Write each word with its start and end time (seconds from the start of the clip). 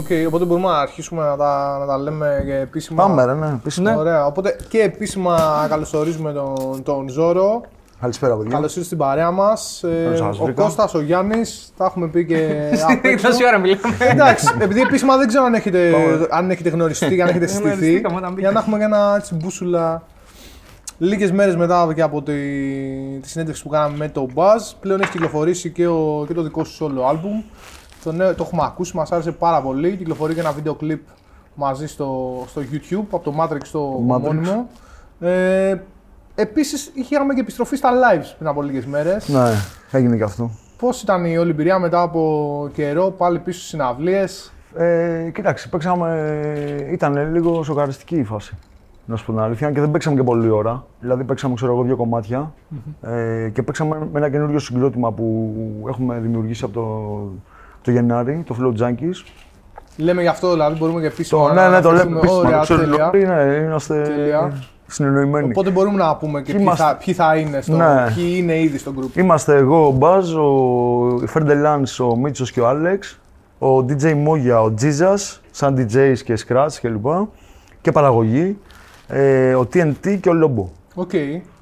Οκ, 0.00 0.26
οπότε 0.26 0.44
μπορούμε 0.44 0.68
να 0.68 0.78
αρχίσουμε 0.78 1.24
να 1.24 1.36
τα, 1.36 1.78
να 1.78 1.86
τα 1.86 1.98
λέμε 1.98 2.42
και 2.46 2.54
επίσημα. 2.54 3.02
Πάμε, 3.02 3.24
ρε, 3.24 3.34
ναι, 3.34 3.46
επίσημα. 3.46 3.94
Ωραία. 3.94 4.26
Οπότε 4.26 4.56
και 4.68 4.78
επίσημα 4.78 5.66
καλωσορίζουμε 5.68 6.32
τον, 6.32 6.82
τον 6.82 7.08
Ζώρο. 7.08 7.60
Καλησπέρα, 8.00 8.36
παιδιά. 8.36 8.52
Καλώς 8.52 8.68
ήρθατε 8.68 8.84
στην 8.86 8.98
παρέα 8.98 9.30
μας. 9.30 9.80
Καλώς 9.82 10.18
σας 10.18 10.44
βρήκα. 10.44 10.62
Κώστας, 10.62 10.94
ο 10.94 11.00
Γιάννης, 11.00 11.72
τα 11.76 11.84
έχουμε 11.84 12.06
πει 12.08 12.26
και 12.26 12.60
απ' 12.88 13.04
έξω. 13.04 13.28
Τόση 13.28 13.46
ώρα 13.46 13.58
μιλάμε. 13.58 13.96
Εντάξει, 13.98 14.48
επειδή 14.60 14.80
επίσημα 14.80 15.16
δεν 15.16 15.28
ξέρω 15.28 15.44
αν 15.44 15.54
έχετε, 15.54 15.94
αν 16.30 16.50
έχετε 16.50 16.68
γνωριστεί 16.68 17.14
και 17.14 17.22
αν 17.22 17.28
έχετε 17.28 17.46
συστηθεί. 17.52 17.68
Γνωριστήκαμε 17.68 18.16
όταν 18.16 18.38
Για 18.38 18.50
να 18.50 18.60
έχουμε 18.60 18.78
και 18.78 18.84
ένα 18.84 19.14
έτσι, 19.16 19.34
μπούσουλα. 19.34 20.02
Λίγες 20.98 21.32
μέρες 21.32 21.56
μετά 21.56 21.92
και 21.94 22.02
από 22.02 22.22
τη, 22.22 22.32
τη 23.20 23.28
συνέντευξη 23.28 23.62
που 23.62 23.68
κάναμε 23.68 23.96
με 23.96 24.08
τον 24.08 24.26
Buzz, 24.34 24.74
πλέον 24.80 25.00
έχει 25.00 25.10
κυκλοφορήσει 25.10 25.70
και, 25.70 25.86
ο, 25.86 26.24
και 26.26 26.34
το 26.34 26.42
δικό 26.42 26.64
σου 26.64 26.86
solo 26.86 27.12
album. 27.12 27.44
Το, 28.04 28.12
νέο, 28.12 28.34
το 28.34 28.42
έχουμε 28.46 28.62
ακούσει, 28.64 28.96
μας 28.96 29.12
άρεσε 29.12 29.32
πάρα 29.32 29.60
πολύ. 29.62 29.96
Κυκλοφορεί 29.96 30.34
και 30.34 30.40
ένα 30.40 30.52
βίντεο 30.52 30.74
κλιπ 30.74 31.00
μαζί 31.54 31.86
στο, 31.86 32.30
στο 32.46 32.60
YouTube 32.72 33.04
από 33.10 33.18
το 33.30 33.34
Matrix 33.40 33.60
το 33.72 33.94
Matrix. 33.94 34.14
ομώνυμο. 34.16 34.66
Ε, 35.20 35.76
Επίσης, 36.34 36.90
είχαμε 36.94 37.34
και 37.34 37.40
επιστροφή 37.40 37.76
στα 37.76 37.90
lives 37.90 38.34
πριν 38.38 38.48
από 38.48 38.62
λίγες 38.62 38.86
μέρες. 38.86 39.28
Ναι, 39.28 39.50
έγινε 39.90 40.16
και 40.16 40.22
αυτό. 40.22 40.50
Πώς 40.78 41.02
ήταν 41.02 41.24
η 41.24 41.38
όλη 41.38 41.50
εμπειρία 41.50 41.78
μετά 41.78 42.02
από 42.02 42.68
καιρό, 42.72 43.10
πάλι 43.10 43.38
πίσω 43.38 43.58
στις 43.58 43.70
συναυλίες; 43.70 44.52
Ε, 44.74 45.30
κοίταξε, 45.34 45.68
παίξαμε. 45.68 46.88
ήταν 46.92 47.32
λίγο 47.32 47.62
σοκαριστική 47.62 48.16
η 48.16 48.24
φάση. 48.24 48.56
Να 49.04 49.16
σου 49.16 49.24
πω 49.24 49.32
την 49.32 49.40
αλήθεια, 49.40 49.70
και 49.70 49.80
δεν 49.80 49.90
παίξαμε 49.90 50.16
και 50.16 50.22
πολλή 50.22 50.48
ώρα. 50.50 50.84
Δηλαδή, 51.00 51.24
παίξαμε, 51.24 51.54
ξέρω 51.54 51.72
εγώ, 51.72 51.82
δύο 51.82 51.96
κομμάτια. 51.96 52.52
Ε, 53.02 53.48
και 53.52 53.62
παίξαμε 53.62 53.98
με 54.12 54.18
ένα 54.18 54.30
καινούριο 54.30 54.58
συγκρότημα 54.58 55.12
που 55.12 55.54
έχουμε 55.88 56.18
δημιουργήσει 56.18 56.64
από 56.64 56.72
το, 56.72 57.20
το 57.82 57.90
Γενάρη, 57.90 58.42
το 58.46 58.56
Flow 58.60 58.82
Junkies. 58.82 59.24
Λέμε 59.96 60.22
γι' 60.22 60.28
αυτό, 60.28 60.50
δηλαδή 60.52 60.78
μπορούμε 60.78 61.00
και 61.00 61.06
επίσημα 61.06 61.40
Το, 61.48 61.54
να 61.54 61.68
ναι, 61.68 61.76
ναι, 61.76 61.80
το 61.82 61.88
αναφερθούμε. 61.88 62.20
λέμε 62.20 62.32
Ωραία, 62.38 62.60
πίσω. 62.60 62.76
τέλεια. 62.76 63.10
Ναι, 63.12 63.54
είμαστε 63.54 64.02
Τέλεια. 64.02 64.52
συνεννοημένοι. 64.86 65.48
Οπότε 65.50 65.70
μπορούμε 65.70 65.96
να 65.96 66.16
πούμε 66.16 66.42
και 66.42 66.52
Ποιοι 66.52 66.64
ποιοι 66.64 66.74
θα, 66.74 66.84
είμαστε. 66.84 67.04
ποιοι 67.04 67.14
θα 67.14 67.36
είναι, 67.36 67.60
στο, 67.60 67.76
Ναι. 67.76 68.12
ποιοι 68.14 68.34
είναι 68.36 68.60
ήδη 68.60 68.78
στο 68.78 68.92
group. 68.98 69.16
Είμαστε 69.18 69.56
εγώ, 69.56 69.86
ο 69.86 69.90
Μπάζ, 69.90 70.34
ο 70.34 71.22
Φέρντε 71.26 71.54
Λάνς, 71.54 72.00
ο 72.00 72.16
Μίτσος 72.16 72.52
και 72.52 72.60
ο 72.60 72.68
Άλεξ, 72.68 73.18
ο 73.58 73.76
DJ 73.76 74.14
Μόγια, 74.14 74.62
ο 74.62 74.74
Τζίζας, 74.74 75.40
σαν 75.50 75.74
DJs 75.78 76.18
και 76.24 76.38
Scratch 76.48 76.68
κλπ. 76.82 77.06
Και 77.80 77.92
παραγωγή, 77.92 78.58
ε, 79.08 79.54
ο 79.54 79.68
TNT 79.72 80.18
και 80.20 80.28
ο 80.28 80.32
Λόμπο. 80.32 80.68
Οκ. 80.94 81.10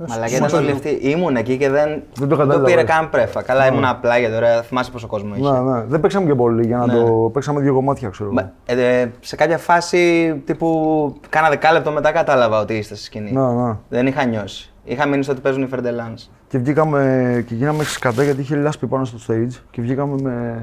Μαλάκα 0.08 0.36
ήταν 0.36 0.54
όλοι 0.62 0.70
αυτοί. 0.70 0.88
Ήμουν 0.88 1.36
εκεί 1.36 1.56
και 1.56 1.68
δεν, 1.70 2.02
Δεν 2.14 2.28
το 2.28 2.36
κατάλαβα. 2.36 2.64
πήρε 2.64 2.82
καν 2.82 3.10
πρέφα. 3.10 3.42
Καλά, 3.42 3.66
ήμουν 3.66 3.84
απλά 3.84 4.18
γιατί 4.18 4.34
ωραία, 4.36 4.62
θυμάσαι 4.62 4.90
πόσο 4.90 5.06
κόσμο 5.06 5.34
είχε. 5.36 5.50
Ναι, 5.50 5.58
ναι. 5.60 5.84
Δεν 5.86 6.00
παίξαμε 6.00 6.26
και 6.26 6.34
πολύ 6.34 6.66
για 6.66 6.76
να 6.76 6.86
Ναι. 6.86 6.92
το. 6.92 7.30
Παίξαμε 7.32 7.60
δύο 7.60 7.74
κομμάτια, 7.74 8.08
ξέρω. 8.08 8.30
εγώ. 8.32 8.40
Μα, 8.66 8.74
ε, 8.82 9.10
σε 9.20 9.36
κάποια 9.36 9.58
φάση 9.58 10.34
τύπου 10.44 11.14
κάνα 11.28 11.48
δεκάλεπτο 11.48 11.90
μετά 11.90 12.12
κατάλαβα 12.12 12.60
ότι 12.60 12.74
είστε 12.74 12.94
στη 12.94 13.04
σκηνή. 13.04 13.32
Ναι, 13.32 13.52
ναι. 13.52 13.76
Δεν 13.88 14.06
είχα 14.06 14.24
νιώσει. 14.24 14.72
Είχα 14.84 15.06
μείνει 15.06 15.22
στο 15.22 15.32
ότι 15.32 15.40
παίζουν 15.40 15.62
οι 15.62 15.66
Φερντελάνς. 15.66 16.30
Και 16.48 16.58
βγήκαμε 16.58 17.44
και 17.48 17.54
γίναμε 17.54 17.84
σκατά 17.84 18.22
γιατί 18.22 18.40
είχε 18.40 18.56
λάσπη 18.56 18.86
πάνω 18.86 19.04
στο 19.04 19.18
stage 19.26 19.60
και 19.70 19.80
βγήκαμε 19.82 20.14
με. 20.22 20.62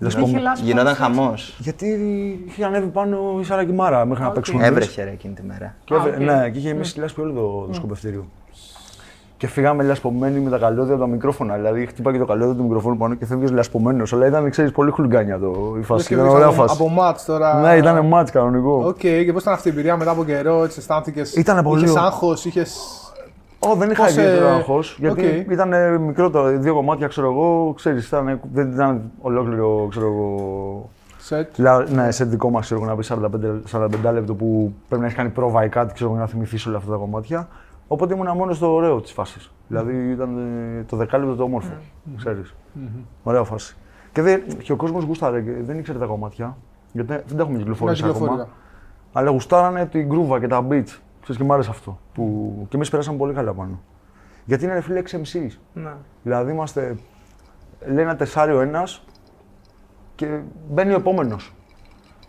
Λασπομ- 0.00 0.28
Είχε 0.28 0.38
λάσπη. 0.38 0.66
Γινόταν 0.66 0.94
χαμός. 0.94 1.56
Γιατί 1.58 1.86
είχε 2.48 2.64
ανέβει 2.64 2.86
πάνω 2.86 3.16
η 3.40 3.44
Σάρα 3.44 3.64
Κιμάρα 3.64 4.04
μέχρι 4.06 4.24
να 4.24 4.30
παίξουμε. 4.30 4.58
εμείς. 4.66 4.70
Έβρεχε 4.76 5.04
ρε 5.04 5.10
εκείνη 5.10 5.34
τη 5.34 5.42
μέρα. 5.42 5.74
Και 5.84 5.94
Α, 5.94 5.96
έβρε- 5.96 6.14
οκ. 6.14 6.20
Ναι, 6.20 6.50
και 6.50 6.58
είχε 6.58 6.72
γεμίσει 6.74 6.98
λάσπη 7.00 7.20
όλο 7.20 7.32
το, 7.32 7.66
το 7.66 7.74
σκοπευτήριο. 7.74 8.24
Και 9.36 9.46
φύγαμε 9.46 9.82
λασπωμένοι 9.82 10.40
με 10.40 10.50
τα 10.50 10.58
καλώδια 10.58 10.94
από 10.94 11.02
τα 11.02 11.08
μικρόφωνα. 11.08 11.54
Δηλαδή, 11.56 11.86
χτύπαγε 11.86 12.18
το 12.18 12.24
καλώδιο 12.24 12.54
του 12.54 12.62
μικροφόνου 12.62 12.96
πάνω 12.96 13.14
και 13.14 13.26
φεύγεις 13.26 13.50
λασπωμένος. 13.50 14.12
Αλλά 14.12 14.26
ήταν, 14.26 14.50
ξέρεις, 14.50 14.70
πολύ 14.72 14.90
χουλιγκάνια 14.90 15.38
το, 15.38 15.72
η 15.74 15.76
Λες 15.76 15.86
φάση. 15.86 16.06
και 16.06 16.14
Ήταν 16.14 16.24
βγήκες 16.26 16.42
ωραία 16.44 16.54
από, 16.54 16.66
φάση. 16.66 16.76
από 16.82 16.88
μάτς 16.90 17.24
τώρα. 17.24 17.60
Ναι, 17.60 17.76
ήταν 17.76 18.06
μάτς 18.06 18.30
κανονικό. 18.30 18.82
Οκ, 18.86 18.96
και 18.98 19.30
πώς 19.32 19.42
ήταν 19.42 19.54
αυτή 19.54 19.68
η 19.68 19.70
εμπειρία 19.70 19.96
μετά 19.96 20.10
από 20.10 20.24
καιρό, 20.24 20.64
έτσι 20.64 20.78
αισθάνθηκε. 20.78 21.22
Ήτανε 21.36 21.62
πολύ 21.62 21.82
Είχε 21.82 21.90
ωραίο. 21.90 22.04
άγχος, 22.04 22.44
είχε. 22.44 22.66
Ω, 23.60 23.74
δεν 23.74 23.90
είχα 23.90 24.04
Πώς, 24.04 24.16
ε, 24.16 24.20
ιδιαίτερο 24.22 24.48
άγχος. 24.48 24.96
Γιατί 25.00 25.26
οκ. 25.46 25.50
ήταν 25.52 26.00
μικρό 26.02 26.30
το 26.30 26.58
δύο 26.58 26.74
κομμάτια, 26.74 27.06
ξέρω 27.06 27.30
εγώ. 27.30 27.72
Ξέρεις, 27.76 28.06
ήταν, 28.06 28.40
δεν 28.52 28.72
ήταν 28.72 29.10
ολόκληρο, 29.20 29.86
ξέρω 29.90 30.06
εγώ. 30.06 30.90
Σετ. 31.18 31.58
λα- 31.58 31.90
Ναι, 31.90 32.10
σε 32.10 32.24
δικό 32.24 32.50
μας, 32.50 32.64
ξέρω 32.64 32.80
εγώ, 32.80 32.90
να 32.90 32.96
πει 32.96 33.02
45, 33.04 33.60
45 33.66 34.12
λεπτό 34.12 34.34
που 34.34 34.74
πρέπει 34.86 35.00
να 35.00 35.06
έχεις 35.06 35.18
κάνει 35.18 35.30
πρόβα 35.30 35.64
ή 35.64 35.68
κάτι, 35.68 35.92
ξέρω 35.94 36.08
εγώ, 36.08 36.18
για 36.18 36.24
να 36.26 36.30
θυμηθείς 36.32 36.66
όλα 36.66 36.76
αυτά 36.76 36.90
τα 36.90 36.96
κομμάτια. 36.96 37.48
Οπότε 37.88 38.14
ήμουν 38.14 38.36
μόνος 38.36 38.56
στο 38.56 38.74
ωραίο 38.74 39.00
της 39.00 39.12
φάσης. 39.12 39.50
Δηλαδή 39.68 40.10
ήταν 40.10 40.36
ε, 40.78 40.82
το 40.84 40.96
δεκάλεπτο 40.96 41.34
το 41.34 41.42
όμορφο. 41.42 41.72
ξέρεις. 42.16 42.54
Ωραία 43.22 43.42
φάση. 43.44 43.76
Και, 44.12 44.22
δεν, 44.22 44.42
και 44.62 44.72
ο 44.72 44.76
κόσμος 44.76 45.04
γούσταρε 45.04 45.40
και 45.40 45.50
δεν 45.66 45.78
ήξερε 45.78 45.98
τα 45.98 46.06
κομμάτια. 46.06 46.56
Γιατί 46.92 47.12
δεν 47.26 47.36
τα 47.36 47.42
έχουμε 47.42 47.58
κυκλοφορήσει 47.58 48.02
Ναι, 48.02 48.08
ακόμα. 48.08 48.24
κυκλοφορία. 48.26 48.52
Αλλά 49.12 49.30
γουστάρανε 49.30 49.86
την 49.86 50.06
γκρούβα 50.06 50.40
και 50.40 50.46
τα 50.46 50.66
beats. 50.70 50.98
Ξέρεις 51.30 51.48
και 51.48 51.52
μ' 51.52 51.56
άρεσε 51.56 51.70
αυτό. 51.70 51.98
Που... 52.12 52.54
Και 52.68 52.76
εμείς 52.76 52.90
περάσαμε 52.90 53.18
πολύ 53.18 53.34
καλά 53.34 53.54
πάνω. 53.54 53.80
Γιατί 54.44 54.64
είναι 54.64 54.74
ρε 54.74 54.80
φίλε 54.80 55.02
6 55.10 55.14
MCs. 55.14 55.50
Ναι. 55.72 55.92
Δηλαδή 56.22 56.52
είμαστε. 56.52 56.96
Λέει 57.86 58.04
ένα 58.04 58.16
τεσσάρι 58.16 58.52
ο 58.52 58.60
ένας 58.60 59.04
και 60.14 60.40
μπαίνει 60.70 60.92
ο 60.92 60.96
επόμενος. 60.96 61.54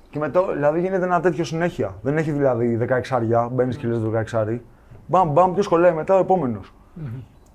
Και 0.10 0.20
μετά, 0.20 0.54
δηλαδή 0.54 0.80
γίνεται 0.80 1.06
ένα 1.06 1.20
τέτοιο 1.20 1.44
συνέχεια. 1.44 1.96
Δεν 2.02 2.18
έχει 2.18 2.32
δηλαδή 2.32 2.78
16 2.82 3.02
άρια, 3.10 3.50
μπαίνεις 3.52 3.78
και 3.78 3.88
λες 3.88 4.00
16 4.34 4.38
άρι. 4.40 4.66
Μπαμ, 5.06 5.32
μπαμ, 5.32 5.54
ποιος 5.54 5.68
κολλάει 5.68 5.94
μετά 5.94 6.16
ο 6.16 6.20
επομενο 6.20 6.60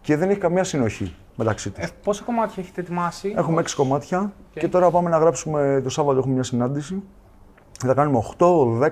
Και 0.01 0.17
δεν 0.17 0.31
έχει 0.31 0.39
καμία 0.39 0.65
συνοχή 0.65 1.15
μεταξύ 1.37 1.71
τους. 1.71 1.85
Ε, 1.85 1.89
πόσα 2.03 2.25
κομμάτια 2.25 2.63
έχετε 2.63 2.81
ετοιμάσει; 2.81 3.35
Έχουμε 3.37 3.63
6 3.63 3.71
κομμάτια 3.77 4.33
και 4.53 4.69
τώρα 4.69 4.91
πάμε 4.91 5.11
να 5.11 5.19
γράψουμε 5.19 5.81
το 5.83 5.89
Σάββατο. 5.89 6.19
Έχουμε 6.19 6.35
μια 6.35 6.43
συνάντηση. 6.43 7.03
Θα 7.79 7.95
κάνουμε 7.95 8.23
8, 8.39 8.47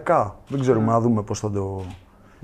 10, 0.06 0.30
δεν 0.48 0.60
ξέρουμε 0.60 0.92
να 0.92 1.00
δούμε 1.00 1.22
πώς 1.22 1.40
θα 1.40 1.50
το. 1.50 1.82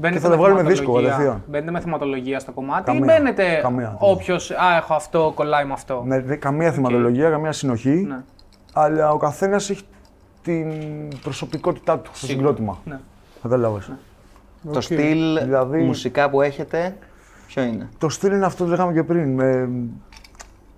Μπαίνετε 0.01 0.19
και 0.19 0.25
θα 0.25 0.31
τα 0.31 0.37
με 0.37 0.43
βγάλουμε 0.43 0.63
δίσκο 0.63 0.85
θεματολογία. 0.85 1.11
κατευθείαν. 1.11 1.43
Μπαίνετε 1.49 1.71
με 1.71 1.81
θεματολογία 1.81 2.39
στο 2.41 2.53
κομμάτι 2.53 2.85
Καμία. 2.85 3.01
ή 3.01 3.05
μπαίνετε 3.19 3.59
Καμία. 3.63 3.97
όποιος. 3.99 4.51
Α, 4.51 4.77
έχω 4.77 4.95
αυτό, 4.95 5.33
κολλάει 5.35 5.65
με 5.65 5.73
αυτό. 5.73 6.03
Ναι, 6.07 6.21
δεν- 6.21 6.41
καμία 6.41 6.73
θεματολογία, 6.73 7.31
καμία 7.31 7.53
συνοχή. 7.53 7.91
Ναι. 8.09 8.17
Αλλά 8.73 9.11
ο 9.13 9.17
καθένας 9.17 9.71
έχει 9.71 9.83
την 10.43 10.73
προσωπικότητά 11.23 11.99
του 11.99 12.11
στο 12.15 12.27
Σίγουρα. 12.27 12.37
συγκρότημα. 12.49 12.79
Ναι. 12.85 12.99
Κατάλαβε. 13.43 13.81
Το 14.73 14.81
στυλ 14.81 15.39
Δηλαδή- 15.43 15.83
μουσικά 15.83 16.31
που 16.31 16.41
έχετε, 16.41 16.97
ποιο 17.47 17.63
είναι; 17.63 17.89
Το 17.99 18.09
στυλ 18.09 18.33
είναι 18.33 18.47
αυτό 18.47 18.65
που 18.65 18.71
λέγαμε 18.71 18.93
και 18.93 19.03
πριν. 19.03 19.35
Με... 19.35 19.69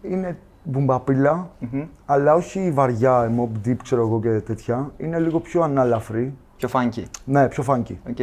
Είναι 0.03 0.37
boom 0.65 0.93
bap-ίλα, 0.93 1.51
αλλά 2.07 2.35
όχι 2.35 2.71
βαριά, 2.75 3.31
mob 3.39 3.69
deep, 3.69 3.77
ξέρω 3.83 4.03
εγώ 4.07 4.21
και 4.21 4.29
τέτοια. 4.29 4.91
Είναι 4.97 5.19
λίγο 5.19 5.41
πιο 5.41 5.63
ανάλαφρη. 5.63 6.35
Πιο 6.57 6.69
funky. 6.73 7.03
Ναι, 7.25 7.49
πιο 7.49 7.65
funky. 7.67 7.95
Οκ. 8.11 8.17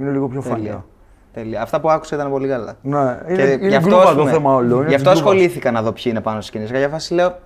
Είναι 0.00 0.10
λίγο 0.10 0.28
πιο 0.28 0.42
Τέλεια. 0.42 0.74
funky. 0.78 0.82
Τέλεια. 1.32 1.62
Αυτά 1.62 1.80
που 1.80 1.90
άκουσα 1.90 2.14
ήταν 2.16 2.30
πολύ 2.30 2.48
καλά. 2.48 2.74
Ναι, 2.82 2.98
είναι, 3.28 3.36
Και 3.36 3.42
είναι 3.52 3.68
γι' 3.68 3.74
αυτό, 3.74 3.88
γκρούβα 3.88 4.02
ας 4.08 4.10
το 4.14 4.18
πούμε, 4.18 4.30
θέμα 4.30 4.54
όλο. 4.54 4.76
είναι 4.76 4.88
Γι' 4.88 4.94
αυτό 4.94 5.10
της 5.10 5.20
γκρούβας. 5.20 5.36
ασχολήθηκα 5.38 5.70
να 5.70 5.82
δω 5.82 5.92
ποιοι 5.92 6.04
είναι 6.06 6.20
πάνω 6.20 6.40
στη 6.40 6.48
σκηνή. 6.48 6.66
Σε 6.66 6.72
κάποια 6.72 6.88
φάση 6.88 7.14
λέω, 7.14 7.38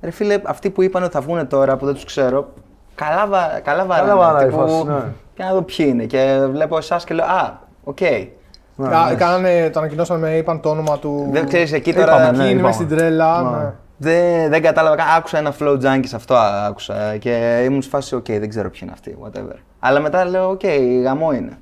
ρε 0.00 0.10
φίλε, 0.10 0.40
αυτοί 0.44 0.70
που 0.70 0.82
είπαν 0.82 1.02
ότι 1.02 1.12
θα 1.12 1.20
βγουν 1.20 1.46
τώρα 1.48 1.76
που 1.76 1.84
δεν 1.84 1.94
τους 1.94 2.04
ξέρω, 2.04 2.48
καλά, 2.94 3.26
βα... 3.26 3.60
καλά 3.64 3.84
βαράνε. 3.84 4.14
βαράει 4.14 4.46
η 4.46 4.48
τύπου, 4.50 4.60
φάση, 4.68 4.84
ναι. 4.86 5.02
Και 5.34 5.42
να 5.42 5.52
δω 5.52 5.62
ποιοι 5.62 5.86
είναι. 5.88 6.04
Και 6.04 6.38
βλέπω 6.50 6.76
εσάς 6.76 7.04
και 7.04 7.14
λέω, 7.14 7.24
Α, 7.24 7.58
οκ. 7.84 8.00
Ναι, 8.00 8.88
Κα- 8.88 9.06
ναι. 9.08 9.14
Κάνανε, 9.14 9.70
το 9.72 9.78
ανακοινώσανε, 9.78 10.36
είπαν 10.36 10.60
το 10.60 10.68
όνομα 10.70 10.98
του. 10.98 11.28
Δεν 11.32 11.46
ξέρεις 11.46 11.72
εκεί 11.72 11.90
Είπαμε, 11.90 12.04
τώρα. 12.06 12.18
ναι. 12.20 12.26
Εκεί 12.28 12.36
είναι 12.36 12.46
είπαμε. 12.48 12.62
μέσα 12.62 12.72
στην 12.82 12.88
τρέλα. 12.96 13.42
Ναι. 13.42 13.56
ναι. 13.56 13.72
Δεν, 13.98 14.50
δεν 14.50 14.62
κατάλαβα 14.62 14.96
καν. 14.96 15.06
Άκουσα 15.16 15.38
ένα 15.38 15.54
Flow 15.60 15.78
Junkies 15.82 16.12
αυτό 16.14 16.34
άκουσα. 16.68 17.16
Και 17.16 17.62
ήμουν 17.64 17.82
στη 17.82 17.90
φάση, 17.90 18.14
οκ, 18.14 18.24
δεν 18.26 18.48
ξέρω 18.48 18.70
ποιοι 18.70 18.80
είναι 18.82 18.92
αυτοί, 18.94 19.16
whatever. 19.24 19.56
Αλλά 19.78 20.00
μετά 20.00 20.24
λέω, 20.24 20.50
οκ, 20.50 20.60
γαμό 21.02 21.32
είναι. 21.32 21.58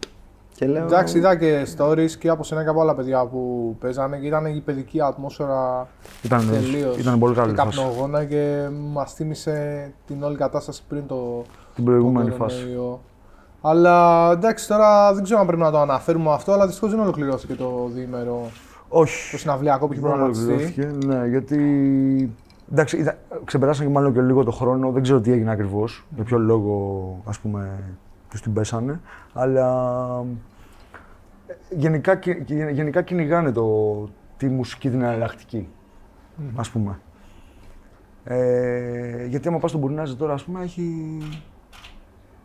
Και 0.56 0.66
λέω, 0.66 0.84
Εντάξει, 0.84 1.18
είδα 1.18 1.36
και 1.36 1.66
stories 1.76 2.10
και 2.18 2.28
από 2.28 2.44
σένα 2.44 2.62
και 2.62 2.68
από 2.68 2.80
άλλα 2.80 2.94
παιδιά 2.94 3.26
που 3.26 3.76
παίζανε 3.80 4.16
και 4.18 4.26
ήταν 4.26 4.46
η 4.46 4.62
παιδική 4.64 5.00
ατμόσφαιρα 5.02 5.88
Ήταν, 6.22 6.48
τελείως. 6.50 6.96
ήταν 6.98 7.18
πολύ 7.18 7.34
καλή 7.34 7.52
και 7.54 7.60
φάση. 7.60 7.78
καπνογόνα 7.78 8.24
και 8.24 8.68
μας 8.92 9.12
θύμισε 9.14 9.92
την 10.06 10.22
όλη 10.22 10.36
κατάσταση 10.36 10.82
πριν 10.88 11.06
το. 11.06 11.42
Την 11.74 11.84
προηγούμενη 11.84 12.28
τον 12.28 12.38
φάση. 12.38 12.56
κορονοϊό. 12.60 13.00
Αλλά 13.60 14.30
εντάξει, 14.32 14.68
τώρα 14.68 15.14
δεν 15.14 15.22
ξέρω 15.22 15.40
αν 15.40 15.46
πρέπει 15.46 15.62
να 15.62 15.70
το 15.70 15.78
αναφέρουμε 15.78 16.32
αυτό, 16.32 16.52
αλλά 16.52 16.66
δυστυχώς 16.66 16.90
δεν 16.90 17.00
ολοκληρώθηκε 17.00 17.54
το 17.54 17.90
διήμερο. 17.94 18.40
Όχι. 18.88 19.30
Το 19.30 19.38
συναυλιακό 19.38 19.86
που 19.86 19.92
έχει 19.92 20.00
Δεν 20.00 20.10
προγραμματιστεί. 20.10 20.52
ολοκληρώθηκε, 20.52 21.06
Ναι, 21.06 21.26
γιατί. 21.26 21.58
Εντάξει, 22.72 22.96
ήταν, 22.98 23.14
ξεπεράσαν 23.44 23.86
και 23.86 23.92
μάλλον 23.92 24.12
και 24.12 24.20
λίγο 24.20 24.44
το 24.44 24.50
χρόνο. 24.50 24.90
Δεν 24.90 25.02
ξέρω 25.02 25.20
τι 25.20 25.32
έγινε 25.32 25.50
ακριβώς. 25.50 26.04
Για 26.14 26.24
ποιο 26.24 26.38
λόγο, 26.38 27.16
ας 27.24 27.38
πούμε, 27.38 27.70
του 28.34 28.40
την 28.42 28.52
πέσανε. 28.52 29.00
Αλλά. 29.32 30.24
ε, 31.46 31.52
Γενικά, 31.70 32.16
κι- 32.16 32.44
κι- 32.44 32.70
γενικά 32.72 33.02
κυνηγάνε 33.02 33.52
το, 33.52 34.08
τη 34.36 34.48
μουσική 34.48 34.90
την 34.90 35.02
εναλλακτική. 35.02 35.68
Ας 36.56 36.70
πούμε. 36.70 37.00
Ε, 38.24 39.26
γιατί 39.26 39.48
άμα 39.48 39.58
πας 39.58 39.70
στον 39.70 39.82
Μπουρνάζι 39.82 40.16
τώρα, 40.16 40.32
ας 40.32 40.44
πούμε, 40.44 40.62
έχει 40.62 41.18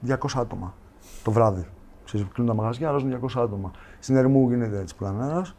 200 0.08 0.16
άτομα 0.38 0.74
το 1.24 1.32
βράδυ. 1.32 1.66
Ξέρεις, 2.06 2.28
κλείνουν 2.34 2.56
τα 2.56 2.62
μαγαζιά, 2.62 2.88
αρρώσουν 2.90 3.10
200 3.10 3.42
άτομα. 3.44 3.72
Στην 4.00 4.16
Ερμού 4.16 4.50
γίνεται 4.50 4.80
έτσι 4.80 4.96
πλανάρας. 4.96 5.56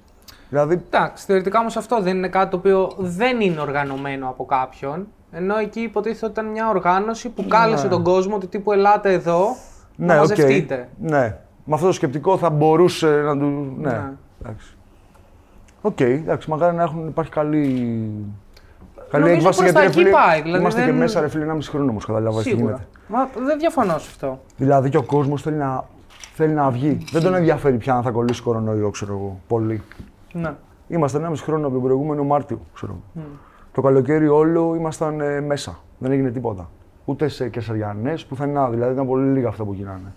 Δηλαδή, 0.49 0.75
Εντάξει, 0.75 1.25
θεωρητικά 1.25 1.59
όμως 1.61 1.77
αυτό 1.77 2.03
δεν 2.03 2.17
είναι 2.17 2.29
κάτι 2.29 2.51
το 2.51 2.57
οποίο 2.57 2.93
δεν 2.99 3.41
είναι 3.41 3.61
οργανωμένο 3.61 4.29
από 4.29 4.45
κάποιον. 4.45 5.09
Ενώ 5.31 5.57
εκεί 5.57 5.81
υποτίθεται 5.81 6.27
ότι 6.27 6.33
ήταν 6.41 6.51
μια 6.51 6.69
οργάνωση 6.69 7.29
που 7.29 7.47
κάλεσε 7.49 7.89
τον 7.89 8.03
κόσμο 8.05 8.35
ότι 8.35 8.47
τύπου 8.47 8.73
ελάτε 8.73 9.13
εδώ 9.13 9.47
να 10.01 10.07
Ναι, 10.15 10.21
οκ. 10.21 10.29
μαζευτείτε. 10.29 10.89
Ναι. 11.01 11.37
Με 11.65 11.75
αυτό 11.75 11.87
το 11.87 11.93
σκεπτικό 11.93 12.39
θα 12.39 12.51
μπορούσε 12.51 13.07
να 13.25 13.39
του. 13.39 13.75
Ναι. 13.79 13.89
Ναι. 13.91 14.11
Εντάξει. 14.43 14.75
Οκ, 15.83 16.01
εντάξει, 16.01 16.51
μακάρι 16.51 16.77
να 16.77 16.83
έχουν, 16.83 17.07
υπάρχει 17.07 17.31
καλή. 17.31 17.61
Καλή 19.11 19.25
Νομίζω 19.25 19.39
έκβαση 19.41 19.61
προς 19.61 19.73
τα 19.73 19.81
ρε 19.81 19.87
εκεί 19.87 19.99
φίλε, 19.99 20.11
πάει, 20.11 20.43
δηλαδή 20.43 20.61
Είμαστε 20.61 20.81
και 20.81 20.87
δεν- 20.87 20.97
μέσα, 20.97 21.21
ρε 21.21 21.29
φίλε, 21.29 21.45
ενάμιση 21.45 21.71
χρόνο 21.71 21.91
όμως. 21.91 22.05
Καταλάβατε 22.07 22.43
τι 22.43 22.49
Σίγουρα. 22.49 22.65
γίνεται. 22.73 22.87
Μα 23.09 23.47
δεν 23.47 23.59
διαφωνώ 23.59 23.99
σε 23.99 24.09
αυτό. 24.11 24.41
Δηλαδή 24.57 24.89
και 24.89 24.97
ο 24.97 25.03
κόσμος 25.03 25.43
θέλει 25.43 25.57
να, 25.57 25.85
θέλει 26.35 26.53
να 26.53 26.71
βγει. 26.71 26.99
Δεν 27.13 27.23
τον 27.23 27.35
ενδιαφέρει 27.35 27.77
πια 27.77 27.95
αν 27.95 28.03
θα 28.03 28.11
κολλήσει 28.11 28.43
κορονοϊό, 28.43 28.91
ξέρω 28.91 29.13
εγώ. 29.13 29.41
Πολύ. 29.49 29.83
Ναι. 30.33 30.53
Είμαστε 30.89 31.19
ενάμιση 31.19 31.43
χρόνο 31.43 31.65
από 31.67 31.75
τον 31.75 31.83
προηγούμενο 31.83 32.25
Μάρτιο, 32.25 32.61
ξέρω 32.75 32.97
εγώ. 33.17 33.25
Το 33.73 33.81
καλοκαίρι 33.81 34.29
όλο 34.29 34.75
ήμασταν 34.75 35.21
ε, 35.21 35.41
μέσα. 35.41 35.79
Δεν 35.99 36.13
έγινε 36.13 36.31
τίποτα. 36.31 36.69
Ούτε 37.11 37.29
σε 37.29 37.49
Καισαριανές, 37.49 38.25
πουθενά. 38.25 38.71
Δηλαδή 38.71 38.93
ήταν 38.93 39.07
πολύ 39.07 39.31
λίγα 39.33 39.49
αυτά 39.49 39.65
που 39.65 39.73
γίνανε. 39.73 40.13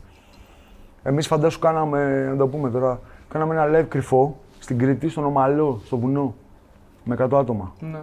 Εμείς 1.03 1.27
φαντάσου 1.27 1.59
κάναμε, 1.59 2.27
να 2.29 2.35
το 2.37 2.47
πούμε 2.47 2.69
τώρα, 2.69 2.99
κάναμε 3.29 3.55
ένα 3.55 3.79
live 3.79 3.85
κρυφό 3.87 4.37
στην 4.59 4.77
Κρήτη, 4.77 5.09
στον 5.09 5.25
Ομαλό, 5.25 5.79
στο 5.85 5.97
βουνό. 5.97 6.33
Με 7.03 7.15
100 7.19 7.37
άτομα. 7.39 7.73
ναι. 7.79 7.99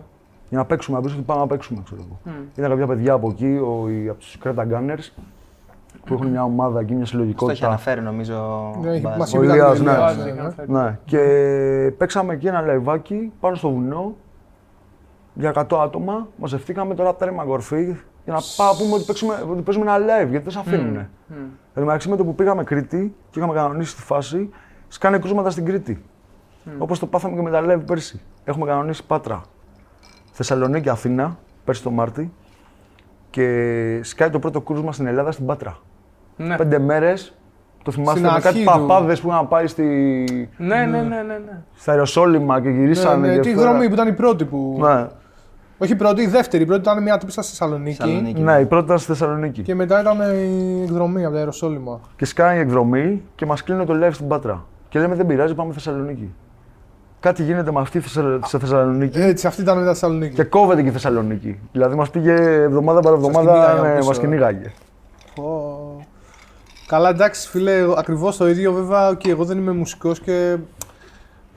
Για 0.49 0.59
να 0.59 0.65
παίξουμε, 0.65 0.97
να 0.97 1.03
πεις 1.03 1.13
ότι 1.13 1.23
πάμε 1.23 1.41
να 1.41 1.47
παίξουμε, 1.47 1.81
ξέρω 1.85 2.01
εγώ. 2.07 2.19
Μμ. 2.25 2.43
Ήταν 2.57 2.71
κάποια 2.71 2.87
παιδιά 2.87 3.13
από 3.13 3.29
εκεί, 3.31 3.61
ο, 3.65 3.89
οι- 3.89 4.09
από 4.09 4.19
τους 4.19 4.39
Creta 4.39 4.67
Gunners, 4.71 5.23
που 6.05 6.15
έχουν 6.15 6.27
μια 6.27 6.43
ομάδα 6.45 6.81
εκεί, 6.81 6.89
μια 6.95 6.97
Το 6.97 7.01
έχει 7.01 7.09
συλλογικότητα. 7.11 7.67
αναφέρει 7.67 8.01
νομίζω. 8.01 8.35
ο 8.77 8.81
Ναι, 8.83 8.91
έχει- 8.91 9.01
Μπάς. 9.01 9.17
μας 9.17 9.35
Ο 9.35 9.43
είπε 9.43 9.53
Ηλίας, 9.53 9.69
κάτι 9.69 9.83
ναι. 9.83 9.91
Ηλίας, 10.31 10.57
Ναι. 10.57 10.65
ναι. 10.67 10.83
Ναι, 10.83 10.99
και 11.05 11.93
παίξαμε 11.99 12.33
εκεί 12.35 12.47
ένα 12.47 12.61
live-άκι 12.61 13.33
πάνω 13.41 13.55
στο 13.55 13.71
βουνό 13.71 14.15
για 15.35 15.49
100 15.51 15.81
άτομα. 15.83 16.29
Μαζευτήκαμε 16.37 16.95
τώρα 16.95 17.15
τρέμα 17.15 17.45
κορφή 17.45 17.97
για 18.25 18.33
να 18.33 18.41
πάμε 18.57 18.79
πούμε 18.79 18.95
ότι, 18.95 19.05
παίξουμε, 19.05 19.45
ότι 19.51 19.63
παίζουμε 19.63 19.85
ένα 19.95 19.99
live 20.05 20.29
γιατί 20.29 20.45
δεν 20.45 20.53
σε 20.53 20.59
αφήνουν. 20.59 20.97
Mm. 20.97 21.07
Μμ. 21.27 21.35
Εν 21.39 21.51
τω 21.75 21.81
μεταξύ 21.81 22.09
με 22.09 22.17
το 22.17 22.25
που 22.25 22.35
πήγαμε 22.35 22.65
Κρήτη 22.65 23.15
και 23.31 23.39
είχαμε 23.39 23.55
κανονίσει 23.55 23.97
τη 23.97 24.03
φάση, 24.03 24.51
σκάνε 24.89 25.19
κρούσματα 25.19 25.51
στην 25.51 25.65
Κρήτη. 25.65 26.03
Mm. 26.67 26.71
Όπως 26.79 26.99
το 26.99 27.07
πάθαμε 27.07 27.35
και 27.37 27.43
με 27.43 27.51
τα 27.51 27.63
live 27.67 27.81
πέρσι. 27.87 28.21
Έχουμε 28.45 28.67
κανονίσει 28.67 29.07
Πάτρα, 29.07 29.43
Θεσσαλονίκη, 30.33 30.89
Αθήνα, 30.89 31.39
πέρσι 31.65 31.83
το 31.83 31.91
Μάρτι. 31.91 32.33
Και 33.31 34.01
σκάει 34.03 34.31
το 34.31 34.39
πρώτο 34.39 34.61
κρούσμα 34.61 34.93
στην 34.93 35.07
Ελλάδα 35.07 35.33
στην 35.33 35.47
Πάτρα. 35.47 35.79
Ναι. 36.37 36.57
Πέντε 36.57 36.79
μέρες. 36.79 37.35
Το 37.83 37.91
θυμάστε 37.91 38.19
Στην 38.19 38.33
με 38.33 38.41
κάτι 38.41 38.47
αρχή 38.49 38.59
του. 38.65 38.71
παπάδες 38.71 39.21
που 39.21 39.29
είχαν 39.29 39.49
πάει 39.49 39.67
στη, 39.67 39.85
Ναι, 40.57 40.77
ναι, 40.77 40.85
ναι, 40.85 41.03
ναι, 41.03 41.23
ναι. 41.23 41.63
στα 41.75 41.93
αεροσόλυμα 41.93 42.61
και 42.61 42.69
Ναι, 42.69 42.79
γυρίσανε. 42.81 43.27
ναι, 43.29 43.35
και 43.35 43.41
τη 43.41 43.55
φέρα- 43.55 43.71
δρομή 43.71 43.87
που 43.89 43.93
ήταν 43.95 44.09
η 44.09 44.13
πρώτη 44.13 44.45
που. 44.45 44.79
Ναι. 44.81 45.07
Όχι 45.83 45.93
η 45.93 45.97
πρώτη, 45.97 46.23
η 46.23 46.27
δεύτερη. 46.27 46.63
Η 46.63 46.67
πρώτη 46.67 46.81
ήταν 46.81 47.03
μια 47.03 47.19
τύπη 47.19 47.33
στη 47.33 47.41
Θεσσαλονίκη. 47.43 47.97
Θεσσαλονίκη. 47.97 48.41
ναι, 48.41 48.59
η 48.61 48.65
πρώτη 48.67 48.85
ήταν 48.85 48.99
στη 48.99 49.07
Θεσσαλονίκη. 49.07 49.53
Και, 49.53 49.63
Και 49.63 49.75
μετά 49.75 50.01
ήταν 50.01 50.19
η 50.21 50.83
εκδρομή 50.83 51.25
από 51.25 51.33
τα 51.33 51.39
Αεροσόλυμα. 51.39 52.01
σκάει 52.27 52.57
η 52.57 52.61
εκδρομή 52.61 53.23
και 53.35 53.47
μας 53.47 53.63
κλείνουν 53.63 53.87
το 53.87 53.95
live 54.07 54.13
στην 54.13 54.29
Πάτρα. 54.29 54.65
Και 54.89 54.99
λέμε 54.99 55.15
δεν 55.15 55.27
πειράζει, 55.27 55.55
πάμε 55.55 55.73
Θεσσαλονίκη. 55.73 56.35
Κάτι 57.21 57.43
με 57.73 57.81
αυτή 57.81 58.01
στη 58.01 58.09
Θεσσα- 58.09 58.39
στη 58.47 58.59
Θεσσαλονίκη 58.59 59.19
Έτσι, 59.19 59.47
αυτή 59.47 59.61
ήταν 59.63 59.79
μετά 59.79 59.89
Θεσσαλονίκη. 59.91 60.35
και 60.35 60.43
κόβεται 60.43 60.83
και 60.83 60.89
η 60.89 60.93
Θεσσαλονίκη. 60.93 61.59
Δηλαδή 61.73 61.95
μας 61.97 62.11
πήγε 62.11 62.33
εβδομάδα 62.43 63.01
παρά 63.01 63.15
εβδομάδα, 63.15 63.51
κυνήγαγε 63.53 63.79
από 63.79 63.87
ναι, 63.89 63.95
πίσω, 63.97 64.09
μας 64.09 64.17
ε. 64.19 64.21
κυνήγαγε. 64.21 64.71
Πω. 65.35 66.07
Καλά, 66.87 67.09
εντάξει, 67.09 67.49
φίλε, 67.49 67.73
ακριβώς 67.97 68.37
το 68.37 68.49
ίδιο. 68.49 68.73
Βέβαια, 68.73 69.15
και 69.15 69.31
εγώ 69.31 69.45
δεν 69.45 69.59
είμαι 69.59 69.73
μουσικός 69.73 70.21
και 70.21 70.57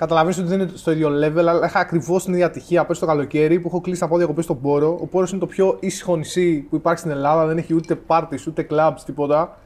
καταλαβαίνω 0.03 0.35
ότι 0.39 0.47
δεν 0.47 0.59
είναι 0.59 0.69
στο 0.73 0.91
ίδιο 0.91 1.09
level, 1.09 1.37
αλλά 1.37 1.65
είχα 1.65 1.79
ακριβώς 1.79 2.23
την 2.23 2.33
ίδια 2.33 2.45
ατυχία 2.45 2.85
πέρσι 2.85 3.01
το 3.01 3.07
καλοκαίρι 3.07 3.59
που 3.59 3.67
έχω 3.67 3.81
κλείσει 3.81 4.01
να 4.01 4.07
πάω 4.07 4.17
διακοπές 4.17 4.41
στον 4.41 4.61
Πόρο. 4.61 4.97
Ο 5.01 5.05
Πόρος 5.05 5.31
είναι 5.31 5.39
το 5.39 5.45
πιο 5.45 5.77
ήσυχο 5.79 6.15
νησί 6.15 6.65
που 6.69 6.75
υπάρχει 6.75 6.99
στην 6.99 7.11
Ελλάδα, 7.11 7.45
δεν 7.45 7.57
έχει 7.57 7.73
ούτε 7.73 7.99
parties, 8.07 8.47
ούτε 8.47 8.67
clubs, 8.71 8.97
τίποτα. 9.05 9.57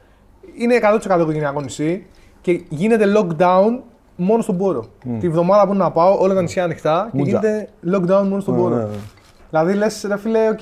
Είναι 0.58 0.78
100% 1.16 1.20
οικογενειακό 1.20 1.60
νησί 1.60 2.06
και 2.40 2.62
γίνεται 2.68 3.04
lockdown 3.16 3.78
μόνο 4.16 4.42
στον 4.42 4.56
Πόρο. 4.56 4.84
Τη 5.20 5.28
βδομάδα 5.28 5.66
που 5.66 5.72
είναι 5.74 5.82
να 5.82 5.90
πάω, 5.90 6.18
όλα 6.20 6.34
τα 6.34 6.42
νησιά 6.42 6.64
ανοιχτά 6.64 7.08
και 7.10 7.18
Μούτζα. 7.18 7.30
γίνεται 7.30 7.68
lockdown 7.92 8.26
μόνο 8.28 8.40
στον 8.40 8.56
Πόρο. 8.56 8.74
Ναι, 8.74 8.82
ναι. 8.82 8.88
Δηλαδή 9.50 9.74
λες, 9.74 10.04
ρε 10.08 10.16
φίλε, 10.18 10.48
οκ, 10.48 10.60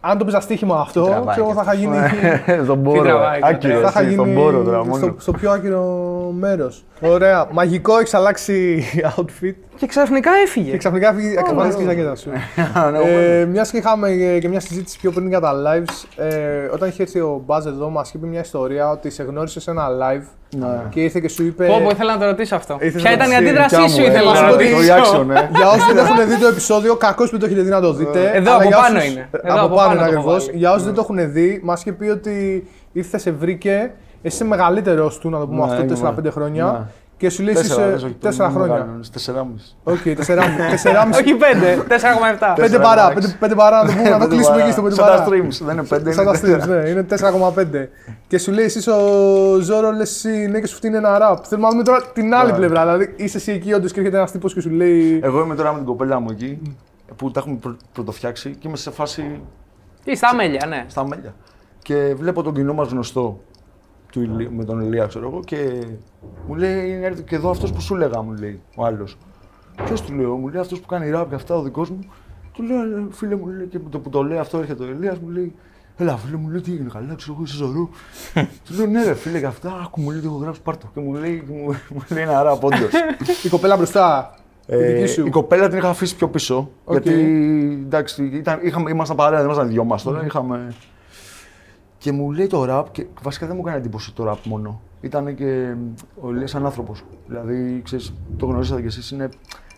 αν 0.00 0.18
το 0.18 0.24
παίζα 0.24 0.40
στοίχημα 0.40 0.80
αυτό, 0.80 1.04
Τραβάει 1.04 1.34
ξέρω, 1.34 1.46
και 1.46 1.52
θα 1.54 1.62
είχα 1.62 1.74
γίνει. 1.74 1.96
Στον 2.64 2.82
πόρο. 2.82 3.02
τραβάει, 3.02 3.40
Άκυρο, 3.42 3.80
Θα 3.80 3.88
είχα 3.88 4.00
εσύ, 4.00 4.12
στον 4.12 4.26
γίνει 4.26 4.40
πόρο 4.40 4.62
τώρα 4.62 4.82
στο, 4.82 4.88
μόνο. 4.90 5.14
στο 5.18 5.32
πιο 5.32 5.50
άκυρο 5.50 5.84
μέρος. 6.38 6.84
Ωραία. 7.00 7.46
Μαγικό, 7.52 7.98
έχεις 7.98 8.14
αλλάξει 8.14 8.84
outfit 9.16 9.54
Και 9.78 9.86
ξαφνικά 9.86 10.30
έφυγε. 10.44 10.70
και 10.70 10.76
ξαφνικά 10.76 11.14
εξαφανίστηκε 11.38 11.82
η 11.82 11.86
ζακέτα 11.86 12.14
σου. 12.16 12.30
Ναι, 12.92 12.98
ε, 13.40 13.44
μιας 13.44 13.70
και 13.70 13.76
είχαμε 13.76 14.08
ε, 14.10 14.38
και 14.38 14.48
μια 14.48 14.60
συζήτηση 14.60 14.98
πιο 14.98 15.10
πριν 15.10 15.28
για 15.28 15.40
τα 15.40 15.52
lives, 15.66 16.22
ε, 16.24 16.28
όταν 16.72 16.88
είχε 16.88 17.02
έρθει 17.02 17.20
ο 17.20 17.42
Μπάζ 17.46 17.66
εδώ, 17.66 17.88
μας 17.90 18.12
είπε 18.12 18.26
μια 18.26 18.40
ιστορία 18.40 18.90
ότι 18.90 19.10
σε 19.10 19.22
γνώρισε 19.22 19.60
σε 19.60 19.70
ένα 19.70 19.88
live 19.88 20.26
Ναι. 20.56 20.66
και 20.90 21.00
ήρθε 21.00 21.20
και 21.20 21.28
σου 21.28 21.44
είπε. 21.44 21.66
Πω, 21.66 21.80
πω, 21.84 21.90
ήθελα 21.90 22.12
να 22.14 22.18
το 22.20 22.24
ρωτήσω 22.26 22.54
αυτό. 22.56 22.76
Ήθελες 22.80 23.02
Ποια 23.02 23.16
να 23.16 23.24
ήταν 23.24 23.30
η 23.30 23.34
ρωτήσεις, 23.34 23.48
αντίδρασή 23.50 23.76
δικιά 23.76 23.88
σου, 23.88 24.00
μου, 24.00 24.06
ε. 24.06 24.08
ήθελα 24.10 24.32
Να 24.32 24.32
να 24.32 24.36
σου 24.38 24.46
πω 24.48 24.54
ότι- 24.54 24.70
ρωτήσω. 24.70 24.92
Το 24.94 24.94
reaction, 24.94 25.36
ε. 25.36 25.48
Για 25.58 25.68
όσοι 25.68 25.92
δεν 25.92 25.98
έχουν 26.04 26.28
δει 26.28 26.38
το 26.40 26.46
επεισόδιο, 26.46 26.96
κακώς 26.96 27.24
που 27.24 27.30
δεν 27.30 27.40
το 27.40 27.46
έχετε 27.46 27.60
δει 27.62 27.70
να 27.70 27.80
το 27.80 27.92
δείτε. 27.92 28.30
Εδώ, 28.34 28.50
αλλά 28.50 28.54
από 28.60 28.68
για 28.68 28.76
πάνω 28.76 28.98
όσους- 28.98 29.10
είναι. 29.10 29.28
ε, 29.30 29.36
Εδώ, 29.48 29.56
από 29.56 29.66
από 29.66 29.74
πάνω 29.74 29.88
πάνω 29.88 29.92
είναι 29.92 29.98
το 29.98 30.04
έχω 30.12 30.20
ακριβώς. 30.20 30.46
βάλει. 30.46 30.58
Για 30.58 30.72
όσοι 30.72 30.84
δεν 30.84 30.94
το 30.94 31.00
έχουν 31.00 31.32
δει, 31.32 31.60
μας 31.64 31.80
είχε 31.80 31.92
πει 31.92 32.08
ότι 32.08 32.66
ήρθε, 32.92 33.18
σε 33.18 33.30
βρήκε. 33.30 33.90
Εσύ 34.22 34.34
είσαι 34.36 34.44
μεγαλύτερος 34.44 35.18
του, 35.18 35.30
να 35.30 35.38
το 35.38 35.46
πούμε 35.46 35.64
Ναι, 35.66 35.72
αυτό, 35.72 35.82
είμαι. 35.82 36.14
4-5 36.26 36.30
χρόνια. 36.30 36.88
Ναι. 37.20 37.28
Και 37.28 37.30
σου 37.34 37.42
λέει 37.42 37.54
εσύ 37.54 37.62
Τέσσερα, 37.68 37.86
είσαι 37.86 37.92
λες, 37.94 38.02
όχι, 38.02 38.16
4 38.20 38.36
πολύ 38.38 38.52
χρόνια. 38.52 38.84
μεγάλος, 38.84 39.10
Τεσσεράμισι. 39.10 39.76
Οκ, 39.84 39.96
4,5. 40.04 41.16
Όχι 41.20 41.34
πέντε, 41.34 41.84
4,7. 41.88 42.52
5 42.52 42.54
Τέσσερα, 42.56 42.82
παρά, 42.82 43.10
εντάξει. 43.10 43.36
5 43.44 43.52
παρά 43.56 43.82
να 43.82 43.88
το 43.88 43.92
πούμε, 43.96 44.08
να 44.08 44.18
το 44.18 44.18
Πέντε 44.18 44.34
κλείσουμε 44.34 44.56
παρά. 44.56 44.64
εκεί 44.64 44.72
στο 44.72 44.82
5 44.82 44.92
Σαν 44.92 45.04
τα 45.06 45.10
παρά. 45.12 45.24
streams, 45.26 45.58
δεν 45.66 45.74
είναι 45.76 45.86
πέντε, 45.86 46.12
Σαν 46.12 46.24
είναι 46.24 46.32
τα 46.32 46.40
τέσσερα. 46.40 46.64
streams, 46.64 46.68
ναι, 46.84 46.88
είναι 46.88 47.02
4,5. 47.02 47.88
Και 48.26 48.38
σου 48.38 48.52
λέει 48.52 48.64
εσύ 48.64 48.90
ο 48.90 49.58
Ζόρο, 49.60 49.90
λες 49.92 50.10
εσύ 50.26 50.46
ναι 50.46 50.60
και 50.60 50.66
σου 50.66 50.76
φτύνει 50.76 50.96
ένα 50.96 51.18
ραπ. 51.18 51.38
Θέλουμε 51.46 51.66
να 51.66 51.72
δούμε 51.72 51.84
τώρα 51.84 52.02
την 52.12 52.34
άλλη 52.34 52.50
Ναι. 52.50 52.56
πλευρά. 52.56 52.82
Δηλαδή 52.82 53.14
είσαι 53.16 53.36
εσύ 53.36 53.52
εκεί 53.52 53.72
όντως 53.72 53.92
και 53.92 53.98
έρχεται 53.98 54.16
ένας 54.16 54.30
τύπος 54.30 54.54
και 54.54 54.60
σου 54.60 54.70
λέει. 54.70 55.20
Εγώ 55.22 55.40
είμαι 55.42 55.54
τώρα 55.54 55.70
με 55.72 55.76
την 55.78 55.86
κοπέλα 55.86 56.20
μου 56.20 56.28
εκεί, 56.30 56.58
που 57.16 57.30
τα 57.30 57.40
έχουμε 57.40 57.56
πρω- 57.60 57.76
πρωτοφτιάξει 57.92 58.50
και 58.50 58.68
είμαι 58.68 58.76
σε 58.76 58.90
φάση 58.90 59.40
Τι, 60.04 60.16
στα 60.16 60.34
μέλια, 60.34 60.66
ναι. 60.68 60.84
στα 60.88 61.06
μέλια. 61.06 61.34
Και 61.82 62.14
βλέπω 62.18 62.42
τον 62.42 62.54
κοινό 62.54 62.72
μας 62.72 62.88
γνωστό 62.88 63.40
του 64.12 64.20
Ηλί- 64.20 64.50
με 64.50 64.64
τον 64.64 64.80
Ηλία, 64.80 65.06
ξέρω 65.06 65.28
εγώ, 65.28 65.40
και 65.44 65.84
μου 66.46 66.54
λέει: 66.54 66.90
Είναι 66.90 67.06
έρθει 67.06 67.22
και 67.22 67.34
εδώ 67.36 67.50
αυτός 67.50 67.72
που 67.72 67.80
σου 67.80 67.94
λέγα, 67.94 68.22
μου 68.22 68.32
λέει 68.32 68.60
ο 68.76 68.84
άλλος. 68.84 69.18
Ποιος 69.84 70.02
του 70.02 70.14
λέω, 70.14 70.36
μου 70.36 70.48
λέει 70.48 70.60
αυτός 70.60 70.80
που 70.80 70.86
κάνει 70.86 71.10
ραπ 71.10 71.28
και 71.28 71.34
αυτά, 71.34 71.54
ο 71.56 71.62
δικός 71.62 71.90
μου. 71.90 71.98
Του 72.52 72.62
λέω: 72.62 72.80
«Ε, 72.80 73.06
Φίλε 73.10 73.36
μου, 73.36 73.46
λέει, 73.46 73.66
και 73.66 73.78
με 73.84 73.90
το 73.90 73.98
που 73.98 74.08
το 74.08 74.22
λέει 74.22 74.38
αυτό 74.38 74.58
έρχεται 74.58 74.84
ο 74.84 74.86
Ηλίας, 74.86 75.18
μου 75.18 75.28
λέει: 75.28 75.54
Έλα, 75.96 76.16
φίλε 76.16 76.36
μου, 76.36 76.48
λέει 76.48 76.60
τι 76.60 76.72
έγινε, 76.72 76.88
καλά, 76.92 77.14
ξέρω 77.14 77.32
εγώ, 77.34 77.42
είσαι 77.44 77.56
ζωρό. 77.56 77.88
του 78.64 78.74
λέω: 78.76 78.86
Ναι, 78.86 79.04
ρε, 79.04 79.14
φίλε, 79.14 79.38
και 79.38 79.46
αυτά, 79.46 79.80
άκου 79.84 80.00
μου 80.00 80.10
λέει 80.10 80.20
τι 80.20 80.26
έχω 80.26 80.36
γράψει, 80.36 80.60
πάρτο. 80.62 80.90
Και 80.94 81.00
μου 81.00 81.12
λέει, 81.14 81.44
και 81.46 81.52
μου, 81.52 81.64
μου 81.94 82.02
λέει 82.08 82.22
ένα 82.22 82.42
ραπ, 82.42 82.64
όντως. 82.64 82.90
Η 83.44 83.48
κοπέλα 83.48 83.76
μπροστά. 83.76 84.34
Η 84.66 84.74
Ε, 84.74 84.92
δική 84.92 85.06
σου. 85.06 85.26
η 85.26 85.30
κοπέλα 85.30 85.68
την 85.68 85.78
είχα 85.78 85.88
αφήσει 85.88 86.16
πιο 86.16 86.28
πίσω. 86.28 86.70
Οκ. 86.84 86.92
Γιατί 86.92 87.12
εντάξει, 87.84 88.24
ήταν, 88.24 88.58
είχαμε, 88.62 88.90
ήμασταν 88.90 89.16
παρέα, 89.16 89.36
δεν 89.38 89.44
ήμασταν 89.46 89.68
δυο 89.68 89.84
μας 89.84 90.02
τώρα. 90.02 90.24
Είχαμε... 90.24 90.74
Και 91.98 92.12
μου 92.12 92.30
λέει 92.32 92.46
το 92.46 92.64
ραπ, 92.64 92.90
και 92.90 93.06
βασικά 93.22 93.46
δεν 93.46 93.54
μου 93.56 93.62
έκανε 93.66 93.76
εντύπωση 93.78 94.14
το 94.14 94.24
ραπ 94.24 94.44
μόνο. 94.46 94.80
Ήταν 95.00 95.34
και 95.34 95.74
ο 96.20 96.30
Ηλίας 96.30 96.50
σαν 96.50 96.64
άνθρωπος. 96.64 97.04
Δηλαδή, 97.26 97.80
ξέρεις, 97.84 98.12
το 98.36 98.46
γνωρίζατε 98.46 98.80
κι 98.80 98.86
εσείς, 98.86 99.10
είναι 99.10 99.28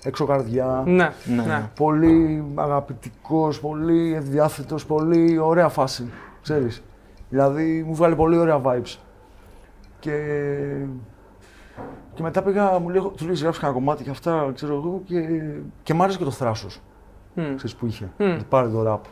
έξω 0.02 0.24
καρδιά. 0.26 0.82
Ναι, 0.86 1.12
Ναι. 1.36 1.42
ναι. 1.46 1.70
Πολύ 1.76 2.44
αγαπητικός, 2.54 3.60
πολύ 3.60 4.14
ευδιάθετος, 4.14 4.86
πολύ 4.86 5.38
ωραία 5.38 5.68
φάση. 5.68 6.10
Ξέρεις. 6.42 6.82
Δηλαδή, 7.28 7.84
μου 7.86 7.94
'βγαλε 7.94 8.14
πολύ 8.14 8.36
ωραία 8.38 8.60
vibes. 8.64 8.96
Και 9.98 10.16
και 12.14 12.22
μετά 12.22 12.42
πήγα, 12.42 12.78
μου 12.78 12.88
λέει, 12.88 13.00
του 13.16 13.24
λέει 13.24 13.34
γράψει 13.34 13.60
ένα 13.62 13.72
κομμάτι 13.72 14.02
και 14.04 14.10
αυτά, 14.10 14.50
ξέρω 14.54 14.74
εγώ, 14.74 15.00
και, 15.04 15.28
και 15.82 15.94
μ' 15.94 16.02
άρεσε 16.02 16.18
και 16.18 16.24
το 16.24 16.30
θράσος. 16.30 16.80
Μμ. 17.34 17.42
Ξέρεις 17.56 17.74
που 17.76 17.86
είχε. 17.86 18.10
Μμ. 18.18 18.36
Το 18.38 18.44
πάρει 18.48 18.70
το 18.70 18.82
ραπ. 18.82 19.04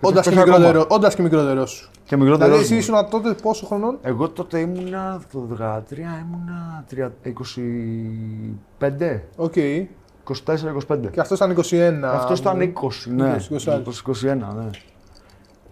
Όντας 0.00 0.24
και, 0.24 0.30
Πες 0.30 0.38
ακόμα. 0.38 0.56
μικρότερο, 0.58 0.86
όντας 0.88 1.14
και 1.14 1.22
μικρότερο 1.22 1.66
σου. 1.66 1.90
Και 2.04 2.16
μικρότερο. 2.16 2.44
Δηλαδή 2.44 2.62
εσύ 2.64 2.76
ήσουν 2.76 3.08
τότε 3.10 3.34
πόσο 3.42 3.66
χρονών; 3.66 3.98
Εγώ 4.02 4.28
τότε 4.28 4.58
ήμουνα, 4.60 5.20
το 5.32 5.46
13 5.58 5.98
ήμουνα 5.98 6.84
30 6.90 7.10
25, 8.80 9.20
Οκ. 9.36 9.54
24-25. 10.46 11.10
Και 11.10 11.20
αυτός 11.20 11.38
ήταν 11.38 11.50
21. 11.50 12.02
Αυτός 12.04 12.38
ήταν 12.38 12.60
20, 12.60 13.10
ναι. 13.14 13.36
20, 13.36 13.56
20 13.56 13.70
άλλους. 13.72 14.02
21, 14.02 14.54
ναι. 14.56 14.70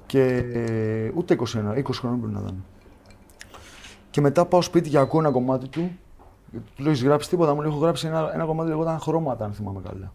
Και 0.06 0.22
ε, 0.52 1.10
ούτε 1.14 1.34
21, 1.34 1.44
20 1.74 1.82
χρόνια 1.92 2.18
πρέπει 2.18 2.34
να 2.34 2.40
ήταν. 2.40 2.64
Και 4.10 4.20
μετά 4.20 4.44
πάω 4.44 4.62
σπίτι 4.62 4.88
και 4.88 4.98
ακούω 4.98 5.20
ένα 5.20 5.30
κομμάτι 5.30 5.68
του. 5.68 5.90
Του 6.76 6.82
λέω: 6.82 6.90
«Έχεις 6.90 7.04
γράψει 7.04 7.28
τίποτα. 7.28 7.54
Μου 7.54 7.60
λέει: 7.60 7.70
Έχω 7.70 7.78
γράψει 7.78 8.06
ένα, 8.06 8.30
ένα 8.34 8.44
κομμάτι 8.44 8.70
που 8.70 8.76
λεγόταν 8.76 8.98
χρώματα, 8.98 9.44
αν 9.44 9.52
θυμάμαι 9.52 9.80
καλά. 9.88 10.12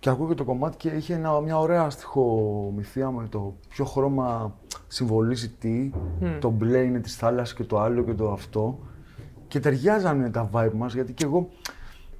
Και 0.00 0.10
ακούω 0.10 0.28
και 0.28 0.34
το 0.34 0.44
κομμάτι 0.44 0.76
και 0.76 0.88
είχε 0.88 1.14
ένα, 1.14 1.40
μια 1.40 1.58
ωραία 1.58 1.90
στοιχομηθεία 1.90 3.10
με 3.10 3.26
το 3.28 3.54
ποιο 3.68 3.84
χρώμα 3.84 4.54
συμβολίζει 4.88 5.48
τι. 5.48 5.90
Το 6.38 6.50
μπλε 6.50 6.78
είναι 6.78 6.98
της 6.98 7.16
θάλασσας 7.16 7.56
και 7.56 7.64
το 7.64 7.80
άλλο 7.80 8.02
και 8.02 8.12
το 8.12 8.32
αυτό. 8.32 8.78
Και 9.48 9.60
ταιριάζανε 9.60 10.30
τα 10.30 10.50
vibe 10.52 10.72
μας 10.74 10.94
γιατί 10.94 11.12
και 11.12 11.24
εγώ 11.24 11.48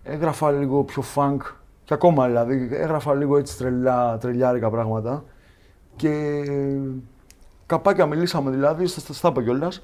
έγραφα 0.02 0.50
λίγο 0.50 0.84
πιο 0.84 1.02
funk 1.14 1.36
Και 1.84 1.94
ακόμα 1.94 2.26
δηλαδή, 2.26 2.68
έγραφα 2.72 3.14
λίγο 3.14 3.36
έτσι 3.36 3.58
τρελά, 3.58 4.18
τρελιάρικα 4.18 4.70
πράγματα. 4.70 5.24
Και 5.96 6.42
καπάκια 7.66 8.06
μιλήσαμε 8.06 8.50
δηλαδή, 8.50 8.86
στα 8.86 9.12
στάπα 9.12 9.42
κιόλας. 9.42 9.82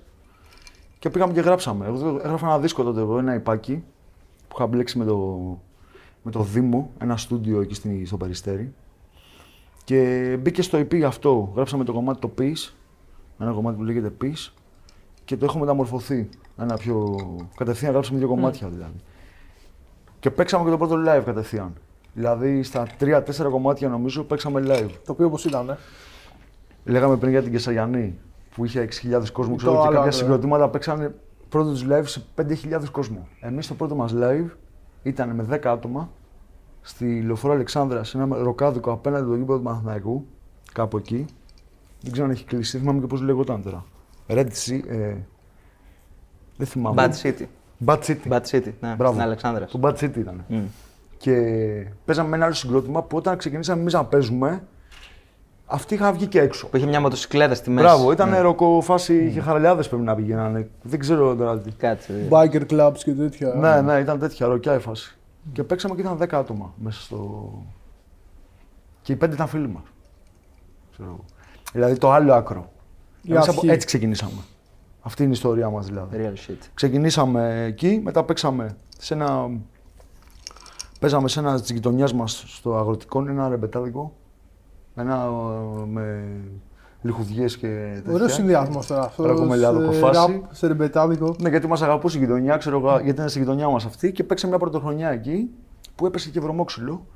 Και 0.98 1.10
πήγαμε 1.10 1.32
και 1.32 1.40
γράψαμε. 1.40 1.86
Εγώ 1.86 2.08
έγραφα 2.08 2.46
ένα 2.46 2.58
δίσκο 2.58 2.82
τότε 2.82 3.00
εγώ, 3.00 3.18
ένα 3.18 3.34
υπάκι 3.34 3.84
που 4.48 4.54
είχα 4.58 4.66
μπλέξει 4.66 4.98
με 4.98 5.04
το, 5.04 5.38
με 6.26 6.32
το 6.32 6.42
Δήμο, 6.42 6.90
ένα 6.98 7.16
στούντιο 7.16 7.60
εκεί 7.60 7.74
στην- 7.74 8.06
στο 8.06 8.16
Περιστέρι. 8.16 8.74
Και 9.84 10.36
μπήκε 10.40 10.62
στο 10.62 10.78
EP 10.78 11.02
αυτό. 11.02 11.52
Γράψαμε 11.54 11.84
το 11.84 11.92
κομμάτι 11.92 12.18
το 12.20 12.30
Peace, 12.38 12.72
ένα 13.38 13.52
κομμάτι 13.52 13.76
που 13.76 13.82
λέγεται 13.84 14.12
Peace 14.22 14.52
και 15.24 15.36
το 15.36 15.44
έχω 15.44 15.58
μεταμορφωθεί. 15.58 16.28
Ένα 16.58 16.76
πιο. 16.76 17.16
Κατευθείαν 17.56 17.92
γράψαμε 17.92 18.18
δύο 18.18 18.28
κομμάτια 18.28 18.68
δηλαδή. 18.68 18.96
Και 20.20 20.30
παίξαμε 20.30 20.64
και 20.64 20.70
το 20.70 20.76
πρώτο 20.76 20.94
live 21.06 21.22
κατευθείαν. 21.24 21.72
Δηλαδή 22.14 22.62
στα 22.62 22.86
τρία-τέσσερα 22.98 23.48
κομμάτια 23.48 23.88
νομίζω 23.88 24.22
παίξαμε 24.22 24.62
live. 24.66 24.90
Το 25.04 25.12
οποίο 25.12 25.26
όπως 25.26 25.44
ήταν. 25.44 25.68
Ε. 25.70 25.78
Λέγαμε 26.84 27.16
πριν 27.16 27.30
για 27.30 27.42
την 27.42 27.52
Κεσαγιανή 27.52 28.18
που 28.54 28.64
είχε 28.64 28.80
6.000 28.80 29.32
κόσμο 29.32 29.50
Το 29.52 29.56
ξέρω, 29.56 29.72
και 29.72 29.78
άλλο 29.78 29.86
κάποια 29.86 29.98
άκρο, 29.98 30.08
ε. 30.08 30.12
συγκροτήματα 30.12 30.68
παίξανε 30.68 31.14
πρώτο 31.48 31.70
τους 31.70 31.86
live 31.90 32.02
σε 32.04 32.22
5.000 32.34 32.90
κόσμο. 32.90 33.28
Εμείς 33.40 33.66
το 33.66 33.74
πρώτο 33.74 33.94
μας 33.94 34.14
live 34.16 34.46
ήταν 35.06 35.30
με 35.30 35.46
10 35.50 35.66
άτομα 35.66 36.10
στη 36.82 37.20
λεωφόρο 37.20 37.54
Αλεξάνδρα 37.54 38.04
σε 38.04 38.18
ένα 38.18 38.36
ροκάδικο 38.36 38.92
απέναντι 38.92 39.22
από 39.22 39.32
το 39.32 39.38
γήπεδο 39.38 39.58
του 39.58 39.64
Παναθηναϊκού, 39.64 40.26
κάπου 40.72 40.96
εκεί. 40.96 41.26
Δεν 42.00 42.12
ξέρω 42.12 42.26
αν 42.26 42.32
έχει 42.32 42.44
κλείσει, 42.44 42.70
δεν 42.70 42.80
θυμάμαι 42.80 43.00
και 43.00 43.06
πώς 43.06 43.20
λέγονταν 43.20 43.62
τώρα. 43.62 43.84
Red 44.28 44.46
Sea, 44.46 44.80
ε, 44.88 45.14
δεν 46.56 46.66
θυμάμαι. 46.66 47.08
Bad 47.08 47.26
City. 47.26 47.44
Bad 47.84 47.98
City. 47.98 48.28
Bad 48.28 48.40
City, 48.50 48.72
ναι, 48.80 48.94
Μπράβο. 48.94 49.12
στην 49.12 49.20
Αλεξάνδρα. 49.20 49.64
Το 49.66 49.80
Bad 49.82 49.94
City 49.94 50.16
ήταν. 50.16 50.44
Μμ. 50.48 50.64
Και 51.16 51.32
παίζαμε 52.04 52.28
με 52.28 52.36
ένα 52.36 52.44
άλλο 52.44 52.54
συγκρότημα 52.54 53.02
που 53.02 53.16
όταν 53.16 53.36
ξεκινήσαμε 53.36 53.80
εμείς 53.80 53.92
να 53.92 54.04
παίζουμε, 54.04 54.62
αυτοί 55.66 55.94
είχαν 55.94 56.12
βγει 56.14 56.26
και 56.26 56.40
έξω. 56.40 56.66
Που 56.68 56.76
είχε 56.76 56.86
μια 56.86 57.00
μοτοσυκλέτα 57.00 57.54
στη 57.54 57.70
μέση. 57.70 57.86
Μπράβο, 57.86 58.12
ήταν 58.12 58.28
Ναι. 58.30 58.38
ροκοφάση, 58.40 59.24
είχε 59.24 59.40
χαραλιάδες 59.40 59.88
πρέπει 59.88 60.02
να 60.02 60.14
πηγαίνανε. 60.14 60.70
Δεν 60.82 60.98
ξέρω 60.98 61.34
τώρα 61.36 61.58
τι. 61.60 61.70
Κάτσε. 61.70 62.28
Biker 62.30 62.62
clubs 62.70 62.96
και 63.04 63.12
τέτοια. 63.12 63.48
Ναι, 63.54 63.80
ναι, 63.80 63.98
ήταν 64.00 64.18
τέτοια 64.18 64.46
ροκιά 64.46 64.74
η 64.74 64.78
φάση. 64.78 65.16
Και 65.52 65.62
παίξαμε 65.62 65.94
και 65.94 66.00
ήταν 66.00 66.16
10 66.18 66.36
άτομα 66.38 66.72
μέσα 66.76 67.00
στο. 67.00 67.50
Και 69.02 69.12
οι 69.12 69.16
πέντε 69.16 69.34
ήταν 69.34 69.46
φίλοι 69.46 69.68
μας. 69.68 69.82
Δηλαδή 71.72 71.98
το 71.98 72.10
άλλο 72.12 72.34
άκρο. 72.34 72.70
Η 73.22 73.32
Εμείς 73.32 73.48
από- 73.48 73.56
αρχή. 73.58 73.68
έτσι 73.70 73.86
ξεκινήσαμε. 73.86 74.40
Αυτή 75.02 75.22
είναι 75.22 75.30
η 75.30 75.34
ιστορία 75.34 75.70
μας 75.70 75.86
δηλαδή. 75.86 76.16
Real 76.20 76.50
shit. 76.50 76.56
Ξεκινήσαμε 76.74 77.64
εκεί, 77.66 78.00
μετά 78.04 78.24
παίξαμε 78.24 78.76
σε 78.98 79.14
ένα. 79.14 79.48
Παίζαμε 81.00 81.28
σε 81.28 81.38
ένα 81.40 81.60
της 81.60 81.70
γειτονιάς 81.70 82.14
μας 82.14 82.44
στο 82.46 82.76
αγροτικό, 82.76 83.20
ένα 83.28 83.48
ρεμπετάδικο. 83.48 84.12
Ένα 84.96 85.14
ε, 85.14 85.86
με 85.92 86.24
λιχουδιές 87.02 87.56
και 87.56 87.66
τέτοια. 87.94 88.12
Ωραίος 88.12 88.32
συνδυασμός 88.32 88.86
τώρα 88.86 89.02
αυτός. 89.02 89.26
Ρακομελιάδο, 89.26 89.80
σε 89.80 89.86
κοφάση. 90.00 90.32
ραπ, 90.32 90.42
Σε 90.50 90.66
ρεμπετάδικο. 90.66 91.34
Ναι, 91.38 91.48
γιατί 91.48 91.66
μας 91.66 91.82
αγαπούσε 91.82 92.16
η 92.18 92.20
γειτονιά, 92.20 92.56
ξέρω 92.56 92.78
εγώ, 92.78 92.88
γιατί 92.90 93.08
ήταν 93.08 93.28
στη 93.28 93.38
γειτονιά 93.38 93.68
μας 93.68 93.84
αυτή 93.84 94.12
και 94.12 94.24
παίξαμε 94.24 94.50
μια 94.56 94.60
πρωτοχρονιά 94.60 95.08
εκεί 95.10 95.50
που 95.94 96.06
έπεσε 96.06 96.30
και 96.30 96.40
βρωμόξυλο. 96.40 97.06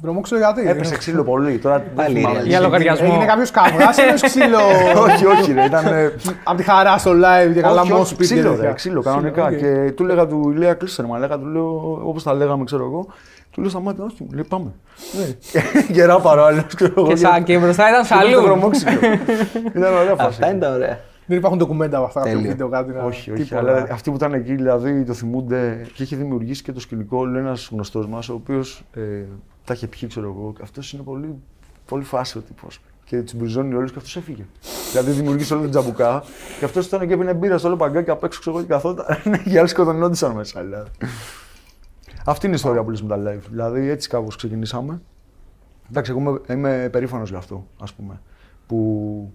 Βρωμόξυλο 0.00 0.38
γιατί; 0.38 0.68
Έπεσε 0.68 0.96
ξύλο 0.96 1.24
πολύ. 1.24 1.58
Τώρα 1.58 1.78
δεν 1.78 1.86
Πάλι 1.94 2.14
θυμάμαι. 2.18 2.40
real. 2.40 2.46
Για 2.46 2.60
λογαριασμό. 2.60 3.06
Έγινε 3.10 3.24
κάποιος 3.24 3.50
καυγάς 3.50 3.96
ή 3.98 4.00
ένα 4.02 4.14
ξύλο. 4.14 4.58
όχι, 5.02 5.26
όχι, 5.26 5.52
ρε, 5.52 5.64
ήταν. 5.64 5.86
ε, 5.86 6.12
Απ' 6.44 6.56
τη 6.56 6.62
χαρά 6.62 6.98
στο 6.98 7.10
live 7.10 7.52
και 7.54 7.60
καλά 7.60 7.80
όχι, 7.80 7.90
μόνος 7.92 8.12
όχι, 8.12 8.20
ξύλο, 8.20 8.56
ρε, 8.60 8.72
ξύλο, 8.72 9.02
κανονικά. 9.02 9.44
οκ. 9.46 9.56
Και 9.56 9.92
του 9.96 10.04
λέγα 10.04 10.26
του 10.26 10.50
Ηλία 10.50 10.74
κλείσε, 10.74 11.02
ρε, 11.02 11.08
μαλάκα, 11.08 11.38
του 11.38 11.46
λέω, 11.46 11.98
όπως 12.08 12.22
τα 12.22 12.34
λέγαμε, 12.34 12.64
ξέρω 12.64 12.84
εγώ. 12.84 13.06
Του 13.50 13.60
λέω 13.60 13.70
σταμάτη, 13.70 14.00
όχι, 14.00 14.22
μου 14.22 14.32
λέει 14.32 14.44
πάμε. 14.48 14.72
Γερά 15.94 16.20
παρό 16.20 16.42
άλλο, 16.44 16.64
ξέρω 16.76 16.92
εγώ. 16.96 17.06
Και, 17.08 17.16
σαν, 17.16 17.44
και 17.44 17.58
μπροστά 17.58 17.88
ήταν 17.88 18.02
Και 18.04 18.14
έπαιζε 18.14 18.30
το 18.30 18.30
σαλούν. 18.30 18.44
βρωμόξυλο. 18.44 18.90
Ήταν 19.76 19.94
ωραία 19.94 20.14
φάση. 20.14 20.28
Αυτά 20.28 20.50
είναι 20.50 20.58
τα 20.58 20.72
ωραία. 20.72 21.00
Δεν 21.26 21.36
υπάρχουν 21.38 21.58
ντοκουμέντα 21.58 21.96
από 21.96 22.06
αυτά, 22.06 22.20
κάποιο 22.20 22.34
Τέλειο. 22.34 22.50
βίντεο, 22.50 22.68
κάτι 22.68 22.92
να. 22.92 23.02
Όχι, 23.02 23.30
όχι. 23.32 23.42
τίποτα. 23.42 23.58
Αλλά 23.60 23.86
αυτοί 23.90 24.10
που 24.10 24.16
ήταν 24.16 24.32
εκεί 24.32 24.54
δηλαδή 24.54 25.04
το 25.04 25.12
θυμούνται 25.14 25.86
και 25.94 26.02
είχε 26.02 26.16
δημιουργήσει 26.16 26.62
και 26.62 26.72
το 26.72 26.80
σκηνικό 26.80 27.26
ένας 27.26 27.68
γνωστός 27.72 28.06
μας, 28.06 28.28
ο 28.28 28.34
οποίος 28.34 28.84
ε, 28.94 29.00
τα 29.64 29.74
είχε 29.74 29.86
πιει, 29.86 30.08
ξέρω 30.08 30.26
εγώ. 30.26 30.52
Αυτός 30.62 30.92
είναι 30.92 31.02
πολύ, 31.02 31.34
πολύ 31.86 32.04
φάση 32.04 32.38
ο 32.38 32.40
τύπος. 32.40 32.80
Και 33.04 33.22
τους 33.22 33.34
μπριζώνει 33.34 33.74
όλους 33.74 33.90
και 33.90 33.96
αυτός 33.98 34.16
έφυγε. 34.16 34.44
δηλαδή 34.90 35.10
δημιουργήσε 35.10 35.52
όλο 35.52 35.62
τον 35.62 35.70
τζαμπουκά 35.70 36.22
και 36.58 36.64
αυτός 36.64 36.86
ήταν 36.86 37.06
και 37.06 37.12
έπαιρνε 37.14 37.34
μπύρα 37.34 37.58
στο 37.58 37.68
όλο 37.68 37.76
παγκάκι 37.76 38.10
απ' 38.10 38.24
έξω 38.24 38.40
ξέρω 38.40 38.56
εγώ, 38.56 38.66
και 38.66 38.72
καθόταν. 38.72 39.06
και 39.50 39.58
άλλοι 39.58 39.68
σκοτωνόντουσαν 39.68 40.32
μέσα. 40.32 40.62
Δηλαδή. 40.62 40.90
Αυτή 42.24 42.46
είναι 42.46 42.54
η 42.54 42.58
ιστορία 42.58 42.82
που 42.84 42.90
λες 42.90 43.02
με 43.02 43.08
τα 43.08 43.16
live. 43.16 43.42
Δηλαδή 43.50 43.88
έτσι 43.88 44.08
κάπως 44.08 44.36
ξεκινήσαμε. 44.36 45.00
Εντάξει, 45.90 46.10
εγώ 46.10 46.20
είμαι, 46.20 46.40
είμαι 46.48 46.88
περήφανος 46.92 47.30
γι' 47.30 47.36
αυτό, 47.36 47.66
ας 47.80 47.92
πούμε. 47.94 48.20
Που 48.66 49.32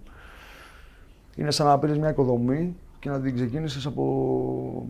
είναι 1.36 1.50
σαν 1.50 1.66
να 1.66 1.78
πήρες 1.78 1.98
μια 1.98 2.08
οικοδομή 2.10 2.76
και 2.98 3.10
να 3.10 3.20
την 3.20 3.34
ξεκίνησες 3.34 3.86
από, 3.86 4.86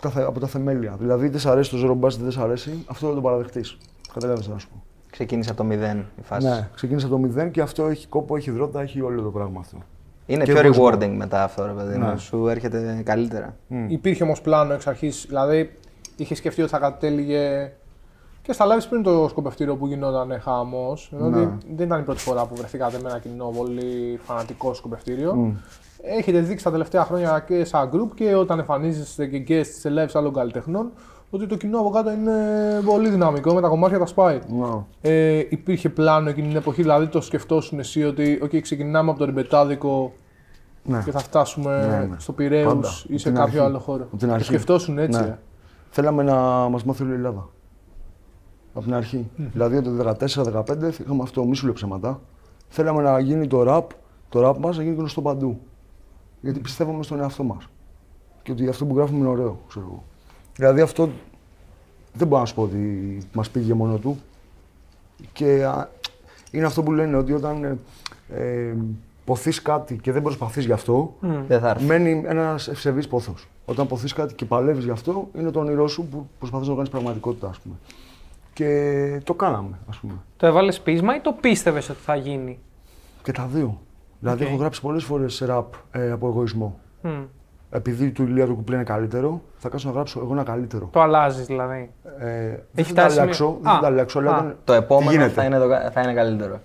τα, 0.00 0.10
θε- 0.10 0.24
από 0.26 0.40
τα 0.40 0.46
θεμέλια. 0.46 0.96
Δηλαδή, 0.98 1.28
δεν 1.28 1.40
σ' 1.40 1.46
αρέσει 1.46 1.70
το 1.70 1.76
ζώρο 1.76 1.98
δεν 2.18 2.30
σ' 2.30 2.38
αρέσει, 2.38 2.84
αυτό 2.86 3.06
δεν 3.06 3.14
το 3.16 3.20
παραδεχτείς. 3.22 3.78
Κατάλαβε 4.14 4.42
να 4.48 4.58
σου 4.58 4.68
πω. 4.68 4.82
Ξεκίνησε 5.10 5.50
από 5.50 5.58
το 5.58 5.64
μηδέν 5.64 5.98
η 6.18 6.22
φάση. 6.22 6.46
Ναι, 6.46 6.68
ξεκίνησε 6.74 7.06
από 7.06 7.14
το 7.14 7.20
μηδέν 7.20 7.50
και 7.50 7.60
αυτό 7.60 7.86
έχει 7.86 8.06
κόπο, 8.06 8.36
έχει 8.36 8.50
δρότα, 8.50 8.80
έχει 8.80 9.00
όλο 9.00 9.22
το 9.22 9.30
πράγμα 9.30 9.60
αυτό. 9.60 9.78
Είναι 10.26 10.44
Και 10.44 10.52
πιο 10.52 10.62
κόσμο. 10.62 10.84
rewarding 10.88 11.14
μετά 11.16 11.42
αυτό, 11.44 11.66
ρε 11.66 11.72
παιδί 11.72 11.98
μου. 11.98 12.06
Ναι. 12.10 12.16
Σου 12.16 12.48
έρχεται 12.48 13.02
καλύτερα. 13.04 13.56
Υπήρχε 13.88 14.22
όμως 14.22 14.40
πλάνο 14.40 14.72
εξ 14.72 14.86
αρχής. 14.86 15.24
Δηλαδή, 15.28 15.72
είχε 16.16 16.34
σκεφτεί 16.34 16.62
ότι 16.62 16.70
θα 16.70 16.78
κατέληγε 16.78 17.72
και 18.42 18.52
στα 18.52 18.64
live 18.66 18.86
πριν 18.88 19.02
το 19.02 19.26
σκοπευτήριο 19.30 19.76
που 19.76 19.86
γινόταν 19.86 20.40
χάμο. 20.40 20.96
Δηλαδή, 21.10 21.38
Ναι. 21.38 21.50
δεν 21.76 21.86
ήταν 21.86 22.00
η 22.00 22.02
πρώτη 22.02 22.20
φορά 22.20 22.46
που 22.46 22.54
βρεθήκατε 22.56 22.98
με 23.02 23.08
ένα 23.08 23.18
κοινό 23.18 23.52
πολύ 23.56 24.18
φανατικό 24.22 24.74
σκοπευτήριο. 24.74 25.34
Μμ. 25.34 25.52
Έχετε 26.02 26.40
δείξει 26.40 26.64
τα 26.64 26.70
τελευταία 26.70 27.04
χρόνια 27.04 27.44
και 27.46 27.64
σαν 27.64 27.90
group 27.92 28.08
και 28.14 28.34
όταν 28.34 28.58
εμφανίζεστε 28.58 29.26
και 29.26 29.44
guest 29.48 29.66
σε 29.78 29.90
live 29.96 30.10
άλλων 30.12 30.32
καλλιτεχνών 30.32 30.90
ότι 31.30 31.46
το 31.46 31.56
κοινό 31.56 31.78
από 31.78 31.90
κάτω 31.90 32.10
είναι 32.12 32.32
πολύ 32.84 33.08
δυναμικό, 33.08 33.54
με 33.54 33.60
τα 33.60 33.68
κομμάτια 33.68 33.98
τα 33.98 34.06
σπάει. 34.06 34.38
Ναι. 34.48 34.66
Ε, 35.00 35.38
υπήρχε 35.48 35.88
πλάνο 35.88 36.28
εκείνη 36.28 36.48
την 36.48 36.56
εποχή, 36.56 36.82
δηλαδή 36.82 37.06
το 37.06 37.20
σκεφτόσουν 37.20 37.78
εσύ 37.78 38.04
ότι 38.04 38.40
okay, 38.44 38.60
ξεκινάμε 38.60 39.10
από 39.10 39.18
το 39.18 39.24
ρεμπετάδικο 39.24 40.12
Ναι. 40.84 41.02
και 41.04 41.10
θα 41.10 41.18
φτάσουμε 41.18 41.86
Ναι, 41.86 42.06
ναι. 42.10 42.16
στο 42.18 42.32
Πειραίους 42.32 42.66
Πάντα. 42.72 42.88
ή 43.06 43.10
Από 43.10 43.18
σε 43.18 43.28
την 43.28 43.34
κάποιο 43.34 43.44
αρχή. 43.44 43.58
άλλο 43.58 43.78
χώρο. 43.78 44.02
Από 44.02 44.16
την 44.16 44.28
Το 44.28 44.34
αρχή. 44.34 44.46
σκεφτόσουν 44.46 44.98
έτσι. 44.98 45.20
Ναι. 45.20 45.38
Ε. 45.90 45.94
Θέλαμε 45.94 46.22
να 46.22 46.34
μας 46.68 46.84
μάθει 46.84 47.02
όλη 47.02 47.12
η 47.12 47.14
Ελλάδα. 47.14 47.48
Από 48.74 48.84
την 48.84 48.94
αρχή. 48.94 49.30
Δηλαδή 49.36 49.82
το 49.82 50.14
14-15 50.18 50.90
είχαμε 51.00 51.22
αυτό, 51.22 51.44
μη 51.44 51.56
σου 51.56 51.64
λέω 51.64 51.74
ψέματα. 51.74 52.20
Θέλαμε 52.68 53.02
να 53.02 53.18
γίνει 53.18 53.46
το 53.46 53.64
rap, 53.66 53.86
το 54.28 54.48
rap 54.48 54.56
μας 54.58 54.76
να 54.76 54.82
γίνει 54.82 54.94
γνωστό 54.94 55.22
παντού. 55.22 55.60
Γιατί 56.40 56.60
πιστεύαμε 56.60 57.02
στον 57.02 57.20
εαυτό 57.20 57.44
μας. 57.44 57.68
Και 58.42 58.52
ότι 58.52 58.68
αυτό 58.68 58.84
που 58.84 58.96
γράφουμε 58.96 59.18
είναι 59.18 59.28
ωραίο, 59.28 59.58
ξέρω 59.68 59.86
εγώ. 59.88 60.02
Δηλαδή 60.56 60.80
αυτό 60.80 61.10
δεν 62.12 62.26
μπορώ 62.26 62.40
να 62.40 62.46
σου 62.46 62.54
πω 62.54 62.62
ότι 62.62 63.18
μας 63.32 63.50
πήγε 63.50 63.74
μόνο 63.74 63.98
του. 63.98 64.18
Και 65.32 65.64
α, 65.64 65.88
είναι 66.50 66.66
αυτό 66.66 66.82
που 66.82 66.92
λένε 66.92 67.16
ότι 67.16 67.32
όταν 67.32 67.64
ε, 67.64 67.78
ε, 68.28 68.74
ποθείς 69.26 69.62
κάτι 69.62 69.96
και 69.96 70.12
δεν 70.12 70.22
προσπαθείς 70.22 70.64
γι' 70.64 70.72
αυτό, 70.72 71.14
Δεν 71.48 71.60
θα 71.60 71.68
έρθει. 71.68 71.84
μένει 71.84 72.22
ένας 72.26 72.68
ευσεβής 72.68 73.08
πόθος. 73.08 73.48
Όταν 73.64 73.86
ποθείς 73.86 74.12
κάτι 74.12 74.34
και 74.34 74.44
παλεύεις 74.44 74.84
γι' 74.84 74.90
αυτό, 74.90 75.28
είναι 75.38 75.50
το 75.50 75.60
όνειρό 75.60 75.88
σου 75.88 76.04
που 76.06 76.28
προσπαθείς 76.38 76.66
να 76.66 76.70
το 76.72 76.76
κάνεις 76.76 76.90
πραγματικότητα, 76.90 77.48
ας 77.48 77.58
πούμε. 77.58 77.74
Και 78.52 79.20
το 79.24 79.34
κάναμε, 79.34 79.78
ας 79.88 79.96
πούμε. 79.98 80.12
Το 80.36 80.46
έβαλες 80.46 80.80
πείσμα 80.80 81.16
ή 81.16 81.20
το 81.20 81.32
πίστευες 81.40 81.88
ότι 81.88 81.98
θα 82.02 82.14
γίνει; 82.16 82.58
Και 83.22 83.32
τα 83.32 83.48
δύο. 83.52 83.78
Δηλαδή, 84.20 84.42
Οκ. 84.44 84.48
έχω 84.48 84.58
γράψει 84.58 84.80
πολλές 84.80 85.04
φορές 85.04 85.38
ραπ 85.46 85.74
ε, 85.90 86.10
από 86.10 86.26
εγωισμό. 86.28 86.78
Μμ. 87.02 87.10
Επειδή 87.70 88.10
του 88.10 88.22
Ηλία 88.22 88.46
του 88.46 88.54
κουπλέ 88.54 88.74
είναι 88.74 88.84
καλύτερο, 88.84 89.42
θα 89.56 89.68
κάτσω 89.68 89.88
να 89.88 89.94
γράψω 89.94 90.20
εγώ 90.20 90.32
ένα 90.32 90.42
καλύτερο. 90.42 90.88
Το 90.92 91.00
αλλάζεις 91.00 91.46
δηλαδή; 91.46 91.90
Ε, 92.18 92.48
δεν 92.48 92.60
Έχει 92.74 92.88
θα 92.92 92.94
τα 92.94 93.00
φτάσει 93.02 93.20
αλλάξω, 93.20 93.44
σημείο- 93.44 93.60
δεν 93.62 93.72
θα 93.72 93.78
Α, 93.78 93.80
τα 93.80 93.86
αλλάξω, 93.86 94.18
αλλά 94.18 94.30
α. 94.30 94.34
όταν- 94.38 94.56
Το 94.64 94.72
επόμενο 94.72 95.10
γίνεται; 95.10 95.28
θα 95.32 95.44
είναι, 95.44 95.58
το, 95.58 95.68
κα- 95.68 95.90
θα 95.90 96.00
είναι 96.00 96.12
καλύτερο. 96.14 96.60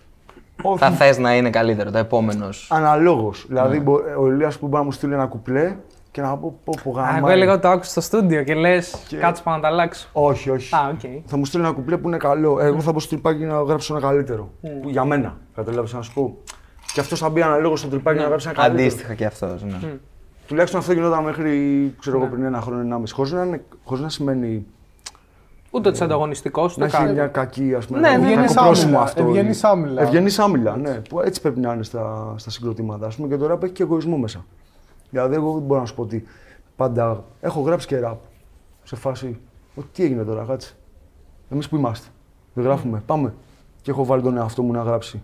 Όχι, 0.64 0.78
Θα 0.80 0.92
θες 0.92 1.18
να 1.18 1.36
είναι 1.36 1.50
καλύτερο, 1.50 1.92
το 1.92 1.98
επόμενος. 1.98 2.68
αναλόγως. 2.72 3.46
Δηλαδή, 3.48 3.78
Ναι. 3.78 3.84
μπο- 3.84 4.00
ο 4.20 4.28
Ηλίας 4.32 4.58
που 4.58 4.66
μπορεί 4.66 4.78
να 4.78 4.84
μου 4.84 4.92
στείλει 4.92 5.14
ένα 5.14 5.26
κουπλέ 5.26 5.76
και 6.12 6.22
να 6.22 6.38
πω 6.38 6.60
πω, 6.64 6.74
πω 6.84 6.90
Α, 6.90 6.94
γαμάει. 7.04 7.18
εγώ 7.18 7.30
έλεγα 7.30 7.52
ότι 7.54 7.62
το 7.62 7.70
άκουσα 7.70 7.90
στο 7.92 8.02
στούντιο 8.02 8.44
και 8.44 8.54
λες, 8.54 8.96
Και- 9.08 9.18
κάτσε 9.18 9.44
πάνω 9.44 9.56
να 9.58 9.62
τα 9.62 9.68
αλλάξω. 9.68 10.08
Όχι, 10.12 10.50
όχι. 10.50 10.76
Α, 10.76 10.80
οκ. 10.94 11.00
Θα 11.26 11.38
μου 11.38 11.46
στείλει 11.46 11.64
ένα 11.64 11.72
κουπλέ 11.74 11.98
που 11.98 12.08
είναι 12.08 12.18
καλό. 12.18 12.60
Εγώ 12.60 12.80
θα 12.82 12.94
πω 12.94 13.00
στο 13.00 13.10
τρυπάκι 13.10 13.44
να 13.44 13.62
γράψω 13.62 13.96
ένα 13.96 14.08
καλύτερο. 14.08 14.50
Που 14.82 14.90
για 14.90 15.06
μένα. 15.06 15.38
Κατάλαβε 15.56 15.88
να 15.92 16.02
σου 16.02 16.14
πω. 16.14 16.38
Και 16.94 17.00
αυτός 17.00 17.20
θα 17.20 17.30
μπει 17.30 17.42
αναλόγως 17.42 17.80
στο 17.80 17.88
τρυπάκι 17.90 18.20
να 18.20 18.26
γράψει 18.26 18.48
ένα 18.50 18.58
καλύτερο. 18.62 18.84
Αντίστοιχα 18.88 19.14
και 19.14 19.26
αυτός. 19.26 19.64
Ναι. 19.64 19.78
Τουλάχιστον 20.48 20.80
αυτό 20.80 20.94
γινόταν 20.94 21.24
μέχρι 21.24 21.50
ξέρω 22.00 22.18
εγώ, 22.18 22.26
πριν 22.28 22.44
ένα 22.44 22.62
χρόνο, 22.62 22.82
ενάμιση. 22.82 23.14
Χωρίς 23.14 23.32
να, 23.32 23.44
είναι- 23.44 23.64
χωρίς 23.84 24.04
να 24.04 24.10
σημαίνει 24.10 24.66
Ούτε 25.72 25.88
ότι 25.88 25.96
είσαι 25.96 26.04
ανταγωνιστικός, 26.04 26.78
να 26.78 26.86
ούτε 26.86 26.96
έχει 26.96 27.04
κάτι. 27.06 27.16
μια 27.16 27.28
κακή 27.28 27.74
ας 27.76 27.86
πούμε, 27.86 28.00
Ναι, 28.00 28.10
ναι, 28.10 28.14
κακό 28.14 28.26
ναι. 28.26 28.32
Ευγενής 28.32 28.54
πρόσημο 28.54 28.88
άμιλλα, 28.88 29.02
αυτό. 29.02 29.22
ευγενής 29.22 29.64
άμιλλα. 29.64 30.02
Ευγενής 30.02 30.40
άμιλλα, 30.40 30.78
ναι. 30.78 31.02
Που 31.10 31.20
έτσι 31.22 31.42
πρέπει 31.42 31.60
να 31.60 31.74
είναι 31.74 31.84
στα, 31.84 32.34
στα 32.38 32.50
συγκροτήματα. 32.50 33.06
Ας 33.06 33.16
πούμε, 33.16 33.28
και 33.28 33.38
το 33.38 33.48
ραπ 33.48 33.64
έχει 33.64 33.74
και 33.74 33.84
εγωισμό 33.84 34.18
μέσα. 34.18 34.46
Δηλαδή, 35.10 35.36
εγώ 35.36 35.52
δεν 35.54 35.62
μπορώ 35.62 35.80
να 35.80 35.86
σου 35.86 35.96
πω 35.96 36.02
ότι 36.02 36.24
πάντα 36.76 37.24
έχω 37.42 37.62
γράψει 37.62 37.88
και 37.88 38.00
ραπ 38.00 38.18
σε 38.84 38.96
φάση. 38.96 39.40
Ότι 39.76 39.88
τι 39.94 40.04
έγινε 40.04 40.24
τώρα, 40.24 40.46
κάτσε. 40.48 40.74
Εμείς 41.50 41.70
που 41.70 41.76
είμαστε. 41.76 42.08
Δεν 42.54 42.64
γράφουμε. 42.64 43.04
Πάμε. 43.06 43.34
Και 43.82 43.92
έχω 43.92 44.06
βάλει 44.06 44.22
τον 44.22 44.38
εαυτό 44.38 44.62
μου 44.62 44.72
να 44.72 44.82
γράψει. 44.82 45.22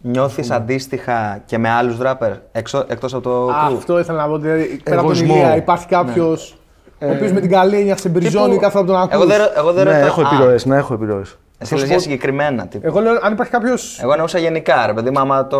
Νιώθεις 0.00 0.50
αντίστοιχα 0.50 1.42
και 1.46 1.58
με 1.58 1.68
άλλους 1.68 1.98
ράπερ 1.98 2.32
εκτός 2.52 3.14
από 3.14 3.20
το 3.20 3.48
crew; 3.48 3.76
Αυτό 3.76 3.98
ήθελα 3.98 4.22
να 4.22 4.28
πω. 4.28 4.38
Δηλαδή, 4.38 4.64
πέρα 4.64 5.00
από 5.00 5.08
τον 5.08 5.16
Εγωισμό. 5.16 5.34
Ηλία, 5.34 5.56
υπάρχει 5.56 5.86
κάποιος 5.86 6.57
ο 7.00 7.10
οποίος 7.10 7.32
με 7.32 7.40
την 7.40 7.50
καλή 7.50 7.76
έννοια 7.76 7.96
σε 7.96 8.08
μπριζώνει 8.08 8.44
Τύπου- 8.46 8.60
κάθε 8.60 8.72
φορά 8.78 8.84
που 8.84 8.90
τον 8.92 9.08
Εγώ 9.10 9.22
ακούς. 9.22 9.36
δεν, 9.36 9.48
εγώ 9.56 9.72
δεν 9.72 9.84
ναι, 9.84 9.90
ρωτάω. 9.92 10.06
έχω 10.06 10.20
Α, 10.22 10.24
επιρροές. 10.32 10.64
Ναι, 10.66 10.76
έχω 10.76 10.94
επιρροές. 10.94 11.38
Εσύ 11.58 11.74
λες 11.74 11.88
για 11.88 11.98
συγκεκριμένα. 11.98 12.66
Τύπου. 12.66 12.86
Εγώ 12.86 13.00
λέω 13.00 13.18
αν 13.22 13.32
υπάρχει 13.32 13.52
κάποιο. 13.52 13.74
Εγώ 14.02 14.12
εννοούσα 14.12 14.38
γενικά, 14.38 14.86
ρε 14.86 14.92
παιδί 14.92 15.10
μου, 15.10 15.18
άμα 15.20 15.46
το 15.46 15.58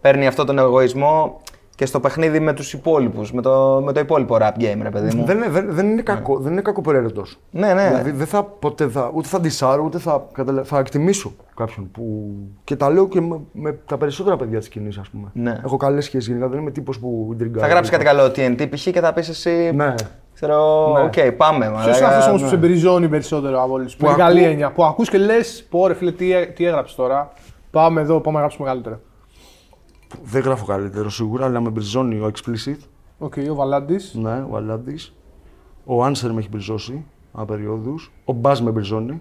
παίρνει 0.00 0.26
αυτό 0.26 0.44
τον 0.44 0.58
εγωισμό 0.58 1.40
και 1.76 1.86
στο 1.86 2.00
παιχνίδι 2.00 2.40
με 2.40 2.52
τους 2.52 2.72
υπόλοιπους, 2.72 3.32
με 3.32 3.42
το, 3.42 3.80
με 3.84 3.92
το 3.92 4.00
υπόλοιπο 4.00 4.36
rap 4.40 4.60
game, 4.60 4.78
ρε 4.82 4.90
παιδί 4.90 5.16
μου. 5.16 5.24
Δεν, 5.24 5.36
είναι- 5.36 5.48
δεν, 5.48 5.66
δεν 5.70 5.90
είναι 5.90 6.02
κακό, 6.02 6.38
δεν 6.38 6.52
είναι 6.52 6.60
κακό 6.60 6.77
απαραίτητα. 6.77 7.22
Ναι, 7.50 7.74
ναι. 7.74 7.88
Δηλαδή 7.88 8.10
δεν 8.10 8.26
θα, 8.26 8.42
ποτέ 8.42 8.88
θα, 8.88 9.10
ούτε 9.14 9.28
θα 9.28 9.40
ντισάρω, 9.40 9.82
ούτε 9.84 9.98
θα, 9.98 10.26
καταλα- 10.32 10.62
θα 10.64 10.78
εκτιμήσω 10.78 11.32
κάποιον 11.56 11.90
που. 11.90 12.32
Και 12.64 12.76
τα 12.76 12.90
λέω 12.90 13.08
και 13.08 13.20
με, 13.20 13.40
με 13.52 13.72
τα 13.86 13.96
περισσότερα 13.98 14.36
παιδιά 14.36 14.58
της 14.58 14.68
σκηνής, 14.68 14.88
ας 15.00 15.08
πούμε. 15.08 15.28
Ναι. 15.32 15.60
Έχω 15.64 15.76
καλές 15.76 16.04
σχέσεις 16.04 16.28
γενικά, 16.28 16.48
δεν 16.48 16.58
είμαι 16.60 16.70
τύπος 16.70 16.98
που 16.98 17.34
τριγκάρει. 17.38 17.60
θα 17.60 17.66
γράψεις 17.72 17.92
κάτι 17.92 18.04
καλό 18.04 18.24
TNT 18.24 18.66
π.χ. 18.70 18.82
και 18.82 19.00
θα 19.00 19.12
πεις 19.12 19.28
εσύ. 19.28 19.70
Ναι. 19.74 19.94
Ξέρω, 20.34 20.92
Ναι. 20.92 21.02
οκ, 21.04 21.32
πάμε. 21.36 21.58
Ποιος 21.66 21.76
μαλάκα. 21.78 21.96
είναι 21.98 22.06
αυτός 22.06 22.26
όμως 22.28 22.40
ναι. 22.40 22.46
που 22.46 22.52
σε 22.52 22.56
μπριζώνει 22.60 23.08
περισσότερο 23.08 23.62
από 23.62 23.72
όλους. 23.72 23.92
Με 23.92 23.98
την 23.98 24.06
ακού- 24.06 24.18
καλή 24.18 24.42
έννοια. 24.44 24.70
Που 24.72 24.84
ακούς 24.84 25.08
και 25.10 25.18
λες, 25.18 25.66
πω 25.70 25.86
ρε 25.86 25.94
φίλε, 25.94 26.12
τι, 26.12 26.32
έ- 26.32 26.54
τι 26.54 26.64
έγραψες 26.64 26.96
τώρα. 26.96 27.32
Πάμε 27.70 28.00
εδώ, 28.00 28.20
πάμε 28.20 28.34
να 28.34 28.38
γράψουμε 28.40 28.66
μεγαλύτερο. 28.66 29.00
Δεν 30.22 30.42
γράφω 30.42 30.64
καλύτερο 30.64 31.10
σίγουρα, 31.10 31.44
αλλά 31.44 31.60
με 31.60 31.70
μπριζώνει 31.70 32.18
ο 32.18 32.30
Explicit. 32.34 32.76
Οκ, 33.18 33.34
ο 33.50 33.54
Βαλάντης. 33.54 34.14
Ναι, 34.14 34.46
ο 34.50 34.56
Βαλάντης. 34.56 34.98
Ο 35.84 36.04
Anser 36.04 36.32
με 36.32 36.38
έχει 36.38 36.48
μπριζώσει 36.48 37.04
ανά 37.32 37.51
περιόδους. 37.51 38.12
Ο 38.24 38.32
Buzz 38.32 38.60
με 38.60 38.70
μπριζώνει. 38.70 39.20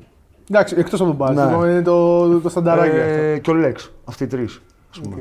Εντάξει, 0.50 0.76
εκτός 0.78 1.02
από 1.02 1.10
τον 1.10 1.16
Buzz. 1.18 1.36
Ναι. 1.36 1.70
Είναι 1.70 1.82
το, 1.82 2.40
το 2.40 2.50
στανταράκι 2.50 3.00
αυτό. 3.00 3.22
Ε, 3.22 3.40
και 3.40 3.50
ο 3.50 3.54
Λέξ. 3.54 3.92
Αυτοί 4.06 4.24
οι 4.24 4.28
τρεις. 4.28 4.62
Οκ. 5.06 5.14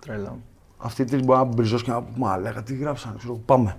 Τρελό. 0.00 0.38
Αυτοί 0.78 1.02
οι 1.02 1.04
τρεις 1.04 1.24
μπορεί 1.24 1.38
να 1.38 1.44
μπριζώσει 1.44 1.84
και 1.84 1.90
να 1.90 2.02
πούμε 2.02 2.16
Μαλάκα 2.26 2.62
τι 2.62 2.76
γράψανε. 2.76 3.14
Ξέρω, 3.18 3.34
πάμε. 3.44 3.76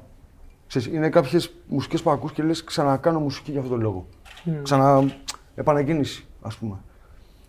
Ξέρεις, 0.68 0.88
είναι 0.88 1.10
κάποιες 1.10 1.54
μουσικές 1.68 2.02
που 2.02 2.10
ακούς 2.10 2.32
και 2.32 2.44
λες 2.44 2.64
ξανακάνω 2.64 3.20
μουσική 3.20 3.52
για 3.52 3.60
αυτόν 3.60 3.76
τον 3.76 3.86
λόγο. 3.86 4.06
Ξανα. 4.64 5.12
επανεκκίνηση, 5.56 6.26
ας 6.42 6.56
πούμε. 6.56 6.78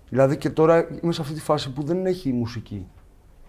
Δηλαδή 0.09 0.37
και 0.37 0.51
τώρα 0.51 0.89
είμαι 1.03 1.13
σε 1.13 1.21
αυτή 1.21 1.35
τη 1.35 1.41
φάση 1.41 1.73
που 1.73 1.83
δεν 1.83 2.07
έχει 2.07 2.33
μουσική. 2.33 2.87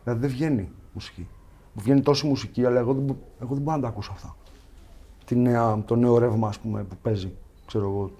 Δηλαδή 0.03 0.19
δεν 0.21 0.29
βγαίνει 0.29 0.69
μουσική. 0.93 1.27
Μου 1.73 1.81
βγαίνει 1.81 2.01
τόση 2.01 2.27
μουσική, 2.27 2.65
αλλά 2.65 2.79
εγώ 2.79 2.93
δεν, 2.93 3.03
μπο- 3.03 3.15
εγώ 3.41 3.53
δεν 3.53 3.63
μπορώ 3.63 3.75
να 3.75 3.81
τα 3.81 3.87
ακούσω 3.87 4.11
αυτά. 4.13 4.35
Τη 5.25 5.35
νέα, 5.35 5.83
το 5.85 5.95
νέο 5.95 6.17
ρεύμα, 6.17 6.47
ας 6.47 6.59
πούμε, 6.59 6.83
που 6.83 6.95
παίζει. 7.01 7.31
Ξέρω 7.65 7.85
εγώ. 7.85 8.11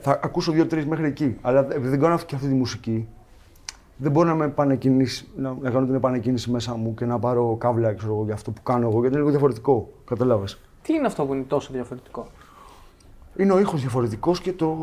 Θα 0.00 0.20
ακούσω 0.22 0.52
δύο-τρεις 0.52 0.86
μέχρι 0.86 1.06
εκεί. 1.06 1.36
Αλλά 1.40 1.58
επειδή 1.60 1.88
δεν 1.88 2.00
κάνω 2.00 2.18
και 2.18 2.34
αυτή 2.34 2.48
τη 2.48 2.54
μουσική, 2.54 3.08
δεν 3.96 4.12
μπορώ 4.12 4.28
να 4.28 4.34
με 4.34 4.44
επανεκκινήσει, 4.44 5.28
να, 5.36 5.56
να 5.60 5.70
κάνω 5.70 5.86
την 5.86 5.94
επανεκκίνηση 5.94 6.50
μέσα 6.50 6.74
μου 6.74 6.94
και 6.94 7.04
να 7.04 7.18
πάρω 7.18 7.56
κάβλα 7.56 7.94
ξέρω 7.94 8.12
εγώ, 8.14 8.24
για 8.24 8.34
αυτό 8.34 8.50
που 8.50 8.62
κάνω 8.62 8.80
εγώ, 8.82 8.90
γιατί 8.92 9.06
είναι 9.06 9.16
λίγο 9.16 9.30
διαφορετικό. 9.30 9.88
Κατάλαβες. 10.04 10.58
Τι 10.82 10.92
είναι 10.94 11.06
αυτό 11.06 11.24
που 11.24 11.34
είναι 11.34 11.42
τόσο 11.42 11.72
διαφορετικό; 11.72 12.26
Είναι 13.36 13.52
ο 13.52 13.58
ήχος 13.58 13.80
διαφορετικός 13.80 14.40
και 14.40 14.52
το, 14.52 14.76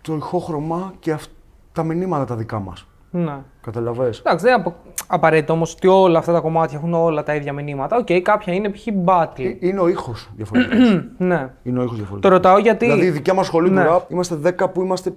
το 0.00 0.14
ηχόχρωμα 0.14 0.94
και 1.00 1.12
αυ- 1.12 1.30
τα 1.72 1.82
μηνύματα 1.82 2.24
τα 2.24 2.36
δικά 2.36 2.58
μας. 2.60 2.86
Ναι. 3.16 3.36
Καταλαβες. 3.62 4.18
Εντάξει, 4.18 4.44
δεν 4.44 4.54
είναι 4.54 4.62
απο... 4.66 4.76
απαραίτητο 5.06 5.52
όμως 5.52 5.72
ότι 5.72 5.86
όλα 5.86 6.18
αυτά 6.18 6.32
τα 6.32 6.40
κομμάτια 6.40 6.78
έχουν 6.78 6.94
όλα 6.94 7.22
τα 7.22 7.34
ίδια 7.34 7.52
μηνύματα. 7.52 7.96
Οκ, 7.96 8.06
κάποια 8.22 8.52
είναι 8.52 8.68
π.χ. 8.70 8.82
battle. 9.04 9.26
Ε, 9.60 9.66
Είναι 9.66 9.80
ο 9.80 9.88
ήχος 9.88 10.30
διαφορετικός. 10.36 11.00
ναι. 11.18 11.50
είναι 11.62 11.78
ο 11.78 11.82
ήχος 11.82 11.90
Το 11.90 11.96
διαφορετικός. 11.96 12.30
ρωτάω 12.30 12.58
γιατί. 12.58 12.86
Δηλαδή 12.86 13.06
η 13.06 13.10
δικιά 13.10 13.34
μας 13.34 13.46
σχολή 13.46 13.70
Ναι. 13.70 13.84
του 13.84 13.90
rap 13.90 14.00
είμαστε 14.10 14.38
10 14.60 14.72
που 14.72 14.82
είμαστε... 14.82 15.12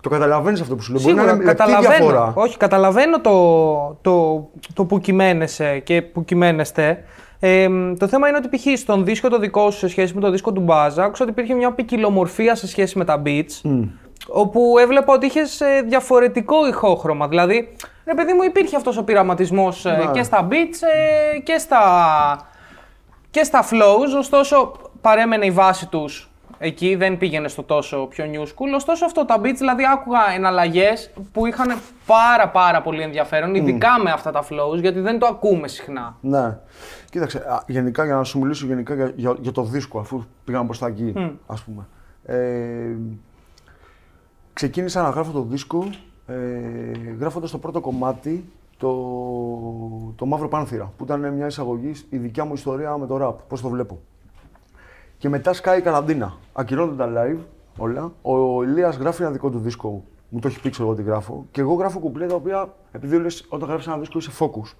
Το 0.00 0.08
καταλαβαίνεις 0.08 0.60
αυτό 0.60 0.74
που 0.76 0.82
σου 0.82 0.92
λέω. 0.92 1.02
Μπορεί 1.02 1.14
Σίγουρα, 1.14 1.32
να 1.32 1.36
είναι 1.38 1.44
λεπτή 1.46 1.62
καταλαβαίνω. 1.62 1.94
διαφορά. 2.04 2.32
Όχι, 2.36 2.56
καταλαβαίνω 2.56 3.20
το, 3.20 3.98
το, 4.00 4.48
το 4.74 4.84
που 4.84 4.98
κυμαίνεσαι 5.00 5.78
και 5.78 6.02
που 6.02 6.24
κυμαίνεστε. 6.24 7.04
Ε, 7.40 7.68
μ, 7.68 7.94
το 7.98 8.08
θέμα 8.08 8.28
είναι 8.28 8.36
ότι 8.36 8.48
π.χ. 8.56 8.78
στον 8.78 9.04
δίσκο 9.04 9.28
το 9.28 9.38
δικό 9.38 9.70
σου 9.70 9.78
σε 9.78 9.88
σχέση 9.88 10.14
με 10.14 10.20
το 10.20 10.30
δίσκο 10.30 10.52
του 10.52 10.60
Μπάζα, 10.60 11.04
άκουσα 11.04 11.22
ότι 11.22 11.32
υπήρχε 11.32 11.54
μια 11.54 11.72
ποικιλομορφία 11.72 12.54
σε 12.54 12.66
σχέση 12.68 12.98
με 12.98 13.04
τα 13.04 13.22
beats. 13.26 13.60
Όπου 14.34 14.78
έβλεπα 14.78 15.12
ότι 15.12 15.26
είχες 15.26 15.62
διαφορετικό 15.88 16.66
ηχόχρωμα. 16.68 17.28
Δηλαδή, 17.28 17.76
ρε 18.04 18.14
παιδί 18.14 18.32
μου, 18.32 18.42
υπήρχε 18.42 18.76
αυτός 18.76 18.96
ο 18.96 19.04
πειραματισμός 19.04 19.84
Ναι. 19.84 20.10
και 20.12 20.22
στα 20.22 20.48
beats 20.50 20.78
ε, 21.34 21.38
και 21.38 21.58
στα, 21.58 21.80
και 23.30 23.44
στα 23.44 23.64
flows. 23.70 24.18
Ωστόσο, 24.18 24.72
παρέμενε 25.00 25.46
η 25.46 25.50
βάση 25.50 25.86
τους 25.88 26.30
εκεί, 26.58 26.94
δεν 26.94 27.18
πήγαινε 27.18 27.48
στο 27.48 27.62
τόσο 27.62 28.06
πιο 28.06 28.24
new 28.32 28.42
school. 28.42 28.74
Ωστόσο, 28.74 29.04
αυτό 29.04 29.24
τα 29.24 29.36
beats, 29.40 29.54
δηλαδή, 29.58 29.82
άκουγα 29.92 30.20
εναλλαγές 30.34 31.10
που 31.32 31.46
είχαν 31.46 31.78
πάρα 32.06 32.48
πάρα 32.48 32.82
πολύ 32.82 33.02
ενδιαφέρον, 33.02 33.54
ειδικά 33.54 33.98
με 34.02 34.10
αυτά 34.10 34.30
τα 34.30 34.42
flows, 34.42 34.80
γιατί 34.80 35.00
δεν 35.00 35.18
το 35.18 35.26
ακούμε 35.26 35.68
συχνά. 35.68 36.16
Ναι. 36.20 36.58
Κοίταξε, 37.10 37.38
α, 37.38 37.62
γενικά 37.66 38.04
για 38.04 38.14
να 38.14 38.24
σου 38.24 38.38
μιλήσω 38.38 38.66
γενικά 38.66 38.94
για, 38.94 39.12
για, 39.16 39.36
για 39.40 39.52
το 39.52 39.62
δίσκο, 39.62 39.98
αφού 39.98 40.24
πήγαμε 40.44 40.64
προς 40.64 40.78
τα 40.78 40.86
εκεί, 40.86 41.12
ας 41.46 41.62
πούμε. 41.62 41.86
Ε, 42.24 42.96
ξεκίνησα 44.52 45.02
να 45.02 45.08
γράφω 45.08 45.32
το 45.32 45.42
δίσκο 45.42 45.84
ε, 46.26 46.34
γράφοντας 47.18 47.50
το 47.50 47.58
πρώτο 47.58 47.80
κομμάτι, 47.80 48.44
το, 48.76 48.88
το 50.16 50.26
Μαύρο 50.26 50.48
Πάνθυρα, 50.48 50.92
που 50.96 51.04
ήταν 51.04 51.32
μια 51.34 51.46
εισαγωγή, 51.46 51.92
η 52.10 52.16
δικιά 52.16 52.44
μου 52.44 52.52
ιστορία 52.54 52.96
με 52.96 53.06
το 53.06 53.16
ραπ, 53.16 53.40
πώς 53.48 53.60
το 53.60 53.68
βλέπω. 53.68 53.98
Και 55.18 55.28
μετά 55.28 55.52
σκάει 55.52 55.78
η 55.78 55.82
καραντίνα. 55.82 56.36
Ακυρώνονται 56.52 56.96
τα 56.96 57.12
live 57.16 57.38
όλα. 57.78 58.12
Ο 58.22 58.62
Ηλίας 58.62 58.96
γράφει 58.96 59.22
ένα 59.22 59.30
δικό 59.30 59.50
του 59.50 59.58
δίσκο. 59.58 60.04
Μου 60.28 60.38
το 60.40 60.48
έχει 60.48 60.60
πει 60.60 60.70
ξέρω 60.70 60.86
εγώ 60.88 60.96
τι 60.96 61.02
γράφω. 61.02 61.46
Και 61.50 61.60
εγώ 61.60 61.74
γράφω 61.74 61.98
κουμπλέ 61.98 62.26
τα 62.26 62.34
οποία, 62.34 62.74
επειδή 62.92 63.18
λες, 63.18 63.46
όταν 63.48 63.68
γράφεις 63.68 63.86
ένα 63.86 63.98
δίσκο 63.98 64.18
είσαι 64.18 64.30
focus. 64.38 64.74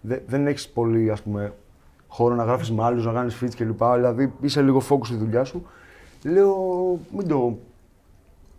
Δε- 0.00 0.18
δεν 0.26 0.46
έχεις 0.46 0.68
πολύ 0.68 1.10
ας 1.10 1.22
πούμε, 1.22 1.52
χώρο 2.08 2.34
να 2.34 2.44
γράφεις 2.44 2.72
με 2.72 2.82
άλλους, 2.84 3.04
να 3.06 3.12
κάνεις 3.12 3.38
feats 3.42 3.54
κλπ. 3.56 3.82
Δηλαδή 3.94 4.32
είσαι 4.40 4.62
λίγο 4.62 4.82
focus 4.88 5.04
στη 5.06 5.16
δουλειά 5.16 5.44
σου. 5.44 5.66
Λέω, 6.24 6.56
μην 7.16 7.28
το 7.28 7.58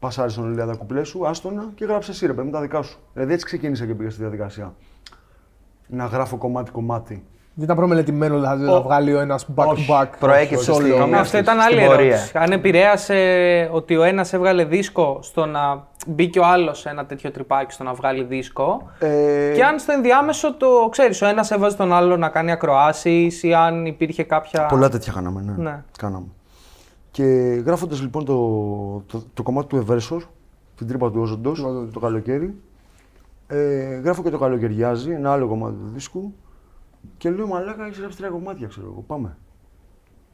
πασάρει 0.03 0.31
στον 0.31 0.51
Ηλία 0.51 0.65
τα 0.65 0.73
κουπλές 0.75 1.07
σου, 1.07 1.27
άστονα 1.27 1.63
και 1.75 1.85
γράψε 1.85 2.11
εσύ 2.11 2.25
ρε 2.25 2.33
παιδί 2.33 2.45
μου 2.47 2.53
τα 2.53 2.61
δικά 2.61 2.81
σου. 2.81 2.99
Δηλαδή 3.13 3.33
έτσι 3.33 3.45
ξεκίνησα 3.45 3.85
και 3.85 3.93
πήγα 3.93 4.09
στη 4.09 4.21
διαδικασία. 4.21 4.73
Να 5.87 6.05
γράφω 6.05 6.37
κομμάτι-κομμάτι. 6.37 7.25
Δεν 7.55 7.63
ήταν 7.65 7.75
προμελετημένο 7.77 8.35
δηλαδή 8.35 8.63
να 8.65 8.81
βγάλει 8.81 9.13
ο 9.13 9.19
ένας 9.19 9.45
back 9.55 9.65
to 9.67 9.75
back. 9.89 10.05
Προέκυψε 10.19 10.71
solo. 10.71 10.75
στη- 10.75 10.91
Αυτό 11.13 11.23
Στην 11.23 11.39
ήταν 11.39 11.59
άλλη 11.59 11.85
πορεία. 11.85 12.05
ερώτηση. 12.05 12.31
Αν 12.37 12.51
επηρέασε 12.51 13.69
ότι 13.71 13.95
ο 13.97 14.03
ένας 14.03 14.33
έβγαλε 14.33 14.65
δίσκο 14.65 15.19
στο 15.21 15.45
να 15.45 15.87
μπει 16.07 16.29
και 16.29 16.39
ο 16.39 16.45
άλλος 16.45 16.79
σε 16.79 16.89
ένα 16.89 17.05
τέτοιο 17.05 17.31
τρυπάκι 17.31 17.73
στο 17.73 17.83
να 17.83 17.93
βγάλει 17.93 18.23
δίσκο. 18.23 18.89
Ε, 18.99 19.51
Και 19.55 19.63
αν 19.63 19.79
στο 19.79 19.91
ενδιάμεσο 19.91 20.53
το 20.55 20.67
ξέρεις, 20.91 21.21
ο 21.21 21.25
ένας 21.27 21.51
έβαζε 21.51 21.77
τον 21.77 21.93
άλλο 21.93 22.17
να 22.17 22.29
κάνει 22.29 22.51
ακροάσεις 22.51 23.43
ή 23.43 23.53
αν 23.53 23.85
υπήρχε 23.85 24.23
κάποια. 24.23 24.65
Πολλά 24.65 24.89
τέτοια 24.89 25.13
κάναμε, 25.13 25.41
ναι. 25.41 25.53
Ναι. 25.63 25.83
Κάναμε. 25.97 26.25
Και 27.13 27.23
γράφοντας 27.65 28.01
λοιπόν 28.01 28.25
το, 28.25 28.37
το, 29.07 29.23
το 29.33 29.43
κομμάτι 29.43 29.67
του 29.67 29.75
Ευέρσος, 29.75 30.29
την 30.75 30.87
τρύπα 30.87 31.11
του 31.11 31.21
Όζοντος, 31.21 31.61
το 31.93 31.99
καλοκαίρι, 31.99 32.55
ε, 33.47 33.95
γράφω 33.95 34.23
και 34.23 34.29
το 34.29 34.37
καλοκαιριάζει, 34.37 35.11
ένα 35.11 35.31
άλλο 35.31 35.47
κομμάτι 35.47 35.75
του 35.75 35.89
δίσκου 35.93 36.33
και 37.17 37.29
λέω 37.29 37.47
μαλάκα 37.47 37.85
έχεις 37.85 37.99
γράψει 37.99 38.17
τρία 38.17 38.29
κομμάτια, 38.29 38.67
ξέρω 38.67 38.87
εγώ, 38.91 39.03
πάμε. 39.07 39.37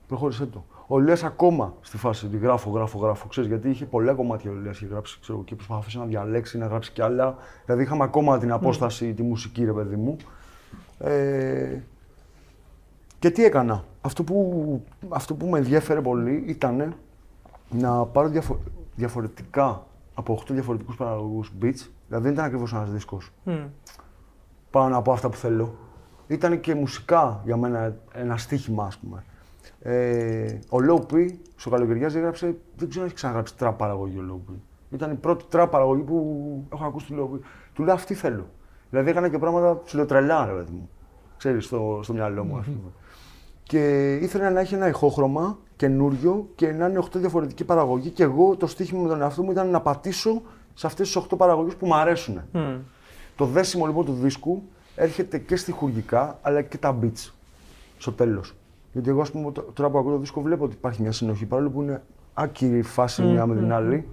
Προχώρησέ 0.08 0.46
το. 0.46 0.66
Ο 0.88 1.00
Λιάς 1.00 1.24
ακόμα 1.24 1.74
στη 1.82 1.98
φάση 1.98 2.26
ότι 2.26 2.38
γράφω, 2.38 2.70
γράφω, 2.70 3.00
γράφω, 3.00 3.28
ξέρεις, 3.28 3.50
γιατί 3.50 3.70
είχε 3.70 3.86
πολλά 3.86 4.14
κομμάτια 4.14 4.52
ο 4.52 4.54
Λιάς 4.54 4.76
είχε 4.76 4.86
γράψει, 4.92 5.18
ξέρω, 5.22 5.38
εγώ, 5.38 5.48
και 5.48 5.56
προσπαθούσε 5.56 5.98
να 5.98 6.06
διαλέξει, 6.06 6.58
να 6.58 6.66
γράψει 6.66 6.92
κι 6.92 7.02
άλλα. 7.02 7.36
Δηλαδή 7.66 7.84
είχαμε 7.84 8.04
ακόμα 8.04 8.38
την 8.38 8.52
απόσταση, 8.52 9.14
τη 9.14 9.24
μουσική, 9.24 9.66
ρε 9.66 9.74
παιδί 9.74 9.96
μου. 9.96 10.18
Ε, 11.00 11.80
και 13.20 13.30
τι 13.30 13.44
έκανα. 13.44 13.84
Αυτό 14.02 14.24
που, 14.24 14.84
αυτό 15.10 15.36
που 15.36 15.48
με 15.48 15.58
ενδιέφερε 15.58 16.02
πολύ 16.02 16.44
ήταν 16.48 16.96
να 17.70 18.06
πάρω 18.06 18.28
διαφο- 18.28 18.60
διαφορετικά 18.96 19.84
από 20.14 20.34
8 20.34 20.54
διαφορετικούς 20.54 20.96
παραγωγούς 20.96 21.52
beats. 21.62 21.88
Δηλαδή 22.08 22.24
δεν 22.24 22.32
ήταν 22.34 22.46
ακριβώς 22.46 22.74
ένας 22.74 22.92
δίσκος. 22.92 23.32
Μμ. 23.44 23.54
Πάνω 24.72 24.98
από 24.98 25.12
αυτά 25.12 25.30
που 25.30 25.36
θέλω. 25.38 25.76
Ήταν 26.28 26.60
και 26.60 26.76
μουσικά 26.76 27.42
για 27.46 27.58
μένα 27.58 27.96
ένα 28.14 28.38
στοίχημα, 28.38 28.84
ας 28.86 28.98
πούμε. 28.98 29.24
Ε, 29.82 30.60
ο 30.70 30.78
Low 30.90 31.14
P 31.14 31.28
στο 31.56 31.70
καλοκαιριάζει 31.70 32.18
έγραψε, 32.18 32.46
δεν 32.76 32.90
ξέρω 32.90 33.02
αν 33.02 33.08
έχεις 33.08 33.14
ξαναγράψει 33.14 33.56
τραπ 33.58 33.78
παραγωγή 33.78 34.18
ο 34.18 34.24
Low 34.30 34.52
P. 34.52 34.56
Ήταν 34.90 35.12
η 35.12 35.16
πρώτη 35.16 35.46
τραπ 35.50 35.70
παραγωγή 35.72 36.02
που 36.02 36.64
έχω 36.74 36.86
ακούσει 36.86 37.06
του 37.14 37.16
Low 37.20 37.36
P. 37.36 37.40
Του 37.74 37.84
λέω 37.84 37.94
αυτή 37.94 38.14
θέλω. 38.14 38.46
Δηλαδή 38.90 39.10
έκανα 39.10 39.30
και 39.30 39.38
πράγματα 39.38 39.82
ψιλοτρελά, 39.84 40.46
ρε 40.46 40.52
παιδί 40.52 40.72
μου. 40.72 40.90
Ξέρεις, 41.38 41.66
στο, 41.66 42.00
στο 42.04 42.14
μυαλό 42.14 42.44
μου, 42.44 42.58
ας 42.58 42.66
πούμε. 42.66 42.92
Και 43.70 44.14
ήθελα 44.16 44.50
να 44.50 44.60
έχει 44.60 44.74
ένα 44.76 44.88
ηχόχρωμα 44.88 45.58
καινούριο 45.76 46.48
και 46.56 46.72
να 46.72 46.88
είναι 46.88 47.00
8 47.00 47.08
διαφορετική 47.16 47.64
παραγωγή. 47.64 48.10
Και 48.10 48.24
εγώ 48.24 48.56
το 48.56 48.68
στοίχημα 48.68 49.02
με 49.02 49.08
τον 49.08 49.22
εαυτό 49.22 49.44
μου 49.44 49.52
ήταν 49.52 49.70
να 49.70 49.82
πατήσω 49.82 50.42
σε 50.74 50.88
αυτές 50.88 51.08
τις 51.12 51.24
8 51.32 51.38
παραγωγές 51.38 51.76
που 51.76 51.86
μου 51.86 51.96
αρέσουν. 51.96 52.42
Μμ. 52.52 52.60
Το 53.36 53.46
δέσιμο 53.46 53.86
λοιπόν 53.86 54.06
του 54.06 54.14
δίσκου 54.14 54.64
έρχεται 54.96 55.38
και 55.38 55.56
στοιχουργικά 55.56 56.38
αλλά 56.42 56.62
και 56.62 56.78
τα 56.78 56.98
beats 57.02 57.32
στο 57.98 58.12
τέλος. 58.12 58.54
Γιατί 58.92 59.10
εγώ, 59.10 59.22
ας 59.22 59.32
πούμε, 59.32 59.52
τ- 59.52 59.74
τώρα 59.74 59.90
που 59.90 59.98
ακούω 59.98 60.12
το 60.12 60.18
δίσκο 60.18 60.42
βλέπω 60.42 60.64
ότι 60.64 60.74
υπάρχει 60.74 61.02
μια 61.02 61.12
συνοχή 61.12 61.46
παρόλο 61.46 61.70
που 61.70 61.82
είναι 61.82 62.02
άκυρη 62.34 62.82
φάση 62.82 63.22
μια 63.22 63.46
με 63.46 63.56
την 63.56 63.74
άλλη. 63.74 64.08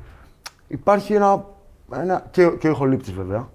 υπάρχει 0.69 1.13
ένα. 1.15 1.45
ένα 1.93 2.27
και, 2.31 2.47
και 2.59 2.67
ο 2.69 2.71
ηχολήπτης 2.71 3.13
βέβαια. 3.13 3.49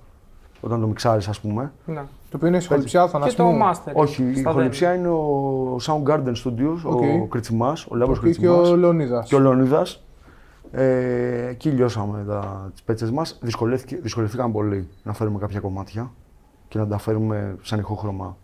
Όταν 0.61 0.81
το 0.81 0.87
μιξάρεις, 0.87 1.27
ας 1.27 1.39
πούμε. 1.39 1.71
Ναι. 1.85 2.03
Το 2.31 2.37
οποίο 2.37 2.47
είναι 2.49 2.59
ηχοληψία, 2.60 3.01
Και 3.05 3.11
το 3.11 3.17
θανασμού. 3.19 3.57
master. 3.63 3.91
Όχι, 3.93 4.23
η 4.23 4.35
στα 4.35 4.49
ηχοληψία 4.49 4.93
είναι 4.93 5.07
ο 5.07 5.75
Soundgarden 5.85 6.33
Studios, 6.43 6.77
Οκ. 6.83 7.01
ο 7.01 7.27
Κριτσιμάς, 7.29 7.85
ο 7.85 7.95
Λάμπρος 7.95 8.19
Και 8.19 8.25
ο 8.25 8.29
Κριτσιμάς 8.29 8.69
Λεωνίδας. 8.71 9.27
και 9.27 9.35
ο 9.35 9.39
Λεωνίδας. 9.39 10.03
Ε, 10.71 11.47
εκεί 11.47 11.69
λιώσαμε 11.69 12.23
τα, 12.27 12.69
τις 12.73 12.81
πέτσες 12.83 13.11
μας. 13.11 13.39
Δυσκολεύτηκε, 13.41 13.99
δυσκολευτήκαμε 14.01 14.53
πολύ 14.53 14.87
να 15.03 15.13
φέρουμε 15.13 15.39
κάποια 15.39 15.59
κομμάτια 15.59 16.11
και 16.67 16.77
να 16.77 16.87
τα 16.87 16.97
φέρουμε 16.97 17.55
σαν 17.61 17.79
ηχόχρωμα. 17.79 18.37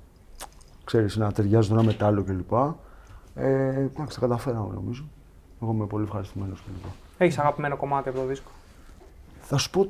Ξέρεις, 0.84 1.18
να 1.18 1.32
ταιριάζει 1.32 1.68
το 1.70 1.74
ένα 1.74 1.84
με 1.84 1.94
το 1.94 2.06
άλλο 2.06 2.24
κλπ. 2.24 2.52
Ε, 3.36 3.68
εντάξει, 3.70 4.20
τα 4.20 4.28
καταφέραμε 4.28 4.74
νομίζω. 4.74 5.04
Εγώ 5.62 5.72
είμαι 5.72 5.86
πολύ 5.86 6.04
ευχαριστημένος 6.04 6.62
κλπ. 6.64 6.92
Έχεις 7.18 7.38
αγαπημένο 7.40 7.78
κομμάτι 7.78 8.10
από 8.10 8.18
το 8.18 8.26
δίσκο. 8.26 8.50
Θα 9.42 9.58
σου 9.58 9.70
πω 9.70 9.88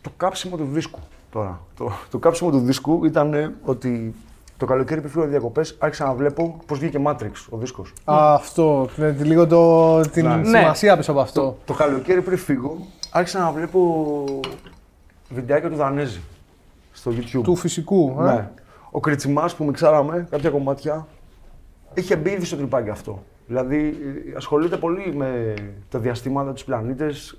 το 0.00 0.10
κάψιμο 0.16 0.56
του 0.56 0.64
δίσκου 0.64 0.98
τώρα. 1.30 1.60
Το, 1.76 1.90
το 2.10 2.18
κάψιμο 2.18 2.50
του 2.50 2.58
δίσκου 2.58 3.04
ήταν 3.04 3.34
ε, 3.34 3.54
ότι 3.64 4.14
το 4.56 4.66
καλοκαίρι 4.66 5.00
που 5.00 5.08
φύγω 5.08 5.26
διακοπές 5.26 5.76
άρχισα 5.78 6.04
να 6.04 6.12
βλέπω 6.14 6.56
πώς 6.66 6.78
βγήκε 6.78 7.00
Matrix 7.06 7.30
ο 7.50 7.56
δίσκος. 7.56 7.92
Α, 8.04 8.34
αυτό. 8.34 8.88
Ναι, 8.96 9.10
λίγο 9.10 9.46
το, 9.46 10.00
την 10.00 10.28
Ναι. 10.28 10.44
σημασία 10.44 10.96
πίσω 10.96 11.10
από 11.10 11.20
αυτό. 11.20 11.58
Το 11.64 11.74
καλοκαίρι 11.74 12.22
πριν 12.22 12.38
φύγω 12.38 12.76
άρχισα 13.10 13.38
να 13.38 13.50
βλέπω 13.50 14.24
βιντεάκια 15.28 15.70
του 15.70 15.76
Δανέζη 15.76 16.20
στο 16.92 17.10
YouTube. 17.14 17.42
Του 17.42 17.56
φυσικού. 17.56 18.16
ε; 18.20 18.22
Ναι. 18.22 18.50
Ο 18.90 19.00
Κριτσιμάς 19.00 19.54
που 19.54 19.64
μιξάραμε 19.64 20.26
κάποια 20.30 20.50
κομμάτια 20.50 21.06
είχε 21.94 22.16
μπει 22.16 22.30
ήδη 22.30 22.44
στο 22.44 22.56
τρυπάκι 22.56 22.90
αυτό. 22.90 23.22
Δηλαδή 23.46 23.98
ε, 24.32 24.36
ασχολείται 24.36 24.76
πολύ 24.76 25.14
με 25.16 25.54
τα 25.90 25.98
διαστήματα, 25.98 26.52
τους 26.52 26.64
πλανήτες, 26.64 27.38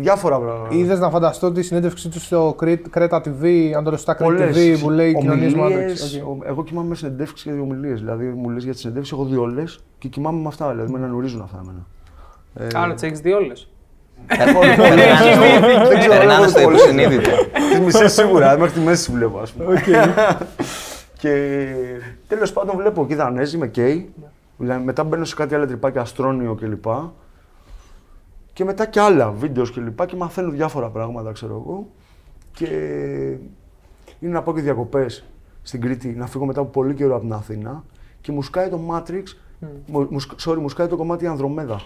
διάφορα 0.00 0.38
πράγματα. 0.38 0.74
Είδες 0.74 0.98
να 0.98 1.10
φανταστώ 1.10 1.52
τη 1.52 1.62
συνέντευξή 1.62 2.08
τους 2.08 2.24
στο 2.24 2.56
Creta 2.60 2.76
Creta 2.94 3.20
TV, 3.20 3.46
αν 3.76 3.84
το 3.84 3.88
λέω 3.90 3.98
σωστά, 3.98 4.14
Creta 4.16 4.22
Πολλές 4.22 4.56
TV 4.56 4.78
που 4.82 4.90
λέει 4.90 5.14
κοινωνίες 5.14 5.52
ομιλίες, 5.54 6.20
Matrix. 6.22 6.26
Οκ. 6.26 6.28
ο- 6.28 6.42
Εγώ 6.46 6.64
κοιμάμαι 6.64 6.88
με 6.88 6.94
συνεντεύξεις 6.94 7.42
και 7.42 7.50
ομιλίες. 7.60 8.00
Δηλαδή 8.00 8.24
μου 8.24 8.48
λες 8.50 8.62
για 8.62 8.72
τις 8.72 8.80
συνεντεύξεις, 8.80 9.14
έχω 9.18 9.24
δει 9.24 9.36
όλες 9.36 9.80
και 9.98 10.08
κοιμάμαι 10.08 10.40
με 10.40 10.48
αυτά. 10.48 10.70
Δηλαδή 10.70 10.92
με 10.92 10.98
αναγνωρίζουν 10.98 11.40
αυτά 11.40 11.60
εμένα. 11.62 11.86
Ε, 12.54 12.78
Άρα 12.78 12.94
τις 12.94 13.02
έχεις 13.02 13.20
δει 13.20 13.32
όλες. 13.32 13.68
δεν 14.26 15.98
ξέρω, 15.98 16.14
Περνάνε 16.14 16.32
εγώ 16.42 16.48
στο 16.48 16.60
πολύ. 16.62 16.76
υποσυνείδητο. 16.76 17.30
Τις 17.70 17.80
μισές 17.80 18.12
σίγουρα, 18.12 18.58
μέχρι 18.58 18.78
τη 18.80 18.84
μέση 18.86 19.12
βλέπω, 19.12 19.38
ας 19.38 19.50
πούμε. 19.52 19.82
και 21.18 21.66
τέλος 22.28 22.52
πάντων 22.52 22.76
βλέπω 22.76 23.02
εκεί 23.02 23.14
Δανέζη 23.14 23.56
με 23.58 23.66
καίει. 23.66 24.12
Δηλαδή, 24.56 24.84
μετά 24.84 25.04
μπαίνω 25.04 25.24
σε 25.24 25.34
κάτι 25.34 25.54
άλλα 25.54 25.66
τρυπάκια, 25.66 26.00
Astronio 26.00 26.54
κλπ. 26.54 26.84
Και 28.58 28.64
μετά 28.64 28.86
και 28.86 29.00
άλλα 29.00 29.30
videos 29.30 29.72
κλπ. 29.72 30.06
Και 30.06 30.16
μαθαίνω 30.16 30.50
διάφορα 30.50 30.90
πράγματα, 30.90 31.32
ξέρω 31.32 31.54
εγώ. 31.54 31.86
Και 32.52 32.66
είναι 34.20 34.32
να 34.32 34.42
πάω 34.42 34.54
και 34.54 34.60
διακοπές 34.60 35.24
στην 35.62 35.80
Κρήτη, 35.80 36.08
να 36.08 36.26
φύγω 36.26 36.44
μετά 36.44 36.60
από 36.60 36.70
πολύ 36.70 36.94
καιρό 36.94 37.14
από 37.14 37.24
την 37.24 37.32
Αθήνα. 37.32 37.84
Και 38.20 38.32
μου 38.32 38.42
σκάει 38.42 38.68
το 38.68 38.80
Matrix, 38.90 39.22
μου, 39.86 40.06
μου 40.10 40.20
σκ- 40.20 40.40
sorry, 40.40 40.56
μου 40.56 40.68
σκάει 40.68 40.86
το 40.86 40.96
κομμάτι 40.96 41.26
Ανδρομέδα, 41.26 41.76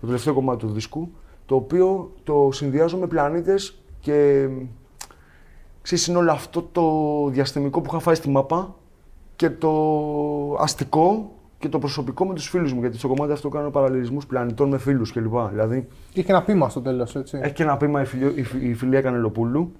το 0.00 0.06
τελευταίο 0.06 0.34
κομμάτι 0.34 0.66
του 0.66 0.72
δίσκου, 0.72 1.10
το 1.46 1.54
οποίο 1.54 2.12
το 2.24 2.48
συνδυάζω 2.52 2.96
με 2.96 3.06
πλανήτες 3.06 3.78
και 4.00 4.48
ξέρεις, 5.82 6.06
είναι 6.06 6.18
όλο 6.18 6.30
αυτό 6.30 6.62
το 6.72 6.82
διαστημικό 7.28 7.80
που 7.80 7.86
είχα 7.90 7.98
φάει 7.98 8.14
στη 8.14 8.28
μάπα 8.28 8.74
και 9.36 9.50
το 9.50 9.72
αστικό 10.58 11.32
και 11.58 11.68
το 11.68 11.78
προσωπικό 11.78 12.26
με 12.26 12.34
τους 12.34 12.48
φίλους 12.48 12.72
μου, 12.72 12.80
γιατί 12.80 12.98
στο 12.98 13.08
κομμάτι 13.08 13.32
αυτό 13.32 13.48
κάνω 13.48 13.70
παραλληλισμούς 13.70 14.26
πλανητών 14.26 14.68
με 14.68 14.78
φίλους 14.78 15.12
κλπ. 15.12 15.34
Δηλαδή, 15.50 15.88
Και 16.12 16.20
είχε 16.20 16.32
ένα 16.32 16.42
πείμα 16.42 16.68
στο 16.68 16.80
τέλος, 16.80 17.16
έτσι. 17.16 17.38
έχει 17.42 17.52
και 17.52 17.62
ένα 17.62 17.76
πείμα 17.76 18.00
η, 18.00 18.04
φιλιο, 18.04 18.32
η, 18.34 18.42
φι- 18.42 18.62
η 18.62 18.74
φιλία 18.74 19.00
Κανελοπούλου, 19.00 19.72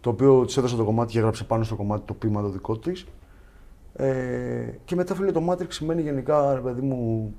το 0.00 0.10
οποίο 0.10 0.44
της 0.44 0.56
έδωσε 0.56 0.76
το 0.76 0.84
κομμάτι 0.84 1.12
και 1.12 1.18
έγραψε 1.18 1.44
πάνω 1.44 1.64
στο 1.64 1.74
κομμάτι 1.76 2.02
το 2.06 2.14
πείμα 2.14 2.42
το 2.42 2.48
δικό 2.48 2.78
της. 2.78 3.06
Ε, 3.94 4.64
και 4.84 4.94
μετά 4.94 5.14
φίλε 5.14 5.32
το 5.32 5.42
Matrix 5.50 5.66
σημαίνει 5.68 6.02
γενικά, 6.02 6.54
ρε 6.54 6.60
παιδί 6.60 6.80
μου, 6.80 7.34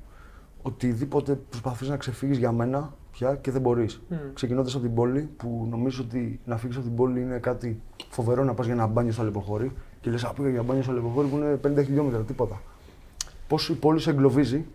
οτιδήποτε 0.62 1.40
προσπαθείς 1.50 1.88
να 1.90 1.98
ξεφύγεις 1.98 2.38
για 2.38 2.52
μένα 2.52 2.94
πια 3.12 3.36
και 3.36 3.52
δεν 3.52 3.62
μπορείς. 3.62 4.02
Mm. 4.12 4.16
Ξεκινώντας 4.34 4.74
από 4.74 4.84
την 4.84 4.94
πόλη, 4.94 5.30
που 5.38 5.68
νομίζω 5.70 6.04
ότι 6.08 6.40
να 6.46 6.58
φύγεις 6.58 6.76
από 6.76 6.86
την 6.86 6.96
πόλη 6.96 7.22
είναι 7.22 7.38
κάτι 7.38 7.82
φοβερό 8.10 8.44
να 8.44 8.54
πας 8.54 8.66
για 8.66 8.76
ένα 8.76 8.88
μπάνιο 8.88 9.12
στο 9.12 9.22
Αλεποχώρι 9.22 9.72
και 10.02 10.10
λες, 10.10 10.24
α, 10.24 10.34
πήγα 10.34 10.50
για 10.50 10.64
μπάνιο 10.64 10.84
στο 10.84 10.92
Αλεποχώρι 10.92 11.28
που 11.28 11.36
είναι 11.38 11.60
50 11.82 11.84
χιλιόμετρα, 11.86 12.20
τίποτα. 12.22 12.62
Πώς 13.52 13.70
η 13.70 13.74
πόλη 13.74 14.00
σε 14.00 14.10
εγκλωβίζει 14.10 14.66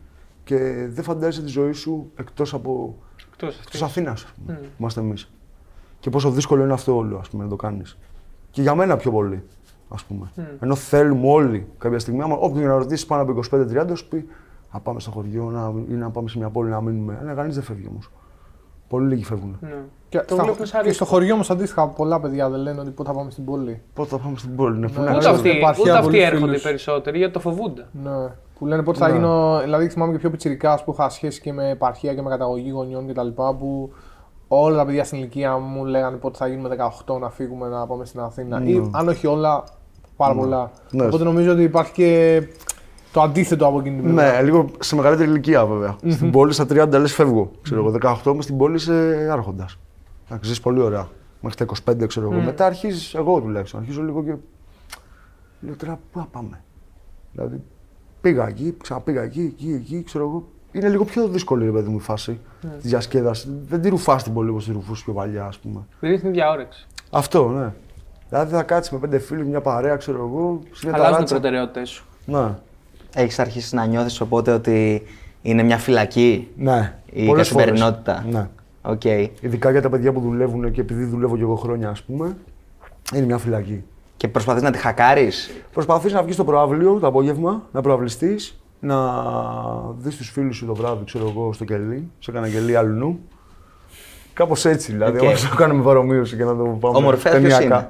και 0.45 0.57
δεν 0.89 1.05
φαντάζεσαι 1.05 1.43
τη 1.43 1.49
ζωή 1.49 1.73
σου 1.73 2.11
εκτός 2.17 2.55
από 2.55 2.97
Εκτός 3.33 3.61
Εκτός 3.61 3.83
Αθήνας, 3.83 4.25
ας 4.25 4.33
πούμε, 4.33 4.55
που 4.55 4.69
είμαστε 4.79 5.01
εμείς. 5.01 5.31
Και 6.01 6.11
πόσο 6.11 6.31
δύσκολο 6.31 6.63
είναι 6.63 6.73
αυτό 6.73 6.97
όλο, 6.97 7.19
ας 7.19 7.29
πούμε, 7.29 7.45
να 7.45 7.49
το 7.49 7.57
κάνεις. 7.57 7.99
Και 8.51 8.63
για 8.63 8.75
μένα 8.75 8.97
πιο 8.97 9.11
πολύ, 9.11 9.43
ας 9.89 10.05
πούμε. 10.05 10.33
Ενώ 10.61 10.75
θέλουμε 10.75 11.29
όλοι 11.31 11.67
κάποια 11.79 11.99
στιγμή, 11.99 12.23
άμα 12.23 12.35
όποιον 12.35 12.61
και 12.61 12.69
να 12.69 12.77
ρωτήσει 12.77 13.07
πάνω 13.07 13.23
από 13.23 13.33
25-30, 13.33 13.97
σου 13.97 14.09
πει 14.09 14.29
να 14.73 14.81
πάμε 14.81 15.01
στο 15.01 15.11
χωριό 15.11 15.51
να, 15.51 15.73
ή 15.89 15.93
να 15.93 16.11
πάμε 16.11 16.29
σε 16.29 16.39
μια 16.39 16.51
πόλη 16.51 16.71
να 16.71 16.81
μείνουμε. 16.81 17.19
Αλλά 17.21 17.35
κανείς 17.35 17.55
δεν 17.55 17.65
φεύγει 17.65 17.87
όμως. 17.91 18.11
Πολύ 18.89 19.09
λίγοι 19.09 19.25
φεύγουν. 19.25 19.57
Ναι. 19.61 19.69
Και, 20.09 20.19
Το 20.19 20.35
στα- 20.35 20.43
βλέπουμε 20.43 20.67
σαν 20.67 20.81
και 20.83 20.89
ρίσκο. 20.89 21.05
στο 21.05 21.15
χωριό 21.15 21.37
μας 21.37 21.51
αντίστοιχα 21.51 21.89
πολλά 21.89 22.21
παιδιά 22.21 22.49
δεν 22.51 22.61
λένε 22.61 22.81
ότι 22.81 22.91
πότε 22.91 23.09
θα 23.11 23.15
πάμε 23.17 23.31
στην 23.31 23.45
πόλη. 23.45 23.83
Πότε 23.95 24.09
θα 24.09 24.19
πάμε 24.19 24.37
στην 24.39 24.57
πόλη, 24.57 24.79
ναι, 24.79 24.89
που 24.89 25.01
Ναι. 25.01 25.05
να 25.05 25.11
Ούτε 25.11 25.19
ξέρω, 25.19 25.35
ξέρεις. 25.35 25.51
αυτοί, 25.53 25.59
υπάρχει 25.59 25.81
ούτε 25.81 25.91
ένα 25.91 25.99
αυτοί 25.99 26.11
πολύ 26.11 26.23
έρχονται 26.23 26.45
οι 26.45 26.47
φίλους. 26.49 26.63
περισσότεροι 26.63 27.19
γιατί 27.19 27.33
το 27.33 27.41
φοβούνται. 27.41 27.87
Ναι. 28.05 28.11
Που 28.59 28.67
λένε 28.67 28.83
πότε 28.83 28.99
θα 28.99 29.09
Ναι. 29.09 29.15
γίνω. 29.15 29.61
Δηλαδή 29.63 29.89
θυμάμαι 29.89 30.13
και 30.13 30.19
πιο 30.19 30.31
πιτσιρικά 30.31 30.81
που 30.85 30.93
είχα 30.93 31.09
σχέση 31.09 31.41
και 31.41 31.53
με 31.53 31.69
επαρχία 31.71 32.15
και 32.15 32.23
με 32.23 32.29
καταγωγή 32.31 32.71
γονιών 32.75 33.07
κτλ. 33.09 33.29
Που 33.29 33.91
όλα 34.49 34.77
τα 34.77 34.85
παιδιά 34.85 35.05
στην 35.05 35.19
ηλικία 35.19 35.57
μου 35.59 35.85
λέγανε 35.85 36.17
πότε 36.17 36.37
θα 36.39 36.47
γίνουμε 36.47 36.69
18 36.69 37.19
να 37.19 37.31
φύγουμε 37.31 37.69
να 37.69 37.87
πάμε 37.87 38.05
στην 38.05 38.21
Αθήνα. 38.21 38.63
Ή 38.65 38.91
αν 38.93 39.09
όχι 39.09 39.27
όλα, 39.27 39.65
πάρα 40.17 40.35
πολλά. 40.35 40.71
Ναι. 40.91 41.07
Οπότε 41.07 41.25
νομίζω 41.25 41.53
ότι 41.53 41.63
υπάρχει 41.63 41.93
και 41.93 42.43
το 43.17 43.23
αντίθετο 43.23 43.67
από 43.67 43.79
εκείνη 43.79 43.95
την 43.95 44.05
πλευρά. 44.05 44.33
Ναι, 44.33 44.43
λίγο 44.43 44.67
σε 44.79 44.97
μεγαλύτερη 44.97 45.29
ηλικία 45.29 45.67
βέβαια. 45.67 45.97
Στην 46.09 46.31
πόλη 46.31 46.53
στα 46.53 46.67
30 46.69 46.89
λες 46.91 47.13
φεύγω. 47.15 47.51
Ξέρω 47.63 47.81
εγώ, 47.81 47.99
18 48.25 48.33
είμαι 48.33 48.43
στην 48.43 48.57
πόλη 48.57 48.75
είσαι 48.75 49.29
άρχοντας. 49.33 49.79
Ζεις 50.41 50.61
πολύ 50.61 50.81
ωραία. 50.81 51.09
Μέχρι 51.41 51.67
τα 51.67 51.93
25 51.93 52.07
ξέρω 52.07 52.31
εγώ. 52.33 52.41
Μετά 52.41 52.67
αρχίζεις, 52.67 53.15
εγώ 53.15 53.41
τουλάχιστον, 53.41 53.81
αρχίζω 53.81 54.03
λίγο 54.03 54.25
και. 54.25 54.35
Λέω 55.61 55.77
τώρα 55.77 55.99
πού 56.13 56.19
να 56.19 56.25
πάμε. 56.25 56.63
Δηλαδή 57.33 57.63
πήγα 58.21 58.49
εκεί, 58.49 58.77
ξαναπήγα 58.83 59.23
εκεί, 59.23 59.41
εκεί, 59.41 59.73
εκεί, 59.73 60.03
ξέρω 60.03 60.25
εγώ. 60.25 60.49
Είναι 60.73 60.89
λίγο 60.89 61.05
πιο 61.05 61.29
δύσκολη 61.29 61.65
ρε 61.65 61.71
παιδί 61.71 61.89
μου 61.89 61.97
η 61.97 62.01
φάση 62.01 62.41
της 62.81 62.91
διασκέδασης. 62.91 63.51
Δεν 63.69 63.81
τη 63.81 63.89
ρουφάς 63.89 64.23
την 64.23 64.33
πολύ 64.33 64.51
όπως 64.51 64.65
τη 64.65 64.73
ρουφούσε 64.73 65.05
πιο 65.05 65.13
παλιά, 65.13 65.45
ας 65.45 65.59
πούμε. 65.59 65.87
Δεν 66.01 66.11
έχει 66.11 66.21
την 66.21 66.29
ίδια 66.29 66.51
όρεξη. 66.51 66.87
Αυτό, 67.11 67.49
ναι. 67.49 67.73
Δηλαδή 68.29 68.55
θα 68.55 68.63
κάτσεις 68.63 68.93
με 68.93 68.99
πέντε 68.99 69.19
φίλους, 69.19 69.47
μια 69.47 69.61
παρέα, 69.61 69.97
ξέρω 69.97 70.19
εγώ. 70.19 70.61
σε 70.73 70.87
μια 70.87 70.95
Αλλάζουν 70.95 71.13
οι 71.13 71.15
ταράτσα. 71.15 71.35
προτεραιότητες 71.35 71.89
σου. 71.89 72.05
Ναι, 72.27 72.55
Έχεις 73.19 73.39
αρχίσει 73.39 73.75
να 73.75 73.87
νιώθεις 73.87 74.21
οπότε 74.21 74.53
ότι 74.53 75.03
είναι 75.43 75.63
μια 75.63 75.79
φυλακή 75.79 76.49
ναι. 76.57 76.95
η 77.13 77.27
Πολλές 77.27 77.49
φορές. 77.49 77.65
καθημερινότητα; 77.67 78.25
Ναι. 78.31 78.49
Οκ. 78.83 79.05
Ειδικά 79.41 79.71
για 79.71 79.83
τα 79.83 79.89
παιδιά 79.89 80.13
που 80.13 80.21
δουλεύουν 80.21 80.71
και 80.73 80.81
επειδή 80.81 81.05
δουλεύω 81.05 81.37
και 81.37 81.43
εγώ 81.43 81.57
χρόνια, 81.57 81.89
ας 81.89 82.03
πούμε, 82.03 82.37
είναι 83.15 83.25
μια 83.25 83.39
φυλακή. 83.39 83.85
Και 84.17 84.29
προσπαθείς 84.29 84.63
να 84.63 84.71
τη 84.71 84.79
χακάρεις; 84.79 85.51
Προσπαθείς 85.73 86.13
να 86.13 86.23
βγεις 86.23 86.35
στο 86.35 86.45
προαύλιο 86.45 86.99
το 86.99 87.07
απόγευμα, 87.07 87.63
να 87.73 87.81
προαυλιστείς, 87.81 88.61
να 88.81 88.97
δεις 89.99 90.17
τους 90.17 90.31
φίλους 90.31 90.57
σου 90.57 90.67
το 90.67 90.75
βράδυ, 90.75 91.05
ξέρω 91.05 91.29
εγώ, 91.29 91.53
στο 91.53 91.65
κελί, 91.65 92.11
σε 92.19 92.33
κανένα 92.33 92.53
κελί 92.53 92.77
αλλού. 92.77 93.21
Κάπως 94.33 94.65
έτσι, 94.65 94.93
δηλαδή, 94.93 95.19
Οκ. 95.19 95.25
okay. 95.25 95.43
να 95.43 95.49
το 95.49 95.57
κάνουμε 95.57 95.83
παρομοίωση 95.83 96.37
και 96.37 96.45
να 96.45 96.57
το 96.57 96.65
πάμε. 96.65 96.97
Ο 96.97 97.01
Μορφέας 97.01 97.39
ποιος 97.39 97.53
ταινιακά. 97.53 97.77
είναι; 97.77 97.89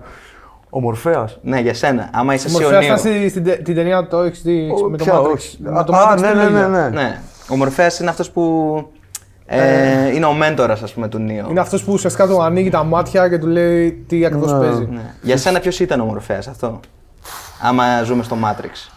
Ο 0.76 0.80
Μορφέα. 0.80 1.28
Ναι, 1.42 1.60
για 1.60 1.74
σένα. 1.74 2.10
Άμα 2.12 2.34
είσαι 2.34 2.50
Μορφέας 2.50 2.68
ο 2.82 2.83
Νίο. 2.83 2.86
ήταν 3.18 3.30
στην 3.30 3.44
τε- 3.44 3.62
την 3.62 3.74
ταινία 3.74 4.06
το 4.08 4.18
έχεις 4.20 4.42
δει 4.42 4.72
με 4.90 4.96
το 4.96 5.04
Ποια, 5.04 5.20
Matrix. 5.20 5.30
όχι. 5.32 5.56
Με 5.60 5.84
το 5.84 5.96
Α, 5.96 6.12
Matrix 6.14 6.20
ναι, 6.20 6.30
τι 6.30 6.36
ναι, 6.36 6.42
λέγε. 6.42 6.50
ναι, 6.50 6.66
ναι. 6.66 6.88
Ναι. 6.88 7.20
Ο 7.50 7.56
Μορφέα 7.56 7.90
είναι 8.00 8.10
αυτός 8.10 8.30
που. 8.30 8.86
Ε, 9.46 10.14
είναι 10.14 10.24
ο 10.26 10.32
μέντορας, 10.32 10.82
ας 10.82 10.92
πούμε, 10.92 11.08
του 11.08 11.18
Νίο. 11.18 11.46
Είναι 11.50 11.60
αυτός 11.60 11.84
που 11.84 11.92
ουσιαστικά 11.92 12.26
του 12.26 12.42
ανοίγει 12.42 12.70
τα 12.70 12.84
μάτια 12.84 13.28
και 13.28 13.38
του 13.38 13.46
λέει 13.46 13.92
τι 14.08 14.24
ακριβώς 14.24 14.52
Ναι. 14.52 14.58
παίζει. 14.58 14.88
Ναι. 14.90 15.14
Για 15.22 15.36
σένα, 15.36 15.60
ποιος 15.60 15.80
ήταν 15.80 16.00
ο 16.00 16.04
Μορφέας 16.04 16.38
αυτός; 16.48 16.80
Άμα 17.62 18.02
ζούμε 18.02 18.22
στο 18.22 18.36
Matrix. 18.44 18.90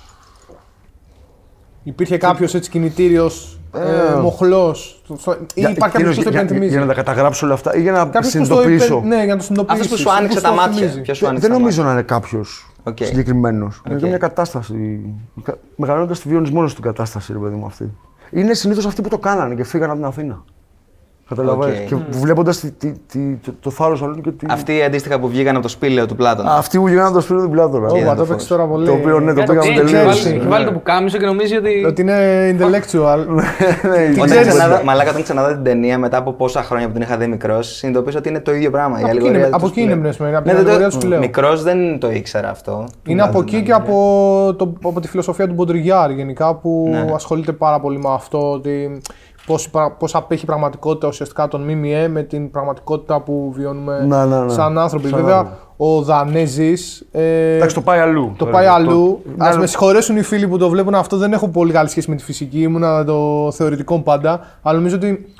Υπήρχε 1.83 2.17
κάποιος 2.17 2.53
έτσι 2.53 2.69
κινητήριος 2.69 3.58
ε, 3.73 4.11
Ε, 4.13 4.15
μοχλός. 4.15 5.01
Ή 5.07 5.13
Για- 5.59 5.69
υπάρχει 5.69 5.75
κάποιος 5.79 5.91
κυρίως 5.95 6.15
που 6.15 6.23
το 6.23 6.29
για, 6.29 6.31
για, 6.31 6.39
υπενθυμίζει. 6.41 6.71
για 6.71 6.79
να 6.79 6.87
τα 6.87 6.93
καταγράψω 6.93 7.45
όλα 7.45 7.53
αυτά 7.55 7.75
ή 7.75 7.81
για 7.81 7.91
να 7.91 7.97
Κάποιος 7.97 8.13
που 8.23 8.29
στο 8.29 8.39
συνειδητοποιήσω. 8.55 8.95
υπε- 8.97 9.07
Ναι, 9.07 9.23
για 9.23 9.33
να 9.33 9.37
το 9.37 9.43
συνειδητοποιήσεις. 9.43 9.85
Αυτός 9.85 10.03
που 10.03 10.09
σου 10.09 10.17
άνοιξε 10.17 10.41
τα 10.41 10.51
μάτια. 10.51 11.01
Ποιος 11.01 11.17
σου 11.17 11.27
άνοιξε 11.27 11.47
Δεν 11.47 11.55
τα 11.55 11.61
νομίζω 11.61 11.77
μάτια; 11.77 11.83
να 11.83 11.91
είναι 11.91 12.01
κάποιος 12.01 12.71
Οκ. 12.83 12.97
συγκεκριμένος. 13.01 13.81
Είναι 13.85 13.95
Οκ. 13.95 14.01
και 14.01 14.07
μια 14.07 14.17
κατάσταση. 14.17 14.99
Μεγαλώνοντας 15.75 16.19
τη 16.19 16.29
βιώνει 16.29 16.49
μόνος 16.51 16.71
στην 16.71 16.83
κατάσταση, 16.83 17.33
ρε 17.33 17.39
παιδί 17.39 17.55
μου 17.55 17.65
αυτή. 17.65 17.91
Είναι 18.31 18.53
συνήθως 18.53 18.85
αυτοί 18.85 19.01
που 19.01 19.09
το 19.09 19.17
κάνανε 19.17 19.55
και 19.55 19.63
φύγανε 19.63 19.91
από 19.91 20.01
την 20.01 20.09
Αθήνα. 20.09 20.43
Καταλαβαίνεις. 21.29 21.79
Οκ. 21.79 21.87
Και 21.87 21.95
βλέποντας 22.09 22.59
το, 23.45 23.51
το 23.59 23.69
θάρρος 23.69 24.01
άλλων 24.03 24.21
και 24.21 24.31
τη. 24.31 24.45
Αυτοί 24.49 24.81
αντίστοιχα 24.83 25.19
που 25.19 25.27
βγήκαν 25.27 25.53
από 25.53 25.63
το 25.63 25.69
σπήλαιο 25.69 26.05
του 26.05 26.15
Πλάτωνα. 26.15 26.53
Αυτοί 26.53 26.77
που 26.79 26.87
γίνανε 26.87 27.11
το 27.11 27.21
σπίτι 27.21 27.41
του 27.41 27.49
Πλάτωνα. 27.49 27.87
Ωπα, 27.87 27.97
Είδα 27.99 28.09
το 28.09 28.15
το 28.15 28.21
παίξει 28.25 28.47
φως. 28.47 28.57
τώρα 28.57 28.65
πολύ. 28.69 28.85
Το 28.85 28.91
οποίο 28.91 29.19
ναι, 29.19 29.33
το 29.33 29.39
Κάτι 29.43 29.51
πήγαμε 29.51 29.69
έτσι, 29.81 29.83
τελείω. 29.93 29.97
έχει 29.99 30.05
βάλει- 30.23 30.37
Έχει 30.39 30.47
βάλει 30.47 30.65
το 30.65 30.71
πουκάμισο 30.71 31.17
και 31.17 31.25
νομίζει 31.25 31.55
ότι. 31.55 31.83
Ότι 31.87 32.01
είναι 32.01 32.49
intellectual. 32.57 33.25
Ναι, 33.27 33.43
Όταν 34.15 34.25
ξέρεις, 34.25 34.47
ξαναδώ, 34.47 34.75
ρε. 34.77 34.83
μαλάκα, 34.83 35.09
όταν 35.09 35.23
ξαναδώ 35.23 35.53
την 35.53 35.63
ταινία 35.63 35.97
μετά 35.97 36.17
από 36.17 36.33
πόσα 36.33 36.63
χρόνια 36.63 36.87
που 36.87 36.93
την 36.93 37.01
είχα 37.01 37.17
δει 37.17 37.27
μικρός, 37.27 37.75
συνειδητοποίησα 37.75 38.17
ότι 38.19 38.29
είναι 38.29 38.39
το 38.39 38.53
ίδιο 38.53 38.69
πράγμα. 38.69 38.99
Η 38.99 39.01
Από 39.01 39.07
εκεί 39.07 39.09
αλληγορία 39.11 39.37
είναι- 39.39 39.49
του 39.49 39.55
από 39.55 39.65
εκεί 39.67 39.81
είναι 39.81 39.89
σπηλαίου. 39.91 39.97
εμπνευσμένη, 39.97 40.35
από 40.35 40.45
Ναι, 40.45 40.53
την 40.53 40.63
δεν 40.63 40.65
το- 40.65 40.71
αλληγορία 40.71 40.97
του 40.97 41.01
σπηλαίου. 41.01 41.19
Μικρός 41.19 41.63
δεν 41.63 41.99
το 41.99 42.11
ήξερα 42.11 42.49
αυτό. 42.49 42.85
Είναι 43.07 43.21
από 43.21 43.39
εκεί 43.39 43.61
και 43.63 43.71
από, 43.71 43.93
το, 44.57 44.73
από 44.83 44.99
τη 44.99 45.07
φιλοσοφία 45.07 45.47
του 45.47 45.53
Μποντριγιάρ 45.53 46.11
γενικά 46.11 46.55
που 46.55 46.87
Ναι. 46.91 47.05
ασχολείται 47.15 47.51
πάρα 47.51 47.79
πολύ 47.79 47.97
με 47.97 48.09
αυτό. 48.13 48.51
Ότι 48.51 49.01
πώς, 49.49 49.69
πρα- 49.69 49.91
πώς 49.91 50.15
απέχει 50.15 50.43
η 50.43 50.45
πραγματικότητα 50.45 51.07
ουσιαστικά 51.07 51.47
των 51.47 51.61
ΜΜΕ 51.61 52.07
με 52.07 52.21
την 52.23 52.51
πραγματικότητα 52.51 53.21
που 53.21 53.51
βιώνουμε 53.55 54.03
Ναι, 54.07 54.25
ναι, 54.25 54.39
ναι. 54.39 54.49
σαν 54.49 54.77
άνθρωποι. 54.77 55.07
Σαν 55.07 55.19
Βέβαια, 55.19 55.37
άνθρωποι. 55.37 55.61
ο 55.77 56.01
Δανέζης. 56.01 57.05
Ε, 57.11 57.55
Εντάξει, 57.55 57.75
το 57.75 57.81
πάει 57.81 57.99
αλλού. 57.99 58.25
το 58.27 58.33
Τώρα, 58.45 58.51
πάει 58.51 58.65
αλλού. 58.65 59.21
το- 59.37 59.43
Α 59.45 59.49
ναι, 59.49 59.57
με 59.57 59.67
συγχωρέσουν 59.67 60.17
οι 60.17 60.21
φίλοι 60.21 60.47
που 60.47 60.57
το 60.57 60.69
βλέπουν 60.69 60.93
αυτό, 60.95 61.17
δεν 61.17 61.33
έχω 61.33 61.47
πολύ 61.47 61.71
καλή 61.71 61.89
σχέση 61.89 62.09
με 62.09 62.15
τη 62.15 62.23
φυσική. 62.23 62.61
Ήμουνα 62.61 63.03
το 63.05 63.51
θεωρητικό 63.51 63.99
πάντα. 63.99 64.39
Αλλά 64.61 64.77
νομίζω 64.77 64.95
ότι 64.95 65.33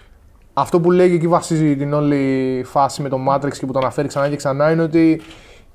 αυτό 0.53 0.79
που 0.79 0.91
λέει 0.91 1.09
και 1.09 1.15
εκεί 1.15 1.27
βασίζει 1.27 1.75
την 1.75 1.93
όλη 1.93 2.63
φάση 2.65 3.01
με 3.01 3.09
το 3.09 3.17
Matrix 3.29 3.51
και 3.59 3.65
που 3.65 3.71
το 3.73 3.79
αναφέρει 3.79 4.07
ξανά 4.07 4.29
και 4.29 4.35
ξανά 4.35 4.71
είναι 4.71 4.81
ότι 4.81 5.21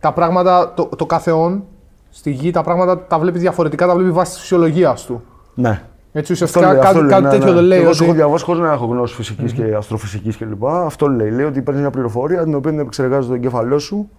τα 0.00 0.12
πράγματα, 0.12 0.72
το, 0.76 0.88
το 0.96 1.06
κάθε 1.06 1.30
όν 1.30 1.64
στη 2.10 2.30
γη, 2.30 2.50
τα 2.50 2.62
πράγματα 2.62 2.98
τα 3.06 3.18
βλέπει 3.18 3.38
διαφορετικά, 3.38 3.86
τα 3.86 3.94
βλέπει 3.94 4.10
βάσει 4.10 4.30
της 4.32 4.40
φυσιολογίας 4.40 5.04
του. 5.04 5.22
Ναι. 5.54 5.82
Έτσι, 6.16 6.32
Αυτό 6.32 6.44
ουσιαστικά 6.46 6.66
λέει, 6.72 6.74
κάτι, 6.74 6.86
αυτό 6.86 7.00
λέει, 7.00 7.08
κάτι 7.10 7.22
ναι, 7.22 7.30
τέτοιο 7.30 7.46
ναι. 7.48 7.54
το 7.54 7.60
λέει. 7.62 7.78
Εγώ 7.80 7.92
σου 7.92 7.96
ότι- 7.98 8.04
έχω 8.04 8.14
διαβάσει 8.14 8.44
χωρί 8.44 8.60
να 8.60 8.72
έχω 8.72 8.86
γνώση 8.86 9.14
φυσικής 9.14 9.52
και 9.52 9.74
αστροφυσικής 9.74 10.36
κλπ. 10.36 10.64
Αυτό 10.66 11.06
λέει. 11.06 11.30
Λέει 11.30 11.44
ότι 11.46 11.62
παίρνεις 11.62 11.80
μια 11.82 11.90
πληροφορία 11.90 12.44
την 12.44 12.54
οποία 12.54 12.70
την 12.70 12.80
επεξεργάζεται 12.80 13.26
το 13.28 13.34
εγκέφαλό 13.34 13.78
σου 13.78 14.10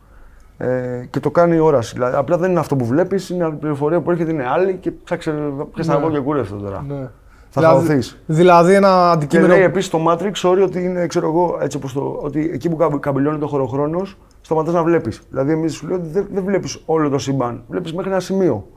ε, 0.57 0.67
και 1.09 1.19
το 1.19 1.31
κάνει 1.31 1.55
η 1.55 1.59
όραση. 1.59 1.93
Δηλαδή, 1.93 2.15
απλά 2.15 2.37
δεν 2.37 2.49
είναι 2.51 2.59
αυτό 2.59 2.75
που 2.75 2.85
βλέπεις, 2.85 3.29
είναι 3.29 3.45
μια 3.47 3.57
πληροφορία 3.57 4.01
που 4.01 4.11
έρχεται, 4.11 4.31
είναι 4.31 4.45
άλλη 4.47 4.77
και 4.79 4.91
ψάξε. 4.91 5.33
Πιες 5.73 5.87
τα 5.87 5.93
εγώ 5.93 6.09
και 6.11 6.19
κούρευτο 6.19 6.55
τώρα. 6.55 6.85
Ναι. 6.87 7.09
Θα 7.49 7.61
δηλαδή, 7.61 7.85
χαωθείς. 7.87 8.17
δηλαδή 8.25 8.73
ένα 8.73 8.87
Και 9.09 9.13
αντικείμενο. 9.15 9.47
λέει 9.47 9.61
επίσης 9.63 9.89
το 9.89 9.99
Matrix, 10.09 10.31
sorry, 10.49 10.61
ότι 10.63 10.83
είναι, 10.83 11.07
ξέρω 11.07 11.27
εγώ, 11.27 11.57
έτσι 11.61 11.77
όπως 11.77 11.93
το, 11.93 12.19
ότι 12.21 12.49
εκεί 12.53 12.69
που 12.69 12.75
καμπ- 12.75 12.99
καμπυλώνει 12.99 13.37
το 13.37 13.47
χωροχρόνος, 13.47 14.17
σταματάς 14.41 14.73
να 14.73 14.83
βλέπεις. 14.83 15.21
Δηλαδή, 15.29 15.51
εμείς 15.51 15.73
σου 15.73 15.87
λέει 15.87 15.97
ότι 15.97 16.07
δεν, 16.07 16.27
δεν 16.31 16.43
βλέπεις 16.43 16.81
όλο 16.85 17.09
το 17.09 17.17
σύμπαν. 17.17 17.63
Βλέπεις 17.67 17.93
μέχρι 17.93 18.11
ένα 18.11 18.19
σημείο. 18.19 18.67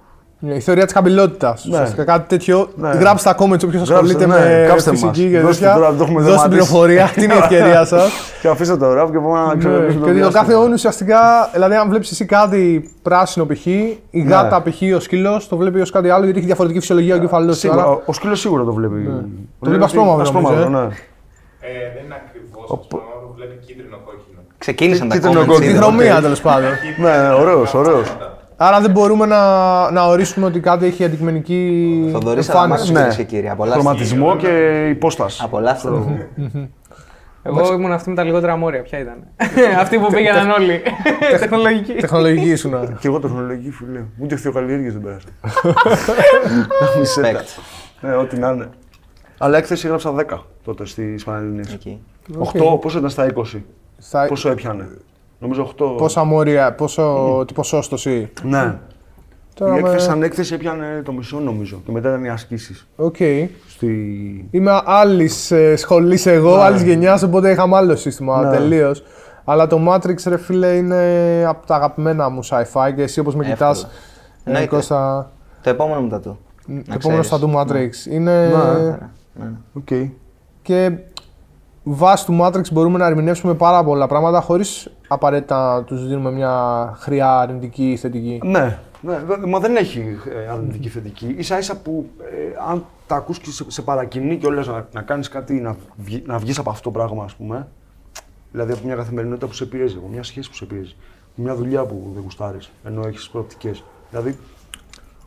Ναι, 0.40 0.54
Η 0.54 0.60
θεωρία 0.60 0.84
της 0.84 0.92
χαμηλότητας. 0.92 1.64
Ουσιαστικά 1.64 2.04
κάτι 2.04 2.28
τέτοιο. 2.28 2.68
Ναι. 2.76 2.88
Γράψτε 2.90 3.28
τα 3.28 3.36
comments 3.44 3.64
όποιος 3.64 3.72
Γράψτε, 3.72 3.94
ασχολείται 3.94 4.26
ναι, 4.26 4.34
με 4.60 4.64
κάψτε 4.68 4.90
φυσική 4.90 5.06
μας. 5.22 5.30
και 5.30 5.40
Δώστε 5.40 5.64
τέτοια. 5.64 5.74
τώρα, 5.80 5.88
το 5.94 6.02
έχουμε 6.02 6.20
Δώστε 6.20 6.30
δεμάτισει. 6.30 6.48
πληροφορία. 6.48 7.04
Αυτή 7.04 7.24
είναι 7.24 7.34
η 7.34 7.36
ευκαιρία 7.36 7.84
σας. 7.84 8.10
Και 8.40 8.48
αφήστε 8.48 8.76
το 8.76 8.92
ραβ 8.92 9.10
και 9.10 9.18
πάμε 9.18 9.32
να 9.40 9.46
Ναι, 9.54 9.58
ξεπεράσουμε 9.58 10.04
και 10.04 10.10
ότι 10.10 10.20
το 10.20 10.30
κάθε 10.30 10.54
όν 10.54 10.72
ουσιαστικά, 10.72 11.18
δηλαδή, 11.52 11.74
αν 11.74 11.88
βλέπεις 11.88 12.10
εσύ 12.10 12.24
κάτι 12.24 12.90
πράσινο 13.02 13.46
π.χ., 13.46 13.66
η 13.66 14.20
γάτα 14.28 14.62
π.χ., 14.62 14.96
ο 14.96 15.00
σκύλος 15.00 15.48
το 15.48 15.56
βλέπει 15.56 15.80
ως 15.80 15.90
κάτι 15.90 16.08
άλλο 16.10 16.22
γιατί 16.24 16.38
έχει 16.38 16.46
διαφορετική 16.46 16.80
φυσιολογία 16.80 17.14
ο 17.14 17.18
κεφαλός 17.18 17.54
του. 17.54 17.60
Σίγουρα, 17.60 17.82
Άρα, 17.82 17.90
ο, 17.90 18.00
ο 18.04 18.12
σκύλος 18.12 18.40
σίγουρα 18.40 18.64
το 18.64 18.72
βλέπει. 18.72 19.04
Το 19.60 19.68
βλέπει 19.70 19.84
ασπρόμαυρο, 19.84 20.22
ασπρόμαυρο, 20.22 20.58
νομίζω, 20.60 20.78
ναι. 20.78 20.84
Ε, 20.84 21.68
δεν 21.94 22.04
είναι 22.04 22.16
ακριβώς 22.26 22.64
αυτό. 22.80 22.96
Μάλλον 22.96 23.30
βλέπει 23.36 23.56
κίτρινο-κόκκινο. 23.66 24.40
Ξεκίνησαν 24.58 25.08
τα 25.08 25.14
Κίτρινο 25.14 25.40
comments 25.40 25.46
κόκκινο. 25.46 25.64
τη 25.64 25.70
ήδη. 25.70 25.78
χρωμία 25.78 26.20
τέλος 26.20 26.40
πάντων. 26.40 26.70
Ναι, 27.00 27.32
ωραίος, 27.40 27.74
ωραίος. 27.74 28.16
Άρα 28.60 28.80
δεν 28.80 28.90
μπορούμε 28.90 29.26
να, 29.26 29.90
να 29.90 30.06
ορίσουμε 30.06 30.46
ότι 30.46 30.60
κάτι 30.60 30.86
έχει 30.86 31.04
αντικειμενική 31.04 32.08
Θοδωρής 32.12 32.48
εμφάνιση. 32.48 32.82
Αδαμάκης, 32.82 32.90
Ναι. 32.90 32.98
κυρίες 32.98 33.16
και 33.16 33.22
κύριοι. 33.24 33.48
Απολαύστε. 33.48 33.80
Χρωματισμό 33.80 34.36
και 34.36 34.86
υπόσταση. 34.88 35.40
Απολαύστε. 35.44 35.88
Εγώ 37.42 37.72
ήμουν 37.72 37.92
αυτή 37.92 38.08
με 38.08 38.14
τα 38.14 38.22
λιγότερα 38.22 38.56
μόρια. 38.56 38.82
Ποια 38.82 38.98
ήταν. 38.98 39.16
Αυτή 39.82 39.98
που 39.98 40.06
πήγαιναν 40.06 40.50
όλοι. 40.50 40.82
Τεχνολογική. 41.38 41.92
Τεχνολογική 41.92 42.48
ήσουν. 42.50 42.98
Και 42.98 43.06
εγώ 43.06 43.18
τεχνολογική 43.20 43.70
φίλε. 43.70 44.02
Ούτε 44.18 44.36
χθιοκαλλιέργειε 44.36 44.90
δεν 44.90 45.00
πέρασα. 45.02 45.28
Μισέ 46.98 47.20
τα. 47.20 47.30
Respect. 47.32 47.62
Ναι, 48.00 48.16
ό,τι 48.16 48.38
να 48.38 48.48
είναι. 48.50 48.68
Αλλά 49.38 49.58
έκθεση 49.58 49.86
έγραψα 49.86 50.14
10 50.30 50.38
τότε 50.64 50.84
στι 50.86 51.18
Πανελληνίες. 51.24 51.72
Εκεί. 51.72 52.00
8, 52.38 52.80
πόσο 52.80 52.98
ήταν 52.98 53.10
στα 53.10 53.26
20. 53.34 53.42
Θα... 53.98 54.26
Πόσο 54.28 54.48
έπιανε; 54.50 54.88
Νομίζω 55.38 55.70
8. 55.78 55.94
Πόσα 55.96 56.24
μόρια, 56.24 56.74
πόσο, 56.74 57.44
τι 57.46 57.52
ποσόστωση. 57.52 58.32
Ναι. 58.42 58.78
Τώρα 59.54 59.70
Η 59.78 59.82
με- 59.82 59.88
έκθεση 59.88 60.06
σαν 60.06 60.22
έκθεση 60.22 60.54
έπιανε 60.54 61.02
το 61.04 61.12
μισό 61.12 61.38
νομίζω. 61.40 61.80
Και 61.84 61.92
μετά 61.92 62.08
ήταν 62.08 62.24
οι 62.24 62.28
ασκήσεις. 62.28 62.88
Οκ. 62.96 63.16
Στη... 63.68 63.88
Είμαι 64.50 64.80
άλλης 64.84 65.52
σχολής 65.76 66.26
εγώ, 66.26 66.56
Ναι. 66.56 66.62
άλλης 66.62 66.82
γενιάς, 66.82 67.22
οπότε 67.22 67.50
είχαμε 67.50 67.76
άλλο 67.76 67.96
σύστημα 67.96 68.42
Ναι. 68.42 68.50
τελείως. 68.56 69.02
Αλλά 69.44 69.66
το 69.66 69.80
Matrix, 69.88 70.16
ρε 70.26 70.36
φίλε, 70.38 70.68
είναι 70.76 71.44
από 71.48 71.66
τα 71.66 71.74
αγαπημένα 71.74 72.28
μου 72.28 72.40
sci-fi 72.44 72.92
και 72.96 73.02
εσύ 73.02 73.20
όπως 73.20 73.34
με 73.34 73.44
κοιτάς. 73.44 73.78
Εύκολα. 73.82 73.96
Εννοείται. 74.44 74.68
Κώστα, 74.74 75.30
Το 75.62 75.70
επόμενο 75.70 76.00
μετά 76.02 76.20
του. 76.20 76.38
το 76.66 76.72
Να 76.72 76.94
επόμενο 76.94 77.20
ξέρεις. 77.20 77.26
στα 77.26 77.38
του 77.38 77.52
Matrix. 77.56 78.12
Είναι. 78.12 78.46
Ναι. 78.48 78.98
Ναι. 79.44 79.50
Οκ. 79.72 80.10
Και 80.62 80.92
βάσει 81.94 82.24
του 82.26 82.38
Matrix 82.40 82.72
μπορούμε 82.72 82.98
να 82.98 83.06
ερμηνεύσουμε 83.06 83.54
πάρα 83.54 83.84
πολλά 83.84 84.06
πράγματα 84.06 84.40
χωρίς 84.40 84.90
απαραίτητα 85.08 85.74
να 85.74 85.82
τους 85.84 86.06
δίνουμε 86.08 86.30
μια 86.30 86.92
χροιά 86.98 87.38
αρνητική 87.38 87.90
ή 87.90 87.96
θετική. 87.96 88.40
Ναι, 88.44 88.78
ναι, 89.00 89.18
δε- 89.26 89.46
μα 89.46 89.58
δεν 89.58 89.76
έχει 89.76 90.16
ε, 90.46 90.48
αρνητική 90.48 90.88
θετική. 90.88 91.36
ίσα 91.42 91.58
ίσα 91.58 91.76
που 91.80 92.10
ε, 92.20 92.70
αν 92.70 92.84
τα 93.06 93.16
ακούς 93.16 93.38
και 93.38 93.50
σε, 93.50 93.64
σε 93.66 93.82
παρακινεί 93.82 94.36
και 94.36 94.48
να, 94.48 94.86
να 94.92 95.02
κάνεις 95.02 95.28
κάτι, 95.28 95.52
να, 95.54 95.76
βγει, 95.96 96.22
να 96.26 96.38
βγεις 96.38 96.58
από 96.58 96.70
αυτό 96.70 96.82
το 96.82 96.98
πράγμα, 96.98 97.24
ας 97.24 97.34
πούμε. 97.34 97.68
Δηλαδή 98.52 98.72
από 98.72 98.80
μια 98.84 98.94
καθημερινότητα 98.94 99.46
που 99.46 99.52
σε 99.52 99.66
πιέζει, 99.66 99.96
από 99.96 100.08
μια 100.08 100.22
σχέση 100.22 100.48
που 100.48 100.54
σε 100.54 100.64
πιέζει, 100.64 100.96
από 101.32 101.42
μια 101.42 101.54
δουλειά 101.54 101.84
που 101.84 102.10
δεν 102.14 102.22
γουστάρεις, 102.22 102.70
ενώ 102.84 103.06
έχεις 103.06 103.28
προοπτικές. 103.28 103.84
Δηλαδή, 104.10 104.38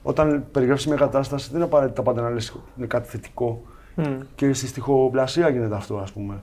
όταν 0.03 0.45
περιγράφεις 0.51 0.87
μια 0.87 0.95
κατάσταση, 0.95 1.47
δεν 1.47 1.55
είναι 1.55 1.65
απαραίτητα 1.65 2.01
πάντα 2.01 2.21
να 2.21 2.29
λες 2.29 2.55
είναι 2.77 2.87
κάτι 2.87 3.09
θετικό. 3.09 3.61
Και 4.35 4.53
στη 4.53 4.67
στιχοπλασία 4.67 5.49
γίνεται 5.49 5.75
αυτό, 5.75 5.95
ας 5.97 6.11
πούμε. 6.11 6.41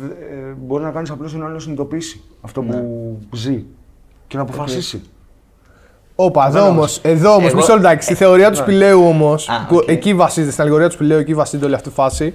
Δε- 0.00 0.06
ε, 0.06 0.54
μπορεί 0.58 0.82
να 0.84 0.90
κάνεις 0.90 1.10
απλώς 1.10 1.32
τον 1.32 1.44
άλλο 1.44 1.52
να 1.52 1.58
συνειδητοποιήσει 1.58 2.22
αυτό 2.40 2.62
που 2.62 3.18
ζει 3.32 3.64
και 4.26 4.36
να 4.36 4.42
αποφασίσει. 4.42 5.02
Όπα, 6.14 6.46
εδώ 6.46 6.68
όμως, 6.68 6.98
εδώ 7.02 7.34
όμως, 7.34 7.46
Εγώ- 7.48 7.56
μισό 7.56 7.74
λεπτάκι. 7.74 8.04
Στη 8.04 8.14
θεωρία 8.14 8.50
του 8.50 8.56
σπηλαίου 8.56 9.02
όμως, 9.06 9.48
Α, 9.48 9.66
που 9.68 9.76
οκ. 9.76 9.88
εκεί 9.88 10.14
βασίζεται, 10.14 10.50
στην 10.50 10.62
αλληγορία 10.62 10.88
του 10.88 10.94
σπηλαίου, 10.94 11.18
εκεί 11.18 11.34
βασίζεται 11.34 11.66
όλη 11.66 11.74
αυτή 11.74 11.88
η 11.88 11.92
φάση 11.92 12.34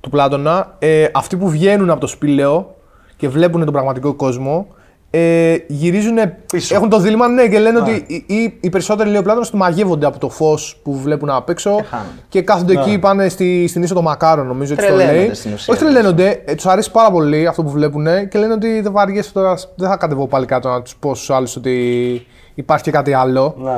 του 0.00 0.10
Πλάτωνα. 0.10 0.74
Ε, 0.78 1.06
αυτοί 1.14 1.36
που 1.36 1.48
βγαίνουν 1.48 1.90
από 1.90 2.00
το 2.00 2.06
σπήλαιο 2.06 2.74
και 3.16 3.28
βλέπουν 3.28 3.64
τον 3.64 3.72
πραγματικό 3.72 4.14
κόσμο, 4.14 4.66
ε, 5.10 5.56
γυρίζουν. 5.66 6.16
Πίσω. 6.52 6.74
Έχουν 6.74 6.88
το 6.88 6.98
δίλημα, 6.98 7.28
ναι, 7.28 7.48
και 7.48 7.58
λένε 7.58 7.78
ότι 7.78 8.04
οι, 8.06 8.24
οι, 8.26 8.58
οι 8.60 8.70
περισσότεροι 8.70 9.08
λέει 9.08 9.18
ο 9.18 9.22
Πλάτωνας, 9.22 9.50
μαγεύονται 9.50 10.06
από 10.06 10.18
το 10.18 10.28
φως 10.28 10.80
που 10.82 10.96
βλέπουν 10.98 11.30
απ' 11.30 11.48
έξω 11.48 11.70
χάνονται. 11.70 12.08
και 12.28 12.42
κάθονται 12.42 12.72
εκεί, 12.72 12.98
πάνε 12.98 13.28
στη, 13.28 13.66
στην 13.68 13.82
ίσο 13.82 13.94
των 13.94 14.02
Μακάρων, 14.02 14.46
νομίζω 14.46 14.72
έτσι 14.72 14.86
το 14.86 14.92
Τρελαίνονται 14.92 15.24
λέει. 15.24 15.34
στην 15.34 15.52
ουσία. 15.52 15.74
Όχι 15.74 15.82
τρελαίνονται, 15.82 16.42
ε, 16.44 16.54
τους 16.54 16.66
αρέσει 16.66 16.90
πάρα 16.90 17.10
πολύ 17.10 17.46
αυτό 17.46 17.62
που 17.62 17.70
βλέπουν 17.70 18.06
και 18.28 18.38
λένε 18.38 18.52
ότι 18.52 18.80
δεν 18.80 18.92
βαριέσαι 18.92 19.32
τώρα, 19.32 19.54
δεν 19.76 19.88
θα 19.88 19.96
κατεβώ 19.96 20.26
πάλι 20.26 20.46
κάτω 20.46 20.68
να 20.68 20.82
τους 20.82 20.96
πω 20.96 21.14
στους 21.14 21.30
άλλους 21.30 21.56
ότι 21.56 22.26
υπάρχει 22.54 22.84
και 22.84 22.90
κάτι 22.90 23.12
άλλο. 23.12 23.54
Ναι. 23.58 23.70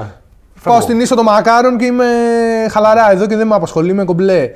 Πάω 0.62 0.72
Φεύγω. 0.74 0.80
στην 0.80 1.00
ίσο 1.00 1.14
των 1.14 1.24
μακάρων 1.24 1.76
και 1.78 1.84
είμαι 1.84 2.04
χαλαρά 2.70 3.12
εδώ 3.12 3.26
και 3.26 3.36
δεν 3.36 3.46
με 3.46 3.54
απασχολεί, 3.54 3.90
είμαι 3.90 4.04
κομπλέ. 4.04 4.50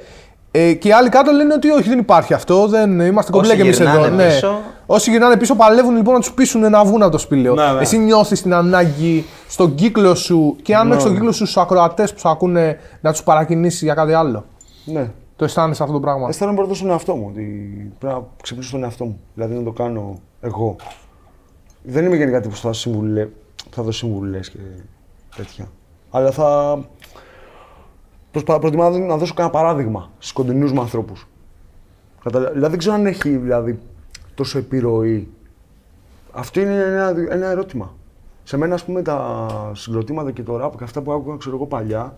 Ε, 0.56 0.72
και 0.72 0.88
οι 0.88 0.92
άλλοι 0.92 1.08
κάτω 1.08 1.32
λένε 1.32 1.54
ότι 1.54 1.70
όχι, 1.70 1.88
δεν 1.88 1.98
υπάρχει 1.98 2.34
αυτό, 2.34 2.66
δεν 2.68 3.00
είμαστε 3.00 3.30
κομπλέ 3.30 3.48
Όσοι 3.48 3.56
κι 3.56 3.62
εμείς 3.62 3.76
γυρνάνε 3.78 4.06
εδώ. 4.06 4.14
Ναι. 4.16 4.26
πίσω- 4.26 4.58
Όσοι 4.86 5.10
γυρνάνε 5.10 5.36
πίσω 5.36 5.54
παλεύουν 5.54 5.96
λοιπόν 5.96 6.14
να 6.14 6.20
τους 6.20 6.32
πείσουν 6.32 6.70
να 6.70 6.84
βγουν 6.84 7.02
από 7.02 7.10
το 7.12 7.18
σπήλαιο. 7.18 7.54
Ναι, 7.54 7.72
ναι. 7.72 7.80
Εσύ 7.80 7.98
νιώθεις 7.98 8.42
την 8.42 8.54
ανάγκη 8.54 9.24
στον 9.48 9.74
κύκλο 9.74 10.14
σου 10.14 10.56
και 10.62 10.76
αν 10.76 10.86
Ναι. 10.86 10.90
έχεις 10.92 11.02
στον 11.02 11.14
κύκλο 11.14 11.32
σου 11.32 11.44
στους 11.46 11.56
ακροατές 11.56 12.12
που 12.12 12.18
σου 12.18 12.28
ακούνε 12.28 12.78
να 13.00 13.10
τους 13.10 13.22
παρακινήσεις 13.22 13.82
για 13.82 13.94
κάτι 13.94 14.12
άλλο. 14.12 14.44
Ναι. 14.84 15.10
Το 15.36 15.44
αισθάνεσαι 15.44 15.82
αυτό 15.82 15.94
το 15.94 16.00
πράγμα; 16.00 16.28
Αισθάνομαι 16.28 16.56
πρώτα 16.56 16.74
στον 16.74 16.90
εαυτό 16.90 17.14
μου. 17.14 17.26
Ότι 17.30 17.42
πρέπει 17.98 18.14
να 18.14 18.22
ξυπνήσω 18.42 18.68
στον 18.68 18.82
εαυτό 18.82 19.04
μου. 19.04 19.20
Δηλαδή 19.34 19.54
να 19.54 19.62
το 19.62 19.70
κάνω 19.70 20.20
εγώ. 20.40 20.76
Δεν 21.82 22.04
είμαι 22.04 22.16
γενικά 22.16 22.40
τύπος 22.40 22.60
που 22.60 22.66
θα, 22.66 22.72
συμβουλε... 22.72 23.24
που 23.24 23.70
θα 23.70 23.82
δώσω 23.82 23.98
συμβουλές 23.98 24.50
και 24.50 24.58
τέτοια. 25.36 25.64
Αλλά 26.10 26.30
θα. 26.30 26.78
Προσπα... 28.34 28.58
Προτιμάω 28.58 28.90
να 28.90 28.98
να 28.98 29.16
δώσω 29.16 29.34
κανένα 29.34 29.54
παράδειγμα 29.54 30.10
στους 30.18 30.32
κοντινούς 30.32 30.72
μου 30.72 30.80
ανθρώπους. 30.80 31.26
Δηλαδή 32.30 32.68
δεν 32.68 32.78
ξέρω 32.78 32.94
αν 32.94 33.06
έχει 33.06 33.36
δηλαδή, 33.36 33.78
τόσο 34.34 34.58
επιρροή. 34.58 35.28
Αυτό 36.32 36.60
είναι 36.60 36.72
ένα, 36.72 37.14
ένα 37.30 37.46
ερώτημα. 37.46 37.94
Σε 38.44 38.56
μένα, 38.56 38.74
ας 38.74 38.84
πούμε, 38.84 39.02
τα 39.02 39.48
συγκροτήματα 39.74 40.30
και 40.30 40.42
το 40.42 40.56
ραπ 40.56 40.76
και 40.76 40.84
αυτά 40.84 41.00
που 41.02 41.12
άκουγα, 41.12 41.36
ξέρω 41.36 41.56
εγώ, 41.56 41.66
παλιά, 41.66 42.14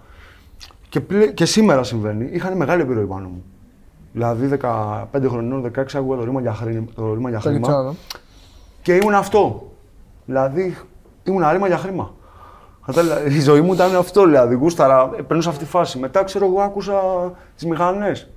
και, 0.88 1.00
πλε... 1.00 1.26
και 1.26 1.44
σήμερα 1.44 1.82
συμβαίνει, 1.82 2.28
είχαν 2.32 2.56
μεγάλη 2.56 2.82
επιρροή 2.82 3.06
πάνω 3.06 3.28
μου. 3.28 3.44
Δηλαδή 4.12 4.58
15 4.60 5.04
χρονών, 5.28 5.72
16 5.76 5.84
άκουγα 5.94 6.16
το 6.16 6.24
ρήμα 6.24 6.40
για 6.40 6.54
χρήμα. 6.54 6.86
Το 6.94 7.14
ρήμα 7.14 7.28
για 7.28 7.38
Το 7.38 7.48
χρήμα 7.48 7.66
Κιτσάνο. 7.66 7.94
και 8.82 8.94
ήμουν 8.94 9.14
αυτό. 9.14 9.72
Δηλαδή 10.24 10.76
ήμουν 11.24 11.50
ρήμα 11.52 11.66
για 11.66 11.78
χρήμα. 11.78 12.14
Κατάλαβα, 12.86 13.24
η 13.24 13.40
ζωή 13.40 13.60
μου 13.60 13.72
ήταν 13.72 13.96
αυτό, 13.96 14.24
δηλαδή. 14.24 14.54
Γούσταρα, 14.54 15.08
παίρνω 15.08 15.42
σε 15.42 15.48
αυτή 15.48 15.64
τη 15.64 15.70
φάση. 15.70 15.98
Μετά, 15.98 16.24
ξέρω 16.24 16.46
εγώ, 16.46 16.60
άκουσα 16.60 17.00
τις 17.54 17.64
μηχανές. 17.64 18.28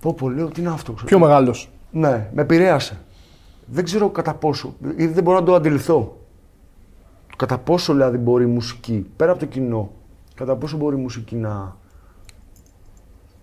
Πω, 0.00 0.14
πω, 0.14 0.30
λέω, 0.30 0.48
τι 0.48 0.60
είναι 0.60 0.70
αυτό. 0.70 0.92
ξέρω. 0.92 1.08
Πιο 1.08 1.18
μεγάλος. 1.18 1.70
Ναι, 1.90 2.30
με 2.32 2.42
επηρέασε. 2.42 2.98
Δεν 3.66 3.84
ξέρω 3.84 4.10
κατά 4.10 4.34
πόσο, 4.34 4.74
ή 4.96 5.06
δεν 5.06 5.22
μπορώ 5.22 5.38
να 5.38 5.44
το 5.44 5.54
αντιληφθώ. 5.54 6.16
Κατά 7.36 7.58
πόσο 7.58 7.92
δηλαδή 7.92 8.16
μπορεί 8.16 8.44
η 8.44 8.46
μουσική, 8.46 9.10
πέρα 9.16 9.30
από 9.30 9.40
το 9.40 9.46
κοινό, 9.46 9.90
κατά 10.34 10.56
πόσο 10.56 10.76
μπορεί 10.76 10.96
η 10.96 11.00
μουσική 11.00 11.36
να 11.36 11.76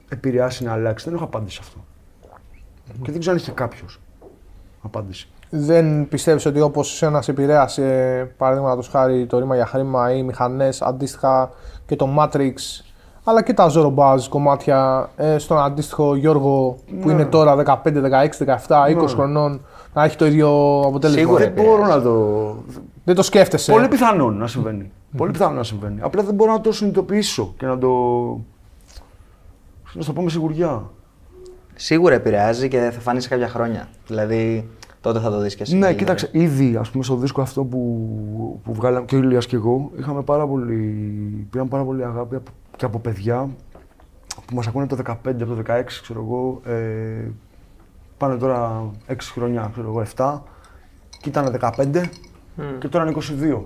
επηρεάσει, 0.10 0.63
να 0.63 0.71
αλλάξει. 0.71 1.06
Δεν 1.06 1.13
έχω 1.13 1.23
απάντηση 1.23 1.56
σε 1.56 1.62
αυτό. 1.63 1.86
Και 3.02 3.12
δεν 3.12 3.19
ξέρω 3.19 3.36
αν 3.36 3.41
είχε 3.41 3.52
κάποιος 3.52 3.99
απάντηση. 4.82 5.30
Δεν 5.55 6.07
πιστεύεις 6.07 6.45
ότι 6.45 6.61
όπως 6.61 7.01
ένας 7.01 7.25
σε 7.25 7.31
επηρέασε, 7.31 7.83
παραδείγματος 8.37 8.87
χάρη 8.87 9.25
το 9.25 9.39
ρήμα 9.39 9.55
για 9.55 9.65
χρήμα 9.65 10.13
ή 10.13 10.23
μηχανές, 10.23 10.81
αντίστοιχα 10.81 11.49
και 11.85 11.95
το 11.95 12.09
Matrix, 12.19 12.53
αλλά 13.23 13.43
και 13.43 13.53
τα 13.53 13.71
Zoro 13.75 13.93
Buzz 13.95 14.19
κομμάτια 14.29 15.09
ε, 15.15 15.37
στον 15.37 15.57
αντίστοιχο 15.57 16.15
Γιώργο 16.15 16.77
που 17.01 17.07
Ναι. 17.07 17.11
είναι 17.13 17.25
τώρα 17.25 17.55
15, 17.83 17.83
16, 17.83 18.27
17, 18.97 19.03
20 19.03 19.07
χρονών 19.07 19.61
να 19.93 20.03
έχει 20.03 20.15
το 20.15 20.25
ίδιο 20.25 20.79
αποτέλεσμα. 20.85 21.21
Σίγουρα. 21.21 21.43
Δεν 21.51 21.63
μπορώ 21.65 21.85
να 21.87 22.01
το. 22.01 22.55
Δεν 23.03 23.15
το 23.15 23.21
σκέφτεσαι. 23.23 23.71
Πολύ 23.71 23.87
πιθανόν 23.87 24.37
να 24.37 24.47
συμβαίνει. 24.47 24.91
Πολύ 25.17 25.31
πιθανόν 25.31 25.55
να 25.55 25.63
συμβαίνει. 25.63 25.99
Απλά 26.01 26.23
δεν 26.23 26.33
μπορώ 26.35 26.51
να 26.51 26.61
το 26.61 26.71
συνειδητοποιήσω 26.71 27.53
και 27.57 27.65
να 27.65 27.77
το. 27.77 27.89
να 29.93 30.01
σου 30.01 30.07
το 30.07 30.13
πω 30.13 30.21
με 30.21 30.29
σιγουριά. 30.29 30.83
Σίγουρα 31.75 32.13
επηρεάζει 32.13 32.67
και 32.67 32.89
θα 32.93 32.99
φανεί 32.99 33.21
σε 33.21 33.29
κάποια 33.29 33.47
χρόνια. 33.47 33.87
Δηλαδή 34.07 34.69
τότε 35.03 35.19
θα 35.19 35.29
το 35.29 35.39
δεις 35.39 35.55
και 35.55 35.61
εσύ. 35.61 35.75
Ναι, 35.75 35.93
κοίταξε, 35.93 36.29
ήδη 36.31 36.75
ας 36.75 36.89
πούμε, 36.89 37.03
στο 37.03 37.15
δίσκο 37.15 37.41
αυτό 37.41 37.63
που, 37.63 38.59
που 38.63 38.73
βγάλαμε 38.73 39.05
και 39.05 39.15
ο 39.15 39.17
Ηλίας 39.17 39.45
και 39.45 39.55
εγώ, 39.55 39.91
είχαμε 39.97 40.21
πάρα 40.21 40.47
πολύ, 40.47 40.75
πήραμε 41.49 41.69
πάρα 41.69 41.83
πολύ 41.83 42.03
αγάπη 42.03 42.35
από, 42.35 42.51
και 42.75 42.85
από 42.85 42.99
παιδιά 42.99 43.49
που 44.45 44.55
μας 44.55 44.67
ακούνε 44.67 44.83
από 44.83 44.95
το 44.95 45.03
15, 45.11 45.41
από 45.41 45.55
το 45.55 45.63
16, 45.67 45.83
ξέρω 46.01 46.19
εγώ, 46.27 46.61
ε, 46.73 47.29
πάνε 48.17 48.37
τώρα 48.37 48.91
6 49.07 49.13
χρόνια, 49.31 49.69
ξέρω 49.71 49.87
εγώ, 49.87 50.03
7 50.15 50.41
και 51.21 51.29
ήταν 51.29 51.57
15 51.77 52.09
και 52.79 52.87
τώρα 52.87 53.05
είναι 53.05 53.13
22. 53.59 53.63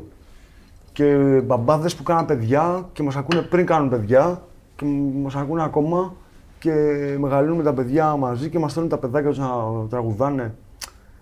Και 0.93 1.15
μπαμπάδες 1.45 1.95
που 1.95 2.03
κάναν 2.03 2.25
παιδιά 2.25 2.89
και 2.93 3.03
μας 3.03 3.15
ακούνε 3.15 3.41
πριν 3.41 3.65
κάνουν 3.65 3.89
παιδιά 3.89 4.41
και 4.75 4.85
μας 5.23 5.35
ακούνε 5.35 5.63
ακόμα 5.63 6.13
και 6.59 6.71
μεγαλώνουμε 7.19 7.63
τα 7.63 7.73
παιδιά 7.73 8.15
μαζί 8.15 8.49
και 8.49 8.59
μας 8.59 8.71
στέλνουν 8.71 8.91
τα 8.91 8.97
παιδάκια 8.97 9.29
τους 9.29 9.39
να 9.39 9.47
τραγουδάνε. 9.89 10.53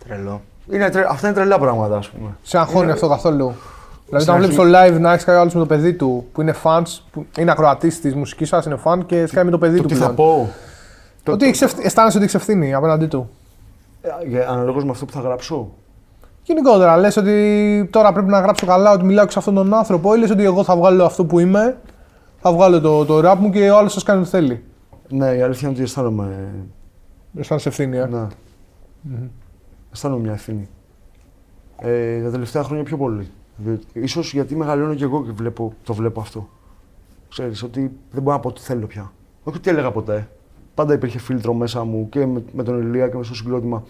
Τρελό. 0.08 0.42
Είναι, 0.72 0.90
τρε- 0.90 1.06
αυτά 1.10 1.28
είναι 1.28 1.36
τρελά 1.36 1.60
πράγματα, 1.60 1.98
ας 1.98 2.10
πούμε. 2.10 2.30
Σε 2.42 2.58
αγχώνει 2.58 2.92
αυτό 2.92 3.08
καθόλου. 3.08 3.54
Δηλαδή, 4.08 4.24
Στην 4.24 4.34
όταν 4.34 4.36
βλέπεις 4.38 4.60
αρχή- 4.60 4.72
το 4.92 4.98
live 4.98 5.00
να 5.02 5.12
έχεις 5.12 5.24
κάποιο 5.26 5.40
άλλο 5.42 5.52
με 5.54 5.60
το 5.60 5.66
παιδί 5.66 5.94
του 5.94 6.26
που 6.34 6.42
είναι 6.42 6.56
fans, 6.64 6.84
που 7.12 7.26
είναι 7.38 7.52
ακροατής 7.52 8.02
της 8.02 8.16
μουσικής 8.16 8.48
σας, 8.48 8.66
είναι 8.66 8.78
fan 8.84 9.00
και 9.06 9.26
σκάει 9.26 9.44
με 9.44 9.52
το 9.52 9.58
παιδί 9.58 9.76
Το 9.78 9.82
του. 9.82 9.88
τι 9.88 9.94
θα 9.96 10.00
πλέον. 10.14 10.16
πω. 10.16 10.50
Το, 11.24 11.32
Ότι 11.32 11.46
έχεις 11.46 11.62
ευθύ- 11.62 11.86
αισθάνεσαι 11.86 12.18
ότι 12.18 12.26
έχει 12.26 12.36
ευθύνη 12.36 12.74
απέναντί 12.74 13.06
του. 13.08 13.30
Αναλόγως 14.50 14.84
με 14.84 14.92
αυτό 14.92 15.06
που 15.06 15.12
θα 15.12 15.20
γράψω. 15.20 15.70
Γενικότερα, 16.44 16.98
λες 16.98 17.18
ότι 17.18 17.88
τώρα 17.92 18.14
πρέπει 18.14 18.30
να 18.30 18.40
γράψω 18.40 18.66
καλά, 18.66 18.92
ότι 18.92 19.04
μιλάω 19.06 19.26
και 19.26 19.32
σε 19.32 19.40
αυτόν 19.40 19.54
τον 19.56 19.74
άνθρωπο, 19.74 20.16
ή 20.16 20.20
λες 20.20 20.30
ότι 20.30 20.44
εγώ 20.44 20.64
θα 20.64 20.76
βγάλω 20.76 21.06
αυτό 21.06 21.26
που 21.26 21.40
είμαι, 21.40 21.78
θα 22.42 22.52
βγάλω 22.54 22.82
το, 22.82 23.06
το 23.06 23.32
rap 23.32 23.36
μου 23.40 23.50
και 23.50 23.70
ο 23.70 23.78
άλλος 23.78 23.94
σας 23.94 24.04
κάνει 24.04 24.20
ό,τι 24.20 24.30
θέλει. 24.30 24.64
Ναι, 25.08 25.26
η 25.26 25.42
αλήθεια 25.42 25.68
είναι 25.68 25.78
ότι 25.78 25.82
αισθάνομαι. 25.84 26.48
Αισθάνεσαι 27.40 27.70
ευθύνη, 27.70 27.98
ε. 27.98 28.06
Ναι. 28.06 28.28
Αισθάνομαι 29.96 30.22
μια 30.22 30.32
ευθύνη. 30.32 30.68
Ε, 31.80 32.24
τα 32.24 32.32
τελευταία 32.32 32.64
χρόνια 32.64 32.84
πιο 32.84 32.98
πολύ. 32.98 33.28
Διότι- 33.58 33.86
Ίσως 33.94 34.34
γιατί 34.34 34.56
μεγαλώνω 34.56 34.94
και 34.96 35.04
εγώ 35.04 35.24
και 35.26 35.32
βλέπω, 35.32 35.74
το 35.84 35.94
βλέπω 35.94 36.20
αυτό. 36.22 36.50
Ξέρεις, 37.30 37.64
ότι 37.64 37.80
δεν 38.12 38.22
μπορώ 38.24 38.36
να 38.36 38.42
πω 38.42 38.52
τι 38.54 38.62
θέλω 38.62 38.86
πια. 38.88 39.12
Όχι 39.44 39.60
τι 39.60 39.70
έλεγα 39.70 39.92
ποτέ. 39.92 40.30
Πάντα 40.74 40.94
υπήρχε 40.94 41.20
φίλτρο 41.20 41.54
μέσα 41.54 41.84
μου 41.84 42.10
και 42.10 42.26
με, 42.26 42.44
με 42.54 42.64
τον 42.64 42.82
Ηλία 42.82 43.08
και 43.10 43.18
με 43.18 43.24
στο 43.24 43.36
συγκρότημα. 43.36 43.84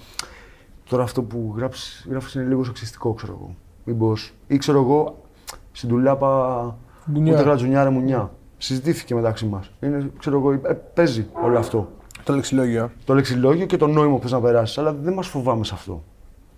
Τώρα 0.90 1.04
αυτό 1.04 1.24
που 1.24 1.54
γράψεις, 1.58 2.08
γράφεις 2.10 2.34
είναι 2.34 2.44
λίγο 2.44 2.64
σεξιστικό, 2.64 3.14
ξέρω 3.14 3.34
εγώ. 3.40 3.56
Μήπως, 3.84 4.34
ή 4.48 4.58
ξέρω 4.58 4.80
εγώ, 4.80 5.24
στην 5.72 5.90
τουλάπα 5.90 6.76
Μπουνιά. 7.06 7.34
ούτε 7.34 7.42
γρατζουνιά 7.44 7.84
ρε 7.84 7.90
μουνιά. 7.90 8.32
Συζητήθηκε 8.58 9.16
μεταξύ 9.16 9.46
μας. 9.46 9.72
Είναι, 9.82 10.12
ξέρω 10.20 10.38
εγώ, 10.38 10.52
ε, 10.52 10.74
παίζει 10.94 11.28
όλο 11.44 11.58
αυτό 11.58 11.90
Το 12.26 12.34
λεξιλόγιο. 12.34 12.92
το 13.06 13.14
λεξιλόγιο 13.14 13.66
και 13.66 13.78
το 13.78 13.88
νόημα 13.88 14.16
που 14.16 14.22
θες 14.22 14.32
να 14.32 14.42
περάσεις. 14.42 14.78
Αλλά 14.78 14.94
δεν 14.94 15.14
μας 15.14 15.28
φοβάμαι 15.28 15.64
σε 15.64 15.74
αυτό 15.74 16.04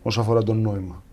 όσο 0.03 0.21
αφορά 0.21 0.43
το 0.43 0.53
νόημα. 0.53 1.03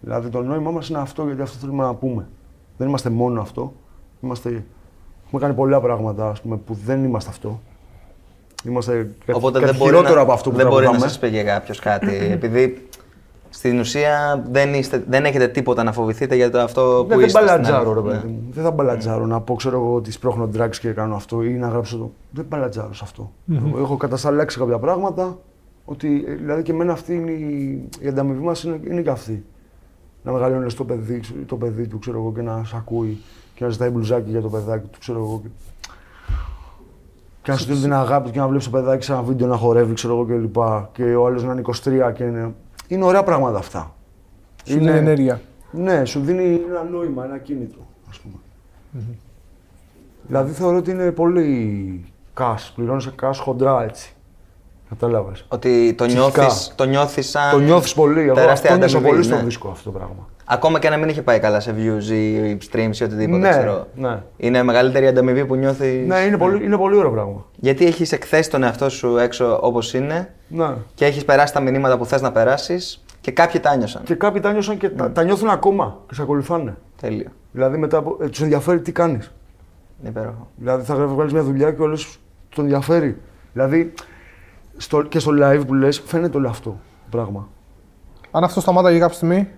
Δηλαδή 0.00 0.28
το 0.28 0.42
νόημά 0.42 0.70
μας 0.70 0.88
είναι 0.88 0.98
αυτό 0.98 1.24
γιατί 1.24 1.42
αυτό 1.42 1.58
θέλουμε 1.58 1.84
να 1.84 1.94
πούμε. 1.94 2.28
Δεν 2.76 2.88
είμαστε 2.88 3.10
μόνο 3.10 3.40
αυτό. 3.40 3.72
Είμαστε... 4.22 4.64
Έχουμε 5.26 5.40
κάνει 5.40 5.54
πολλά 5.54 5.80
πράγματα 5.80 6.28
ας 6.28 6.40
πούμε, 6.40 6.56
που 6.56 6.74
δεν 6.84 7.04
είμαστε 7.04 7.30
αυτό. 7.30 7.60
Είμαστε 8.64 9.10
κάτι, 9.26 9.38
Οπότε 9.38 9.58
κάτι 9.58 9.70
δεν 9.70 9.78
μπορεί, 9.78 9.90
χειρότερο 9.90 10.14
να, 10.14 10.20
από 10.20 10.32
αυτό 10.32 10.50
που 10.50 10.56
δεν 10.56 10.66
μπορεί 10.66 10.84
να 10.84 10.90
τραγουδάμε. 10.90 11.10
σας 11.10 11.18
πει 11.18 11.28
για 11.28 11.44
κάποιος 11.44 11.78
κάτι. 11.78 12.16
επειδή 12.36 12.88
στην 13.68 13.78
ουσία 13.78 14.44
δεν, 14.50 14.74
είστε, 14.74 15.04
δεν 15.08 15.24
έχετε 15.24 15.48
τίποτα 15.48 15.82
να 15.82 15.92
φοβηθείτε 15.92 16.34
για 16.34 16.50
το 16.50 16.60
αυτό 16.60 16.80
που 16.80 17.08
Ναι, 17.08 17.16
δεν 17.16 17.26
είστε. 17.26 17.38
στην 17.38 17.50
μπαλατζάρω, 17.50 17.92
ρε 17.92 18.00
άλλη. 18.00 18.08
παιδί 18.10 18.26
μου. 18.32 18.42
Δεν 18.50 18.64
θα 18.64 18.70
μπαλατζάρω 18.70 19.26
να 19.26 19.40
πω, 19.40 19.54
ξέρω 19.54 19.76
εγώ, 19.76 19.94
ότι 19.94 20.12
σπρώχνω 20.12 20.48
drugs 20.56 20.76
και 20.80 20.90
κάνω 20.90 21.14
αυτό 21.14 21.42
ή 21.42 21.48
να 21.50 21.68
γράψω 21.68 21.96
το. 21.96 22.10
Δεν 22.30 22.44
μπαλατζάρω 22.48 22.94
σε 22.94 23.00
αυτό. 23.04 23.30
Εγώ 23.54 23.78
Έχω 23.78 23.96
κατασταλάξει 23.96 24.58
κάποια 24.58 24.78
πράγματα. 24.78 25.38
Ότι, 25.84 26.24
ε, 26.28 26.34
δηλαδή 26.34 26.62
και 26.62 26.72
εμένα 26.72 26.92
αυτή 26.92 27.14
είναι 27.14 27.30
η, 27.30 27.88
η 28.00 28.08
ανταμοιβή 28.08 28.42
μας 28.44 28.62
είναι, 28.62 28.80
είναι 28.90 29.00
και 29.00 29.10
αυτή. 29.10 29.44
Να 30.22 30.32
μεγαλώνεις 30.32 30.74
το 30.74 30.84
παιδί, 30.84 31.20
το 31.46 31.56
παιδί 31.56 31.86
του, 31.86 31.98
ξέρω 31.98 32.18
εγώ, 32.18 32.32
και 32.34 32.42
να 32.42 32.62
σε 32.64 32.76
ακούει 32.76 33.18
και 33.54 33.64
να 33.64 33.70
ζητάει 33.70 33.88
μπλουζάκι 33.90 34.30
για 34.30 34.40
το 34.40 34.48
παιδάκι 34.48 34.86
του, 34.86 34.98
ξέρω 34.98 35.18
εγώ. 35.18 35.40
Και, 35.42 35.48
και 37.42 37.50
να 37.50 37.56
σου 37.56 37.66
δίνει 37.66 37.80
την 37.80 37.92
αγάπη 37.94 38.26
του 38.26 38.32
και 38.32 38.38
να 38.38 38.46
βλέπεις 38.48 38.64
το 38.64 38.70
παιδάκι 38.70 39.04
σε 39.04 39.12
ένα 39.12 39.22
βίντεο 39.22 39.46
να 39.46 39.56
χορεύει, 39.56 39.92
ξέρω 39.94 40.14
εγώ 40.14 40.24
κλπ. 40.24 40.54
Και, 40.92 41.02
και 41.02 41.14
ο 41.14 41.26
άλλος 41.26 41.44
να 41.44 41.52
είναι 41.52 41.62
23 42.08 42.12
και 42.14 42.24
είναι. 42.24 42.54
Είναι 42.88 43.04
ωραία 43.04 43.22
πράγματα 43.22 43.58
αυτά. 43.58 43.94
Σου 44.64 44.74
δίνει 44.74 44.90
ενέργεια. 44.90 45.40
Ναι, 45.70 46.04
σου 46.04 46.20
δίνει 46.20 46.60
ένα 46.68 46.82
νόημα, 46.90 47.24
ένα 47.24 47.38
κίνητρο, 47.38 47.86
ας 48.10 48.18
πούμε. 48.18 48.34
Δηλαδή 50.26 50.52
θεωρώ 50.52 50.76
ότι 50.76 50.90
είναι 50.90 51.10
πολύ 51.10 52.04
cash, 52.40 52.70
πληρώνεις 52.74 53.10
cash 53.22 53.34
χοντρά 53.34 53.82
έτσι. 53.82 54.14
Κατάλαβες. 54.88 55.44
Ότι 55.48 55.94
το 55.94 56.06
Ψυχικά. 56.06 56.40
νιώθεις, 56.42 56.72
το 56.74 56.84
νιώθεις 56.84 57.28
σαν 57.30 57.50
Το 57.50 57.58
νιώθεις 57.58 57.94
πολύ, 57.94 58.20
εγώ 58.20 58.34
τεράστια 58.34 58.70
αυτό 58.70 58.78
νιώσα 58.78 58.96
ανταμοιβή, 58.96 59.14
πολύ 59.16 59.24
στο 59.28 59.36
ναι. 59.36 59.42
δίσκο 59.42 59.68
αυτό 59.68 59.90
το 59.90 59.98
πράγμα. 59.98 60.28
Ακόμα 60.46 60.78
και 60.78 60.88
να 60.88 60.96
μην 60.96 61.08
είχε 61.08 61.22
πάει 61.22 61.38
καλά 61.38 61.60
σε 61.60 61.74
views 61.78 62.10
ή 62.12 62.58
streams 62.72 62.96
ή 63.00 63.04
οτιδήποτε, 63.04 63.38
Ναι, 63.38 63.48
ξέρω. 63.48 63.86
ναι. 63.94 64.22
Είναι 64.36 64.62
μεγαλύτερη 64.62 65.06
ανταμοιβή 65.06 65.44
που 65.44 65.54
νιώθεις. 65.54 66.06
Ναι, 66.06 66.18
είναι 66.18 66.36
πολύ, 66.36 66.64
είναι 66.64 66.76
πολύ 66.76 66.96
ωραίο 66.96 67.10
πράγμα. 67.10 67.44
Γιατί 67.56 67.86
έχεις 67.86 68.12
εκθέσει 68.12 68.50
τον 68.50 68.62
εαυτό 68.62 68.88
σου 68.88 69.16
έξω 69.16 69.58
όπως 69.62 69.94
είναι 69.94 70.34
Ναι. 70.48 70.74
και 70.94 71.04
έχεις 71.04 71.24
περάσει 71.24 71.52
τα 71.52 71.60
μηνύματα 71.60 71.98
που 71.98 72.04
θες 72.06 72.20
να 72.22 72.32
περάσεις 72.32 73.04
και 73.20 73.30
κάποιοι 73.30 73.60
τα 73.60 73.76
νιώσαν. 73.76 74.02
Και 74.02 74.14
κάποιοι 74.14 74.40
τα 74.40 74.52
νιώσαν 74.52 74.76
και 74.78 74.88
τα, 74.88 75.10
τα 75.12 75.22
νιώθουν 75.22 75.48
ακόμα 75.48 75.98
και 76.08 76.14
σε 76.14 76.22
ακολουθάνε. 76.22 76.74
Τέλειο. 77.00 77.28
Δηλαδή 77.52 77.76
μετά 77.76 77.96
από, 77.96 78.16
ε, 78.20 78.28
τους 78.28 78.40
ενδιαφέρει 78.40 78.80
τι 78.80 78.92
κάνεις. 78.92 79.32
Είναι 80.00 80.08
υπέροχο. 80.08 80.48
Δηλαδή 80.56 80.84
θα 80.84 80.94
βγάλεις 80.94 81.32
μια 81.32 81.42
δουλειά 81.42 81.72
και 81.72 81.82
όλες 81.82 82.18
τον 82.54 82.64
ενδιαφέρει. 82.64 83.16
Δηλαδή 83.52 83.92
στο, 84.76 85.02
και 85.02 85.18
στο 85.18 85.32
live 85.42 85.62
που 85.66 85.74
λες 85.74 86.02
φαίνεται 86.06 86.36
όλο 86.36 86.48
αυτό 86.48 86.70
το 86.70 87.16
πράγμα. 87.16 87.48
Αν 88.30 88.44
αυτό 88.44 88.60
σταμάταγε 88.60 88.98
κάποια 88.98 89.14
στιγμή, 89.14 89.48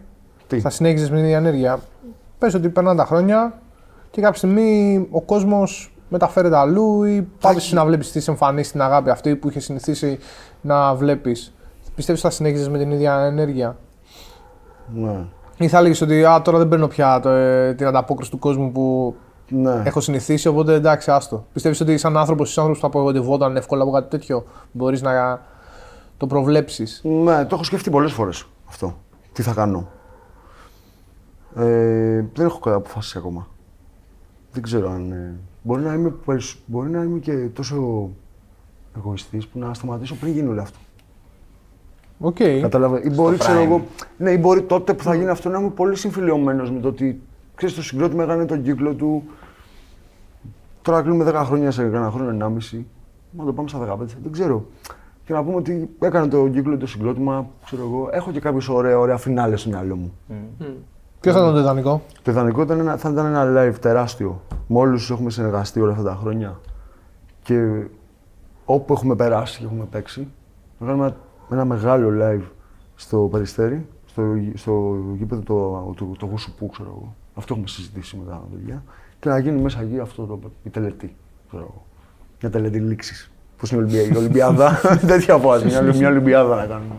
Τι; 0.46 0.60
θα 0.60 0.70
συνέχιζες 0.70 1.10
με 1.10 1.16
την 1.16 1.24
ίδια 1.24 1.36
ενέργεια. 1.36 1.78
Πες 2.38 2.54
ότι 2.54 2.68
περνάνε 2.68 2.96
τα 2.96 3.04
χρόνια 3.04 3.60
και 4.10 4.20
κάποια 4.20 4.36
στιγμή 4.36 5.06
ο 5.10 5.20
κόσμος 5.22 5.94
μεταφέρεται 6.08 6.56
αλλού 6.56 7.04
ή 7.04 7.28
πάψει 7.40 7.74
να 7.74 7.84
βλέπεις 7.84 8.10
τις 8.12 8.28
εμφανίσεις, 8.28 8.72
την 8.72 8.82
αγάπη 8.82 9.10
αυτή 9.10 9.36
που 9.36 9.48
είχες 9.48 9.64
συνηθίσει 9.64 10.18
να 10.60 10.94
βλέπεις. 10.94 11.54
Πιστεύεις 11.94 12.24
ότι 12.24 12.32
θα 12.32 12.38
συνέχιζες 12.38 12.68
με 12.68 12.78
την 12.78 12.90
ίδια 12.90 13.18
ενέργεια; 13.20 13.76
Ναι. 14.94 15.24
Ή 15.58 15.68
θα 15.68 15.78
έλεγες 15.78 16.00
ότι 16.00 16.24
α, 16.24 16.42
τώρα 16.42 16.58
δεν 16.58 16.68
παίρνω 16.68 16.86
πια 16.86 17.20
το, 17.20 17.28
ε, 17.28 17.74
την 17.74 17.86
ανταπόκριση 17.86 18.30
του 18.30 18.38
κόσμου 18.38 18.72
που 18.72 19.14
Ναι. 19.48 19.82
έχω 19.84 20.00
συνηθίσει, 20.00 20.48
οπότε 20.48 20.74
εντάξει, 20.74 21.10
άστο. 21.10 21.46
Πιστεύεις 21.52 21.80
ότι 21.80 21.98
σαν 21.98 22.16
άνθρωπος, 22.16 22.52
σαν 22.52 22.64
άνθρωπος 22.64 22.88
που 22.90 22.92
θα 22.92 22.98
απογοητευόταν 22.98 23.56
εύκολα 23.56 23.82
από 23.82 23.90
κάτι 23.90 24.10
τέτοιο, 24.10 24.44
μπορείς 24.72 25.02
να 25.02 25.40
το 26.16 26.26
προβλέψεις; 26.26 27.00
Ναι, 27.04 27.44
το 27.44 27.54
έχω 27.54 27.64
σκεφτεί 27.64 27.90
πολλές 27.90 28.12
φορές 28.12 28.46
αυτό. 28.68 28.96
Τι 29.32 29.42
θα 29.42 29.52
κάνω. 29.52 29.88
Ε, 31.56 32.24
δεν 32.34 32.46
έχω 32.46 32.58
κάτι 32.58 32.76
αποφασίσει 32.76 33.18
ακόμα. 33.18 33.48
Δεν 34.52 34.62
ξέρω 34.62 34.90
αν... 34.90 35.12
ε, 35.12 35.34
μπορεί, 35.62 35.82
να 35.82 35.92
είμαι, 35.94 36.10
περισσ- 36.10 36.58
μπορεί 36.66 36.90
να 36.90 37.02
είμαι 37.02 37.18
και 37.18 37.32
τόσο 37.32 38.08
εγωιστής 38.96 39.46
που 39.46 39.58
να 39.58 39.74
σταματήσω 39.74 40.14
πριν 40.14 40.32
γίνει 40.32 40.48
όλο 40.48 40.60
αυτό. 40.60 40.78
Οκ. 42.20 42.36
Κατάλαβε. 42.60 43.00
Ή 43.04 43.10
μπορεί, 43.14 43.34
Στο 43.36 43.44
ξέρω 43.44 43.60
prime. 43.60 43.64
εγώ, 43.64 43.84
ναι, 44.18 44.30
ή 44.30 44.36
μπορεί 44.40 44.62
τότε 44.62 44.94
που 44.94 45.02
θα 45.02 45.14
γίνει 45.14 45.28
αυτό 45.28 45.48
να 45.48 45.58
είμαι 45.58 45.70
πολύ 45.70 45.96
συμφιλιωμένος 45.96 46.70
με 46.70 46.80
το 46.80 46.88
ότι 46.88 47.20
ξέρεις, 47.54 47.74
το 47.74 47.82
συγκρότημα 47.82 48.22
έκανε 48.22 48.44
τον 48.44 48.62
κύκλο 48.62 48.94
του. 48.94 49.22
Τώρα 50.82 51.02
κλείνουμε 51.02 51.30
10 51.30 51.42
χρόνια 51.44 51.70
σε 51.70 51.82
κανένα 51.82 52.10
χρόνο, 52.10 52.54
1,5. 52.72 52.80
Να 53.30 53.44
το 53.44 53.52
πάμε 53.52 53.68
στα 53.68 53.78
15, 53.94 53.98
δεν 54.22 54.32
ξέρω. 54.32 54.66
Και 55.24 55.32
να 55.32 55.44
πούμε 55.44 55.56
ότι 55.56 55.90
έκανε 55.98 56.28
τον 56.28 56.52
κύκλο 56.52 56.76
το 56.76 56.86
συγκρότημα, 56.86 57.48
ξέρω 57.64 57.82
εγώ. 57.82 58.08
Έχω 58.12 58.30
και 58.30 58.40
κάποιες 58.40 58.68
ωραία, 58.68 58.98
ωραία 58.98 59.16
φινάλες 59.16 59.60
στο 59.60 59.70
μυαλό 59.70 59.96
μου. 59.96 60.12
Ποιο 61.20 61.32
θα 61.32 61.38
ήταν 61.38 61.52
το 61.52 61.58
ιδανικό. 61.58 62.02
Το 62.22 62.30
ιδανικό 62.30 62.62
ήταν 62.62 62.78
ένα, 62.78 62.96
θα 62.96 63.10
ήταν 63.10 63.26
ένα 63.26 63.44
live 63.56 63.74
τεράστιο. 63.80 64.40
Με 64.66 64.78
όλους 64.78 65.00
όσους 65.00 65.10
έχουμε 65.10 65.30
συνεργαστεί 65.30 65.80
όλα 65.80 65.92
αυτά 65.92 66.04
τα 66.04 66.14
χρόνια. 66.14 66.60
Και 67.42 67.86
όπου 68.64 68.92
έχουμε 68.92 69.16
περάσει 69.16 69.58
και 69.58 69.64
έχουμε 69.64 69.84
παίξει, 69.84 70.28
να 70.78 70.86
κάνουμε 70.86 71.06
ένα, 71.06 71.16
ένα 71.50 71.64
μεγάλο 71.64 72.08
live 72.22 72.44
στο 72.94 73.28
Περιστέρι, 73.30 73.86
στο, 74.06 74.22
στο 74.54 74.96
γήπεδο 75.16 75.42
το, 75.42 75.94
το, 75.96 76.14
το, 76.18 76.26
Γουσουπού, 76.26 76.66
ξέρω 76.66 76.88
εγώ. 76.88 77.14
Αυτό 77.34 77.52
έχουμε 77.52 77.68
συζητήσει 77.68 78.16
με 78.16 78.30
τα 78.30 78.42
παιδιά. 78.52 78.84
Και 79.20 79.28
να 79.28 79.38
γίνει 79.38 79.60
μέσα 79.60 79.80
εκεί 79.80 79.98
αυτό 79.98 80.26
το, 80.26 80.40
η 80.62 80.70
τελετή, 80.70 81.16
ξέρω 81.48 81.62
εγώ. 81.62 81.84
Μια 82.40 82.50
τελετή 82.50 82.78
λήξης. 82.80 83.30
Πώ 83.60 83.68
είναι 83.72 83.80
η 83.80 83.84
Ολυμπία- 83.84 84.14
η 84.14 84.16
Ολυμπιάδα, 84.16 84.80
τέτοια 85.06 85.36
φάση. 85.36 85.64
Μια, 85.64 85.82
μια 85.82 86.08
Ολυμπιάδα 86.08 86.54
να 86.54 86.62
κάνουμε. 86.62 86.94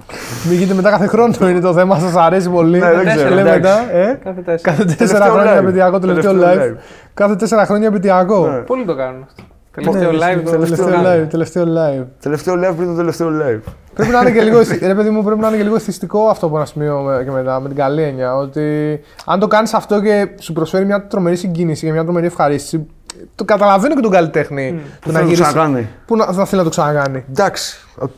Μην 0.49 0.57
γίνεται 0.57 0.73
μετά 0.73 0.89
κάθε 0.89 1.07
χρόνο 1.07 1.33
είναι 1.41 1.59
το 1.59 1.73
θέμα, 1.73 1.99
σας 1.99 2.15
αρέσει 2.15 2.49
πολύ. 2.49 2.79
Ναι, 2.79 2.91
δεν 2.93 3.05
ξέρω, 3.05 3.29
Λέμε 3.35 3.41
εντάξει. 3.51 3.59
μετά, 3.85 3.95
ε; 3.97 4.19
Κάθε 4.23 4.41
τέσσερα. 4.41 4.71
Κάθε 4.75 4.83
τέσσερα 4.85 5.07
Τελευταίο 5.07 5.31
χρόνια 5.31 5.53
live. 5.55 5.61
επαιτειακό 5.63 5.99
τελευταίο 5.99 6.31
Τελευταίο 6.33 6.63
live. 6.63 6.73
live. 6.73 6.79
Κάθε 7.13 7.35
τέσσερα 7.35 7.65
χρόνια 7.65 7.87
επετειακό. 7.87 8.47
Ναι. 8.47 8.57
Πολλοί 8.57 8.85
το 8.85 8.95
κάνουν 8.95 9.23
αυτό. 9.23 9.41
Ναι, 9.75 9.83
Τελευταίο 9.83 10.11
live. 10.11 10.41
το 10.43 10.51
Τελευταίο 10.51 10.85
κάνουν. 10.89 11.05
live. 11.05 11.27
Τελευταίο 11.29 11.63
live. 11.65 12.05
Τελευταίο 12.21 12.53
live 12.55 12.73
πριν 12.77 12.87
το 12.87 12.93
τελευταίο 12.95 13.27
live. 13.29 13.59
Πρέπει 13.93 14.11
να 14.11 14.19
είναι 14.19 14.31
και 14.31 14.41
λίγο, 14.41 14.59
ρε 14.91 14.95
παιδί 14.95 15.09
μου, 15.09 15.23
πρέπει 15.23 15.39
να 15.41 15.47
είναι 15.47 15.57
και 15.57 15.63
λίγο 15.63 15.75
εθιστικό 15.75 16.27
αυτό 16.27 16.45
από 16.45 16.55
ένα 16.55 16.65
σημείο 16.65 16.99
με- 17.01 17.23
και 17.23 17.31
μετά, 17.31 17.59
με 17.59 17.67
την 17.67 17.77
καλή 17.77 18.01
έννοια. 18.01 18.35
Ότι 18.35 18.99
αν 19.25 19.39
το 19.39 19.47
κάνεις 19.47 19.73
αυτό 19.73 20.01
και 20.01 20.27
σου 20.39 20.53
προσφέρει 20.53 20.85
μια 20.85 21.07
τρομερή 21.07 21.35
συγκίνηση 21.35 21.85
και 21.85 21.91
μια 21.91 22.03
τρομερή 22.03 22.25
ευχαρίστηση, 22.25 22.87
το 23.35 23.43
καταλαβαίνω 23.45 23.95
και 23.95 24.01
τον 24.01 24.11
καλλιτέχνη 24.11 24.71
που 24.73 24.79
Που 25.01 25.11
θα 25.11 25.25
το 25.25 25.31
ξανακάνει. 25.31 25.87
Που 26.05 26.15
να, 26.15 26.25
θα 26.25 26.45
θέλει 26.45 26.57
να 26.57 26.63
το 26.63 26.69
ξανακάνει. 26.69 27.23
Εντάξει, 27.29 27.77
οκ. 27.99 28.09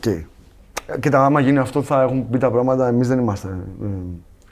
Κοίτα, 1.00 1.24
άμα 1.24 1.40
γίνει 1.40 1.58
αυτό, 1.58 1.82
θα 1.82 2.02
έχουν 2.02 2.28
πει 2.30 2.38
τα 2.38 2.50
πράγματα. 2.50 2.86
Εμείς 2.88 3.08
δεν 3.08 3.18
είμαστε. 3.18 3.48
ε, 3.82 3.86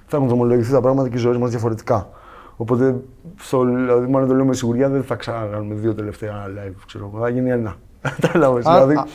θα 0.07 0.16
έχουν 0.16 0.28
δρομολογηθεί 0.28 0.72
τα 0.72 0.80
πράγματα 0.80 1.09
και 1.09 1.16
οι 1.16 1.18
ζωέ 1.18 1.38
μας 1.38 1.51
διαφορετικά. 1.51 2.09
Οπότε, 2.57 2.94
στο, 3.40 3.64
δηλαδή, 3.64 4.07
μόνο 4.07 4.26
το 4.26 4.34
λέω 4.34 4.44
με 4.44 4.55
σιγουριά, 4.55 4.88
δεν 4.88 5.03
θα 5.05 5.14
ξανακάνουμε 5.14 5.74
δύο 5.74 5.94
τελευταία 5.94 6.44
live. 6.46 6.72
Ξέρω, 6.86 7.11
εγώ. 7.12 7.22
θα 7.22 7.28
γίνει 7.28 7.51
ένα. 7.51 7.74
Κατάλαβε. 8.20 8.61
Α- 8.64 8.72
Δηλαδή, 8.74 8.94
α- 8.94 9.07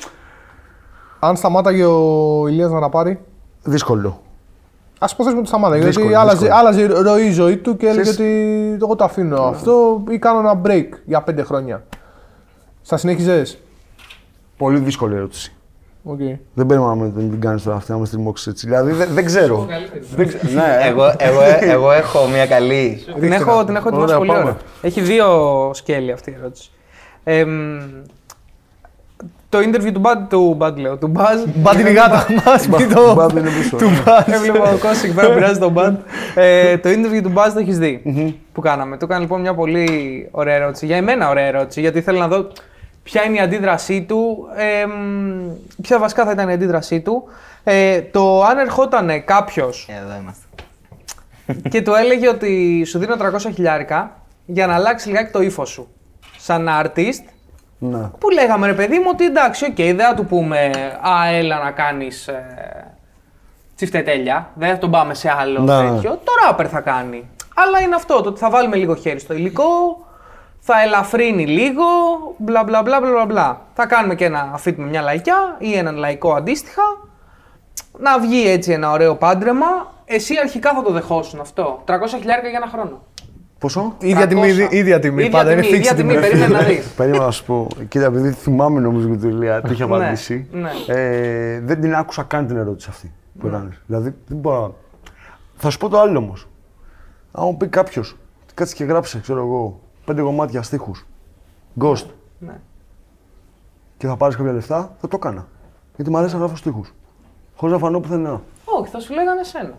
Αν 1.19 1.35
σταμάταγε 1.35 1.85
ο 1.85 2.47
Ηλίας 2.47 2.71
να 2.71 2.79
τα 2.79 2.89
πάρει, 2.89 3.19
δύσκολο. 3.63 4.21
Α 5.03 5.07
υποθέσουμε 5.11 5.39
ότι 5.39 5.47
σταμάταγε. 5.47 5.81
Γιατί 5.81 5.95
Δύσκολο, 5.97 6.19
άλλαζε, 6.19 6.37
δύσκολο. 6.37 6.59
άλλαζε 6.59 6.85
ροή 6.85 7.25
η 7.27 7.31
ζωή 7.31 7.57
του 7.57 7.77
και 7.77 7.85
έλεγε 7.87 8.01
Ξέρεις- 8.01 8.19
ότι 8.19 8.77
εγώ 8.83 8.95
το 8.95 9.03
αφήνω 9.03 9.43
αυτό 9.43 10.03
ή 10.09 10.17
κάνω 10.17 10.39
ένα 10.39 10.61
break 10.65 10.87
για 11.05 11.21
πέντε 11.21 11.43
χρόνια. 11.43 11.83
Θα 12.81 12.97
συνέχιζες; 12.97 13.57
Πολύ 14.57 14.79
δύσκολη 14.79 15.15
ερώτηση. 15.15 15.53
Okay. 16.09 16.37
Δεν 16.53 16.65
περίμενα 16.65 16.95
να 16.95 17.01
μην 17.03 17.13
την 17.29 17.41
κάνεις 17.41 17.63
τώρα 17.63 17.75
αυτή, 17.75 17.91
να 17.91 17.97
με 17.97 18.05
στριμώξει 18.05 18.49
έτσι. 18.49 18.65
Δηλαδή, 18.67 18.91
δεν, 18.91 19.09
δεν 19.13 19.25
ξέρω. 19.25 19.67
δεν 20.15 20.27
ξε- 20.27 20.43
ναι, 20.53 20.77
Εγώ, 20.87 21.03
εγώ, 21.17 21.39
εγώ 21.61 21.91
έχω 21.91 22.27
μια 22.27 22.47
καλή. 22.47 23.03
Την 23.19 23.31
έχω, 23.31 23.65
την 23.65 23.75
έχω 23.75 23.87
ετοιμάσει 23.87 24.03
Ωραία, 24.13 24.17
πολύ 24.17 24.29
πάμε. 24.29 24.41
ωραία. 24.41 24.57
Έχει 24.81 25.01
δύο 25.01 25.27
σκέλη 25.73 26.11
αυτή 26.11 26.29
η 26.29 26.35
ερώτηση. 26.39 26.71
Εμ, 27.23 27.79
το 29.53 29.59
interview 29.59 29.91
του 29.93 30.01
Bad, 30.03 30.17
του 30.29 30.57
Bad 30.59 30.75
λέω, 30.75 30.97
του 30.97 31.11
Buzz. 31.15 31.49
Μπα 31.55 31.75
την 31.75 31.87
γάτα 31.87 32.25
μα, 32.45 32.77
μην 32.77 32.93
το. 32.93 33.13
Μπα, 33.13 33.27
δεν 33.27 33.45
είναι 33.45 33.55
πίσω. 33.57 33.77
Έβλεπα 34.25 34.69
ο 34.71 34.77
Κώστα 34.77 35.05
εκεί 35.05 35.13
πέρα 35.13 35.27
που 35.27 35.33
πειράζει 35.33 35.59
τον 35.59 35.73
Bad. 35.77 35.93
Ε, 36.35 36.77
το 36.77 36.89
interview 36.89 37.21
του 37.23 37.33
Buzz 37.35 37.51
το 37.53 37.59
έχεις 37.59 37.77
δει; 37.77 38.01
Που 38.53 38.61
κάναμε; 38.61 38.97
Του 38.97 39.05
έκανε 39.05 39.21
λοιπόν 39.21 39.41
μια 39.41 39.53
πολύ 39.53 39.87
ωραία 40.31 40.55
ερώτηση. 40.55 40.85
Για 40.85 40.97
εμένα 40.97 41.29
ωραία 41.29 41.45
ερώτηση, 41.45 41.79
γιατί 41.79 41.97
ήθελα 41.97 42.19
να 42.19 42.27
δω 42.27 42.47
ποια 43.03 43.23
είναι 43.23 43.37
η 43.37 43.39
αντίδρασή 43.39 44.01
του, 44.01 44.47
εμ, 44.57 44.91
ποια 45.81 45.99
βασικά 45.99 46.25
θα 46.25 46.31
ήταν 46.31 46.49
η 46.49 46.53
αντίδρασή 46.53 47.01
του. 47.01 47.23
Ε, 47.63 48.01
το 48.01 48.43
αν 48.43 48.57
ερχόταν 48.57 49.23
κάποιος 49.25 49.87
Εδώ 50.03 50.19
είμαστε. 50.21 50.45
και 51.69 51.81
του 51.81 51.93
έλεγε 51.93 52.29
ότι 52.29 52.83
σου 52.85 52.99
δίνω 52.99 53.15
300 53.19 53.51
χιλιάρικα 53.53 54.21
για 54.45 54.67
να 54.67 54.73
αλλάξει 54.73 55.07
λιγάκι 55.07 55.31
το 55.31 55.41
ύφος 55.41 55.69
σου. 55.69 55.87
Σαν 56.37 56.69
artist, 56.83 57.32
Ναι. 57.89 58.09
που 58.19 58.29
λέγαμε 58.29 58.67
ρε 58.67 58.73
παιδί 58.73 58.97
μου 58.99 59.05
ότι 59.11 59.25
εντάξει, 59.25 59.65
οκ, 59.65 59.75
δεν 59.75 59.97
θα 59.99 60.13
του 60.13 60.25
πούμε 60.25 60.57
Α, 61.01 61.27
έλα 61.31 61.63
να 61.63 61.71
κάνεις 61.71 62.27
ε, 62.27 62.93
τσιφτετέλεια. 63.75 64.49
Δεν 64.53 64.69
θα 64.69 64.77
τον 64.77 64.91
πάμε 64.91 65.13
σε 65.13 65.31
άλλο 65.39 65.59
Ναι. 65.61 65.89
τέτοιο. 65.89 66.11
Το 66.23 66.31
ράπερ 66.45 66.67
θα 66.69 66.79
κάνει. 66.79 67.29
Αλλά 67.55 67.79
είναι 67.81 67.95
αυτό, 67.95 68.21
το 68.21 68.29
ότι 68.29 68.39
θα 68.39 68.49
βάλουμε 68.49 68.75
λίγο 68.75 68.95
χέρι 68.95 69.19
στο 69.19 69.33
υλικό, 69.33 69.65
θα 70.59 70.81
ελαφρύνει 70.81 71.45
λίγο, 71.47 71.83
μπλα 72.37 72.63
μπλα 72.63 72.81
μπλα 72.81 72.99
μπλα 72.99 73.25
μπλα. 73.25 73.61
Θα 73.73 73.85
κάνουμε 73.85 74.15
και 74.15 74.25
ένα 74.25 74.49
αφίτ 74.53 74.77
με 74.77 74.85
μια 74.85 75.01
λαϊκιά 75.01 75.55
ή 75.59 75.77
έναν 75.77 75.95
λαϊκό 75.95 76.33
αντίστοιχα. 76.33 76.81
Να 77.97 78.19
βγει 78.19 78.47
έτσι 78.49 78.71
ένα 78.71 78.91
ωραίο 78.91 79.15
πάντρεμα. 79.15 79.65
Εσύ 80.05 80.37
αρχικά 80.41 80.73
θα 80.73 80.81
το 80.81 80.91
δεχόσουν 80.91 81.39
αυτό. 81.39 81.83
300 81.87 81.91
χιλιάρικα 82.07 82.47
για 82.49 82.59
ένα 82.61 82.71
χρόνο. 82.71 83.01
Πόσο; 83.63 83.95
ίδια 83.99 84.25
300. 84.25 84.27
τιμή, 84.29 84.47
ίδια 84.71 84.99
τιμή. 84.99 85.23
Ίδια 85.23 85.37
Πάντα 85.37 85.51
είναι 85.51 85.61
τιμή, 85.61 85.73
fixed 85.73 85.79
ίδια 85.79 85.93
τιμή. 85.95 86.09
τιμή, 86.13 86.21
περίμενε 86.21 86.53
να 86.53 86.63
δεις. 86.67 86.87
Περίμενα 86.95 87.25
να 87.25 87.31
σου 87.31 87.45
πω. 87.45 87.67
Κοίτα, 87.87 88.05
επειδή 88.05 88.31
θυμάμαι 88.31 88.79
νομίζω 88.79 89.09
και 89.09 89.15
του 89.17 89.27
Ηλία, 89.27 89.61
τι 89.61 89.71
είχε 89.71 89.85
Ναι, 89.85 89.95
απαντήσει. 89.95 90.47
ναι. 90.51 90.69
Ε, 90.87 91.59
δεν 91.59 91.81
την 91.81 91.95
άκουσα 91.95 92.23
καν 92.23 92.47
την 92.47 92.57
ερώτηση 92.57 92.87
αυτή 92.91 93.11
που 93.39 93.47
έκανε. 93.47 93.77
Δηλαδή, 93.87 94.15
δεν 94.27 94.37
μπορώ 94.37 94.61
να- 94.61 94.71
Θα 95.55 95.69
σου 95.69 95.77
πω 95.77 95.89
το 95.89 95.99
άλλο 95.99 96.17
όμως. 96.17 96.47
Αν 97.31 97.45
μου 97.45 97.57
πει 97.57 97.67
κάποιος, 97.67 98.17
κάτσε 98.53 98.75
και 98.75 98.83
γράψε, 98.83 99.19
ξέρω 99.19 99.39
εγώ, 99.39 99.79
πέντε 100.05 100.21
κομμάτια 100.21 100.61
στίχους. 100.61 101.05
Ghost. 101.81 102.05
Ναι. 102.39 102.59
Και 103.97 104.07
θα 104.07 104.15
πάρεις 104.17 104.35
κάποια 104.35 104.51
λεφτά, 104.51 104.95
θα 105.01 105.07
το 105.07 105.15
έκανα. 105.15 105.47
Γιατί 105.95 106.11
μου 106.11 106.17
αρέσει 106.17 106.33
να 106.33 106.39
γράφω 106.39 106.55
στίχους. 106.55 106.93
Χωρίς 107.55 107.73
να 107.75 107.81
φανώ 107.81 107.99
πουθενά. 107.99 108.41
Όχι, 108.65 108.91
θα 108.91 108.99
σου 108.99 109.13
λέγανε 109.13 109.39
εσένα. 109.39 109.73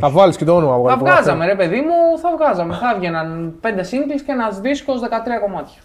Θα 0.00 0.10
βάλεις 0.10 0.36
και 0.36 0.44
το 0.44 0.56
όνομα 0.56 0.74
από 0.74 0.82
Θα 0.88 0.90
κάτω. 0.94 1.04
βγάζαμε, 1.04 1.46
ρε 1.46 1.54
παιδί 1.54 1.80
μου, 1.80 2.18
θα 2.18 2.30
βγάζαμε. 2.36 2.74
Θα 2.74 2.92
έβγαιναν 2.94 3.54
5 3.62 3.66
singles 3.66 4.20
και 4.26 4.32
ένας 4.32 4.60
δίσκος 4.60 5.00
13 5.00 5.04
κομμάτια. 5.40 5.80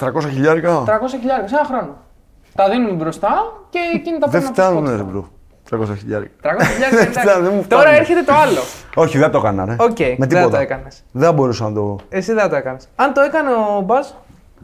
300 0.00 0.28
χιλιάρικα; 0.30 0.82
300 0.86 0.90
χιλιάρια 1.20 1.48
σε 1.48 1.54
ένα 1.54 1.64
χρόνο. 1.64 1.96
Τα 2.54 2.68
δίνουμε 2.70 2.92
μπροστά 2.92 3.28
και 3.70 3.78
εκείνη 3.94 4.18
τα 4.18 4.26
Δεν 4.28 4.40
παίρνουν 4.42 4.48
από 4.48 4.56
το 4.56 4.62
φτάνουν, 4.62 4.96
ρε 4.96 5.02
Spotify. 5.02 5.06
bro. 5.12 5.28
300 5.92 5.96
χιλιάρικα. 5.98 6.32
300 6.42 6.64
χιλιάρια 6.72 6.98
Δεν 7.04 7.12
φτάνουν, 7.12 7.44
δεν 7.44 7.52
μου 7.54 7.64
Τώρα 7.68 7.82
φτάνουν. 7.82 8.00
έρχεται 8.00 8.22
το 8.22 8.32
άλλο. 8.34 8.60
Όχι, 8.94 9.18
δεν 9.18 9.30
το 9.30 9.38
έκανα, 9.38 9.64
ρε. 9.64 9.76
Οκ, 9.78 9.98
Με 9.98 10.14
δεν 10.18 10.28
τίποτα. 10.28 10.48
το 10.50 10.56
έκανες. 10.56 11.02
Δεν 11.12 11.22
θα 11.26 11.32
μπορούσα 11.32 11.64
να 11.64 11.72
το. 11.72 11.98
Εσύ 12.08 12.32
δεν 12.32 12.48
το 12.48 12.56
έκανες. 12.56 12.88
Αν 12.96 13.12
το 13.12 13.20
έκανε 13.20 13.50
ο 13.50 13.80
Μπαζ, 13.80 14.06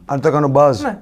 Αν 0.06 0.20
το 0.20 0.28
έκανε 0.28 0.44
ο 0.44 0.48
Μπάζ. 0.48 0.80
ναι. 0.80 0.98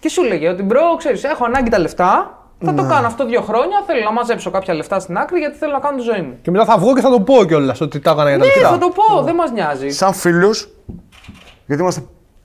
Και 0.00 0.08
σου 0.08 0.22
λέγε 0.22 0.48
ότι 0.48 0.62
bro, 0.62 0.96
ξέρεις, 0.98 1.24
έχω 1.24 1.44
ανάγκη 1.44 1.70
τα 1.70 1.78
λεφτά. 1.78 2.38
Θα 2.64 2.72
Ναι. 2.72 2.82
το 2.82 2.88
κάνω 2.88 3.06
αυτό 3.06 3.26
δύο 3.26 3.40
χρόνια. 3.40 3.82
Θέλω 3.86 4.00
να 4.04 4.12
μαζέψω 4.12 4.50
κάποια 4.50 4.74
λεφτά 4.74 5.00
στην 5.00 5.16
άκρη 5.16 5.38
γιατί 5.38 5.56
θέλω 5.56 5.72
να 5.72 5.78
κάνω 5.78 5.96
τη 5.96 6.02
ζωή 6.02 6.20
μου. 6.20 6.38
Και 6.42 6.50
μετά 6.50 6.64
θα 6.64 6.78
βγω 6.78 6.94
και 6.94 7.00
θα 7.00 7.10
το 7.10 7.20
πω 7.20 7.44
κιόλας 7.44 7.80
ότι 7.80 7.98
τα 8.00 8.10
έκανα 8.10 8.28
για 8.28 8.38
τα 8.38 8.44
Ναι, 8.44 8.50
λεφτά. 8.52 8.68
θα 8.68 8.78
το 8.78 8.88
πω, 8.88 9.22
δεν 9.22 9.34
μας 9.34 9.50
νοιάζει. 9.50 9.88
Σαν 9.88 10.12
φίλους, 10.12 10.68
γιατί 11.66 11.82
είμαστε 11.82 12.00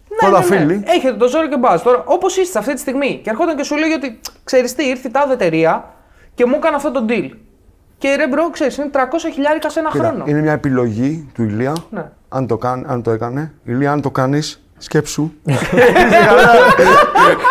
Ναι, 0.09 0.29
πρώτα 0.29 0.43
ναι, 0.43 0.49
ναι. 0.49 0.61
φίλοι. 0.61 0.83
Έχετε 0.87 1.13
το 1.17 1.27
ζόρι 1.27 1.49
και 1.49 1.57
μπας. 1.57 1.81
Τώρα, 1.83 2.03
όπως 2.05 2.37
είστε 2.37 2.59
αυτή 2.59 2.73
τη 2.73 2.79
στιγμή, 2.79 3.19
και 3.23 3.29
ερχόταν 3.29 3.55
και 3.55 3.63
σου 3.63 3.75
λέγε 3.77 3.93
ότι 3.93 4.19
ξέρεις 4.43 4.75
τι, 4.75 4.87
ήρθε 4.87 5.07
η 5.07 5.11
τάδε 5.11 5.33
εταιρεία 5.33 5.85
και 6.33 6.45
μου 6.45 6.53
έκανε 6.55 6.75
αυτό 6.75 6.91
το 6.91 7.05
deal. 7.09 7.29
Και 7.97 8.15
ρε 8.15 8.27
bro, 8.27 8.49
ξέρεις, 8.49 8.77
είναι 8.77 8.89
300 8.93 8.97
χιλιάρικα 9.33 9.69
σε 9.69 9.79
ένα 9.79 9.89
Κοίτα, 9.89 10.07
χρόνο. 10.07 10.23
είναι 10.27 10.41
μια 10.41 10.51
επιλογή 10.51 11.29
του 11.33 11.43
Ηλία. 11.43 11.73
Ναι. 11.89 12.05
Αν, 12.29 12.47
το 12.47 12.57
κάν, 12.57 12.85
αν 12.87 13.01
το 13.03 13.11
έκανε. 13.11 13.53
Ηλία, 13.63 13.91
αν 13.91 14.01
το 14.01 14.11
κάνεις, 14.11 14.63
σκέψου. 14.79 15.31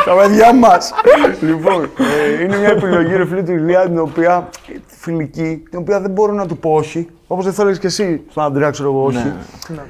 Τα 0.05 0.15
παιδιά 0.21 0.55
μας. 0.55 0.93
λοιπόν, 1.41 1.85
ε, 1.85 2.43
είναι 2.43 2.57
μια 2.57 2.69
επιλογή 2.69 3.17
ρε 3.17 3.27
φίλε 3.27 3.43
του 3.43 3.53
Ηλία 3.53 3.83
την 3.87 3.99
οποία 3.99 4.49
φιλική, 4.87 5.63
την 5.71 5.79
οποία 5.79 6.01
δεν 6.01 6.11
μπορώ 6.11 6.33
να 6.33 6.47
του 6.47 6.59
πω 6.59 6.73
όχι. 6.73 7.09
Όπως 7.27 7.45
δεν 7.45 7.53
θέλει 7.55 7.79
και 7.79 7.87
εσύ 7.87 8.23
στον 8.31 8.45
Αντρέα, 8.45 8.71
ξέρω 8.71 8.89
εγώ, 8.89 9.05
όχι. 9.05 9.33
Ναι. 9.69 9.83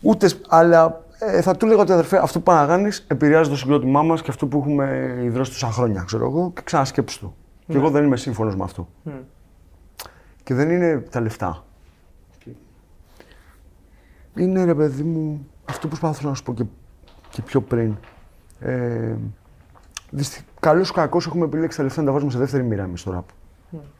Ούτε, 0.00 0.28
σ- 0.28 0.44
αλλά 0.48 1.04
ε, 1.18 1.40
θα 1.42 1.56
του 1.56 1.66
λέγα 1.66 1.80
ότι 1.80 1.92
αδερφέ, 1.92 2.18
αυτό 2.22 2.38
που 2.38 2.44
πάνε 2.44 2.60
να 2.60 2.66
κάνει 2.66 2.90
επηρεάζει 3.06 3.50
το 3.50 3.56
συγκρότημά 3.56 4.02
μας 4.02 4.22
και 4.22 4.30
αυτό 4.30 4.46
που 4.46 4.58
έχουμε 4.58 5.16
ιδρώσει 5.24 5.50
τόσα 5.50 5.66
χρόνια, 5.70 6.02
ξέρω 6.06 6.24
εγώ, 6.26 6.52
και 6.54 6.60
ξανασκέψου 6.64 7.20
το. 7.20 7.34
Και 7.66 7.76
εγώ 7.76 7.90
δεν 7.90 8.04
είμαι 8.04 8.16
σύμφωνος 8.16 8.56
με 8.56 8.64
αυτό. 8.64 8.88
Και 10.42 10.54
δεν 10.54 10.70
είναι 10.70 11.04
τα 11.10 11.20
λεφτά. 11.20 11.64
Είναι 14.36 14.64
ρε 14.64 14.74
παιδί 14.74 15.02
μου, 15.02 15.46
αυτό 15.70 15.88
που 15.88 15.96
προσπαθώ 15.98 16.28
να 16.28 16.34
σου 16.34 16.42
πω 16.42 16.54
και, 16.54 16.64
και 17.30 17.42
πιο 17.42 17.60
πριν. 17.60 17.96
Ε, 18.60 19.14
δυστι... 20.10 20.44
Καλώ 20.60 20.80
ή 20.80 20.84
κακός 20.94 21.26
έχουμε 21.26 21.44
επιλέξει 21.44 21.76
τα 21.76 21.82
λεφτά 21.82 22.00
να 22.00 22.06
τα 22.06 22.12
βάζουμε 22.12 22.30
σε 22.30 22.38
δεύτερη 22.38 22.62
μοίρα 22.62 22.82
εμείς 22.82 23.00
στο 23.00 23.10
ραπ. 23.10 23.24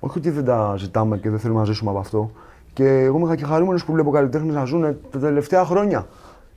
Όχι 0.01 0.19
ότι 0.19 0.31
δεν 0.31 0.45
τα 0.45 0.75
ζητάμε 0.79 1.19
και 1.19 1.31
δεν 1.31 1.39
θέλουμε 1.39 1.59
να 1.61 1.67
ζήσουμε 1.67 1.91
από 1.91 1.99
αυτό. 1.99 2.31
Και 2.73 2.85
εγώ 2.89 3.19
είμαι 3.19 3.37
και 3.37 3.45
χαρούμενος 3.45 3.85
που 3.85 3.93
βλέπω 3.93 4.11
καλλιτέχνες 4.11 4.55
να 4.55 4.65
ζουν 4.65 4.97
τα 5.11 5.19
τελευταία 5.19 5.65
χρόνια. 5.65 6.07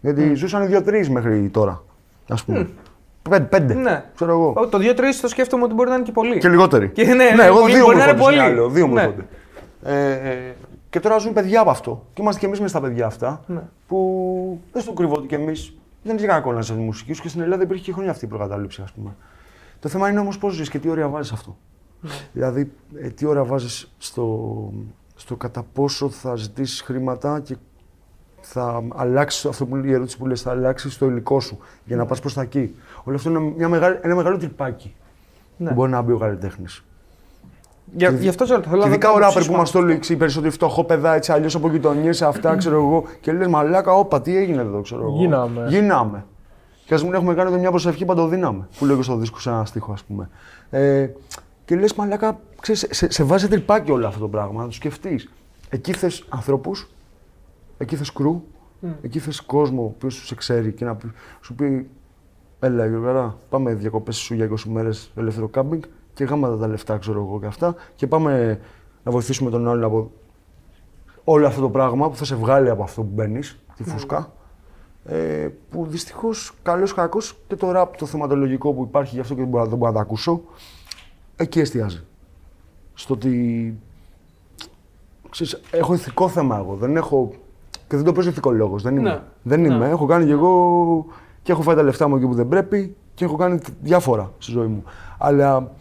Γιατί 0.02 0.34
ζούσαν 0.34 0.68
δύο-τρει 0.68 1.10
μέχρι 1.10 1.50
τώρα. 1.50 1.84
Α 2.28 2.36
πούμε. 2.46 2.70
Πέντε, 3.30 3.46
πέντε. 3.46 3.74
Ναι. 3.74 4.04
Ξέρω 4.16 4.32
εγώ. 4.32 4.54
Ω, 4.58 4.68
Το 4.68 4.78
2-3 4.78 5.02
το 5.22 5.28
σκέφτομαι 5.28 5.64
ότι 5.64 5.74
μπορεί 5.74 5.90
να 5.90 5.96
είναι 5.96 6.04
και 6.04 6.12
πολύ. 6.12 6.38
Και 6.38 6.50
λιγότεροι. 6.50 6.90
Και 6.90 7.04
ναι, 7.06 7.14
ναι, 7.14 7.44
εγώ 7.44 7.60
πολύ, 7.60 7.74
δύο 7.74 7.84
μπορεί 7.86 7.96
μου 7.96 8.02
να 8.02 8.04
είναι 8.04 8.12
έρχονται 8.12 8.18
στο 8.18 8.24
πολύ. 8.24 8.38
μυαλό, 8.54 8.70
Δύο 8.70 8.88
μου 8.88 8.94
Ναι. 8.94 9.02
έρχονται. 9.02 9.26
Ε, 9.84 10.12
ε, 10.12 10.56
και 10.94 11.00
τώρα 11.00 11.18
ζουν 11.18 11.34
παιδιά 11.34 11.62
από 11.62 11.70
αυτό. 11.70 12.06
Και 12.14 12.22
είμαστε 12.22 12.40
κι 12.40 12.46
εμείς 12.46 12.60
μες 12.60 12.70
στα 12.70 12.82
παιδιά 12.82 13.06
αυτά. 13.06 13.42
Ναι. 13.48 13.62
Που 13.88 14.60
δεν 14.72 14.82
στο 14.82 14.94
κρύβω 14.94 15.16
ότι 15.16 15.28
κι 15.28 15.36
εμείς 15.36 15.74
δεν 16.04 16.18
είναι 16.18 16.28
κακό 16.28 16.52
να 16.52 16.60
είσαι 16.60 16.74
μουσική 16.74 17.22
και 17.22 17.28
στην 17.28 17.42
Ελλάδα 17.42 17.64
υπήρχε 17.64 17.84
και 17.84 17.92
χρόνια 17.92 18.12
αυτή 18.12 18.26
η 18.26 18.28
προκατάληψη, 18.28 18.82
ας 18.82 18.92
πούμε. 18.92 19.16
Το 19.80 19.90
θέμα 19.90 20.10
είναι 20.10 20.20
όμως 20.20 20.38
πώς 20.38 20.54
ζεις 20.54 20.70
και 20.70 20.80
τι 20.80 20.90
ώρα 20.90 21.08
βάζεις 21.08 21.32
αυτό. 21.32 21.58
Ναι. 22.02 22.12
Δηλαδή, 22.34 22.72
ε, 22.96 23.10
τι 23.10 23.26
ώρα 23.26 23.44
βάζεις 23.44 23.92
στο, 23.98 24.74
στο 25.16 25.36
κατά 25.36 25.64
πόσο 25.74 26.10
θα 26.10 26.36
ζητήσεις 26.36 26.82
χρήματα 26.82 27.40
και 27.40 27.56
θα 28.42 28.84
αλλάξεις 28.96 29.46
αυτό 29.46 29.66
που 29.66 29.76
η 29.76 29.94
ερώτηση 29.94 30.18
που 30.18 30.28
λες, 30.28 30.42
θα 30.42 30.52
αλλάξεις 30.52 30.98
το 30.98 31.06
υλικό 31.06 31.40
σου 31.40 31.58
για 31.86 31.96
να 31.96 32.06
πας 32.06 32.20
προς 32.20 32.34
τα 32.34 32.42
εκεί. 32.42 32.76
Όλο 33.04 33.16
αυτό 33.16 33.30
είναι 33.30 33.40
μια 33.40 33.70
μεγάλη, 33.70 34.00
ένα 34.02 34.16
μεγάλο 34.16 34.38
τρυπάκι 34.38 34.96
Ναι. 35.58 35.68
που 35.68 35.74
μπορεί 35.74 35.92
να 35.92 36.02
μπει 36.02 36.12
ο 36.12 36.18
καλλιτέχνης. 36.18 36.84
Για, 37.96 38.10
γι' 38.10 38.28
αυτό 38.28 38.46
σε 38.46 38.54
ρωτώ. 38.56 38.70
θέλω 38.70 38.82
Και 38.82 38.88
να 38.88 38.94
ειδικά 38.94 39.08
δω 39.10 39.14
ο 39.16 39.18
το 39.18 39.20
ράπερ 39.26 39.34
που 39.34 39.40
ψήσιμο. 39.40 39.58
είμαστε 39.58 39.78
όλοι 39.78 40.00
οι 40.10 40.16
περισσότεροι 40.16 40.52
φτωχό 40.54 40.84
παιδά, 40.84 41.14
έτσι 41.14 41.32
αλλιώς 41.32 41.56
από 41.56 41.70
γειτονιέ, 41.70 42.10
αυτά 42.24 42.56
ξέρω 42.56 42.76
εγώ. 42.76 43.04
Και 43.22 43.32
λες 43.32 43.48
μαλάκα, 43.48 43.94
όπα, 43.94 44.22
τι 44.22 44.38
έγινε 44.38 44.62
εδώ, 44.62 44.82
ξέρω 44.82 45.02
εγώ. 45.02 45.16
Γίναμε. 45.18 45.66
Γίναμε. 45.70 46.26
Και 46.86 46.94
ας 46.94 47.04
μην 47.04 47.14
έχουμε 47.14 47.34
κάνει 47.34 47.50
εδώ 47.50 47.60
μια 47.60 47.70
προσευχή 47.70 48.06
παντοδύναμη. 48.06 48.64
Που 48.78 48.86
λέω 48.86 48.96
και 48.96 49.02
στο 49.02 49.16
δίσκο 49.16 49.40
σε 49.40 49.50
ένα 49.50 49.66
στίχο, 49.66 49.92
ας 49.92 50.04
πούμε. 50.04 50.30
Ε, 50.70 51.10
και 51.66 51.76
λες 51.76 51.94
μαλάκα, 51.94 52.40
ξέρεις, 52.62 52.88
σε, 52.90 53.12
σε 53.12 53.24
βάζει 53.24 53.48
τρυπάκι 53.48 53.92
όλο 53.92 54.08
αυτό 54.08 54.20
το 54.20 54.28
πράγμα, 54.28 54.62
να 54.62 54.68
το 54.68 54.74
σκεφτείς. 54.74 55.30
Εκεί 55.70 55.94
θες 55.94 56.24
ανθρώπου, 56.30 56.72
εκεί 57.78 57.96
θες 57.96 58.12
κρού, 58.14 58.42
εκεί 59.02 59.20
θες 59.20 59.42
κόσμο 59.42 59.96
που 60.00 60.10
σου 60.10 60.26
σε 60.26 60.36
ξέρει 60.36 60.72
και 60.72 60.86
να 60.86 60.96
πει- 60.96 61.12
σου 61.42 61.54
πει 61.56 61.88
Έλα, 62.60 62.86
Γιώργαρα, 62.86 63.38
πάμε 63.50 63.74
διακοπές 63.74 64.16
σου 64.16 64.34
για 64.34 64.46
20 64.46 64.56
μέρες 64.70 65.12
ελεύθερο 65.16 65.48
κάμπινγκ 65.48 65.82
και 66.14 66.24
γάματα 66.24 66.58
τα 66.58 66.68
λεφτά, 66.68 66.98
ξέρω 66.98 67.20
εγώ 67.20 67.40
και 67.40 67.46
αυτά. 67.46 67.76
Και 67.96 68.08
πάμε 68.08 68.60
να 69.04 69.12
βοηθήσουμε 69.12 69.50
τον 69.50 69.68
άλλον 69.68 69.84
από 69.84 70.12
όλο 71.24 71.48
αυτό 71.48 71.62
το 71.62 71.70
πράγμα 71.70 72.10
που 72.10 72.16
θα 72.16 72.26
σε 72.26 72.36
βγάλει 72.36 72.70
από 72.70 72.84
αυτό 72.84 73.02
που 73.02 73.10
μπαίνεις, 73.14 73.60
τη 73.76 73.84
φούσκα. 73.84 74.32
Ε, 75.06 75.48
που 75.70 75.86
δυστυχώς, 75.88 76.54
καλός 76.64 76.92
ή 76.92 76.94
κακός, 76.94 77.38
και 77.48 77.56
το 77.56 77.72
ραπ, 77.72 77.98
το 77.98 78.06
θεματολογικό 78.06 78.74
που 78.74 78.84
υπάρχει, 78.84 79.16
γι' 79.16 79.22
αυτό 79.22 79.34
και 79.34 79.40
δεν 79.40 79.50
μπορώ, 79.50 79.66
δεν 79.66 79.78
μπορώ 79.78 79.92
να 79.92 79.98
το 79.98 80.04
ακούσω, 80.04 80.42
εκεί 81.36 81.60
εστιάζει. 81.60 82.04
Στο 82.94 83.14
ότι. 83.14 83.78
Ξέρεις, 85.30 85.62
έχω 85.72 85.94
ηθικό 85.94 86.30
θέμα 86.30 86.58
εγώ. 86.58 86.76
Δεν 86.76 86.96
έχω. 86.96 87.32
Και 87.88 87.96
δεν 87.96 88.04
το 88.06 88.12
παίζω 88.12 88.30
ηθικολόγο. 88.30 88.78
Δεν 88.78 88.98
είμαι. 88.98 89.10
Ναι. 89.10 89.22
Δεν 89.44 89.62
Ναι. 89.62 89.74
είμαι. 89.74 89.90
Έχω 89.90 90.06
κάνει 90.06 90.26
κι 90.26 90.32
εγώ. 90.32 91.06
και 91.42 91.52
έχω 91.52 91.62
φάει 91.62 91.76
τα 91.76 91.84
λεφτά 91.84 92.08
μου 92.08 92.16
εκεί 92.16 92.26
που 92.26 92.34
δεν 92.34 92.48
πρέπει 92.48 92.96
και 93.14 93.26
έχω 93.26 93.36
κάνει 93.36 93.60
διάφορα 93.82 94.32
στη 94.38 94.52
ζωή 94.52 94.68
μου. 94.68 94.84
Αλλά 95.18 95.72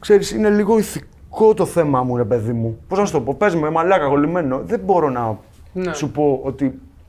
ξέρεις, 0.00 0.30
είναι 0.30 0.50
λίγο 0.50 0.78
ηθικό 0.78 1.54
το 1.54 1.66
θέμα 1.66 2.02
μου, 2.02 2.16
ρε 2.16 2.24
παιδί 2.24 2.52
μου. 2.52 2.78
Πώς 2.88 2.98
να 2.98 3.04
σου 3.04 3.12
το 3.12 3.20
πω, 3.20 3.34
πες 3.34 3.54
με 3.54 3.70
μαλάκα 3.70 4.08
κολλημένο. 4.08 4.60
Δεν 4.64 4.80
μπορώ 4.80 5.10
να 5.10 5.38
Ναι. 5.72 5.94
σου 5.94 6.10
πω 6.10 6.40
ότι 6.44 6.64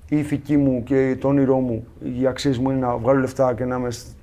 η 0.09 0.17
ηθική 0.19 0.57
μου 0.57 0.83
και 0.83 1.17
το 1.19 1.27
όνειρό 1.27 1.59
μου, 1.59 1.87
οι 2.19 2.27
αξίες 2.27 2.57
μου 2.57 2.69
είναι 2.69 2.79
να 2.79 2.97
βγάλω 2.97 3.19
λεφτά 3.19 3.53
και 3.53 3.65
να 3.65 3.75
είμαι. 3.75 3.91
σ- 3.91 4.15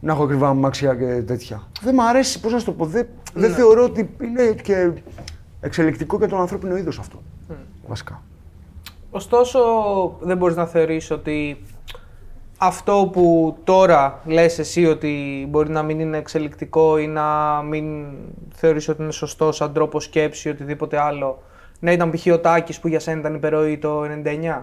να 0.00 0.12
έχω 0.12 0.22
ακριβά 0.22 0.48
αμάξια 0.48 0.94
και 0.94 1.22
τέτοια. 1.26 1.62
Δεν 1.80 1.94
μ' 1.94 2.00
αρέσει, 2.00 2.40
πώς 2.40 2.52
να 2.52 2.58
σου 2.58 2.64
το 2.64 2.72
πω. 2.72 2.84
Δεν, 2.84 3.06
δεν 3.34 3.52
θεωρώ 3.52 3.84
ότι 3.84 4.10
είναι 4.22 4.42
και 4.62 4.90
εξελικτικό 5.60 6.16
για 6.16 6.28
τον 6.28 6.40
ανθρώπινο 6.40 6.76
είδος 6.76 6.98
αυτό. 6.98 7.22
Βασικά. 7.86 8.22
Ωστόσο, 9.10 9.58
δεν 10.20 10.36
μπορείς 10.36 10.56
να 10.56 10.66
θεωρείς 10.66 11.10
ότι 11.10 11.62
αυτό 12.58 13.08
που 13.12 13.56
τώρα 13.64 14.20
λες 14.24 14.58
εσύ 14.58 14.86
ότι 14.86 15.46
μπορεί 15.48 15.70
να 15.70 15.82
μην 15.82 16.00
είναι 16.00 16.16
εξελικτικό 16.16 16.98
ή 16.98 17.06
να 17.06 17.24
μην 17.62 18.04
θεωρείς 18.54 18.88
ότι 18.88 19.02
είναι 19.02 19.12
σωστό 19.12 19.52
σαν 19.52 19.72
τρόπο 19.72 20.00
σκέψη 20.00 20.48
ή 20.48 20.50
οτιδήποτε 20.50 21.00
άλλο, 21.00 21.42
να 21.80 21.92
ήταν 21.92 22.10
π.χ. 22.10 22.26
ο 22.32 22.38
Τάκης 22.38 22.80
που 22.80 22.88
για 22.88 23.00
σένα 23.00 23.18
ήταν 23.20 23.34
υπερόη 23.34 23.78
το 23.78 24.02
99. 24.58 24.62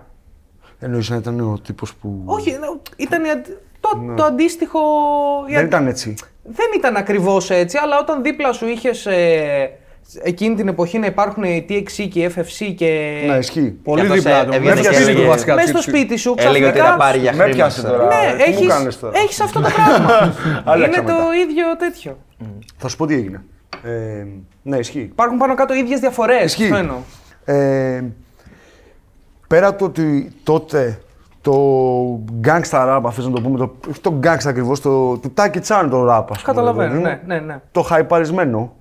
Εννοείς 0.79 1.09
να 1.09 1.15
ήταν 1.15 1.39
ο 1.39 1.59
τύπος 1.63 1.95
που. 1.95 2.21
Όχι, 2.25 2.51
ναι, 2.51 2.57
ήταν 2.97 3.23
η 3.25 3.29
αντι- 3.29 3.57
το, 3.79 4.13
το 4.15 4.23
αντίστοιχο... 4.23 4.79
η 5.47 5.51
Δεν 5.53 5.57
αντι- 5.57 5.67
ήταν 5.73 5.87
έτσι. 5.87 6.15
δεν 6.43 6.67
ήταν 6.77 6.95
ακριβώς 6.95 7.49
έτσι, 7.49 7.77
αλλά 7.77 7.99
όταν 7.99 8.21
δίπλα 8.23 8.51
σου 8.53 8.67
είχες 8.67 9.05
ε, 9.05 9.71
εκείνη 10.23 10.55
την 10.55 10.67
εποχή 10.67 10.99
να 10.99 11.05
υπάρχουν 11.05 11.43
οι 11.43 11.65
TXC 11.69 12.07
και 12.11 12.19
οι 12.23 12.31
FFC 12.35 12.73
και... 12.75 13.23
Να 13.27 13.37
ισχύει. 13.37 13.71
Πολύ 13.83 14.01
αυτός, 14.01 14.15
δίπλα 14.17 14.39
ε, 14.41 14.45
του. 14.45 14.51
έβγαινε 14.53 14.75
Μέσα 14.75 14.81
και 14.81 14.83
στο 14.85 14.93
σπίτι 14.95 15.09
έλεγε- 15.09 15.23
του 15.25 15.29
βασικά. 15.31 15.53
Μέσα 15.55 15.67
στο 15.67 15.79
τσιπ, 15.79 15.91
τσιπ. 15.93 16.01
σπίτι 16.05 16.17
σου, 16.19 16.33
Έλεγε 16.37 16.63
ότι 16.65 16.73
ξαφνικά 16.73 16.91
τα 16.97 16.97
πάρει 16.97 17.19
για 17.19 17.31
Με 17.31 17.37
χρήματα. 17.43 17.55
πιάσε 17.55 17.81
τώρα. 17.83 18.05
Ναι, 18.05 18.43
Τι 18.43 18.49
μου 18.49 18.55
έχεις, 18.57 18.67
κάνεις 18.67 18.99
τώρα; 18.99 19.17
έχεις 19.17 19.39
αυτό 19.41 19.61
το 19.61 19.69
πράγμα. 19.75 20.33
Άλλαξα 20.71 20.99
είναι 21.01 21.09
το 21.11 21.13
μετά. 21.13 21.35
ίδιο 21.49 21.75
τέτοιο. 21.77 22.17
Θα 22.77 22.87
σου 22.87 22.97
πω 22.97 23.05
τι 23.05 23.13
έγινε. 23.13 23.43
Ε, 23.83 24.25
ναι, 24.61 24.77
ισχύει. 24.77 24.99
Υπάρχουν 24.99 25.37
πάνω 25.37 25.55
κάτω 25.55 25.73
ίδιες 25.73 25.99
διαφορές. 25.99 26.43
Ισχύει. 26.43 26.63
Αυτό 26.63 26.75
εννοώ. 26.75 26.97
Ε, 27.45 28.03
πέρα 29.47 29.75
το 29.75 29.85
ότι 29.85 30.31
τότε 30.43 30.99
το 31.41 31.53
gangsta 32.43 32.95
rap, 32.97 33.01
αφού 33.05 33.21
να 33.21 33.31
το 33.31 33.41
πούμε, 33.41 33.57
το, 33.57 33.75
όχι 33.89 34.01
το 34.01 34.19
gangsta 34.23 34.45
ακριβώς, 34.47 34.81
το, 34.81 35.17
του 35.17 35.33
Taki 35.37 35.57
Chan 35.67 35.87
το 35.89 36.03
rap, 36.09 36.17
ας 36.19 36.25
πούμε, 36.25 36.39
Καταλαβαίνω, 36.43 36.93
ρε 36.93 36.99
παιδί 36.99 37.03
ναι, 37.03 37.09
μου, 37.21 37.27
ναι, 37.27 37.39
ναι. 37.53 37.59
Το 37.71 37.81
χαϊπαρισμένο 37.81 38.73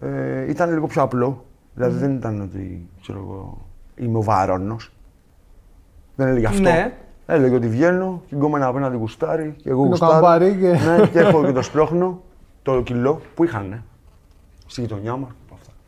ε, 0.00 0.50
ήταν 0.50 0.72
λίγο 0.72 0.86
πιο 0.86 1.02
απλό. 1.02 1.44
Δηλαδή 1.74 1.98
δεν 1.98 2.14
ήταν 2.14 2.40
ότι, 2.40 2.88
ξέρω 3.02 3.18
εγώ, 3.18 3.66
είμαι 3.94 4.18
ο 4.18 4.22
Βαρόνος. 4.22 4.92
Δεν 6.16 6.26
έλεγε 6.28 6.46
αυτό. 6.46 6.60
Ναι. 6.62 6.92
Έλεγε 7.26 7.54
ότι 7.54 7.68
βγαίνω 7.68 8.22
και 8.26 8.34
η 8.34 8.38
γκόμενα 8.38 8.66
απέναντι 8.66 8.96
γουστάρει 8.96 9.54
και 9.62 9.68
εγώ 9.70 9.78
Είναι 9.78 9.86
ο 9.86 9.90
γουστάρω. 9.90 10.12
καμπάρι 10.12 10.56
και- 10.60 10.70
Ναι, 10.98 11.06
και 11.06 11.18
έχω 11.18 11.44
και 11.44 11.52
το 11.52 11.62
σπρώχνο, 11.62 12.20
το 12.62 12.82
κιλό 12.82 13.20
που 13.34 13.44
είχαν 13.44 13.82
στη 14.66 14.80
γειτονιά 14.80 15.16
μα. 15.16 15.28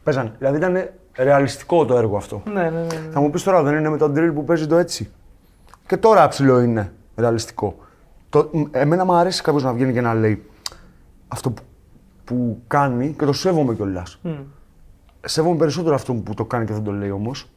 Παίζανε. 0.03 0.33
Δηλαδή 0.39 0.57
ήταν 0.57 0.89
ρεαλιστικό 1.17 1.85
το 1.85 1.97
έργο 1.97 2.17
αυτό. 2.17 2.43
Ναι, 2.47 2.53
ναι, 2.53 2.71
ναι, 2.71 2.81
ναι. 2.81 3.11
Θα 3.11 3.21
μου 3.21 3.31
πεις 3.31 3.43
τώρα, 3.43 3.63
δεν 3.63 3.79
είναι 3.79 3.89
με 3.89 3.97
το 3.97 4.13
drill 4.17 4.31
που 4.35 4.45
παίζει 4.45 4.67
το 4.67 4.77
έτσι; 4.77 5.11
Και 5.87 5.97
τώρα 5.97 6.29
ψηλό 6.29 6.61
είναι 6.61 6.93
ρεαλιστικό. 7.17 7.77
Το, 8.29 8.51
μ, 8.53 8.63
εμένα 8.71 9.05
μου 9.05 9.13
αρέσει 9.15 9.43
κάποιος 9.43 9.63
να 9.63 9.73
βγαίνει 9.73 9.93
και 9.93 10.01
να 10.01 10.15
λέει 10.15 10.43
αυτό 11.29 11.51
που, 11.51 11.63
που 12.27 12.63
κάνει 12.67 13.15
και 13.19 13.25
το 13.25 13.33
σέβομαι 13.33 13.75
κιόλας. 13.75 14.19
Μμ. 14.23 14.31
Σέβομαι 15.25 15.57
περισσότερο 15.57 15.95
αυτό 15.95 16.13
που 16.15 16.35
το 16.35 16.45
κάνει 16.45 16.67
και 16.67 16.73
δεν 16.73 16.83
το 16.83 16.93
λέει 16.93 17.11
όμως. 17.11 17.49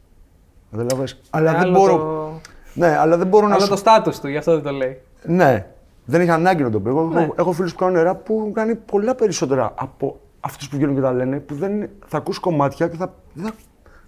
Κατάλαβε. 0.70 1.04
Αλλά 1.30 1.50
Ε, 1.50 1.52
δεν 1.52 1.62
άλλο 1.62 1.72
μπορώ. 1.78 1.96
Το... 1.96 2.30
Ναι, 2.74 2.96
αλλά 2.96 3.16
δεν 3.16 3.26
μπορώ 3.26 3.46
να. 3.46 3.52
άλλο 3.54 3.62
σου- 3.62 3.70
το 3.70 3.76
στάτους 3.76 4.20
του, 4.20 4.28
γι' 4.28 4.36
αυτό 4.36 4.52
δεν 4.54 4.62
το 4.62 4.70
λέει. 4.70 5.00
Ναι, 5.24 5.66
δεν 6.04 6.20
είχα 6.22 6.34
ανάγκη 6.34 6.62
να 6.62 6.70
το 6.70 6.80
πω. 6.80 6.88
Εγώ 6.88 7.02
Ναι. 7.04 7.22
έχω, 7.22 7.34
έχω 7.38 7.52
φίλους 7.52 7.72
που 7.72 7.78
κάνουν 7.78 7.94
νερά 7.94 8.14
που 8.14 8.36
έχουν 8.40 8.52
κάνει 8.52 8.74
πολλά 8.74 9.14
περισσότερα 9.14 9.72
από 9.76 10.20
αυτούς 10.40 10.68
που 10.68 10.76
βγαίνουν 10.76 10.94
και 10.94 11.00
τα 11.00 11.12
λένε, 11.12 11.38
που 11.40 11.54
δεν, 11.54 11.88
θα 12.06 12.16
ακούς 12.16 12.38
κομμάτια 12.38 12.88
και 12.88 12.96
θα, 12.96 13.14
δεν 13.32 13.44
θα 13.46 13.52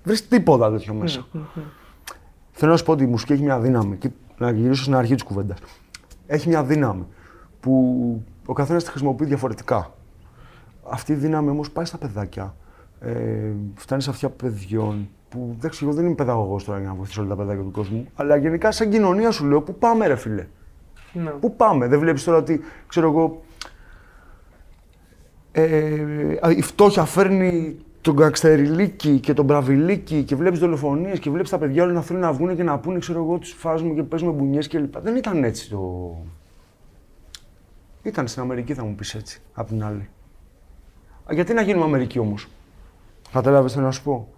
βρεις 0.05 0.29
τίποτα 0.29 0.71
τέτοιο 0.71 0.95
μέσα. 0.95 1.27
Θέλω 2.51 2.71
να 2.71 2.77
σου 2.77 2.85
πω 2.85 2.93
ότι 2.93 3.03
η 3.03 3.07
μουσική 3.07 3.33
έχει 3.33 3.43
μια 3.43 3.59
δύναμη. 3.61 3.97
Και 3.97 4.11
να 4.39 4.51
γυρίσω 4.51 4.83
στην 4.83 4.95
αρχή 4.95 5.15
της 5.15 5.23
κουβέντας. 5.23 5.59
Έχει 6.27 6.49
μια 6.49 6.65
δύναμη 6.65 7.07
που 7.61 8.23
ο 8.47 8.53
καθένας 8.53 8.85
τη 8.85 8.91
χρησιμοποιεί 8.91 9.25
διαφορετικά. 9.25 9.91
Αυτή 10.91 11.13
η 11.13 11.15
δύναμη 11.15 11.51
όμως 11.51 11.71
πάει 11.71 11.85
στα 11.85 11.99
παιδάκια. 11.99 12.55
Ε, 13.01 13.53
φτάνει 13.75 14.03
σε 14.03 14.11
αυτιά 14.11 14.31
παιδιών 14.31 15.09
που 15.29 15.57
δεν 15.59 15.71
ξέρω, 15.71 15.91
εγώ 15.91 15.97
δεν 15.99 16.07
είμαι 16.07 16.15
παιδαγωγός 16.15 16.65
τώρα 16.65 16.79
για 16.79 16.89
να 16.89 16.95
βοηθήσω 16.95 17.21
όλα 17.21 17.31
τα 17.31 17.37
παιδάκια 17.37 17.63
του 17.63 17.71
κόσμου. 17.71 18.07
Αλλά 18.15 18.37
γενικά 18.37 18.71
σαν 18.71 18.91
κοινωνία 18.91 19.31
σου 19.31 19.47
λέω, 19.47 19.63
πού 19.63 19.75
πάμε, 19.75 20.07
ρε 20.07 20.17
φίλε; 20.17 20.47
Ναι. 21.13 21.31
Πού 21.31 21.57
πάμε, 21.57 21.87
δεν 21.87 21.99
βλέπεις 21.99 22.25
τώρα 22.25 22.39
ότι, 22.39 22.61
ξέρω 22.87 23.09
εγώ, 23.09 23.43
ε, 25.53 26.37
η 26.57 26.63
φτώχεια 26.63 27.05
φέρνει 27.05 27.77
τον 28.01 28.15
γκαξτεριλίκι 28.15 29.21
και 29.21 29.35
τον 29.35 29.45
μπραβιλίκι 29.45 30.23
και 30.23 30.37
βλέπεις 30.37 30.59
δολοφονίες 30.59 31.19
και 31.19 31.31
βλέπεις 31.31 31.51
τα 31.51 31.59
παιδιά 31.59 31.83
όλα 31.83 31.93
να 31.93 32.03
θέλουν 32.03 32.23
να 32.23 32.33
βγουν 32.33 32.57
και 32.57 32.63
να 32.63 32.79
πούνε, 32.79 32.99
ξέρω 32.99 33.23
εγώ, 33.23 33.39
τους 33.39 33.53
φάζουμε 33.53 33.95
και 33.95 34.03
παίζουμε 34.03 34.33
μπουνιές 34.33 34.69
κλπ. 34.69 34.99
Δεν 34.99 35.17
ήταν 35.17 35.45
έτσι 35.45 35.71
το... 35.71 36.15
Ήταν 38.03 38.29
στην 38.29 38.43
Αμερική 38.43 38.75
θα 38.75 38.85
μου 38.85 38.95
πεις 38.95 39.15
έτσι, 39.15 39.41
απ' 39.53 39.69
την 39.69 39.85
άλλη. 39.85 40.09
Α, 41.31 41.35
γιατί 41.35 41.53
να 41.53 41.63
γίνουμε 41.63 41.85
Αμερική 41.85 42.19
όμως; 42.19 42.49
Κατάλαβες 43.33 43.71
τι 43.71 43.77
θέλω 43.77 43.87
να 43.87 43.93
σου 43.93 44.03
πω; 44.03 44.29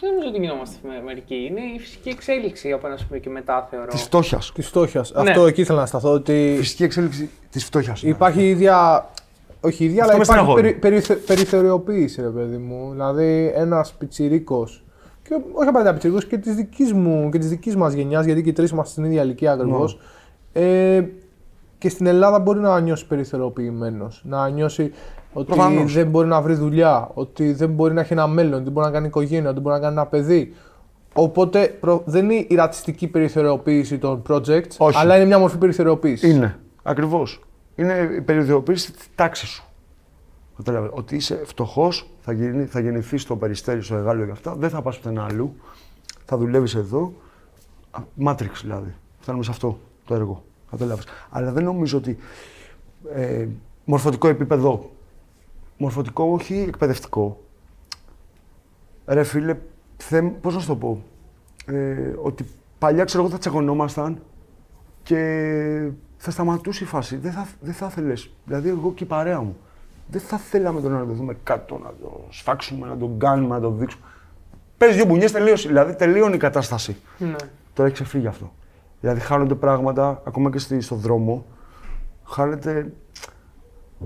Δεν 0.00 0.10
νομίζω 0.10 0.28
ότι 0.28 0.38
γινόμαστε 0.40 0.76
με 0.88 1.02
μερικοί. 1.04 1.34
Είναι 1.50 1.60
η 1.76 1.78
φυσική 1.78 2.08
εξέλιξη 2.08 2.72
από 2.72 2.86
ένα 2.86 2.96
σημείο 2.96 3.20
και 3.20 3.30
μετά, 3.30 3.66
θεωρώ. 3.70 3.86
Της 3.86 4.02
φτώχειας. 4.02 4.52
Της 4.54 4.66
φτώχειας. 4.66 5.12
Ναι. 5.12 5.20
Αυτό 5.30 5.46
εκεί 5.46 5.60
ήθελα 5.60 5.80
να 5.80 5.86
σταθώ. 5.86 6.12
Ότι 6.12 6.54
Φυσική 6.58 6.84
εξέλιξη 6.84 7.30
της 7.50 7.64
φτώχειας. 7.64 8.02
ναι. 8.02 8.08
υπάρχει 8.10 8.40
η 8.42 8.48
ίδια. 8.48 9.06
Όχι 9.60 9.82
η 9.82 9.86
ίδια, 9.86 10.02
Αυτό 10.02 10.14
αλλά 10.14 10.24
με 10.24 10.24
υπάρχει 10.24 10.40
στεναχώρει. 10.42 10.62
περι, 10.74 10.78
περιθε- 10.80 11.26
περιθωριοποίηση, 11.26 12.20
ρε 12.22 12.28
παιδί 12.28 12.56
μου. 12.56 12.90
Δηλαδή, 12.90 13.52
ένας 13.54 13.92
πιτσιρίκος. 13.92 14.84
Και 15.22 15.34
όχι 15.52 15.68
απαραίτητα 15.68 15.92
πιτσιρίκος 15.92 16.26
και 16.26 16.38
της 16.38 16.54
δικής 16.54 16.92
μου 16.92 17.28
και 17.30 17.38
της 17.38 17.48
δικής 17.48 17.76
μας 17.76 17.92
γενιάς, 17.92 18.24
γιατί 18.24 18.42
και 18.42 18.48
οι 18.48 18.52
τρεις 18.52 18.70
είμαστε 18.70 18.90
στην 18.92 19.04
ίδια 19.04 19.22
ηλικία 19.22 19.52
ακριβώς. 19.52 19.98
Ε, 20.52 21.04
και 21.78 21.88
στην 21.88 22.06
Ελλάδα 22.06 22.38
μπορεί 22.38 22.58
να 22.60 22.80
νιώσει 22.80 23.06
περιθωριοποιημένο. 23.06 24.08
Να 24.22 24.48
νιώσει 24.48 24.92
ότι 25.36 25.46
Προφανώς. 25.46 25.92
δεν 25.92 26.06
μπορεί 26.08 26.28
να 26.28 26.40
βρει 26.42 26.54
δουλειά, 26.54 27.10
ότι 27.14 27.52
δεν 27.52 27.70
μπορεί 27.70 27.94
να 27.94 28.00
έχει 28.00 28.12
ένα 28.12 28.26
μέλλον, 28.26 28.52
ότι 28.54 28.62
δεν 28.64 28.72
μπορεί 28.72 28.86
να 28.86 28.92
κάνει 28.92 29.06
οικογένεια, 29.06 29.44
ότι 29.44 29.52
δεν 29.54 29.62
μπορεί 29.62 29.74
να 29.74 29.80
κάνει 29.80 29.92
ένα 29.92 30.06
παιδί. 30.06 30.54
Οπότε 31.14 31.66
προ- 31.80 32.02
δεν 32.06 32.30
είναι 32.30 32.46
η 32.48 32.54
ρατσιστική 32.54 33.06
περιθωριοποίηση 33.08 33.98
των 33.98 34.22
projects, 34.28 34.76
Όχι. 34.78 34.98
αλλά 34.98 35.16
είναι 35.16 35.24
μια 35.24 35.38
μορφή 35.38 35.58
περιθωριοποίησης. 35.58 36.30
Είναι. 36.34 36.58
Ακριβώς. 36.82 37.40
Είναι 37.74 38.10
η 38.16 38.20
περιοδιοποίηση 38.20 38.92
της 38.92 39.08
τάξης 39.14 39.48
σου. 39.48 39.64
Κατάλαβε. 40.56 40.90
Ότι 40.92 41.16
είσαι 41.16 41.40
φτωχός, 41.44 42.10
θα, 42.20 42.32
γεννη, 42.32 42.64
θα 42.64 42.80
γεννηθείς 42.80 43.22
στο 43.22 43.36
περιστέρι, 43.36 43.82
στο 43.82 43.96
εγάλιο 43.96 44.24
και 44.24 44.30
αυτά, 44.30 44.54
δεν 44.58 44.70
θα 44.70 44.82
πας 44.82 44.96
πουθενά 44.96 45.24
αλλού. 45.30 45.54
Θα 46.24 46.36
δουλεύεις 46.36 46.74
εδώ. 46.74 47.12
Μάτριξ 48.14 48.62
δηλαδή. 48.62 48.94
Φτάνουμε 49.18 49.44
σε 49.44 49.50
αυτό 49.50 49.78
το 50.06 50.14
έργο. 50.14 50.42
Κατάλαβε. 50.70 51.02
Αλλά 51.30 51.52
δεν 51.52 51.64
νομίζω 51.64 51.98
ότι. 51.98 52.16
Ε, 53.14 53.46
μορφωτικό 53.84 54.28
επίπεδο. 54.28 54.90
Μορφωτικό, 55.76 56.24
όχι 56.24 56.64
εκπαιδευτικό. 56.68 57.40
Ρε 59.06 59.22
φίλε, 59.22 59.56
θε, 59.96 60.22
πώς 60.22 60.54
να 60.54 60.60
σου 60.60 60.66
το 60.66 60.76
πω, 60.76 61.02
ε, 61.66 62.14
ότι 62.22 62.44
παλιά 62.78 63.04
ξέρω 63.04 63.22
εγώ 63.22 63.32
θα 63.32 63.38
τσακωνόμασταν 63.38 64.22
και 65.02 65.90
θα 66.16 66.30
σταματούσε 66.30 66.84
η 66.84 66.86
φάση. 66.86 67.16
Δεν 67.16 67.32
θα, 67.32 67.46
δεν 67.60 67.74
θα 67.74 67.86
ήθελες. 67.86 68.30
Δηλαδή 68.44 68.68
εγώ 68.68 68.92
και 68.92 69.04
η 69.04 69.06
παρέα 69.06 69.40
μου. 69.40 69.56
Δεν 70.08 70.20
θα 70.20 70.36
θέλαμε 70.36 70.80
τον 70.80 70.92
να 70.92 71.06
το 71.06 71.12
δούμε 71.12 71.36
κάτω, 71.42 71.78
να 71.78 71.92
το 72.02 72.24
σφάξουμε, 72.28 72.86
να 72.86 72.96
τον 72.96 73.18
κάνουμε, 73.18 73.54
να 73.54 73.60
το 73.60 73.70
δείξουμε. 73.70 74.04
Πες 74.78 74.94
δύο 74.94 75.04
μπουνιές, 75.04 75.32
τελείωσε. 75.32 75.68
Δηλαδή 75.68 75.94
τελείωνε 75.94 76.34
η 76.34 76.38
κατάσταση. 76.38 76.96
Ναι. 77.18 77.36
Τώρα 77.74 77.88
έχει 77.88 78.02
ξεφύγει 78.02 78.26
αυτό. 78.26 78.52
Δηλαδή 79.00 79.20
χάνονται 79.20 79.54
πράγματα, 79.54 80.22
ακόμα 80.26 80.50
και 80.50 80.58
στη, 80.58 80.80
στον 80.80 80.98
δρόμο, 80.98 81.44
χάνεται, 82.24 82.92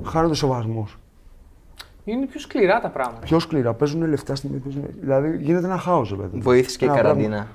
χάνεται 0.04 0.32
ο 0.32 0.34
σεβασμός. 0.34 0.98
Είναι 2.10 2.26
πιο 2.26 2.40
σκληρά 2.40 2.80
τα 2.80 2.88
πράγματα. 2.88 3.20
Πιο 3.20 3.38
σκληρά, 3.38 3.74
παίζουν 3.74 4.08
λεφτά 4.08 4.34
στην 4.34 4.62
παίζουν... 4.62 4.84
Δηλαδή 5.00 5.36
γίνεται 5.40 5.66
ένα 5.66 5.78
χάος, 5.78 6.16
παιδί. 6.16 6.38
Βοήθησε 6.38 6.78
και 6.78 6.84
η 6.84 6.88
Ένα 6.88 6.96
καραντίνα 6.96 7.28
πράγμα. 7.28 7.46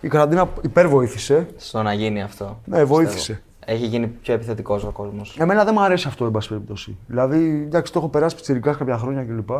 Η 0.00 0.08
καραντίνα 0.08 0.48
υπερβοήθησε. 0.62 1.48
στο 1.56 1.82
να 1.82 1.92
γίνει 1.92 2.22
αυτό. 2.22 2.60
Ναι, 2.64 2.84
βοήθησε. 2.84 3.42
Έχει 3.64 3.86
γίνει 3.86 4.06
πιο 4.06 4.34
επιθετικός 4.34 4.84
ο 4.84 4.90
κόσμος. 4.90 5.36
Εμένα 5.38 5.64
δεν 5.64 5.74
μου 5.76 5.82
αρέσει 5.82 6.08
αυτό, 6.08 6.24
εν 6.24 6.30
πάση 6.30 6.48
περιπτώσει. 6.48 6.96
Δηλαδή, 7.06 7.62
εντάξει, 7.66 7.92
το 7.92 7.98
έχω 7.98 8.08
περάσει 8.08 8.34
πιτσιρικά 8.34 8.72
κάποια 8.72 8.98
χρόνια 8.98 9.24
κλπ. 9.24 9.46
Και, 9.46 9.54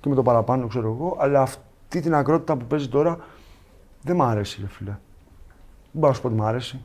και 0.00 0.08
με 0.08 0.14
το 0.14 0.22
παραπάνω, 0.22 0.66
ξέρω 0.66 0.92
εγώ, 0.92 1.16
αλλά 1.20 1.40
αυτή 1.42 2.00
την 2.00 2.14
ακρότητα 2.14 2.56
που 2.56 2.64
παίζει 2.64 2.88
τώρα 2.88 3.18
δεν 4.02 4.16
μ' 4.16 4.22
αρέσει, 4.22 4.58
ρε 4.60 4.68
φίλε. 4.68 4.90
Δεν 4.90 4.98
μπορώ 5.92 6.08
να 6.08 6.14
σου 6.14 6.22
πω 6.22 6.28
ότι 6.28 6.36
μ' 6.36 6.44
αρέσει. 6.44 6.80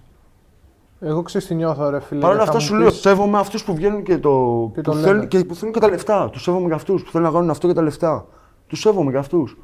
Εγώ 0.99 1.21
ξέρω 1.21 1.45
τι 1.45 1.55
νιώθω, 1.55 1.89
ρε 1.89 1.99
φίλε. 1.99 2.19
Παρ' 2.21 2.29
όλα 2.31 2.39
και 2.39 2.45
θα 2.45 2.51
αυτά 2.51 2.61
μου 2.63 2.65
σου 2.69 2.75
λέω, 2.75 2.87
πεις- 2.89 2.99
σέβομαι 2.99 3.37
αυτούς 3.39 3.63
που 3.63 3.75
βγαίνουν 3.75 4.03
και, 4.03 4.17
το, 4.17 4.29
Και 4.73 4.81
που, 4.81 4.91
το 4.91 4.93
θέλουν, 4.97 5.15
λένε. 5.15 5.25
και 5.25 5.43
που 5.45 5.55
θέλουν 5.55 5.73
και 5.73 5.79
τα 5.79 5.89
λεφτά. 5.89 6.29
Τους 6.29 6.41
σέβομαι 6.41 6.65
για 6.65 6.75
αυτούς 6.75 7.03
που 7.03 7.11
θέλουν 7.11 7.27
να 7.27 7.33
κάνουν 7.33 7.49
αυτό 7.49 7.67
και 7.67 7.73
τα 7.73 7.81
λεφτά. 7.81 8.25
Τους 8.67 8.79
σέβομαι 8.79 9.09
για 9.11 9.19
αυτούς. 9.19 9.57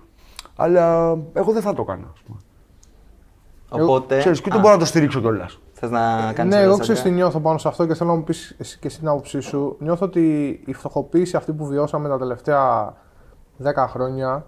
Αλλά 0.55 1.17
εγώ 1.33 1.51
δεν 1.51 1.61
θα 1.61 1.73
το 1.73 1.83
κάνω. 1.83 2.07
Ας 2.13 2.19
πούμε. 2.25 2.39
Οπότε. 3.83 4.17
Ξέρεις, 4.17 4.41
και 4.41 4.49
Α, 4.49 4.51
δεν 4.51 4.61
μπορώ 4.61 4.73
να 4.73 4.79
το 4.79 4.85
στηρίξω 4.85 5.19
κιόλας. 5.19 5.59
Θες 5.73 5.89
να 5.89 6.33
κάνεις 6.33 6.55
Ναι, 6.55 6.61
εγώ 6.61 6.77
ξέρω 6.77 7.01
τι 7.01 7.09
νιώθω 7.11 7.39
πάνω 7.39 7.57
σε 7.57 7.67
αυτό 7.67 7.85
και 7.85 7.93
θέλω 7.93 8.09
να 8.09 8.15
μου 8.15 8.23
πεις 8.23 8.55
εσύ 8.57 8.79
και 8.79 8.87
εσύ 8.87 8.99
την 8.99 9.07
άποψή 9.07 9.39
σου. 9.39 9.75
Νιώθω 9.79 10.05
ότι 10.05 10.49
η 10.65 10.73
φτωχοποίηση 10.73 11.35
αυτή 11.35 11.51
που 11.53 11.65
βιώσαμε 11.65 12.09
τα 12.09 12.17
τελευταία 12.17 12.93
10 13.63 13.85
χρόνια 13.87 14.45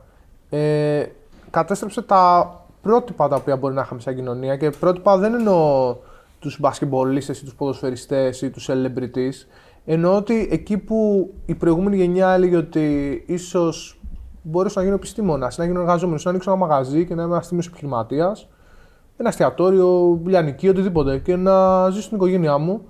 ε, 0.49 1.05
κατέστρεψε 1.49 2.01
τα 2.01 2.51
πρότυπα 2.81 3.27
τα 3.27 3.35
οποία 3.35 3.55
μπορεί 3.57 3.73
να 3.73 3.81
είχαμε 3.81 4.01
σαν 4.01 4.15
κοινωνία. 4.15 4.57
Και 4.57 4.69
πρότυπα 4.69 5.17
δεν 5.17 5.33
εννοώ 5.33 5.95
τους 6.43 6.59
μπασκεμπολίστε 6.59 7.31
ή 7.31 7.43
τους 7.43 7.55
ποδοσφαιριστές 7.55 8.41
ή 8.41 8.49
τους 8.49 8.69
celebrities. 8.71 9.47
Εννοώ 9.85 10.15
ότι 10.15 10.47
εκεί 10.51 10.77
που 10.77 11.29
η 11.45 11.55
προηγούμενη 11.55 11.95
γενιά 11.95 12.29
έλεγε 12.29 12.55
ότι 12.57 13.23
ίσως 13.27 14.01
μπορούσα 14.41 14.79
να 14.79 14.83
γίνω 14.83 14.95
επιστήμονας, 14.95 15.57
να 15.57 15.65
γίνω 15.65 15.79
εργαζόμενος, 15.79 16.23
να 16.23 16.29
ανοίξω 16.29 16.51
ένα 16.51 16.59
μαγαζί 16.59 17.05
και 17.05 17.15
να 17.15 17.23
είμαι 17.23 17.33
ένας 17.33 17.47
τίμιος 17.47 17.67
επιχειρηματίας, 17.67 18.47
ένα 19.17 19.29
εστιατόριο, 19.29 20.21
λιανική, 20.25 20.69
οτιδήποτε 20.69 21.17
και 21.17 21.35
να 21.35 21.89
ζήσω 21.89 22.01
στην 22.01 22.17
οικογένειά 22.17 22.57
μου. 22.57 22.81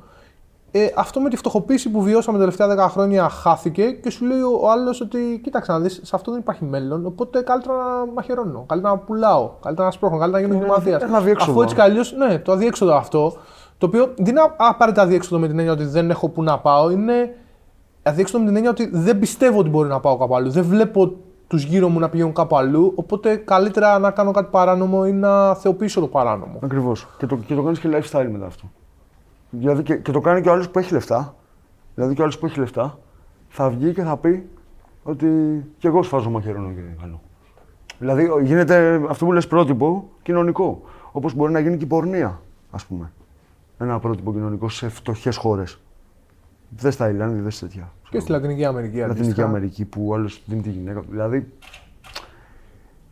Ε, 0.76 0.88
αυτό 0.96 1.20
με 1.20 1.30
τη 1.30 1.36
φτωχοποίηση 1.36 1.90
που 1.90 2.02
βιώσαμε 2.02 2.38
τα 2.38 2.44
τελευταία 2.44 2.88
10 2.88 2.90
χρόνια 2.90 3.30
χάθηκε 3.30 3.92
και 3.92 4.10
σου 4.10 4.26
λέει 4.26 4.40
ο 4.40 4.72
άλλος 4.72 5.02
ότι 5.02 5.40
κοίταξε 5.44 5.72
να 5.72 5.80
δεις, 5.80 6.00
σε 6.04 6.16
αυτό 6.16 6.32
δεν 6.32 6.40
υπάρχει 6.40 6.66
μέλλον. 6.66 7.06
Οπότε 7.06 7.42
καλύτερα 7.42 7.76
να 7.76 8.12
μαχαιρώνω, 8.14 8.64
καλύτερα 8.68 8.94
να 8.94 9.00
πουλάω, 9.00 9.52
καλύτερα 9.62 9.88
να 9.88 9.94
σπρώχνω, 9.94 10.18
καλύτερα 10.18 10.48
να 10.48 10.48
γίνω 10.48 10.64
εγκληματία. 10.64 11.08
ένα 11.08 11.18
αδιέξοδο. 11.18 11.52
Αφού 11.52 11.62
έτσι 11.62 11.76
κι 11.76 11.82
αλλιώς, 11.82 12.14
ναι, 12.14 12.40
το 12.40 12.52
αδιέξοδο 12.52 12.96
αυτό, 12.96 13.34
το 13.78 13.86
οποίο 13.86 14.14
δεν 14.16 14.26
είναι 14.26 14.42
απαραίτητα 14.58 15.04
αδιέξοδο 15.04 15.40
με 15.40 15.48
την 15.48 15.60
έννοια 15.60 15.74
ότι 15.74 15.86
δεν 15.86 16.10
έχω 16.10 16.30
που 16.30 16.44
να 16.44 16.60
πάω, 16.60 16.90
είναι 16.90 17.36
αδιέξοδο 18.04 18.40
με 18.40 18.46
την 18.46 18.56
έννοια 18.56 18.72
ότι 18.72 18.90
δεν 18.94 19.20
πιστεύω 19.20 19.60
ότι 19.60 19.70
μπορεί 19.70 19.90
να 19.90 20.00
πάω 20.00 20.18
κάπου 20.18 20.36
αλλού. 20.36 20.50
Δεν 20.50 20.64
βλέπω 20.64 21.14
τους 21.48 21.64
γύρω 21.64 21.90
μου 21.90 22.00
να 22.00 22.10
πηγαίνουν 22.10 22.34
κάπου 22.34 22.58
αλλού. 22.58 22.92
Οπότε 22.96 23.36
καλύτερα 23.36 24.00
να 24.00 24.12
κάνω 24.12 24.32
κάτι 24.32 24.48
παράνομο 24.52 25.04
ή 25.08 25.12
να 25.12 25.56
θεοποιήσω 25.56 26.00
το 26.00 26.08
παράνομο. 26.08 26.60
Ακριβώς. 26.64 27.08
Και 27.18 27.26
το, 27.26 27.36
και 27.36 27.56
το 27.56 27.62
κάνεις 27.62 27.80
και 27.80 27.90
lifestyle 27.92 28.28
μετά 28.32 28.46
αυτό. 28.46 28.72
Δηλαδή 29.58 29.84
και, 29.84 29.96
και 29.96 30.12
το 30.12 30.20
κάνει 30.20 30.42
και 30.42 30.50
ο 30.50 30.52
άλλος 30.52 30.70
που 30.70 30.80
έχει 30.80 30.94
λεφτά. 30.94 31.36
Δηλαδή 31.96 32.14
και 32.14 32.22
ο 32.22 32.24
άλλος 32.24 32.40
που 32.40 32.46
έχει 32.46 32.60
λεφτά 32.60 33.00
θα 33.50 33.70
βγει 33.70 33.94
και 33.94 34.02
θα 34.04 34.18
πει 34.18 34.50
ότι 35.04 35.28
και 35.78 35.88
εγώ 35.88 36.04
σφάζω 36.04 36.30
μαχαιρώνω 36.30 36.74
και 36.74 36.82
καλό. 37.02 37.22
Δηλαδή 38.00 38.30
ο- 38.30 38.40
γίνεται 38.40 39.02
αυτό 39.10 39.26
που 39.26 39.32
λες 39.32 39.48
πρότυπο 39.48 40.10
κοινωνικό. 40.22 40.82
Όπως 41.12 41.34
μπορεί 41.34 41.52
να 41.52 41.60
γίνει 41.60 41.78
και 41.78 41.84
η 41.84 41.88
πορνεία, 41.88 42.42
ας 42.72 42.86
πούμε. 42.86 43.12
Ένα 43.78 44.00
πρότυπο 44.00 44.32
κοινωνικό 44.34 44.70
σε 44.70 44.90
φτωχές 44.90 45.38
χώρες. 45.38 45.80
Δε 46.70 46.92
στα 46.92 47.10
Ιλάνδη, 47.10 47.40
δε 47.42 47.50
σε 47.50 47.66
τέτοια. 47.66 47.92
Και 48.10 48.20
στη 48.20 48.32
Λατινική 48.32 48.66
Αμερική. 48.66 48.98
Λατινική 48.98 49.20
αντίστοιχα. 49.22 49.48
Αμερική 49.48 49.86
που 49.86 50.08
ο 50.10 50.14
άλλος 50.14 50.44
δίνει 50.46 50.62
τη 50.62 50.70
γυναίκα 50.70 51.00
του. 51.00 51.08
Δηλαδή. 51.10 51.52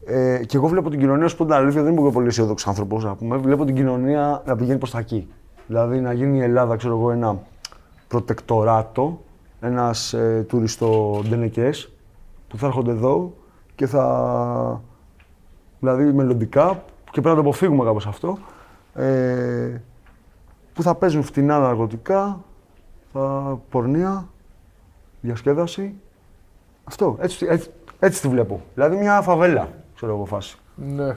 Ε, 0.06 0.42
και 0.46 0.58
εγώ 0.58 0.68
βλέπω 0.68 0.90
την 0.90 1.00
κοινωνία, 1.00 1.28
σου 1.28 1.38
πω 1.38 1.44
την 1.44 1.54
αλήθεια, 1.54 1.84
δεν 1.84 1.94
είμαι 1.94 2.02
και 2.08 2.14
πολύ 2.14 2.28
αισιόδοξος 2.28 2.68
άνθρωπος 2.68 3.04
να 3.04 3.16
πούμε. 3.16 3.38
Βλέπω 3.38 3.66
την 3.66 3.76
κοινωνία 3.76 4.44
να 4.46 4.56
πηγαίνει 4.56 4.78
προς 4.78 4.92
τα 4.92 5.00
εκεί. 5.00 5.28
Δηλαδή 5.72 6.00
να 6.02 6.14
γίνει 6.14 6.38
η 6.38 6.42
Ελλάδα, 6.42 6.76
ξέρω 6.76 6.98
εγώ, 6.98 7.12
ένα 7.12 7.40
προτεκτοράτο, 8.08 9.22
ένας 9.62 10.14
ε, 10.14 10.46
τουριστο 10.48 11.22
ντενεκές 11.28 11.92
που 12.48 12.58
θα 12.58 12.66
έρχονται 12.66 12.92
εδώ 12.92 13.34
και 13.76 13.88
θα. 13.88 14.82
Δηλαδή 15.80 16.14
μελλοντικά, 16.14 16.84
και 17.04 17.22
πρέπει 17.22 17.28
να 17.28 17.34
το 17.34 17.40
αποφύγουμε 17.40 17.84
κάπως 17.84 18.08
αυτό, 18.08 18.38
ε, 18.94 19.82
που 20.74 20.84
θα 20.84 20.96
παίζουν 20.96 21.24
φτηνά 21.24 21.60
ναρκωτικά, 21.60 22.40
θα, 23.14 23.60
πορνεία, 23.70 24.28
διασκέδαση. 25.22 25.96
Αυτό, 26.84 27.18
έτσι, 27.20 27.46
έτσι, 27.50 27.70
έτσι 28.00 28.22
τη 28.22 28.28
βλέπω. 28.28 28.62
Δηλαδή 28.74 28.96
μια 28.98 29.22
φαβέλα, 29.22 29.70
ξέρω 29.96 30.14
εγώ 30.14 30.26
φάση. 30.26 30.58
Ναι. 30.76 31.16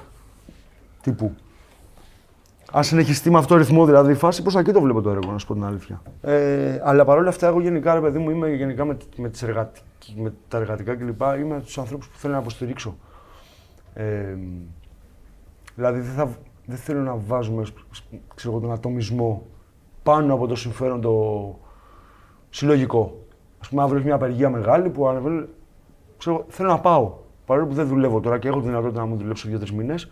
Τύπου. 1.02 1.34
Αν 2.76 2.84
συνεχιστεί 2.84 3.30
με 3.30 3.38
αυτό 3.38 3.54
το 3.54 3.60
ρυθμό 3.60 3.84
δηλαδή 3.86 4.12
η 4.12 4.14
φάση, 4.14 4.42
προς 4.42 4.54
τα 4.54 4.60
εκεί 4.60 4.72
το 4.72 4.80
βλέπω 4.80 5.00
το 5.00 5.10
έργο, 5.10 5.32
να 5.32 5.38
σου 5.38 5.46
πω 5.46 5.54
την 5.54 5.64
αλήθεια. 5.64 6.02
Ε, 6.20 6.80
αλλά 6.84 7.04
παρόλα 7.04 7.28
αυτά, 7.28 7.46
εγώ 7.46 7.60
γενικά, 7.60 7.94
ρε 7.94 8.00
παιδί 8.00 8.18
μου, 8.18 8.30
είμαι 8.30 8.48
γενικά 8.48 8.84
με, 8.84 8.96
με, 9.16 9.28
τις 9.28 9.42
εργατικ- 9.42 10.16
με 10.16 10.32
τα 10.48 10.58
εργατικά 10.58 10.94
κλπ. 10.94 11.20
Είμαι 11.38 11.54
από 11.54 11.64
τους 11.64 11.78
ανθρώπους 11.78 12.08
που 12.08 12.16
θέλω 12.18 12.32
να 12.32 12.38
υποστηρίξω. 12.40 12.96
Ε, 13.94 14.36
δηλαδή 15.74 16.00
δεν, 16.00 16.12
θα, 16.12 16.28
δεν 16.66 16.76
θέλω 16.76 17.00
να 17.00 17.16
βάζουμε 17.16 17.64
σ- 17.64 17.74
σ- 17.90 18.04
ξέρω, 18.34 18.52
εγώ, 18.52 18.62
τον 18.62 18.72
ατομισμό 18.72 19.46
πάνω 20.02 20.34
από 20.34 20.46
το 20.46 20.54
συμφέρον 20.54 21.00
το 21.00 21.58
συλλογικό. 22.50 23.18
Α 23.64 23.68
πούμε, 23.68 23.82
αύριο 23.82 23.96
έχει 23.96 24.06
μια 24.06 24.14
απεργία 24.16 24.50
μεγάλη 24.50 24.90
που 24.90 25.08
ανεβαίνει. 25.08 25.44
Ξέρω, 26.18 26.44
θέλω 26.48 26.68
να 26.68 26.78
πάω. 26.80 27.12
Παρόλο 27.46 27.66
που 27.66 27.74
δεν 27.74 27.86
δουλεύω 27.86 28.20
τώρα 28.20 28.38
και 28.38 28.48
έχω 28.48 28.60
τη 28.60 28.66
δυνατότητα 28.66 29.00
να 29.00 29.06
μου 29.06 29.16
δουλέψω 29.16 29.48
δύο-τρεις 29.48 29.72
μήνες, 29.72 30.10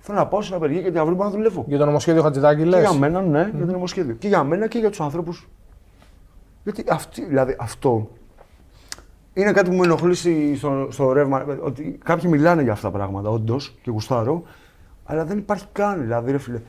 θέλω 0.00 0.18
να 0.18 0.26
πάω 0.26 0.42
σε 0.42 0.48
μια 0.48 0.56
απεργία 0.56 0.80
γιατί 0.80 0.98
αύριο 0.98 1.16
μπορώ 1.16 1.28
να 1.28 1.34
δουλεύω. 1.34 1.64
Για 1.68 1.78
το 1.78 1.84
νομοσχέδιο 1.84 2.22
Χατζηδάκη 2.22 2.62
Και 2.62 2.68
λες. 2.68 2.80
για 2.80 2.92
μένα, 2.92 3.20
ναι, 3.20 3.50
για 3.56 3.66
το 3.66 3.72
νομοσχέδιο. 3.72 4.14
Και 4.14 4.28
για 4.28 4.44
μένα 4.44 4.66
και 4.68 4.78
για 4.78 4.90
τους 4.90 5.00
ανθρώπους. 5.00 5.48
Γιατί 6.62 6.84
αυτή, 6.88 7.24
δηλαδή, 7.24 7.56
αυτό 7.58 8.10
είναι 9.32 9.52
κάτι 9.52 9.70
που 9.70 9.76
με 9.76 9.84
ενοχλήσει 9.84 10.56
στο, 10.56 10.88
στο 10.90 11.12
ρεύμα. 11.12 11.44
Ότι 11.62 11.98
κάποιοι 12.04 12.30
μιλάνε 12.32 12.62
για 12.62 12.72
αυτά 12.72 12.90
τα 12.90 12.96
πράγματα, 12.96 13.28
όντως, 13.28 13.74
και 13.82 13.90
γουστάρω, 13.90 14.42
αλλά 15.04 15.24
δεν 15.24 15.38
υπάρχει 15.38 15.64
καν. 15.72 16.00
Δηλαδή, 16.00 16.30
ρε 16.30 16.38
φίλε, 16.38 16.60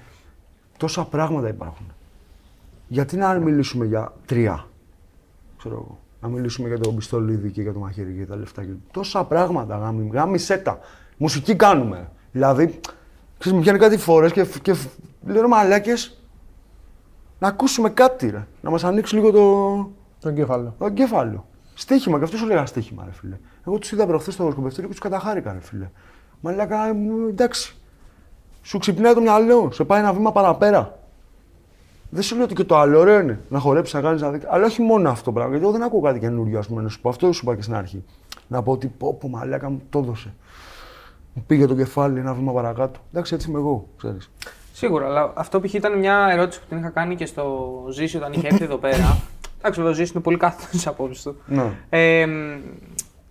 τόσα 0.77 1.05
πράγματα 1.05 1.47
υπάρχουν. 1.47 1.85
Γιατί 2.87 3.17
να 3.17 3.33
μιλήσουμε 3.33 3.85
για 3.85 4.13
τρία, 4.25 4.65
ξέρω 5.57 5.75
εγώ. 5.75 5.97
Να 6.21 6.27
μιλήσουμε 6.27 6.67
για 6.67 6.79
το 6.79 6.91
πιστολίδι 6.91 7.51
και 7.51 7.61
για 7.61 7.73
το 7.73 7.79
μαχαίρι 7.79 8.15
και 8.19 8.25
τα 8.25 8.35
λεφτά. 8.35 8.63
Και... 8.63 8.71
Τόσα 8.91 9.23
πράγματα, 9.23 9.77
γάμι, 9.77 10.09
γάμισέ 10.13 10.57
τα. 10.57 10.79
Μουσική 11.17 11.55
κάνουμε. 11.55 12.09
Δηλαδή, 12.31 12.79
ξέρεις, 13.41 13.57
μου 13.57 13.63
πιάνει 13.63 13.79
κάτι 13.79 13.97
φορές 13.97 14.31
και, 14.31 14.45
και 14.61 14.75
λέω 15.25 15.41
ρε 15.41 15.47
μαλάκες, 15.47 16.21
να 17.39 17.47
ακούσουμε 17.47 17.89
κάτι 17.89 18.29
ρε. 18.29 18.47
Να 18.61 18.69
μας 18.69 18.83
ανοίξει 18.83 19.15
λίγο 19.15 19.31
το, 19.31 19.75
Το 20.21 20.29
εγκέφαλο. 20.29 20.75
το 20.77 20.85
εγκέφαλο. 20.85 21.45
Στίχημα, 21.73 22.17
και 22.17 22.23
αυτός 22.23 22.39
σου 22.39 22.45
λέγα 22.45 22.65
στίχημα, 22.65 23.03
ρε 23.05 23.11
φίλε. 23.11 23.37
Εγώ 23.67 23.77
τους 23.77 23.91
είδα 23.91 24.05
προχθές 24.07 24.33
στο 24.33 24.49
σκοπευτήριο 24.51 24.83
και 24.89 24.95
τους 24.95 24.99
καταχάρηκα, 25.03 25.53
ρε 25.53 25.59
φίλε. 25.61 25.89
Μαλάκα, 26.41 26.93
μου, 26.93 27.27
εντάξει. 27.27 27.75
Σου 28.61 28.77
ξυπνάει 28.77 29.13
το 29.13 29.21
μυαλό, 29.21 29.69
σε 29.71 29.83
πάει 29.83 29.99
ένα 29.99 30.13
βήμα 30.13 30.31
παραπέρα. 30.31 30.99
Δεν 32.09 32.23
σου 32.23 32.35
λέω 32.35 32.43
ότι 32.43 32.53
και 32.53 32.63
το 32.63 32.77
άλλο 32.77 32.99
ωραίο 32.99 33.19
είναι 33.19 33.39
να 33.49 33.59
χορέψεις, 33.59 33.93
να 33.93 34.01
κάνεις 34.01 34.21
να 34.21 34.31
δει. 34.31 34.41
Αλλά 34.47 34.65
όχι 34.65 34.81
μόνο 34.81 35.09
αυτό 35.09 35.23
το 35.23 35.31
πράγμα. 35.31 35.49
Γιατί 35.51 35.65
εγώ 35.65 35.73
δεν 35.77 35.83
ακούω 35.83 36.01
κάτι 36.01 36.19
καινούριο, 36.19 36.59
ας 36.59 36.67
πούμε, 36.67 36.81
να 36.81 36.89
σου 36.89 37.01
πω. 37.01 37.09
Αυτό 37.09 37.31
σου 37.31 37.41
είπα 37.43 37.55
και 37.55 37.61
στην 37.61 37.75
αρχή. 37.75 38.03
Να 38.47 38.61
πω 38.63 38.71
ότι 38.71 38.87
πω, 38.87 39.13
πω 39.13 39.27
μαλάκα 39.29 39.69
μου 39.69 39.81
το 39.89 39.99
έδωσε. 39.99 40.33
Μου 41.33 41.43
πήγε 41.47 41.65
το 41.65 41.75
κεφάλι 41.75 42.19
ένα 42.19 42.33
βήμα 42.33 42.51
παρακάτω. 42.51 42.99
Εντάξει, 43.11 43.33
έτσι 43.33 43.49
είμαι 43.49 43.59
εγώ, 43.59 43.87
ξέρεις. 43.97 44.31
Σίγουρα, 44.73 45.05
αλλά 45.05 45.33
αυτό 45.35 45.59
π.χ. 45.59 45.73
ήταν 45.73 45.99
μια 45.99 46.27
ερώτηση 46.31 46.59
που 46.59 46.65
την 46.69 46.77
είχα 46.77 46.89
κάνει 46.89 47.15
και 47.15 47.25
στο 47.25 47.85
Ζήσι 47.91 48.17
όταν 48.17 48.33
είχε 48.33 48.47
έρθει 48.47 48.63
εδώ 48.63 48.77
πέρα. 48.77 49.17
Εντάξει, 49.57 49.79
βέβαια, 49.79 49.91
ο 49.91 49.93
Ζήσης 49.95 50.11
είναι 50.13 50.23
πολύ 50.23 50.37
κάθετος 50.37 50.79
στις 50.79 50.89
απόψεις 50.89 51.23
του. 51.23 51.41
Ναι. 51.45 51.71
Ε, 51.89 52.27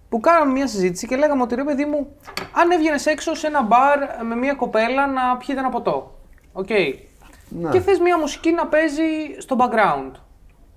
που 0.09 0.21
κάναμε 0.21 0.53
μια 0.53 0.67
συζήτηση 0.67 1.07
και 1.07 1.17
λέγαμε 1.17 1.43
ότι 1.43 1.55
ρε 1.55 1.65
παιδί 1.65 1.85
μου, 1.85 2.17
αν 2.53 2.71
έβγαινες 2.71 3.07
έξω 3.07 3.35
σε 3.35 3.47
ένα 3.47 3.63
μπαρ 3.63 3.99
με 4.27 4.35
μια 4.35 4.55
κοπέλα 4.55 5.07
να 5.07 5.37
πιείτε 5.37 5.61
ένα 5.61 5.69
ποτό. 5.69 6.19
Οκ. 6.53 6.69
Ναι. 7.49 7.71
Και 7.71 7.81
θες 7.81 7.99
μια 7.99 8.19
μουσική 8.19 8.53
να 8.53 8.67
παίζει 8.67 9.03
στο 9.39 9.57
background. 9.59 10.11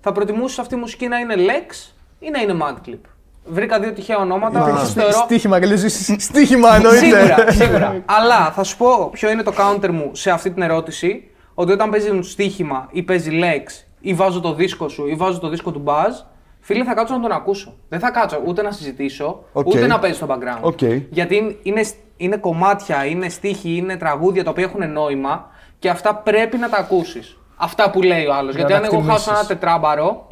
Θα 0.00 0.12
προτιμούσες 0.12 0.58
αυτή 0.58 0.74
η 0.74 0.78
μουσική 0.78 1.08
να 1.08 1.18
είναι 1.18 1.34
Lex 1.36 1.92
ή 2.18 2.30
να 2.30 2.40
είναι 2.40 2.56
Mad 2.62 2.88
Clip. 2.88 3.00
Βρήκα 3.46 3.78
δύο 3.80 3.92
τυχαία 3.92 4.16
ονόματα 4.18 4.58
Να. 4.58 4.64
που 4.66 4.78
τους 4.80 4.92
θεωρώ. 4.92 5.12
Στίχημα 5.12 5.60
και 5.60 5.66
λες 5.66 6.14
στίχημα 6.18 6.74
εννοείται. 6.74 6.98
Σίγουρα, 6.98 7.50
σίγουρα. 7.64 8.02
Αλλά 8.04 8.50
θα 8.50 8.62
σου 8.64 8.76
πω 8.76 9.08
ποιο 9.12 9.30
είναι 9.30 9.42
το 9.42 9.52
counter 9.58 9.88
μου 9.90 10.10
σε 10.12 10.30
αυτή 10.30 10.50
την 10.50 10.62
ερώτηση. 10.62 11.28
Ότι 11.54 11.72
όταν 11.72 11.90
παίζει 11.90 12.18
στοίχημα 12.22 12.88
ή 12.90 13.02
παίζει 13.02 13.30
Lex 13.42 13.84
ή 14.00 14.14
βάζω 14.14 14.40
το 14.40 14.54
δίσκο 14.54 14.88
σου 14.88 15.06
ή 15.06 15.14
βάζω 15.14 15.38
το 15.38 15.48
δίσκο 15.48 15.70
του 15.70 15.82
Buzz, 15.86 16.24
φίλε 16.60 16.84
θα 16.84 16.94
κάτσω 16.94 17.14
να 17.14 17.20
τον 17.20 17.32
ακούσω. 17.32 17.74
Δεν 17.88 18.00
θα 18.00 18.10
κάτσω 18.10 18.40
ούτε 18.46 18.62
να 18.62 18.70
συζητήσω, 18.70 19.42
Οκ. 19.52 19.66
ούτε 19.66 19.86
να 19.86 19.98
παίζει 19.98 20.16
στο 20.16 20.26
background. 20.30 20.60
Οκ. 20.60 20.82
Γιατί 21.10 21.58
είναι, 21.62 21.82
είναι 22.16 22.36
κομμάτια, 22.36 23.04
είναι 23.04 23.28
στίχοι, 23.28 23.76
είναι 23.76 23.96
τραγούδια 23.96 24.44
τα 24.44 24.50
οποία 24.50 24.64
έχουν 24.64 24.92
νόημα 24.92 25.46
και 25.78 25.88
αυτά 25.88 26.14
πρέπει 26.14 26.56
να 26.56 26.68
τα 26.68 26.76
ακούσεις. 26.78 27.36
Αυτά 27.56 27.90
που 27.90 28.02
λέει 28.02 28.26
ο 28.26 28.34
άλλος. 28.34 28.54
Γιατί 28.54 28.72
να 28.72 28.78
αν 28.78 28.82
τα 28.84 28.88
εγώ 28.92 29.00
χάσω 29.00 29.30
ένα 29.30 29.38
εκτιμήσεις. 29.40 29.46
τετράμπαρο, 29.46 30.26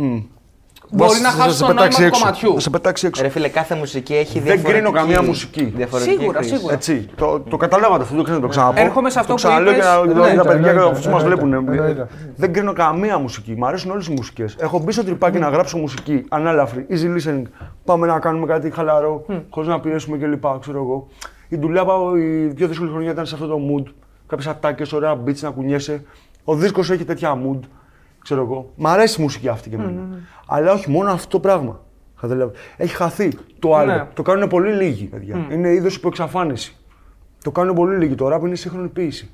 μπορεί 0.93 1.21
να 1.21 1.31
Θα 1.31 1.43
χάσω 1.43 1.55
σε 1.55 1.61
το 1.61 1.67
νόημα 1.67 1.81
πετάξει 1.81 1.99
του 2.01 2.07
έξω. 2.07 2.21
κομματιού. 2.21 2.53
Θα 2.55 2.61
σε 2.61 2.71
πετάξει 2.71 3.07
έξω. 3.07 3.23
Ρε 3.23 3.29
φίλε, 3.29 3.49
κάθε 3.49 3.75
μουσική 3.75 4.15
έχει 4.15 4.33
Δεν 4.33 4.43
διαφορετική... 4.43 4.73
κρίνω 4.73 4.91
καμία 4.91 5.23
μουσική. 5.23 5.65
διαφορετική 5.77 6.17
Σίγουρα, 6.19 6.39
χρήση. 6.39 6.55
σίγουρα. 6.55 6.75
Έτσι, 6.75 7.09
το, 7.15 7.41
το 7.41 7.57
καταλάβατε 7.57 8.03
αυτό, 8.03 8.17
το 8.17 8.23
ξέρω 8.23 8.37
να 8.39 8.43
το 8.45 8.49
ξαναπώ. 8.51 8.81
Έρχομαι 8.81 9.11
σε 9.11 9.19
αυτό 9.19 9.35
το 9.35 9.39
που 9.41 9.47
ξαναλέω 9.47 9.73
είπες. 9.73 9.85
για 9.85 9.95
να- 9.95 10.05
για 10.05 10.15
τα 10.15 10.21
Εννοείται, 10.29 10.43
παιδιά 10.49 10.63
και 10.63 10.69
εννοείται, 10.69 10.91
αυτού 10.97 11.05
που 11.09 11.15
μας 11.15 11.23
εννοείται, 11.23 11.45
βλέπουν. 11.47 11.73
εννοείται. 11.75 12.07
Δεν 12.37 12.53
κρίνω 12.53 12.73
καμία 12.73 13.19
μουσική. 13.19 13.55
Μ' 13.59 13.65
αρέσουν 13.65 13.91
όλες 13.91 14.07
οι 14.07 14.13
μουσικές. 14.13 14.57
Έχω 14.59 14.79
μπει 14.79 14.93
στο 14.93 15.05
τρυπάκι 15.05 15.39
να 15.39 15.49
γράψω 15.49 15.79
μουσική, 15.79 16.25
ανάλαφρη, 16.29 16.87
easy 16.91 17.17
listening. 17.17 17.43
Πάμε 17.85 18.07
να 18.07 18.19
κάνουμε 18.19 18.47
κάτι 18.47 18.71
χαλαρό, 18.71 19.25
χωρίς 19.51 19.69
να 19.69 19.81
πιέσουμε 19.81 20.17
κλπ. 20.17 20.45
Ξέρω 20.61 20.79
εγώ. 20.79 21.09
Η 21.49 21.57
δουλειά, 21.57 21.83
η 22.19 22.53
πιο 22.55 22.67
δύσκολη 22.69 22.91
χρονιά 22.91 23.11
ήταν 23.11 23.27
σε 23.27 23.35
αυτό 23.35 23.47
το 23.47 23.59
mood. 23.71 23.93
Κάποιες 24.27 24.49
ατάκες, 24.49 24.93
ωραία 24.93 25.17
beats 25.27 25.41
να 25.41 25.51
κουνιέσαι. 25.51 26.05
Ο 26.45 26.55
δίσκος 26.55 26.91
έχει 26.91 27.05
τέτοια 27.05 27.39
mood. 27.47 27.59
Ξέρω 28.23 28.43
εγώ. 28.43 28.71
Μ' 28.77 28.87
αρέσει 28.87 29.21
η 29.21 29.23
μουσική 29.23 29.49
αυτή 29.49 29.69
και 29.69 29.75
εμένα. 29.75 30.01
Αλλά 30.55 30.73
όχι 30.73 30.91
μόνο 30.91 31.11
αυτό 31.11 31.29
το 31.29 31.41
πράγμα. 31.41 31.81
Καταλάβατε. 32.21 32.59
Έχει 32.77 32.95
χαθεί 32.95 33.33
το 33.59 33.75
άλλο. 33.77 33.93
Ναι. 33.93 34.07
Το 34.15 34.23
κάνουν 34.23 34.49
πολύ 34.49 34.73
λίγοι, 34.73 35.05
παιδιά. 35.05 35.47
Είναι 35.51 35.73
είδος 35.73 35.97
υπό 35.97 36.14
εξαφάνιση. 36.14 36.77
Το 37.43 37.51
κάνουν 37.51 37.75
πολύ 37.75 37.97
λίγοι. 37.97 38.15
Το 38.15 38.35
rap 38.35 38.41
είναι 38.41 38.55
σύγχρονη 38.55 38.89
ποίηση. 38.89 39.31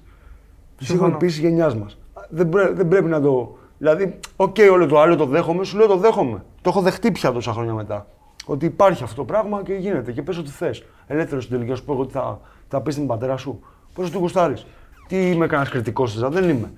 Η 0.78 0.84
σύγχρονη 0.84 1.16
ποίηση 1.16 1.40
γενιάς 1.40 1.76
μας. 1.76 1.98
Δεν, 2.28 2.48
πρέ- 2.48 2.72
δεν 2.74 2.88
πρέπει 2.88 3.08
να 3.08 3.20
το. 3.20 3.58
Δηλαδή, 3.78 4.18
οκ, 4.36 4.56
όλο 4.72 4.86
το 4.86 5.00
άλλο 5.00 5.16
το 5.16 5.26
δέχομαι, 5.26 5.64
σου 5.64 5.76
λέω 5.76 5.86
το 5.86 5.96
δέχομαι. 5.96 6.44
Το 6.62 6.70
έχω 6.70 6.80
δεχτεί 6.80 7.12
πια 7.12 7.32
τόσα 7.32 7.52
χρόνια 7.52 7.72
μετά. 7.72 8.06
Ότι 8.46 8.66
υπάρχει 8.66 9.02
αυτό 9.02 9.16
το 9.16 9.24
πράγμα 9.24 9.62
και 9.62 9.74
γίνεται 9.74 10.12
και 10.12 10.22
πες 10.22 10.38
ό,τι 10.38 10.50
θες. 10.50 10.84
Ελεύθερος 11.06 11.42
στην 11.44 11.54
τελική, 11.54 11.70
να 11.72 11.76
σου 11.78 11.84
πω 11.84 11.92
εγώ 11.92 12.06
τι 12.06 12.12
θα, 12.12 12.40
θα 12.68 12.80
πεις 12.80 12.94
στην 12.94 13.06
πατέρα 13.06 13.36
σου. 13.36 13.60
Πώς 13.94 14.10
του 14.10 14.18
γουστάρεις; 14.18 14.66
Τι 15.08 15.30
είμαι 15.30 15.46
κανένας 15.46 15.70
κριτικός 15.70 16.14
τη, 16.14 16.26
δεν 16.28 16.48
είμαι. 16.48 16.72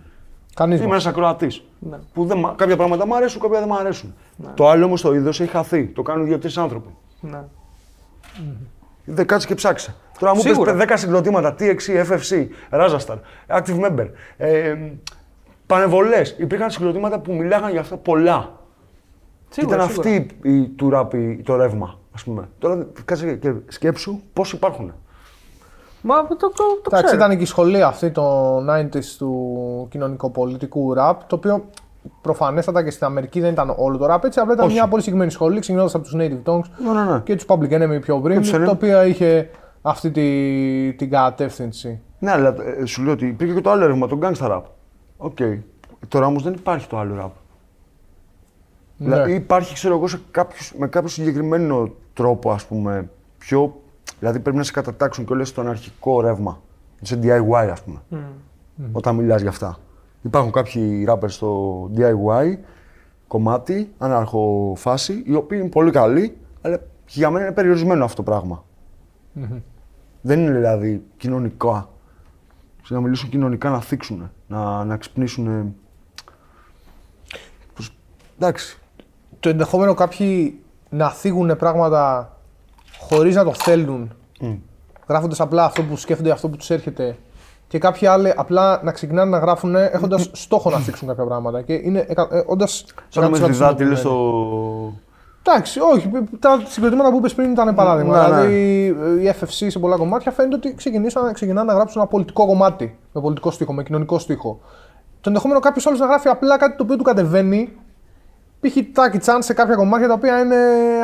Κανείς 0.55 0.79
Είμαι 0.79 0.87
μας. 0.89 1.03
ένας 1.03 1.07
ακροατής. 1.15 1.63
Ναι. 1.79 1.97
Που 2.13 2.25
δεν, 2.25 2.39
μ' 2.39 2.55
κάποια 2.57 2.77
πράγματα 2.77 3.07
μου 3.07 3.15
αρέσουν, 3.17 3.41
κάποια 3.41 3.59
δεν 3.59 3.69
μου 3.71 3.77
αρέσουν. 3.79 4.15
Το 4.55 4.69
άλλο 4.69 4.85
όμως 4.85 5.01
το 5.01 5.15
είδος 5.15 5.41
έχει 5.41 5.51
χαθεί. 5.51 5.85
Το 5.87 6.03
κάνουν 6.03 6.27
δύο-τρεις 6.27 6.57
άνθρωποι. 6.57 6.89
Ναι. 7.21 7.43
Δεν 9.05 9.27
κάτσε 9.27 9.47
και 9.47 9.55
ψάξε. 9.55 9.95
Τώρα 10.19 10.35
μου 10.35 10.41
Σίγουρα. 10.41 10.75
πες 10.75 10.85
10 10.89 10.93
συγκροτήματα, 10.97 11.55
TXC, 11.59 12.05
FFC, 12.07 12.47
Razastar, 12.71 13.17
Active 13.49 13.81
Member, 13.87 14.09
ε, 14.37 14.77
πανεβολές. 15.67 16.35
Υπήρχαν 16.39 16.71
συγκροτήματα 16.71 17.19
που 17.19 17.33
μιλάγαν 17.35 17.71
για 17.71 17.81
αυτά 17.81 17.97
πολλά. 17.97 18.53
Σίγουρα, 19.49 19.77
Ήταν 19.77 19.89
σίγουρα. 19.89 20.11
αυτή 20.11 20.27
η, 20.43 20.63
του 20.69 20.91
rap 20.95 21.15
η- 21.15 21.37
το 21.43 21.57
ρεύμα, 21.57 21.99
ας 22.15 22.25
πούμε. 22.25 22.49
Τώρα 22.59 22.87
κάτσε 23.05 23.35
και 23.35 23.53
σκέψου 23.69 24.21
πώς 24.33 24.53
υπάρχουν. 24.53 24.93
Μα 26.03 26.27
το, 26.27 26.37
το, 26.37 26.49
το 26.49 26.81
Εντάξει, 26.87 27.05
ξέρω. 27.07 27.25
ήταν 27.25 27.37
και 27.37 27.43
η 27.43 27.47
σχολή 27.47 27.83
αυτή 27.83 28.11
το 28.11 28.57
90s 28.59 29.05
του 29.19 29.87
κοινωνικοπολιτικού 29.91 30.95
rap, 30.99 31.15
το 31.27 31.37
οποίο 31.37 31.65
προφανέστατα 32.21 32.85
και 32.85 32.91
στην 32.91 33.07
Αμερική 33.07 33.41
δεν 33.41 33.53
ήταν 33.53 33.75
όλο 33.77 33.97
το 33.97 34.15
rap 34.15 34.25
έτσι, 34.25 34.41
απλά 34.41 34.53
ήταν 34.53 34.65
Όχι. 34.67 34.75
μια 34.75 34.89
πολύ 34.89 35.01
συγκεκριμένη 35.03 35.31
σχολή, 35.33 35.61
ξεκινώντας 35.61 35.95
από 35.95 36.05
τους 36.05 36.15
Native 36.17 36.43
Tongues 36.45 36.65
Ναι, 36.85 36.93
ναι, 36.93 37.13
ναι. 37.13 37.21
και 37.21 37.35
τους 37.35 37.45
Public 37.49 37.71
Enemy 37.71 38.01
πιο 38.01 38.21
πριν, 38.21 38.41
τους 38.41 38.53
Enemy. 38.55 38.65
το 38.65 38.71
οποίο 38.71 39.03
είχε 39.03 39.51
αυτή 39.83 40.11
τη, 40.11 40.93
την 40.93 41.11
κατεύθυνση. 41.11 42.01
Ναι, 42.19 42.31
αλλά 42.31 42.55
ε, 42.81 42.85
σου 42.85 43.03
λέω 43.03 43.13
ότι 43.13 43.27
υπήρχε 43.27 43.55
και 43.55 43.61
το 43.61 43.71
άλλο 43.71 43.87
ρεύμα, 43.87 44.07
το 44.07 44.19
gangsta 44.23 44.51
rap. 44.51 44.63
Οκ. 45.17 45.37
Τώρα 46.09 46.27
όμως 46.27 46.43
δεν 46.43 46.53
υπάρχει 46.53 46.87
το 46.89 46.99
άλλο 46.99 47.15
rap. 47.25 47.31
Ναι. 48.97 49.07
Δηλαδή 49.07 49.33
υπάρχει, 49.35 49.75
ξέρω 49.75 49.95
εγώ, 49.95 50.09
σε 50.09 50.21
κάποιους, 50.31 50.73
με 50.79 50.89
κάποιο 50.89 51.09
συγκεκριμένο 51.09 51.91
τρόπο, 52.15 52.51
ας 52.51 52.65
πούμε, 52.67 53.11
πιο... 53.39 53.80
Δηλαδή 54.21 54.41
πρέπει 54.41 54.57
να 54.57 54.62
σε 54.62 54.73
κατατάξουν 54.73 55.25
και 55.25 55.33
όλες 55.33 55.49
στον 55.49 55.68
αρχικό 55.68 56.21
ρεύμα. 56.21 56.61
Σε 57.03 57.18
DIY, 57.23 57.68
ας 57.71 57.83
πούμε. 57.83 57.99
Όταν 58.93 59.14
μιλάς 59.14 59.41
για 59.41 59.51
αυτά. 59.51 59.79
Υπάρχουν 60.23 60.53
κάποιοι 60.53 61.07
rappers 61.09 61.31
στο 61.31 61.91
DIY, 61.97 62.59
κομμάτι, 63.27 63.93
αναρχοφάση, 63.99 65.23
οι 65.27 65.35
οποίοι 65.35 65.59
είναι 65.61 65.71
πολύ 65.71 65.91
καλοί, 65.91 66.37
αλλά 66.61 66.77
και 66.77 67.18
για 67.18 67.31
μένα 67.31 67.45
είναι 67.45 67.55
περιορισμένο 67.55 68.05
αυτό 68.05 68.23
το 68.23 68.31
πράγμα. 68.31 68.64
Δεν 70.21 70.41
είναι 70.41 70.53
δηλαδή 70.53 71.03
κοινωνικά. 71.16 71.89
Σε 72.83 72.95
να 72.95 73.01
μιλήσουν 73.01 73.29
κοινωνικά, 73.31 73.71
να 73.71 73.81
θίξουν, 73.81 74.31
να, 74.47 74.85
να 74.85 74.97
ξυπνήσουν. 74.97 75.75
Πως, 77.75 77.97
εντάξει. 78.39 78.79
Το 79.41 79.49
ενδεχόμενο 79.49 79.95
κάποιοι 79.95 80.61
να 80.91 81.11
θίγουν 81.11 81.57
πράγματα 81.57 82.33
χωρίς 83.01 83.35
να 83.35 83.45
το 83.45 83.53
θέλουν, 83.55 84.13
γράφοντας 85.09 85.41
απλά 85.41 85.65
αυτό 85.65 85.83
που 85.83 85.97
σκέφτονται, 85.97 86.31
αυτό 86.31 86.49
που 86.49 86.57
τους 86.57 86.71
έρχεται 86.71 87.17
και 87.69 87.79
κάποιοι 87.79 88.07
άλλοι 88.07 88.33
απλά 88.37 88.81
να 88.83 88.93
ξεκινάνε 88.93 89.31
να 89.31 89.39
γράφουν 89.39 89.75
έχοντας 89.75 90.31
στόχο 90.33 90.71
να 90.71 90.79
θίξουν 90.79 91.09
κάποια 91.09 91.25
πράγματα 91.25 91.63
και 91.63 91.73
είναι 91.73 92.05
εκα- 92.09 92.29
ε, 92.33 92.43
όντας 92.47 92.85
Σαν 93.09 93.23
να 93.23 93.29
με 93.31 93.37
100% 93.39 93.51
διδάτη, 93.51 93.85
λες 93.85 93.99
συνειδητοποιημένοι. 93.99 94.93
το. 95.43 95.53
Εντάξει, 95.53 95.81
όχι. 95.81 96.11
Τα 96.39 96.63
συγκροτήματα 96.67 97.11
που 97.11 97.17
είπες 97.17 97.35
πριν 97.35 97.51
ήταν 97.51 97.75
παράδειγμα. 97.75 98.29
Ναι, 98.29 98.37
ναι. 98.37 98.41
δηλαδή 98.47 98.87
η 99.25 99.35
FFC 99.41 99.67
σε 99.71 99.79
πολλά 99.79 99.97
κομμάτια 99.97 100.33
φαίνεται 100.33 100.55
ότι 100.55 100.75
ξεκινήσαν, 100.75 101.33
ξεκινάνε 101.33 101.67
να 101.73 101.75
γράψουν 101.79 102.01
ένα 102.01 102.11
πολιτικό 102.11 102.47
κομμάτι. 102.47 102.99
Με 103.13 103.21
πολιτικό 103.21 103.51
στίχο, 103.51 103.73
με 103.73 103.83
κοινωνικό 103.83 104.19
στίχο. 104.19 104.61
Το 105.21 105.29
ενδεχόμενο 105.29 105.61
κάποιος 105.61 105.87
άλλος 105.87 105.99
να 105.99 106.07
γράφει 106.07 106.29
απλά 106.29 106.57
κάτι 106.57 106.77
το 106.77 106.83
οποίο 106.83 106.97
του 106.97 107.03
κατεβαίνει. 107.03 107.73
Π.χ. 108.61 108.77
Τάκι 108.93 109.19
Τσάν 109.19 109.43
σε 109.43 109.53
κάποια 109.55 109.75
κομμάτια 109.75 110.07
τα 110.09 110.13
οποία 110.15 110.41
είναι 110.41 110.57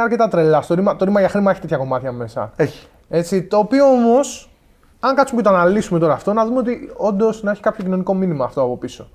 αρκετά 0.03 0.29
τρελά. 0.29 0.63
Στο 0.63 0.75
ρήμα, 0.75 0.97
το 0.97 1.05
ρήμα 1.05 1.21
για 1.21 1.29
χρήμα 1.29 1.51
έχει 1.51 1.61
τέτοια 1.61 1.77
κομμάτια 1.77 2.13
μέσα. 2.13 2.53
Έχει. 2.57 2.87
Έτσι, 3.09 3.43
το 3.43 3.57
οποίο 3.57 3.85
όμως, 3.85 4.51
αν 5.01 5.15
κάτσουμε 5.15 5.43
και 5.43 5.49
το 5.49 5.55
αναλύσουμε 5.55 5.99
τώρα 5.99 6.13
αυτό, 6.13 6.33
να 6.33 6.45
δούμε 6.45 6.59
ότι 6.59 6.93
όντως 6.97 7.43
να 7.43 7.51
έχει 7.51 7.61
κάποιο 7.61 7.85
κοινωνικό 7.85 8.15
μήνυμα 8.15 8.45
αυτό 8.45 8.63
από 8.63 8.77
πίσω. 8.77 9.09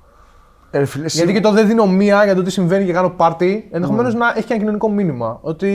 Ε, 0.73 0.77
ρε 0.77 0.85
φίλε, 0.85 1.05
εσύ- 1.05 1.17
Γιατί 1.17 1.33
και 1.33 1.39
το 1.39 1.51
δεν 1.51 1.67
δίνω 1.67 1.87
μία 1.87 2.23
για 2.23 2.35
το 2.35 2.41
τι 2.43 2.51
συμβαίνει 2.51 2.85
και 2.85 2.91
κάνω 2.93 3.09
πάρτι, 3.09 3.67
ενδεχομένως 3.71 4.13
να 4.13 4.27
έχει 4.35 4.39
και 4.45 4.45
ένα 4.53 4.57
κοινωνικό 4.59 4.89
μήνυμα. 4.89 5.39
Ότι 5.41 5.71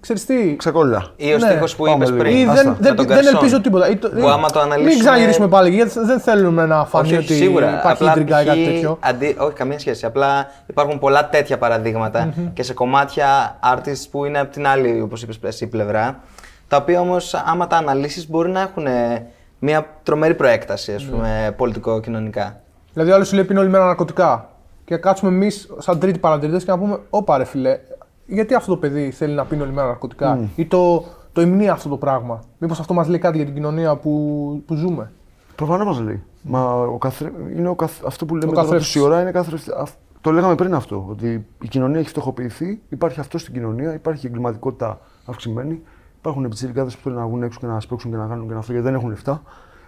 ξέρεις 0.00 0.26
τι. 0.26 0.56
Ξεκόλλα. 0.56 1.06
Ή 1.16 1.32
ο 1.32 1.38
Ναι. 1.38 1.48
στίχος 1.50 1.76
που 1.76 1.82
Πάμε 1.84 1.94
είπες 1.96 2.10
λίγο. 2.10 2.22
πριν. 2.22 2.36
Ή 2.36 2.42
Άστα. 2.42 2.54
δεν, 2.54 2.66
με 2.70 2.76
δεν, 2.80 2.94
τον 2.96 3.06
δεν 3.06 3.16
Γκαρσόν. 3.16 3.34
ελπίζω 3.34 3.60
τίποτα. 3.60 3.90
Ή 3.90 3.96
το- 3.96 4.08
Που 4.08 4.28
άμα 4.28 4.50
το 4.50 4.60
Μην 4.62 4.72
αναλύσουμε- 4.72 5.04
ξαναγυρίσουμε 5.04 5.48
πάλι, 5.48 5.70
γιατί 5.70 5.98
δεν 6.00 6.20
θέλουμε 6.20 6.66
να 6.66 6.84
φανεί 6.84 7.06
Όχι, 7.06 7.16
ότι 7.16 7.34
σίγουρα. 7.34 7.78
υπάρχει 7.78 7.92
Απλά 8.02 8.10
ίντριγκα 8.10 8.42
ή 8.42 8.44
κάτι 8.46 8.60
π.χ. 8.60 8.66
τέτοιο. 8.72 8.96
Αντί, 9.00 9.36
όχι, 9.38 9.52
καμία 9.52 9.78
σχέση. 9.78 10.06
Απλά 10.06 10.46
υπάρχουν 10.66 10.98
πολλά 10.98 11.28
τέτοια 11.28 11.58
παραδείγματα 11.58 12.34
και 12.52 12.62
σε 12.62 12.74
κομμάτια 12.74 13.58
artists 13.74 14.04
που 14.10 14.24
είναι 14.24 14.38
από 14.38 14.52
την 14.52 14.66
άλλη, 14.66 15.00
όπως 15.00 15.22
είπες 15.22 15.38
εσύ, 15.42 15.66
πλευρά. 15.66 16.20
Τα 16.68 16.76
οποία 16.76 17.00
όμως, 17.00 17.34
άμα 17.34 17.66
τα 17.66 17.76
αναλύσεις, 17.76 18.28
μπορεί 18.30 18.50
να 18.50 18.60
έχουν 18.60 18.86
ε, 18.86 19.26
μια 19.58 19.86
τρομερή 20.02 20.34
προέκταση, 20.34 20.92
ας 20.92 21.04
πούμε, 21.04 21.54
πολιτικο-κοινωνικά. 21.56 22.60
Δηλαδή, 22.92 23.10
άλλος 23.10 23.28
σου 23.28 23.34
λέει 23.34 23.44
πίνει 23.44 23.58
όλη 23.58 23.68
μέρα 23.68 23.84
ναρκωτικά. 23.86 24.48
Και 24.84 24.96
κάτσουμε 24.96 25.30
εμείς, 25.30 25.72
σαν 25.78 25.98
τρίτοι 25.98 26.18
παρατηρητές, 26.18 26.64
και 26.64 26.70
να 26.70 26.78
πούμε: 26.78 26.98
Ωπα 27.10 27.38
ρε 27.38 27.44
φιλέ, 27.44 27.78
γιατί 28.26 28.54
αυτό 28.54 28.70
το 28.72 28.76
παιδί 28.78 29.10
θέλει 29.10 29.34
να 29.34 29.44
πίνει 29.44 29.62
όλη 29.62 29.72
μέρα 29.72 29.86
ναρκωτικά, 29.86 30.38
ή 30.56 30.66
το, 30.66 31.04
το 31.32 31.40
υμνεί 31.40 31.68
αυτό 31.68 31.88
το 31.88 31.96
πράγμα. 31.96 32.40
Μήπως 32.58 32.80
αυτό 32.80 32.94
μας 32.94 33.08
λέει 33.08 33.18
κάτι 33.18 33.36
για 33.36 33.44
την 33.46 33.54
κοινωνία 33.54 33.96
που, 33.96 34.62
που 34.66 34.74
ζούμε. 34.74 35.12
Προφανώς 35.56 35.86
μας 35.86 36.00
λέει. 36.00 36.22
Μα 36.42 36.74
ο 36.74 36.98
καθρέ... 36.98 37.30
είναι 37.56 37.68
ο 37.68 37.74
καθ... 37.74 38.04
αυτό 38.06 38.26
που 38.26 38.36
λέμε 38.36 38.50
Ο 38.50 38.54
τώρα 38.54 38.62
καθρέφτης. 38.66 38.92
τόση 38.92 39.04
ώρα 39.06 39.20
είναι 39.20 39.30
καθρεφτή. 39.30 39.70
αυ- 39.76 39.94
Το 40.20 40.30
λέγαμε 40.32 40.54
πριν 40.54 40.74
αυτό. 40.74 41.06
Ότι 41.10 41.46
η 41.62 41.68
κοινωνία 41.68 41.98
έχει 42.00 42.08
φτωχοποιηθεί, 42.08 42.80
υπάρχει 42.88 43.20
αυτό 43.20 43.38
στην 43.38 43.52
κοινωνία, 43.54 43.94
υπάρχει 43.94 44.26
η 44.26 44.28
εγκληματικότητα 44.28 44.98
αυξημένη. 45.26 45.82
Υπάρχουν 46.18 46.44
επιτσιρικάδες 46.44 46.96
που 46.96 47.02
θέλουν 47.02 47.18
να 47.18 47.26
βγουν 47.26 47.42
έξω 47.42 47.58
και 47.60 47.66
να 47.66 47.80
σπρώξουν 47.80 48.10
και 48.10 48.16
να 48.16 48.26
κάνουν 48.26 48.46
και 48.46 48.52
να 48.52 48.58
αυτό 48.58 48.72
γιατί 48.72 48.86
δεν 48.86 48.96
έχουν 48.96 49.08
λεφτά. 49.08 49.42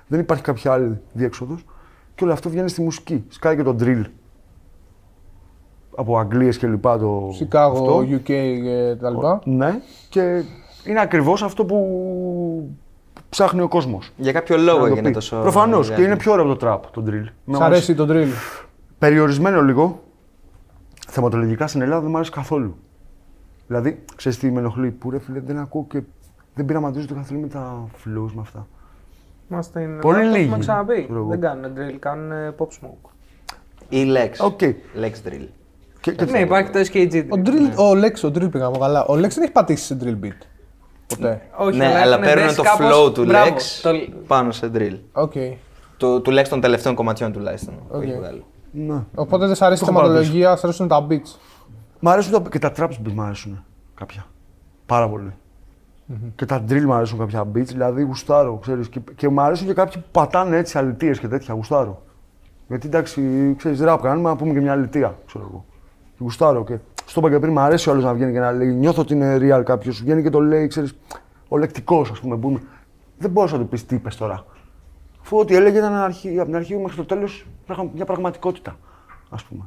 Δεν 0.07 0.21
υπάρχει 0.21 0.43
κάποια 0.43 0.73
άλλη 0.73 1.01
διέξοδος. 1.13 1.65
Και 2.23 2.29
όλο 2.29 2.37
αυτό 2.37 2.51
βγαίνει 2.51 2.69
στη 2.69 2.83
μουσική. 2.83 3.25
Σκάει 3.29 3.57
και 3.57 3.63
το 3.63 3.77
drill. 3.81 4.03
Από 5.97 6.19
Αγγλίες 6.19 6.59
και 6.59 6.67
λοιπά 6.67 6.99
το. 6.99 7.31
Σικάγο, 7.33 7.73
αυτό. 7.73 7.99
UK 7.99 8.23
και 8.63 8.97
τα 9.01 9.11
λοιπά. 9.11 9.41
Ναι, 9.45 9.81
και 10.09 10.43
είναι 10.85 11.01
ακριβώς 11.01 11.43
αυτό 11.43 11.65
που 11.65 12.77
ψάχνει 13.29 13.61
ο 13.61 13.69
κόσμος. 13.69 14.11
Για 14.17 14.33
κάποιο 14.33 14.57
λόγο 14.57 14.87
έγινε 14.87 15.11
τόσο. 15.11 15.41
Προφανώς 15.41 15.87
και 15.87 15.91
μεγάλη. 15.91 16.09
είναι 16.09 16.17
πιο 16.17 16.33
ωραίο 16.33 16.45
από 16.45 16.57
το 16.57 16.67
trap 16.67 16.81
το 16.93 17.05
drill. 17.07 17.55
Σ' 17.57 17.61
αρέσει 17.61 17.95
το 17.95 18.07
drill. 18.11 18.29
Περιορισμένο 18.99 19.63
λίγο. 19.63 20.03
Θεματολογικά 21.09 21.67
στην 21.67 21.81
Ελλάδα 21.81 22.01
δεν 22.01 22.11
μου 22.11 22.17
αρέσει 22.17 22.33
καθόλου. 22.33 22.77
Δηλαδή, 23.67 24.05
ξέρεις 24.17 24.39
τι 24.39 24.51
με 24.51 24.59
ενοχλεί, 24.59 24.91
που 24.91 25.11
ρε 25.11 25.19
φίλε 25.19 25.41
δεν 25.41 25.59
ακούω 25.59 25.87
και 25.89 26.03
δεν 26.55 26.65
πειραματίζω 26.65 27.07
το 27.07 27.15
καθόλου 27.15 27.41
με 27.41 27.49
τα 27.49 27.85
flows 28.05 28.31
με 28.35 28.41
αυτά. 28.41 28.67
Είμαστε 29.53 29.81
είναι. 29.81 30.01
Πολύ 30.01 30.23
το 30.23 30.29
λίγοι, 30.31 30.43
Έχουμε 30.43 30.59
ξαναπεί. 30.59 31.03
ξέρω 31.05 31.19
εγώ. 31.19 31.29
Δεν 31.29 31.41
κάνουν 31.41 31.73
drill, 31.77 31.97
κάνουν 31.99 32.33
ε, 32.33 32.55
Pop 32.59 32.65
Smoke. 32.67 33.11
Ή 33.89 34.05
Lex. 34.17 34.31
Οκ. 34.47 34.59
Lex 35.01 35.29
drill. 35.29 35.47
Και, 36.01 36.13
και 36.13 36.25
Ναι, 36.25 36.39
υπάρχει 36.41 36.71
το 36.71 36.79
SKG 36.79 37.25
Ο 37.29 37.41
drill. 37.45 37.49
drill, 37.49 37.77
ο 37.77 37.91
Lex, 37.91 38.15
ο 38.25 38.29
drill 38.29 38.51
πήγα 38.51 38.65
από 38.67 38.79
καλά. 38.79 39.05
Ο 39.05 39.13
Lex 39.15 39.29
δεν 39.29 39.43
έχει 39.43 39.53
πατήσει 39.53 39.85
σε 39.85 39.97
drill 40.03 40.25
beat. 40.27 40.47
Ποτέ. 41.07 41.41
Όχι, 41.57 41.77
ναι, 41.77 41.87
αλλά 41.87 42.01
έχουν 42.15 42.21
παίρνουν 42.25 42.43
δέσει 42.45 42.57
το 42.57 42.63
κάπως- 42.63 43.07
flow 43.09 43.15
του 43.15 43.25
Μπράβο, 43.25 43.55
Lex 43.55 43.61
το- 43.83 43.91
πάνω 44.27 44.51
σε 44.53 44.71
drill. 44.75 44.99
Οκ. 45.13 45.33
Του, 45.97 46.21
τουλάχιστον 46.23 46.61
των 46.61 46.71
τελευταίων 46.71 46.95
κομματιών 46.95 47.33
τουλάχιστον. 47.33 47.75
που 47.75 47.97
Οκ. 47.97 48.03
έχει 48.03 48.15
βγάλει. 48.17 48.45
Ναι. 48.71 49.03
Οπότε 49.15 49.47
δεν 49.47 49.55
σ' 49.55 49.63
αρέσει 49.63 49.83
η 49.83 49.87
Το 49.87 49.93
έχω 49.93 50.01
θεματολογία, 50.03 50.57
σ' 50.57 50.65
αρέσουν 50.65 50.89
τα 50.89 51.07
beats. 51.11 51.37
Μ' 52.01 52.09
αρέσουν 52.09 52.33
τα, 52.43 52.49
και 52.51 52.59
τα 52.59 52.73
traps 52.77 52.91
beats 53.07 53.13
μ' 53.15 53.21
αρέσουν 53.21 53.65
κάποια. 53.95 54.27
Πάρα 54.87 55.09
πολύ. 55.09 55.33
Και 56.35 56.47
τα 56.47 56.65
drill 56.69 56.83
μ' 56.85 56.93
αρέσουν 56.93 57.19
κάποια 57.19 57.43
beats, 57.43 57.67
δηλαδή 57.67 58.03
γουστάρω, 58.03 58.57
ξέρεις. 58.57 58.89
Και, 58.89 59.01
και 59.17 59.29
μ' 59.29 59.41
αρέσουν 59.41 59.67
και 59.67 59.73
κάποιοι 59.73 60.03
που 60.03 60.09
πατάνε 60.13 60.57
έτσι 60.57 60.79
αλητίες 60.79 61.19
και 61.19 61.29
τέτοια, 61.29 61.55
γουστάρω. 61.55 62.03
Γιατί 62.69 62.87
εντάξει, 62.87 63.55
ξέρεις, 63.57 63.81
ραπ 63.81 64.03
κάνουμε 64.03 64.29
να 64.29 64.37
πούμε 64.37 64.53
και 64.53 64.61
μια 64.61 64.73
αλητία, 64.73 65.19
ξέρω 65.27 65.45
εγώ. 65.51 65.65
Και 66.13 66.19
γουστάρω 66.19 66.65
και 66.65 66.79
στο 67.07 67.21
είπα 67.21 67.31
και 67.31 67.39
πριν, 67.39 67.53
μ' 67.53 67.59
αρέσει 67.59 67.89
ο 67.89 67.93
άλλος 67.93 68.05
να 68.05 68.15
βγαίνει 68.15 68.33
και 68.33 68.39
να 68.39 68.53
λέει, 68.53 68.73
νιώθω 68.73 69.01
ότι 69.03 69.15
είναι 69.15 69.37
real 69.41 69.63
κάποιος, 69.65 70.03
βγαίνει 70.03 70.23
και 70.23 70.31
το 70.31 70.41
λέει, 70.41 70.67
ξέρεις, 70.67 70.95
ο 71.49 71.57
λεκτικός 71.59 72.11
ας 72.11 72.21
πούμε, 72.21 72.37
που 72.37 72.51
είναι. 72.51 72.61
Δεν 73.19 73.31
μπορείς 73.31 73.53
να 73.53 73.59
του 73.59 73.69
πεις 73.69 73.87
τι 73.87 73.95
είπες 73.95 74.17
τώρα. 74.17 74.45
Αφού 75.23 75.39
ό,τι 75.39 75.55
έλεγε 75.57 75.79
ήταν 75.79 75.93
αρχή, 75.95 76.37
από 76.37 76.45
την 76.45 76.57
αρχή 76.57 76.77
μέχρι 76.77 76.97
το 76.97 77.05
τέλος 77.05 77.47
πραγμα- 77.67 77.91
μια 77.95 78.05
πραγματικότητα, 78.05 78.77
ας 79.31 79.45
πούμε. 79.45 79.63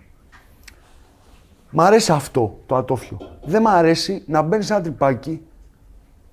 Μ' 1.69 1.81
αρέσει 1.81 2.11
αυτό 2.11 2.59
το 2.65 2.75
ατόφιο. 2.75 3.17
Δεν 3.45 3.61
μ' 3.61 3.67
αρέσει 3.67 4.23
να 4.27 4.41
μπαίνεις 4.41 4.65
σε 4.65 4.73
ένα 4.73 4.81
τρυπάκι, 4.81 5.41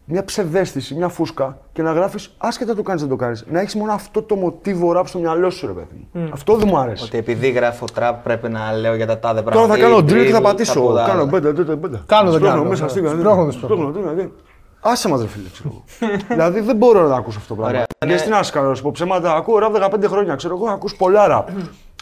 μια 0.04 0.24
ψευδέστηση, 0.24 0.94
μια 0.94 1.08
φούσκα 1.08 1.58
και 1.72 1.82
να 1.82 1.92
γράφεις 1.92 2.34
άσχετα 2.38 2.74
το 2.74 2.82
κάνεις 2.82 3.00
δεν 3.00 3.10
το 3.10 3.16
κάνεις. 3.16 3.44
Να 3.50 3.60
έχεις 3.60 3.74
μόνο 3.74 3.92
αυτό 3.92 4.22
το 4.22 4.34
μοτίβο 4.36 4.92
ραπ 4.92 5.06
στο 5.08 5.18
μυαλό 5.18 5.50
σου, 5.50 5.66
ρε 5.66 5.72
παιδί 5.72 6.08
μου. 6.12 6.28
Αυτό 6.32 6.56
δεν 6.56 6.68
μου 6.70 6.78
αρέσει. 6.78 7.04
Ότι 7.04 7.18
επειδή 7.18 7.50
γράφω 7.50 7.84
trap 7.98 8.12
πρέπει 8.22 8.48
να 8.48 8.72
λέω 8.72 8.94
για 8.94 9.06
τα 9.06 9.18
τάδε 9.18 9.40
Τώρα 9.42 9.50
πράγματα. 9.50 9.72
θα 9.74 9.78
ή 9.78 9.82
κάνω 9.82 9.96
drill 9.98 10.24
και 10.26 10.32
θα 10.32 10.38
drill, 10.38 10.42
πατήσω. 10.42 10.80
ποδά, 10.80 11.06
Κάνω 11.06 11.20
άλλα. 11.20 11.30
πέντε, 11.30 11.52
πέντε, 11.52 11.76
πέντε. 11.76 12.00
Κάνω, 12.06 12.30
δεν 12.30 12.38
Σπρώχνω 12.38 12.56
κάνω. 12.58 12.68
μέσα 12.70 12.82
Ναι. 12.84 12.88
στην 12.90 13.08
Σπρώχνω, 13.08 13.42
δεν 13.44 13.52
σπρώχνω. 13.52 13.76
Σπρώχνω, 13.76 14.00
τι 14.00 14.06
να 14.06 14.12
δει. 14.12 14.32
Άσε 14.80 15.08
μας 15.08 15.20
ρε 15.20 15.26
φίλε, 15.26 15.48
ξέρω 15.52 15.68
εγώ. 15.72 15.84
δηλαδή 16.28 16.60
δεν 16.60 16.76
μπορώ 16.76 17.02
να 17.02 17.08
το 17.08 17.14
ακούσω 17.14 17.38
αυτό 17.38 17.54
το 17.54 17.60
πράγμα. 17.60 17.84
Ωραία. 18.00 18.16
Και 18.16 18.22
τι 18.24 18.28
να 18.30 18.42
σου 18.42 18.52
κάνω, 18.52 18.68
να 18.68 18.74
σου 18.74 18.82
πω 18.82 18.90
ψέματα. 18.90 19.34
Ακούω 19.34 19.58
ραπ 19.58 19.72
15 19.94 20.04
χρόνια, 20.06 20.34
ξέρω 20.34 20.54
εγώ, 20.56 20.68
ακούς 20.68 20.96
πολλά 20.96 21.26
ραπ. 21.26 21.48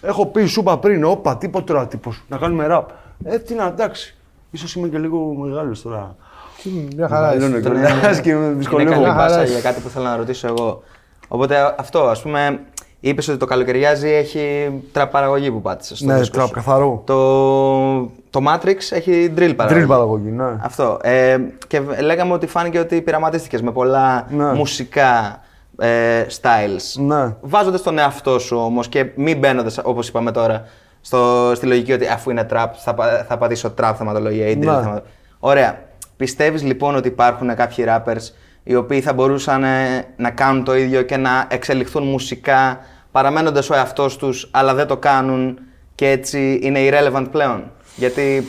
Έχω 0.02 0.26
πει, 0.26 0.44
σου 0.46 0.60
είπα 0.60 0.78
πριν, 0.78 1.04
όπα, 1.04 1.36
τίποτα 1.36 1.64
τώρα 1.64 1.86
τύπος, 1.86 2.22
να 2.28 2.36
κάνουμε 2.36 2.66
ραπ. 2.66 2.88
Ε, 3.24 3.38
τι 3.38 3.54
να, 3.54 3.64
εντάξει. 3.66 4.16
Ίσως 4.50 4.74
είμαι 4.74 4.88
και 4.88 4.98
λίγο 4.98 5.18
μεγάλος 5.38 5.82
τώρα. 5.82 6.16
Τι, 6.62 6.68
Μια 6.96 7.08
χαρά 7.08 7.34
είσαι. 7.36 7.48
Μεγαλώνω 7.48 7.84
κιόλας 7.90 8.20
και 8.20 8.34
με 8.34 8.44
Είναι 8.44 8.54
δυσκολεύω. 8.54 8.90
καλή 8.90 9.02
Μια 9.02 9.12
χαρά 9.12 9.26
πάσα 9.26 9.42
είσαι. 9.42 9.52
για 9.52 9.60
κάτι 9.60 9.80
που 9.80 9.88
θέλω 9.88 10.04
να 10.04 10.16
ρωτήσω 10.16 10.46
εγώ. 10.46 10.82
Οπότε 11.28 11.74
αυτό, 11.78 12.00
ας 12.00 12.22
πούμε, 12.22 12.60
είπες 13.00 13.28
ότι 13.28 13.38
το 13.38 13.44
καλοκαιριάζει 13.46 14.08
έχει 14.08 14.70
τραπ 14.92 15.10
παραγωγή 15.10 15.50
που 15.50 15.60
πάτησες. 15.60 15.98
στο 15.98 16.06
Ναι, 16.06 16.18
δίσκο 16.18 16.34
τραπ, 16.36 16.46
σου. 16.46 16.52
καθαρό. 16.54 17.02
Το, 17.06 18.00
το 18.30 18.40
Matrix 18.48 18.76
έχει 18.90 19.32
drill 19.36 19.52
παραγωγή. 19.56 19.84
Drill 19.84 19.88
παραγωγή, 19.88 20.28
ναι. 20.30 20.44
Αυτό. 20.62 20.98
Ε, 21.02 21.36
και 21.66 21.80
λέγαμε 22.00 22.32
ότι 22.32 22.46
φάνηκε 22.46 22.78
ότι 22.78 23.00
πειραματίστηκες 23.00 23.62
με 23.62 23.72
πολλά 23.72 24.26
Ναι. 24.30 24.52
μουσικά 24.52 25.40
ε, 25.78 26.24
styles. 26.40 27.02
Ναι. 27.06 27.34
Βάζοντας 27.40 27.82
τον 27.82 27.98
εαυτό 27.98 28.38
σου 28.38 28.56
όμως 28.56 28.88
και 28.88 29.06
μην 29.14 29.38
μπαίνοντας, 29.38 29.78
όπως 29.82 30.08
είπαμε 30.08 30.30
τώρα, 30.32 30.64
στο, 31.00 31.52
στη 31.54 31.66
λογική 31.66 31.92
ότι 31.92 32.06
αφού 32.06 32.30
είναι 32.30 32.46
trap, 32.52 32.66
θα, 32.84 32.94
πα- 32.94 33.24
θα 33.28 33.36
πατήσω 33.38 33.74
trap 33.80 33.92
θεματολογία 33.98 34.46
ή 34.46 34.52
drill 34.52 34.56
Ναι. 34.58 34.64
θεματολογία. 34.64 35.02
Ωραία. 35.38 35.88
Πιστεύεις 36.20 36.62
λοιπόν 36.62 36.96
ότι 36.96 37.08
υπάρχουν 37.08 37.54
κάποιοι 37.54 37.84
rappers 37.88 38.32
οι 38.62 38.74
οποίοι 38.74 39.00
θα 39.00 39.12
μπορούσαν 39.12 39.64
ε, 39.64 40.04
να 40.16 40.30
κάνουν 40.30 40.64
το 40.64 40.76
ίδιο 40.76 41.02
και 41.02 41.16
να 41.16 41.46
εξελιχθούν 41.50 42.02
μουσικά 42.02 42.80
παραμένοντας 43.10 43.70
ο 43.70 43.74
εαυτός 43.74 44.16
τους, 44.16 44.48
αλλά 44.50 44.74
δεν 44.74 44.86
το 44.86 44.96
κάνουν 44.96 45.58
και 45.94 46.10
έτσι 46.10 46.58
είναι 46.62 46.78
irrelevant 46.82 47.26
πλέον; 47.30 47.70
Γιατί 47.96 48.46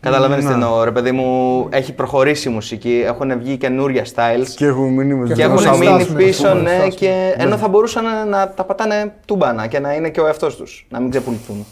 Καταλαβαίνεις 0.00 0.44
τι 0.44 0.48
Ναι. 0.50 0.54
εννοώ, 0.56 0.84
ρε 0.84 0.90
παιδί 0.90 1.12
μου, 1.12 1.66
έχει 1.70 1.92
προχωρήσει 1.92 2.48
η 2.48 2.52
μουσική, 2.52 3.02
έχουν 3.06 3.38
βγει 3.38 3.56
καινούρια 3.56 4.04
styles 4.04 4.48
Και 4.56 4.66
έχουν 4.66 4.94
μείνει 4.94 5.14
με 5.14 5.26
Και 5.26 5.34
και 5.34 5.44
αυτό 5.44 5.62
έχουν 5.62 5.70
να 5.72 5.76
μείνει 5.86 6.00
στάσουμε, 6.00 6.22
πίσω, 6.22 6.48
να 6.48 6.54
ναι, 6.54 6.68
στάσουμε. 6.68 6.88
και 6.94 7.34
ενώ 7.36 7.56
θα 7.56 7.68
μπορούσαν 7.68 8.04
να, 8.04 8.24
να 8.24 8.48
τα 8.48 8.64
πατάνε 8.64 9.14
τούμπανα 9.26 9.66
και 9.66 9.78
να 9.78 9.94
είναι 9.94 10.10
και 10.10 10.20
ο 10.20 10.26
εαυτός 10.26 10.56
τους, 10.56 10.86
να 10.90 11.00
μην 11.00 11.10
ξεπουληθούν. 11.10 11.66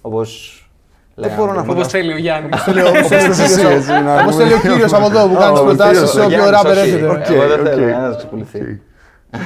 Όπως 0.00 0.55
λέγαμε. 1.16 1.40
μπορώ 1.40 1.52
να 1.52 1.60
πριν. 1.62 1.72
Όπως 1.74 1.86
θέλει 1.88 2.12
ο 2.12 2.16
Γιάννης. 2.16 2.66
Όπως 2.88 3.06
θες 3.06 3.24
εσύ, 3.38 3.66
έτσι, 3.66 3.90
να 3.90 4.12
Όπως 4.12 4.22
πούμε. 4.24 4.32
θέλει 4.44 4.52
ο 4.52 4.58
κύριος 4.58 4.92
από 4.92 5.06
εδώ 5.06 5.26
που 5.28 5.36
Α, 5.36 5.40
κάνεις 5.40 5.58
τι 5.58 5.60
ο 5.60 5.64
προτάσεις 5.64 5.92
κύριος, 5.92 6.10
σε 6.10 6.20
Ο 6.20 6.24
όποιο 6.24 6.36
Γιάννης, 6.36 6.56
ράπερ 6.56 6.72
όχι. 6.72 6.80
έρχεται. 6.80 7.06
Οκ, 7.06 7.28
Εγώ 7.28 7.46
δεν 7.48 7.64
θέλω 7.66 7.86
οκ. 7.86 8.08
να 8.10 8.14
ξεπουληθεί. 8.16 8.80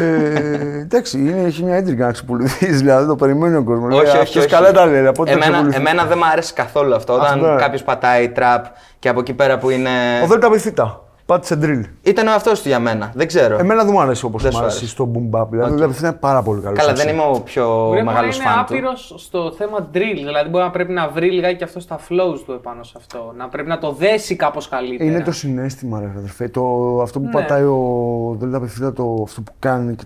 Ε, 0.01 0.81
εντάξει, 0.81 1.19
είναι, 1.19 1.43
έχει 1.47 1.63
μια 1.65 1.77
έντρικα 1.77 2.07
να 2.07 2.13
ξεπουληθεί, 2.13 2.67
δηλαδή 2.73 3.07
το 3.07 3.17
περιμένει 3.17 3.57
ο 3.57 3.63
κόσμος. 3.65 3.95
Όχι, 3.95 4.07
όχι, 4.07 4.17
Αυτός 4.19 4.37
όχι. 4.37 4.47
καλά 4.55 4.73
τα 4.73 4.87
λέει, 4.87 5.07
από 5.07 5.23
ό,τι 5.23 5.31
θα 5.31 5.37
εμένα, 5.37 5.53
ξεπουληθεί. 5.53 5.81
εμένα 5.81 6.05
δεν 6.05 6.19
μου 6.21 6.27
αρέσει 6.33 6.53
καθόλου 6.53 6.95
αυτό. 6.95 7.13
Αυτό, 7.13 7.25
Όταν 7.27 7.55
ναι. 7.55 7.61
κάποιος 7.61 7.83
πατάει 7.83 8.29
τραπ 8.29 8.65
και 8.99 9.09
από 9.09 9.21
εκεί 9.21 9.33
πέρα 9.35 9.59
που 9.59 9.71
είναι. 9.71 9.91
Ο 10.23 10.27
Δέλτα 10.27 10.49
Μπιθίτα, 10.49 11.03
πάτησε 11.31 11.59
drill. 11.63 11.83
Ήταν 12.03 12.27
ο 12.27 12.31
εαυτό 12.31 12.53
του 12.53 12.61
για 12.69 12.79
μένα. 12.79 13.13
Δεν 13.15 13.27
ξέρω. 13.27 13.59
Εμένα 13.59 13.85
δεν 13.85 13.93
μου 13.93 14.01
αρέσει 14.01 14.25
όπως 14.25 14.43
Δεν 14.43 14.51
μου 14.55 14.59
σου 14.59 14.65
αρέσει 14.65 14.79
άρεσε. 14.79 14.93
στο 14.95 15.11
boom 15.15 15.41
bap. 15.41 15.47
Δηλαδή, 15.51 15.69
ο 15.71 15.75
Δέλτα 15.75 15.87
Μπιθίτα 15.87 16.09
είναι 16.09 16.17
πάρα 16.17 16.43
πολύ 16.43 16.61
καλός. 16.61 16.79
Καλά, 16.79 16.93
δεν 16.93 17.09
είμαι 17.09 17.23
ο 17.23 17.41
πιο 17.41 17.85
Μπορεί 17.87 17.99
να 17.99 18.05
μεγάλος 18.05 18.37
είναι 18.37 18.45
φαν 18.45 18.55
του. 18.55 18.61
άπειρος 18.61 19.15
στο 19.17 19.53
θέμα 19.53 19.91
drill. 19.95 20.15
Δηλαδή 20.15 20.49
μπορεί 20.51 20.65
να 20.65 20.71
πρέπει 20.71 20.93
να 20.93 21.09
βρει 21.09 21.31
λιγάκι 21.31 21.57
και 21.57 21.65
αυτό 21.65 21.81
στα 21.81 21.99
flows 22.09 22.39
του 22.47 22.53
επάνω 22.53 22.83
σε 22.83 22.95
αυτό. 22.97 23.33
Να 23.37 23.49
πρέπει 23.49 23.69
να 23.69 23.79
το 23.79 23.93
δέσει 23.93 24.37
κάπως 24.37 24.69
καλύτερα. 24.69 25.11
Είναι 25.11 25.23
το 25.23 25.33
συνέστημα, 25.33 26.01
ρε 26.01 26.13
αδερφέ. 26.17 26.49
Το, 26.49 26.63
αυτό 27.03 27.19
που 27.21 27.25
Ναι. 27.27 27.33
πατάει 27.33 27.63
ο 27.63 28.37
Δέλτα 28.39 28.59
Μπιθίτα, 28.61 28.93
το, 28.93 29.23
αυτό 29.23 29.41
που 29.41 29.53
κάνει. 29.59 29.95
Και, 29.95 30.05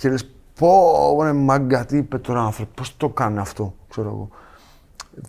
και 0.00 0.08
λες, 0.08 0.28
πω, 0.58 1.18
ρε 1.22 1.32
μάγκα, 1.32 1.84
τι 1.84 1.96
είπε 1.96 2.18
τώρα 2.18 2.40
άνθρωπο, 2.40 2.70
πώς 2.74 2.96
το 2.96 3.08
κάνει 3.08 3.38
αυτό, 3.38 3.74
ξέρω 3.88 4.08
εγώ. 4.08 4.28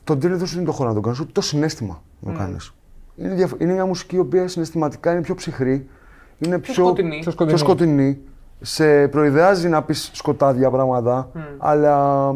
Το 0.04 0.14
drill 0.14 0.18
δεν 0.20 0.46
σου 0.46 0.54
δίνει 0.54 0.66
το 0.66 0.72
χώρο 0.72 0.90
να 0.90 0.96
το 0.96 1.02
κάνεις, 1.02 1.20
ούτε 1.20 1.32
το 1.32 1.42
συνέστημα 1.42 2.02
να 2.20 2.32
το 2.32 2.38
κάνεις. 2.38 2.72
Είναι, 3.18 3.34
διαφο- 3.34 3.58
είναι 3.60 3.74
μια 3.74 3.86
μουσική 3.86 4.16
η 4.16 4.20
οποία 4.20 4.48
συναισθηματικά 4.48 5.12
είναι 5.12 5.22
πιο 5.22 5.36
ψυχρή, 5.36 5.90
είναι 6.38 6.60
πιο, 6.60 6.74
σκοτεινή. 6.74 7.20
Πιο 7.20 7.32
σκοτεινή. 7.32 7.58
σκοτεινή. 7.58 8.22
Σε 8.62 9.08
προειδεάζει 9.08 9.70
να 9.70 9.84
πεις 9.84 10.10
σκοτάδια 10.14 10.72
πράγματα, 10.72 11.32
αλλά 11.58 12.30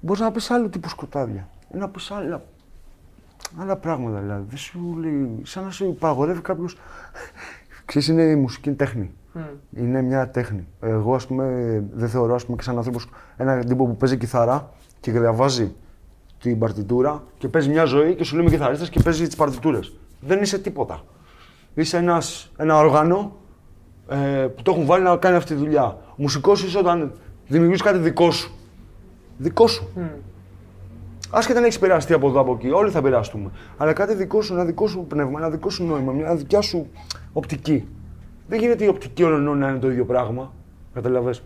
μπορείς 0.00 0.20
να 0.22 0.30
πεις 0.30 0.50
άλλο 0.50 0.68
τύπου 0.68 0.88
σκοτάδια. 0.88 1.48
Ή 1.74 1.76
να 1.76 1.88
πεις 1.88 2.10
άλλα, 2.10 2.42
άλλα 3.58 3.76
πράγματα 3.76 4.18
δηλαδή. 4.20 4.44
Δεν 4.48 4.56
σου 4.58 4.96
λέει, 5.00 5.40
σαν 5.42 5.64
να 5.64 5.70
σου 5.70 5.84
υπαγορεύει 5.84 6.40
κάποιος. 6.40 6.78
Ξέρεις, 7.84 8.08
είναι 8.08 8.22
η 8.22 8.36
μουσική 8.36 8.68
είναι 8.68 8.76
τέχνη. 8.76 9.10
Είναι 9.76 10.02
μια 10.02 10.28
τέχνη. 10.30 10.66
Εγώ, 10.80 11.14
ας 11.14 11.26
πούμε, 11.26 11.44
δεν 11.92 12.08
θεωρώ 12.08 12.34
ας 12.34 12.44
πούμε, 12.44 12.56
και 12.56 12.62
σαν 12.62 12.76
άνθρωπος 12.76 13.08
έναν 13.36 13.66
τύπο 13.66 13.86
που 13.86 13.96
παίζει 13.96 14.16
κιθάρα 14.16 14.70
και 15.00 15.12
διαβάζει 15.12 15.74
την 16.40 16.58
παρτιτούρα 16.58 17.22
και 17.38 17.48
παίζει 17.48 17.68
μια 17.68 17.84
ζωή 17.84 18.14
και 18.14 18.24
σου 18.24 18.34
λέει 18.34 18.44
είμαι 18.44 18.54
κιθαρίστας 18.54 18.90
και 18.90 19.00
παίζει 19.00 19.26
τις 19.26 19.36
παρτιτούρες. 19.36 19.92
Δεν 20.20 20.42
είσαι 20.42 20.58
τίποτα. 20.58 21.00
Είσαι 21.74 21.96
ένας, 21.96 22.52
ένα 22.56 22.76
όργανο 22.76 23.36
ε, 24.08 24.16
που 24.56 24.62
το 24.62 24.70
έχουν 24.70 24.84
βάλει 24.86 25.04
να 25.04 25.16
κάνει 25.16 25.36
αυτή 25.36 25.54
τη 25.54 25.60
δουλειά. 25.60 25.84
Ο 26.10 26.14
μουσικό 26.16 26.52
είσαι 26.52 26.78
όταν 26.78 27.12
δημιουργείς 27.48 27.82
κάτι 27.82 27.98
δικό 27.98 28.30
σου. 28.30 28.52
Δικό 29.38 29.66
σου. 29.66 29.88
Άσχετα 31.30 31.58
αν 31.58 31.64
έχεις 31.64 31.76
επηρεαστεί 31.76 32.12
από 32.12 32.28
εδώ 32.28 32.40
από 32.40 32.52
εκεί, 32.52 32.70
όλοι 32.70 32.90
θα 32.90 32.98
επηρεαστούμε. 32.98 33.50
Αλλά 33.76 33.92
κάτι 33.92 34.14
δικό 34.14 34.42
σου, 34.42 34.52
ένα 34.54 34.64
δικό 34.64 34.86
σου 34.86 35.04
πνεύμα, 35.08 35.38
ένα 35.38 35.50
δικό 35.50 35.70
σου 35.70 35.84
νόημα, 35.84 36.12
μια 36.12 36.34
δικιά 36.34 36.60
σου 36.60 36.90
οπτική. 37.32 37.88
Δεν 38.48 38.58
γίνεται 38.58 38.84
η 38.84 38.88
οπτική 38.88 39.22
όλων 39.22 39.58
να 39.58 39.68
είναι 39.68 39.78
το 39.78 39.90
ίδιο 39.90 40.04
πράγμα. 40.04 40.52
Καταλαβες; 40.94 41.42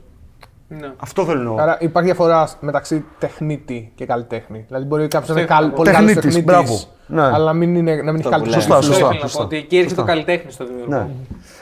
Ναι. 0.80 0.92
Αυτό 0.96 1.24
θέλω 1.24 1.34
να 1.36 1.40
εννοώ. 1.42 1.56
Άρα 1.62 1.76
υπάρχει 1.80 2.08
διαφορά 2.08 2.48
μεταξύ 2.60 3.04
τεχνίτη 3.18 3.92
και 3.94 4.06
καλλιτέχνη. 4.06 4.64
Δηλαδή 4.68 4.84
μπορεί 4.86 5.08
κάποιος 5.08 5.28
να 5.28 5.34
είναι 5.34 5.42
ήθελα 5.44 5.58
καλ- 5.60 5.70
να 5.70 5.76
πολύ 5.76 5.90
καλός 5.90 6.14
Τεχνίτης, 6.14 6.34
τεχνίτης, 6.34 6.66
μπράβο. 6.66 6.80
Ναι. 7.06 7.22
αλλά 7.34 7.44
να 7.44 7.52
μην, 7.52 7.74
είναι, 7.74 7.94
να 7.94 8.02
μην 8.02 8.14
έχει 8.14 8.22
που 8.22 8.28
καλλιτέχνη. 8.30 8.50
λέμε. 8.50 8.60
Σωστά, 8.62 8.76
Αυτό 8.76 8.86
σωστά. 8.86 8.98
ήθελα 9.04 9.12
να 9.14 9.20
πω. 9.20 9.28
σωστά. 9.28 9.44
Ότι 9.44 9.56
εκεί 9.56 9.76
έρχεται 9.76 9.88
Σωστά. 9.94 10.02
το 10.02 10.08
καλλιτέχνη 10.08 10.50
στο 10.52 10.66
δημιουργό. 10.66 10.90
Ναι. 10.94 11.06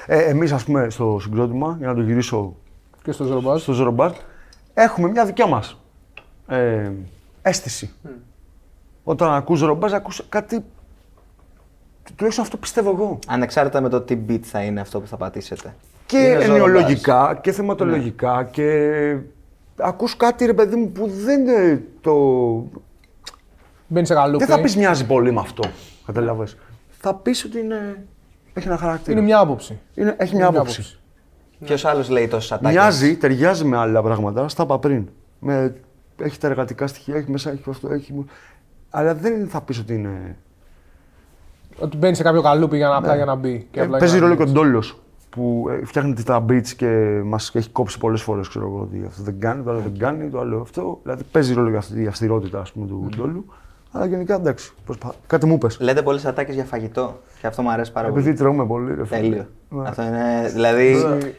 Ε, 0.07 0.19
Εμείς, 0.29 0.53
ας 0.53 0.65
πούμε, 0.65 0.91
στο 0.91 1.19
συγκρότημα, 1.23 1.75
για 1.79 1.87
να 1.87 1.95
το 1.95 2.01
γυρίσω 2.01 2.55
Και 3.03 3.13
στο 3.13 3.25
Ζωρομπάζ. 3.25 3.63
στο 3.63 3.73
Ζερομπάρ, 3.73 4.11
έχουμε 4.75 5.09
μια 5.11 5.25
δικιά 5.25 5.47
μας 5.47 5.77
ε, 6.49 6.91
αίσθηση. 7.43 7.91
Όταν 9.05 9.33
ακούς 9.33 9.59
Ζερομπάρ, 9.59 9.95
ακούς 9.95 10.23
κάτι. 10.29 10.65
Τουλάχιστον 12.17 12.45
αυτό 12.45 12.57
πιστεύω 12.57 12.91
εγώ. 12.91 13.19
Ανεξάρτητα 13.27 13.81
με 13.81 13.89
το 13.89 14.01
τι 14.01 14.19
beat 14.29 14.41
θα 14.43 14.63
είναι 14.63 14.81
αυτό 14.81 15.01
που 15.01 15.07
θα 15.07 15.17
πατήσετε. 15.17 15.75
Και 16.11 16.19
Είναι 16.19 16.37
Ναι. 16.37 16.45
ενοιολογικά 16.45 17.39
και 17.43 17.53
θεματολογικά 17.53 18.45
και 18.51 19.17
ακούς 19.77 20.17
κάτι 20.17 20.47
ρε 20.47 20.53
παιδί 20.55 20.77
μου 20.77 20.91
που 20.91 21.07
δεν 21.09 21.41
είναι 21.41 21.83
το... 22.01 22.15
Μπαίνει 23.87 24.07
σε 24.07 24.15
καλούπι. 24.15 24.45
Δεν 24.45 24.57
θα 24.57 24.63
πεις 24.63 24.77
μοιάζει 24.77 25.07
πολύ 25.07 25.33
με 25.33 25.41
αυτό, 25.41 25.63
καταλαβες. 26.07 26.57
Θα 26.91 27.15
πεις 27.15 27.45
ότι 27.45 27.59
είναι... 27.59 28.05
έχει 28.53 28.67
ένα 28.67 28.77
χαρακτήρα. 28.77 29.17
Είναι 29.17 29.27
μια 29.27 29.39
άποψη. 29.39 29.79
Είναι- 29.95 30.15
έχει 30.19 30.31
Είναι 30.35 30.41
μια 30.41 30.49
άποψη. 30.61 30.99
Ποιο 31.65 31.89
άλλος 31.91 32.09
λέει 32.09 32.29
τόσες 32.29 32.53
ατάκες. 32.53 32.73
Μοιάζει, 32.77 33.17
ταιριάζει 33.17 33.65
με 33.65 33.77
άλλα 33.77 34.03
πράγματα, 34.03 34.49
στα 34.49 34.63
είπα 34.63 34.79
πριν. 34.79 35.09
Με, 35.39 35.75
έχει 36.23 36.39
τα 36.39 36.47
εργατικά 36.47 36.87
στοιχεία, 36.87 37.15
έχει 37.17 37.31
μέσα, 37.31 37.51
έχει 37.51 37.63
αυτό, 37.69 37.93
έχει... 37.93 38.25
Αλλά 38.91 39.15
δεν 39.15 39.49
θα 39.49 39.61
πεις 39.61 39.79
ότι 39.79 39.95
είναι... 39.95 40.37
Ότι 41.79 41.97
μπαίνει 41.97 42.15
σε 42.15 42.23
κάποιο 42.23 42.43
καλούπι 42.43 42.77
για 42.77 42.89
να, 42.89 42.97
απλά 42.97 43.17
για 43.17 43.25
να 43.25 43.35
μπει. 43.35 43.67
Και 43.71 43.81
Ε, 43.81 43.83
απλά 43.83 43.99
παίζει 43.99 44.13
για 44.19 44.23
να 44.23 44.29
ρόλο 44.29 44.39
και 44.39 44.45
μπει. 44.45 44.51
ο 44.51 44.53
Ντόλος 44.63 45.01
που 45.31 45.67
ε, 45.71 45.85
φτιάχνει 45.85 46.23
τα 46.23 46.45
beats 46.49 46.67
και 46.77 47.21
μας 47.25 47.51
έχει 47.55 47.69
κόψει 47.71 47.99
πολλές 47.99 48.23
φορές, 48.23 48.49
ξέρω 48.49 48.67
εγώ, 48.67 48.81
ότι 48.81 49.05
αυτό 49.07 49.23
δεν 49.23 49.41
κάνει, 49.41 49.63
το 49.63 49.71
άλλο 49.71 49.79
δεν 49.81 49.99
κάνει, 49.99 50.29
το 50.29 50.41
άλλο 50.41 50.61
αυτό. 50.61 50.99
Δηλαδή 51.03 51.23
παίζει 51.33 51.55
ρόλο 51.55 51.71
και 51.71 51.77
αυτή 51.77 52.03
η 52.03 52.07
αυστηρότητα, 52.07 52.61
ας 52.61 52.73
πούμε, 52.73 52.87
του 52.87 53.09
Ντόλου. 53.17 53.45
Αλλά 53.93 54.07
γενικά 54.07 54.35
εντάξει. 54.35 54.73
προσπα- 54.85 55.15
Κάτι 55.27 55.47
μου 55.47 55.59
πες. 55.59 55.81
Λέτε 55.81 56.03
πολλές 56.03 56.25
ατάκες 56.25 56.55
για 56.55 56.65
φαγητό. 56.65 57.21
Και 57.41 57.47
αυτό 57.47 57.63
μου 57.63 57.71
αρέσει 57.71 57.93
πάρα 57.93 58.09
πολύ. 58.09 58.21
Επειδή 58.21 58.37
τρώμε 58.39 58.65
πολύ. 58.67 58.95
Ρε, 58.95 59.05
φίλε. 59.07 59.21
Τέλειο. 59.21 59.47
Ναι. 59.69 59.89
Αυτό 59.89 60.03
είναι. 60.03 60.51
Δηλαδή. 60.53 60.97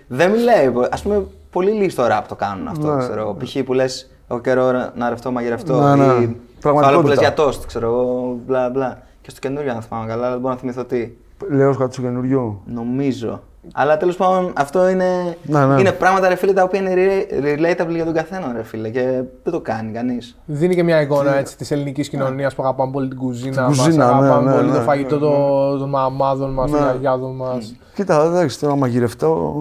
Δεν 0.08 0.32
μιλάει. 0.32 0.68
Α 0.68 0.98
πούμε, 1.04 1.26
πολύ 1.52 1.72
λίγοι 1.72 1.90
στο 1.90 2.06
ραπ 2.08 2.28
το 2.28 2.36
κάνουν 2.36 2.68
αυτό. 2.68 2.94
Ναι. 2.96 3.00
Ξέρω. 3.02 3.22
εγώ. 3.22 3.34
Π.χ. 3.34 3.58
που 3.66 3.74
λες: 3.74 4.12
Έχω 4.28 4.40
καιρό 4.40 4.72
να 4.96 5.10
ρευτώ, 5.10 5.32
μαγειρευτώ. 5.32 5.96
Ναι, 5.96 5.96
ναι. 5.96 6.04
Ή 6.04 6.08
το 6.08 6.12
άλλο 6.14 6.26
που 6.26 6.36
Πραγματικότητα. 6.62 7.08
λες 7.10 7.18
για 7.20 7.34
τόστ, 7.34 7.66
ξέρω 7.66 7.88
εγώ. 7.88 8.38
Μπλα 8.48 8.70
μπλα. 8.70 9.02
Και 9.22 9.30
στο 9.30 9.40
καινούριο, 9.40 9.72
αν 9.72 9.82
θυμάμαι 9.82 10.08
καλά, 10.08 10.30
δεν 10.30 10.40
μπορώ 10.40 10.54
να 10.54 10.60
θυμηθώ 10.60 10.84
τι. 10.86 11.10
Λέω 11.50 11.76
κάτι 11.76 11.94
στο 11.94 12.02
καινούριο. 12.02 12.62
Νομίζω. 12.66 13.42
Αλλά 13.74 13.98
τέλος 13.98 14.16
πάντων 14.16 14.54
αυτό 14.56 14.90
είναι, 14.90 15.38
Ναι, 15.44 15.66
ναι. 15.66 15.80
είναι 15.80 15.92
πράγματα 15.92 16.28
ρε 16.28 16.36
φίλε 16.36 16.54
τα 16.54 16.64
οποία 16.64 16.80
είναι 16.80 16.94
re- 16.96 17.44
relatable 17.44 17.90
για 17.94 18.06
τον 18.06 18.14
καθένα 18.14 18.52
ρε 18.56 18.64
φίλε 18.64 18.90
και 18.90 19.02
δεν 19.44 19.54
το 19.54 19.60
κάνει 19.62 19.92
κανείς. 19.92 20.38
Δίνει 20.46 20.76
και 20.76 20.84
μια 20.84 21.02
εικόνα 21.02 21.36
έτσι, 21.36 21.58
της 21.58 21.72
ελληνικής 21.72 22.10
κοινωνίας 22.10 22.56
που 22.56 22.64
αγαπάμε 22.64 22.92
πολύ 22.92 23.08
την 23.08 23.18
κουζίνα, 23.18 23.52
Την 23.56 23.64
μας, 23.64 23.78
κουζίνα, 23.78 24.06
ναι, 24.06 24.12
αγαπάμε 24.26 24.50
ναι, 24.50 24.56
πολύ 24.56 24.68
ναι, 24.68 24.74
το 24.74 24.80
ναι, 24.80 24.86
φαγητό 24.86 25.16
ναι. 25.16 25.22
των- 25.22 25.80
των 25.80 25.90
μαμάδων 25.90 26.54
μας, 26.54 26.72
των 26.72 26.80
Ναι. 26.80 26.86
γιαγιάδων 26.86 27.36
μας. 27.36 27.76
Κοίτα, 27.96 28.24
εντάξει, 28.24 28.60
τώρα 28.60 28.76
μαγειρευτώ. 28.76 29.54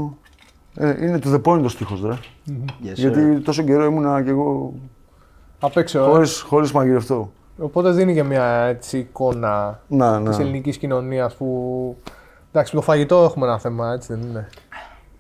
Ε, 0.77 1.05
είναι 1.07 1.19
to 1.25 1.29
the 1.35 1.41
point 1.43 1.65
ο 1.65 1.69
στίχος, 1.69 2.03
ρε. 2.05 2.13
Yes, 2.13 2.53
sir. 2.91 2.95
Γιατί 2.95 3.41
τόσο 3.41 3.63
καιρό 3.63 3.85
ήμουνα 3.85 4.23
κι 4.23 4.29
εγώ 4.31 4.73
Απ' 5.61 5.77
έξω, 5.77 5.99
ε. 5.99 6.03
χωρίς, 6.03 6.41
χωρίς 6.41 6.73
μαγειρευτώ. 6.73 7.31
Οπότε 7.59 7.91
δίνει 7.91 8.15
και 8.15 8.23
μια 8.23 8.45
έτσι, 8.45 8.99
εικόνα 8.99 9.81
Να, 9.89 10.21
ναι. 10.21 10.29
της 10.29 10.39
ελληνικής 10.39 10.77
κοινωνίας 10.77 11.35
που... 11.35 11.97
Εντάξει, 12.53 12.75
με 12.75 12.81
το 12.81 12.87
φαγητό 12.87 13.23
έχουμε 13.23 13.47
ένα 13.47 13.59
θέμα, 13.59 13.93
έτσι 13.93 14.15
δεν 14.15 14.23
είναι. 14.29 14.49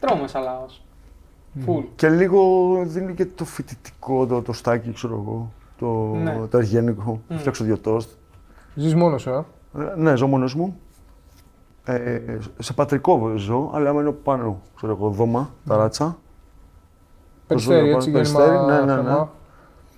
Τρώμε 0.00 0.26
σαν 0.28 0.42
λαός. 0.42 0.82
Φουλ. 1.64 1.82
Και 1.96 2.08
λίγο 2.08 2.40
δίνει 2.84 3.14
και 3.14 3.26
το 3.26 3.44
φοιτητικό, 3.44 4.26
το, 4.26 4.42
το 4.42 4.52
στάκι, 4.52 4.92
ξέρω 4.92 5.14
εγώ. 5.14 5.52
Το, 5.78 5.86
Ναι. 6.22 6.46
το 6.50 6.58
αργένικο. 6.58 7.20
Φτιάξω 7.36 7.64
δύο 7.64 7.78
τόστ. 7.78 8.10
Ζεις 8.74 8.94
μόνος 8.94 9.22
σου, 9.22 9.30
ε; 9.30 9.44
Ε, 9.78 9.94
ναι, 9.96 10.16
ζω 10.16 10.26
μόνος 10.26 10.54
μου. 10.54 10.78
Ε, 11.84 12.20
σε 12.58 12.72
πατρικό 12.72 13.32
ζω, 13.36 13.70
αλλά 13.74 13.92
μένω 13.92 14.12
πάνω, 14.12 14.60
ξέρω 14.76 14.92
εγώ, 14.92 15.08
δώμα, 15.08 15.50
ταράτσα. 15.66 16.16
Περιστέρι, 17.46 17.90
ζω 17.90 17.96
έτσι, 17.96 18.10
πάνω, 18.10 18.22
γέννημα 18.24 18.44
Περιστέρι, 18.44 18.84
ναι, 18.86 18.92
ναι, 18.94 19.00
ναι. 19.00 19.08
θέμα. 19.08 19.30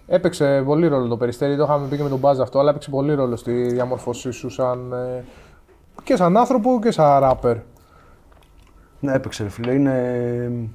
Έπαιξε 0.06 0.62
πολύ 0.64 0.86
ρόλο 0.86 1.08
το 1.08 1.16
περιστέρι, 1.16 1.56
το 1.56 1.62
είχαμε 1.62 1.86
πει 1.86 1.96
και 1.96 2.02
με 2.02 2.08
τον 2.08 2.18
Μπάζ 2.18 2.40
αυτό, 2.40 2.58
αλλά 2.58 2.70
έπαιξε 2.70 2.90
πολύ 2.90 3.14
ρόλο 3.14 3.36
στη 3.36 3.52
διαμόρφωσή 3.52 4.30
σου 4.30 4.48
σαν, 4.50 4.92
ε, 4.92 5.24
και 6.02 6.16
σαν 6.16 6.36
άνθρωπο 6.36 6.78
και 6.82 6.90
σαν 6.90 7.20
ράπερ. 7.20 7.56
Ναι, 9.00 9.12
έπαιξε, 9.12 9.42
ρε 9.42 9.48
φίλε. 9.48 9.72
Είναι. 9.72 10.70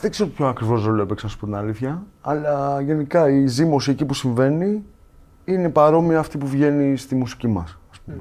Δεν 0.00 0.10
ξέρω 0.10 0.28
ποιο 0.28 0.46
ακριβώς 0.46 0.84
ρόλο 0.84 1.02
έπαιξε, 1.02 1.26
να 1.26 1.32
σου 1.32 1.38
πω 1.38 1.44
την 1.44 1.54
αλήθεια. 1.54 2.02
Αλλά 2.20 2.80
γενικά 2.80 3.30
η 3.30 3.46
ζήμωση 3.46 3.90
εκεί 3.90 4.04
που 4.04 4.14
συμβαίνει 4.14 4.84
είναι 5.44 5.68
παρόμοια 5.68 6.18
αυτή 6.18 6.38
που 6.38 6.46
βγαίνει 6.46 6.96
στη 6.96 7.14
μουσική 7.14 7.48
μας. 7.48 7.78
πούμε. 8.04 8.20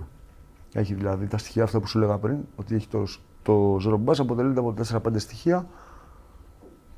Έχει 0.73 0.93
δηλαδή 0.93 1.27
τα 1.27 1.37
στοιχεία 1.37 1.63
αυτά 1.63 1.79
που 1.79 1.87
σου 1.87 1.99
λέγα 1.99 2.17
πριν, 2.17 2.37
ότι 2.55 2.75
έχει 2.75 2.87
το, 2.87 3.03
το 3.41 3.77
ζωρομπάς 3.79 4.19
αποτελείται 4.19 4.59
από 4.59 4.73
4-5 4.91 4.99
στοιχεία. 5.15 5.67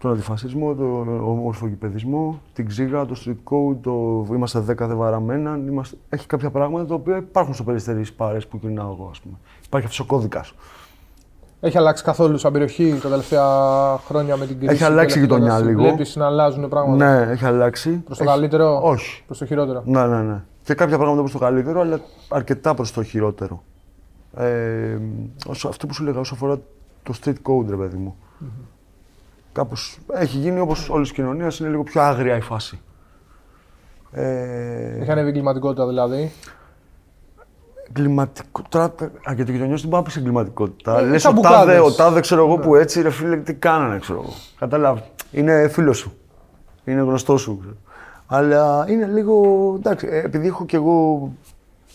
Τον 0.04 0.12
αντιφασισμό, 0.12 0.76
τον 0.76 1.20
ομορφοκυπεδισμό, 1.24 2.40
την 2.54 2.68
ξύγα, 2.68 3.06
το 3.06 3.16
street 3.26 3.52
code, 3.54 3.78
το 3.82 4.26
είμαστε 4.34 4.60
10 4.60 4.64
δεν 4.66 4.98
βαραμέναν. 4.98 5.68
Είμαστε... 5.68 5.98
Έχει 6.10 6.28
κάποια 6.28 6.50
πράγματα 6.52 6.86
τα 6.86 6.94
οποία 6.94 7.18
υπάρχουν 7.18 7.54
στο 7.54 7.64
περιστέρι 7.64 8.04
στις 8.04 8.14
πάρες 8.16 8.48
που 8.48 8.60
κινάω 8.60 8.92
εγώ, 8.92 9.08
ας 9.12 9.20
πούμε. 9.20 9.36
Υπάρχει 9.66 9.88
αυτός 9.88 10.00
ο 10.00 10.06
κώδικας. 10.06 10.54
Έχει 11.60 11.78
αλλάξει 11.78 12.04
καθόλου 12.04 12.38
σαν 12.38 12.52
περιοχή 12.52 13.00
τα 13.02 13.10
τελευταία 13.10 13.46
χρόνια 13.98 14.38
με 14.38 14.46
την 14.46 14.58
κρίση. 14.58 14.74
Έχει 14.74 14.84
αλλάξει 14.84 15.18
η 15.18 15.22
γειτονιά 15.22 15.60
λίγο. 15.60 15.82
Βλέπει 15.82 16.06
να 16.16 16.26
αλλάζουν 16.26 16.70
πράγματα. 16.70 17.24
Ναι, 17.26 17.32
έχει 17.32 17.46
αλλάξει. 17.46 17.90
Προς 17.90 18.18
το 18.18 18.24
Έχει- 18.24 18.34
καλύτερο. 18.34 18.80
Όχι. 18.84 19.24
Προς 19.26 19.38
το 19.38 19.46
χειρότερο. 19.46 19.84
Ναι, 19.86 20.06
ναι, 20.08 20.22
ναι. 20.22 20.44
Και 20.64 20.74
κάποια 20.74 20.96
πράγματα 20.96 21.20
προς 21.20 21.32
το 21.32 21.40
καλύτερο, 21.40 21.82
αλλά 21.82 22.00
αρκετά 22.30 22.74
προς 22.74 22.92
το 22.92 23.04
χειρότερο. 23.04 23.64
Ε, 24.38 24.98
όσο, 25.48 25.68
αυτό 25.68 25.88
που 25.88 25.94
σου 25.94 26.04
λέγα 26.04 26.20
όσο 26.20 26.34
αφορά 26.34 26.60
το 27.04 27.14
street 27.24 27.36
code, 27.44 27.66
ρε 27.70 27.76
παιδί 27.76 27.98
μου. 27.98 28.16
Κάπως 29.54 29.98
έχει 30.14 30.38
γίνει 30.38 30.60
όπως 30.60 30.90
όλης 30.90 31.10
η 31.10 31.14
κοινωνίας, 31.14 31.60
είναι 31.60 31.70
λίγο 31.70 31.84
πιο 31.84 32.02
άγρια 32.02 32.36
η 32.38 32.42
φάση. 32.42 32.80
Ε, 34.12 35.00
Έχει 35.00 35.12
ανέβει 35.12 35.26
η 35.26 35.30
εγκληματικότητα 35.30 35.88
δηλαδή. 35.88 36.32
Εγκληματικό. 37.90 38.62
Τώρα, 38.70 38.84
α, 39.30 39.34
για 39.36 39.46
το 39.46 39.52
γειτονιό 39.52 39.78
δεν 39.78 39.90
πάω 39.90 40.02
να 40.02 40.06
πει 40.12 40.20
εγκληματικότητα. 40.20 41.00
Ε, 41.00 41.04
Λες 41.06 41.22
σαν 41.22 41.38
ο 41.38 41.42
τάδε, 41.42 41.56
μπουκάδες. 41.58 41.80
ο 41.94 41.96
τάδε, 41.96 42.20
ξέρω 42.20 42.46
εγώ 42.46 42.58
που 42.58 42.76
έτσι, 42.76 43.02
ρε 43.02 43.10
φίλε, 43.10 43.38
τι 43.38 43.54
κάνανε, 43.54 44.00
ξέρω 44.00 44.20
εγώ. 44.24 44.34
Κατάλαβε. 44.60 45.04
Είναι 45.32 45.68
φίλος 45.68 45.98
σου. 45.98 46.14
Είναι 46.86 47.02
γνωστός 47.02 47.42
σου. 47.42 47.58
ξέρω. 47.60 47.76
Αλλά 48.28 48.86
είναι 48.90 49.06
λίγο. 49.06 49.44
Εντάξει, 49.80 50.08
ε, 50.12 50.18
επειδή 50.18 50.48
έχω 50.48 50.66
κι 50.66 50.76
εγώ. 50.76 51.32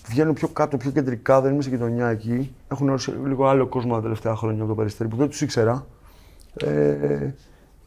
Βγαίνω 0.09 0.33
πιο 0.33 0.49
κάτω, 0.49 0.77
πιο 0.77 0.91
κεντρικά, 0.91 1.41
δεν 1.41 1.53
είμαι 1.53 1.63
σε 1.63 1.69
γειτονιά 1.69 2.07
εκεί. 2.09 2.55
Έχουν 2.69 2.87
γνωρίσει 2.87 3.11
λίγο 3.27 3.47
άλλο 3.47 3.67
κόσμο 3.67 3.95
τα 3.95 4.01
τελευταία 4.03 4.37
χρόνια 4.37 4.61
από 4.61 4.69
το 4.69 4.75
περιστέρι 4.75 5.09
που 5.09 5.17
δεν 5.17 5.29
τους 5.29 5.41
ήξερα. 5.41 5.87
Ε, 6.57 7.35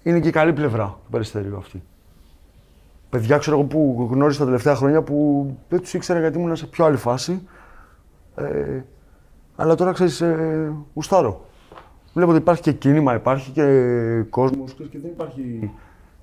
είναι 0.03 0.19
και 0.19 0.27
η 0.27 0.31
καλή 0.31 0.53
πλευρά 0.53 0.83
του 1.03 1.09
περιστέριου 1.11 1.57
αυτή. 1.57 1.83
Παιδιά, 3.09 3.37
ξέρω 3.37 3.57
εγώ 3.57 3.65
που 3.65 4.07
γνώρισα 4.11 4.39
τα 4.39 4.45
τελευταία 4.45 4.75
χρόνια 4.75 5.01
που 5.01 5.45
δεν 5.69 5.79
τους 5.81 5.93
ήξερα 5.93 6.19
γιατί 6.19 6.37
ήμουν 6.39 6.55
σε 6.55 6.65
πιο 6.65 6.85
άλλη 6.85 6.97
φάση. 6.97 7.47
Ε, 8.35 8.79
αλλά 9.55 9.75
τώρα 9.75 9.91
ξέρεις, 9.91 10.21
ε, 10.21 10.71
γουστάρω. 10.93 11.45
Βλέπω 12.13 12.31
ότι 12.31 12.39
υπάρχει 12.39 12.61
και 12.61 12.71
κίνημα, 12.71 13.15
υπάρχει 13.15 13.51
και 13.51 13.63
κόσμος 14.29 14.73
και 14.73 14.97
δεν 15.01 15.11
υπάρχει. 15.13 15.71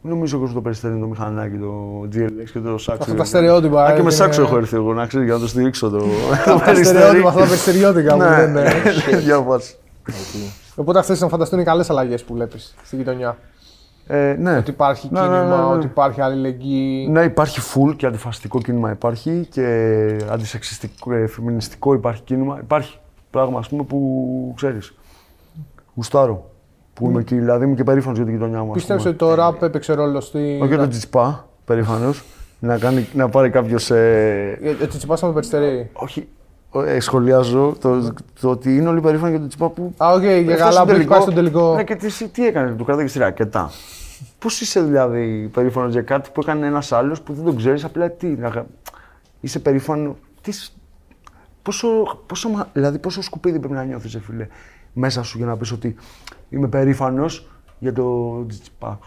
Δεν 0.03 0.13
νομίζω 0.13 0.41
ότι 0.43 0.53
το 0.53 0.61
περιστέρι 0.61 0.93
είναι 0.95 1.03
το 1.03 1.09
μηχανάκι, 1.09 1.57
το 1.57 2.01
GLX 2.13 2.51
και 2.53 2.59
το 2.59 2.79
σάξο. 2.79 3.03
Αυτά 3.03 3.15
τα 3.15 3.25
στερεότυπα, 3.25 3.83
Α, 3.85 3.87
ε, 3.87 3.89
και 3.91 3.95
με 3.97 4.01
είναι- 4.01 4.11
σάξο 4.11 4.43
έχω 4.43 4.57
έρθει 4.57 4.77
εγώ 4.77 4.93
να 4.95 5.07
ξέρεις 5.07 5.27
για 5.27 5.35
να 5.37 5.41
το 5.41 5.49
στηρίξω 5.49 5.91
το, 5.91 5.99
το 5.99 6.05
Τα 6.45 6.63
περιστέρι. 6.65 6.85
στερεότυπα, 6.99 7.29
αυτά 7.29 7.41
τα 7.41 7.47
περιστεριώτικα 7.47 8.13
που 8.13 8.19
Ναι, 8.19 8.37
λένε. 8.37 8.71
για 9.25 9.37
πας. 10.13 10.75
Οπότε 10.77 10.99
αυτές 10.99 11.21
να 11.21 11.29
φανταστούν 11.29 11.59
οι 11.59 11.65
καλές 11.65 11.91
αλλαγές 11.91 12.25
που 12.25 12.35
βλέπεις 12.35 12.75
στη 12.83 12.97
γειτονιά. 12.97 13.37
Ε, 14.07 14.37
ναι. 14.39 14.57
Ότι 14.57 14.71
υπάρχει 14.71 15.09
Ναι, 15.13 15.21
ναι, 15.21 15.27
κίνημα, 15.27 15.43
ναι, 15.45 15.57
ναι. 15.57 15.63
ότι 15.63 15.87
υπάρχει 15.87 16.21
αλληλεγγύη. 16.21 17.07
Ναι, 17.11 17.23
υπάρχει 17.23 17.61
full 17.75 17.97
και 17.97 18.07
αντιφασιστικό 18.07 18.59
κίνημα 18.61 18.91
υπάρχει 18.91 19.47
και 19.51 19.67
αντισεξιστικό, 20.31 21.13
ε, 21.15 21.27
φεμινιστικό 21.27 21.93
υπάρχει 21.95 22.23
κίνημα. 22.23 22.59
Υπάρχει 22.63 22.99
πράγμα, 23.31 23.59
ας 23.59 23.69
πούμε, 23.69 23.83
που 23.83 24.53
ξέρεις, 24.57 24.95
γουστάρω. 25.95 26.51
Που 26.95 27.07
είμαι 27.11 27.21
εκεί, 27.21 27.35
δηλαδή 27.35 27.65
είμαι 27.65 27.75
και 27.75 27.85
περήφανος 27.85 28.17
για 28.17 28.27
την 28.27 28.35
γειτονιά 28.35 28.63
μου. 28.63 28.69
ας 28.71 28.77
Πιστεύω 28.77 28.99
πούμε. 28.99 29.11
ότι 29.11 29.19
το 29.19 29.35
ραπ 29.35 29.63
έπαιξε 29.63 29.93
ρόλο 29.93 30.21
στη. 30.21 30.39
Όχι 30.61 30.69
για 30.69 30.79
τον 30.79 30.89
Τσιτσπά, 30.89 31.49
περήφανος, 31.65 32.25
να, 32.59 32.79
κάνει, 32.79 33.09
να 33.13 33.29
πάρει 33.29 33.51
κάποιος... 33.51 33.91
Ε, 33.91 34.59
Ε, 34.63 34.69
Έτσι 34.83 34.99
τσιπάσαμε 34.99 35.33
το 35.33 35.39
περιστερί. 35.39 35.91
όχι, 35.93 36.29
ε, 36.83 37.01
σχολιάζω 37.01 37.75
το, 37.81 38.13
το 38.41 38.51
ότι 38.51 38.77
είναι 38.77 38.89
όλοι 38.89 39.01
περήφανοι 39.01 39.31
για 39.31 39.39
τον 39.39 39.49
Τσιτσπά 39.49 39.71
που... 39.71 39.95
Α, 39.97 40.13
οκ, 40.13 40.23
για 40.23 40.31
έφτασε 40.37 40.57
καλά 40.59 40.73
στον 40.73 40.87
που 40.87 40.93
έχει 40.95 41.05
πάει 41.05 41.21
στον 41.21 41.35
τελικό. 41.35 41.75
Ναι, 41.75 41.85
και 41.85 41.95
τι, 41.95 42.29
τι 42.29 42.47
έκανε, 42.47 42.71
του 42.71 42.85
κράταγε 42.85 43.09
στη 43.09 43.19
ρακέτα. 43.19 43.71
Πώς 44.39 44.61
είσαι 44.61 44.83
δηλαδή 44.83 45.51
περήφανος 45.53 45.93
για 45.93 46.03
κάτι 46.03 46.31
που 46.33 46.41
έκανε 46.41 46.67
ένας 46.67 46.93
άλλος 46.93 47.21
που 47.23 47.33
δεν 47.33 47.45
τον 47.45 47.57
ξέρεις, 47.57 47.85
απλά 47.85 48.11
τι. 48.11 48.27
Να, 48.27 48.49
γα- 48.49 48.67
είσαι 49.41 49.59
περήφανο. 49.59 50.17
Τι, 50.41 50.53
σ- 50.53 50.73
πόσο, 51.63 51.89
πόσο, 52.27 52.49
μα- 52.49 52.69
δηλαδή, 52.73 52.99
πόσο 52.99 53.23
σκουπίδι 53.23 53.59
πρέπει 53.59 53.75
να 53.75 53.85
νιώθεις, 53.85 54.19
φίλε, 54.23 54.47
μέσα 54.93 55.23
σου 55.23 55.37
για 55.37 55.47
να 55.47 55.57
πεις 55.57 55.73
ότι 55.73 55.95
είμαι 56.51 56.69
περήφανος 56.69 57.51
για 57.79 57.93
το 57.93 58.45
Τσιτσιπά. 58.49 58.99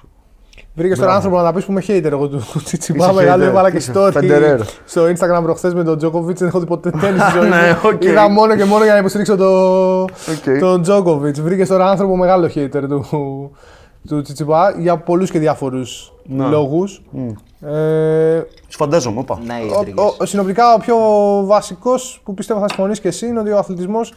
Βρήκες 0.76 1.00
τον 1.00 1.10
άνθρωπο 1.10 1.38
να 1.38 1.44
τα 1.44 1.54
πεις 1.54 1.66
που 1.66 1.72
είμαι 1.72 1.82
hater. 1.88 2.12
Εγώ 2.12 2.28
του 2.28 2.42
Τσιτσιπά 2.64 3.06
Είσαι 3.06 3.14
μεγάλο 3.14 3.44
hater, 3.44 3.48
έβαλα 3.48 3.72
και 3.72 3.78
είσαι 3.78 3.92
story 3.96 4.12
Federer. 4.12 4.60
στο 4.86 5.04
Instagram 5.06 5.44
προχθές 5.44 5.74
με 5.74 5.84
τον 5.84 5.98
Τζόκοβιτς. 5.98 6.38
Δεν 6.38 6.48
έχω 6.48 6.60
δει 6.60 6.66
ποτέ 6.66 6.90
τένις 7.02 7.20
στη 7.20 7.32
ζωή 7.40 7.50
Ναι, 7.50 7.56
μου. 7.84 7.90
οκ. 7.94 8.04
Είδα 8.04 8.30
μόνο 8.30 8.56
και 8.56 8.64
μόνο 8.66 8.84
για 8.84 8.94
να 8.94 9.00
υποστηρίξω 9.00 9.36
το- 9.36 10.02
Οκ. 10.02 10.60
τον 10.60 10.82
Τζόκοβιτς. 10.82 11.40
Βρήκες 11.40 11.68
τώρα 11.68 11.90
άνθρωπο 11.90 12.18
μεγάλο 12.18 12.50
hater 12.56 12.84
του, 12.90 13.06
του 14.08 14.22
Τσιτσιπά 14.22 14.76
για 14.78 14.98
πολλούς 14.98 15.32
και 15.32 15.40
διάφορους 15.40 16.14
Να. 16.26 16.48
λόγους. 16.48 17.02
Ε, 17.62 18.42
Σου 18.68 18.78
φαντάζομαι, 18.78 19.20
όπα. 19.20 19.40
Ναι, 19.46 19.54
οι 19.54 19.72
ο, 19.76 19.80
ιδρύγες. 19.82 20.16
ο, 20.20 20.26
συνοπτικά 20.26 20.74
ο 20.74 20.78
πιο 20.78 20.96
βασικός 21.46 22.22
που 22.24 22.34
πιστεύω 22.34 22.60
θα 22.60 22.68
συμφωνήσει 22.68 23.02
και 23.02 23.08
εσύ 23.08 23.28
είναι 23.28 23.40
ότι 23.40 23.52
ο 23.52 23.58
αθλητισμός, 23.58 24.14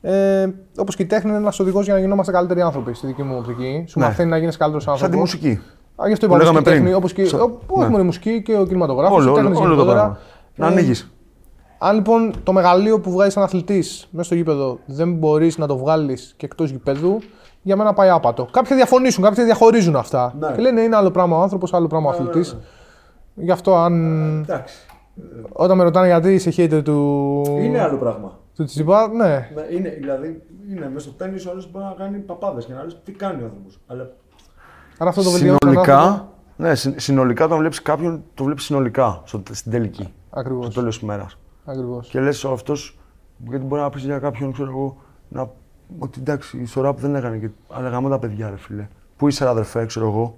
ε, 0.00 0.46
όπως 0.78 0.96
και 0.96 1.02
η 1.02 1.06
τέχνη, 1.06 1.28
είναι 1.30 1.38
ένας 1.38 1.60
οδηγός 1.60 1.84
για 1.84 1.94
να 1.94 2.00
γινόμαστε 2.00 2.32
καλύτεροι 2.32 2.60
άνθρωποι 2.60 2.94
στη 2.94 3.06
δική 3.06 3.22
μου 3.22 3.36
οπτική. 3.38 3.84
Σου 3.88 3.98
Ναι. 3.98 4.04
μαθαίνει 4.04 4.30
να 4.30 4.36
γίνει 4.38 4.52
καλύτερος 4.52 4.88
άνθρωπο. 4.88 4.98
Σαν 4.98 5.10
τη 5.10 5.16
μουσική. 5.16 5.60
Α, 6.02 6.06
γι' 6.06 6.12
αυτό 6.12 6.26
Που 6.26 6.34
είπα 6.34 6.42
λέγαμε 6.42 6.58
όπως 6.58 6.62
και 6.62 6.70
η 6.70 6.72
πριν. 6.72 6.84
τέχνη, 6.84 6.94
όπως 6.94 7.12
και, 7.12 7.24
Σα- 7.24 7.42
ο- 7.42 7.58
όχι 7.66 7.84
ναι. 7.84 7.88
μόνο 7.90 8.02
η 8.02 8.06
μουσική 8.06 8.42
και 8.42 8.56
ο 8.56 8.66
κινηματογράφος. 8.66 9.26
Όλο, 9.26 9.32
όλο, 9.32 9.58
όλο 9.60 9.74
το 9.76 9.84
πράγμα. 9.84 10.18
Να 10.54 10.66
ανοίγεις. 10.66 11.10
Αν 11.78 11.94
λοιπόν 11.94 12.32
το 12.42 12.52
μεγαλείο 12.52 13.00
που 13.00 13.10
βγάζεις 13.10 13.32
σαν 13.32 13.42
αθλητής 13.42 14.08
μέσα 14.10 14.24
στο 14.26 14.34
γήπεδο 14.34 14.78
δεν 14.86 15.12
μπορείς 15.14 15.58
να 15.58 15.66
το 15.66 15.76
βγάλεις 15.76 16.34
και 16.36 16.46
εκτός 16.46 16.70
γηπέδου, 16.70 17.18
για 17.62 17.76
μένα 17.76 17.92
πάει 17.92 18.08
άπατο. 18.08 18.48
Κάποιοι 18.50 18.76
διαφωνήσουν, 18.76 19.24
κάποιοι 19.24 19.44
διαχωρίζουν 19.44 19.96
αυτά. 19.96 20.34
Ναι. 20.38 20.52
Και 20.54 20.60
λένε 20.60 20.80
είναι 20.80 20.96
άλλο 20.96 21.10
πράγμα 21.10 21.36
ο 21.38 21.40
άνθρωπος, 21.40 21.74
άλλο 21.74 21.86
πράγμα 21.86 22.08
ο 22.08 22.12
αθλητής. 22.12 22.56
Γι' 23.34 23.50
αυτό 23.50 23.76
αν. 23.76 23.94
Εντάξει. 24.42 24.74
Όταν 25.52 25.76
με 25.76 25.82
ρωτάνε 25.82 26.06
γιατί 26.06 26.34
είσαι 26.34 26.50
hater 26.56 26.80
του. 26.84 27.42
άλλο 27.80 27.96
πράγμα. 27.98 28.38
Του 28.56 28.64
Τσιτσιπά, 28.64 29.08
ναι. 29.08 29.48
Είναι, 29.76 29.88
δηλαδή, 30.00 30.42
είναι 30.70 30.90
μέσα 30.92 31.08
στο 31.08 31.16
τέννη 31.16 31.36
ο 31.46 31.50
άλλο 31.50 31.64
μπορεί 31.72 31.84
να 31.84 31.94
κάνει 31.98 32.18
παπάδες 32.18 32.64
και 32.66 32.72
να 32.72 32.82
λες 32.84 33.00
τι 33.04 33.12
κάνει 33.12 33.42
ο 33.42 33.44
άνθρωπος. 33.44 33.80
Αλλά 33.86 34.10
Άρα 34.98 35.10
αυτό 35.10 35.22
το 35.22 35.30
βελτιώνει. 35.30 35.58
τον 35.58 35.68
συνολικά, 35.70 35.98
άνθρωπο. 35.98 36.30
Ναι, 36.56 36.74
συ- 36.74 37.00
συνολικά 37.00 37.44
όταν 37.44 37.58
βλέπεις 37.58 37.82
κάποιον, 37.82 38.22
το 38.34 38.44
βλέπεις 38.44 38.64
συνολικά 38.64 39.20
στο, 39.24 39.42
στην 39.50 39.72
τελική. 39.72 40.14
Ακριβώς. 40.30 40.64
Στο 40.64 40.74
τέλος 40.74 40.94
της 40.94 41.02
ημέρα. 41.02 41.26
Ακριβώς. 41.64 42.08
Και 42.08 42.20
λες 42.20 42.44
αυτός, 42.44 42.98
γιατί 43.48 43.64
μπορεί 43.64 43.80
να 43.82 43.90
πεις 43.90 44.02
για 44.04 44.18
κάποιον, 44.18 44.52
ξέρω 44.52 44.68
εγώ, 44.70 44.96
να, 45.28 45.50
ότι 45.98 46.20
εντάξει, 46.20 46.66
στο 46.66 46.80
ραπ 46.80 47.00
δεν 47.00 47.14
έκανε. 47.14 47.36
Και, 47.36 47.50
αλλά 47.72 47.88
γαμώ 47.88 48.08
τα 48.08 48.18
παιδιά, 48.18 48.50
ρε 48.50 48.56
φίλε. 48.56 48.88
Πού 49.16 49.28
είσαι, 49.28 49.48
αδερφέ, 49.48 49.86
ξέρω 49.86 50.06
εγώ. 50.06 50.36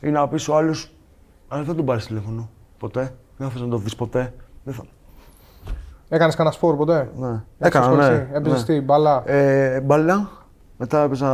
Ή 0.00 0.10
να 0.10 0.28
πεις 0.28 0.48
ο 0.48 0.56
άλλος, 0.56 0.92
αλλά 1.48 1.62
δεν 1.62 1.76
τον 1.76 1.84
πάρεις 1.84 2.06
τηλέφωνο. 2.06 2.48
Ποτέ. 2.78 3.14
Δεν 3.36 3.50
θα 3.50 3.58
να 3.60 3.68
το 3.68 3.76
δεις 3.76 3.96
ποτέ. 3.96 4.34
Δεν 4.64 4.74
θα. 4.74 4.82
Έκανες 6.08 6.34
κανένα 6.34 6.54
σπορ 6.54 6.76
ποτέ; 6.76 7.10
Ναι. 7.16 7.28
Έχεις 7.28 7.42
Έκανα, 7.58 7.84
ασχοληθεί; 7.86 8.12
ναι. 8.12 8.28
Έπαιζες 8.32 8.58
ναι. 8.68 8.74
τι, 8.74 8.80
μπαλά. 8.80 9.22
Ε, 9.30 9.80
μπαλά. 9.80 10.28
Μετά 10.78 11.02
έπαιζα. 11.02 11.30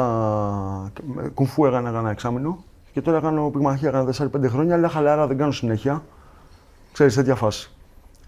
Κουμφού 1.34 1.64
έκανα 1.66 1.88
ένα 1.98 2.10
εξάμεινο. 2.10 2.64
Και 2.92 3.00
τώρα 3.02 3.20
κάνω 3.20 3.50
πυγμαχία, 3.50 3.88
έκανα 3.88 4.04
4-5 4.04 4.48
χρόνια, 4.48 4.74
αλλά 4.74 4.88
χαλάρα 4.88 5.26
δεν 5.26 5.36
κάνω 5.38 5.50
συνέχεια. 5.52 6.02
Ξέρεις, 6.92 7.14
τέτοια 7.14 7.34
φάση. 7.34 7.70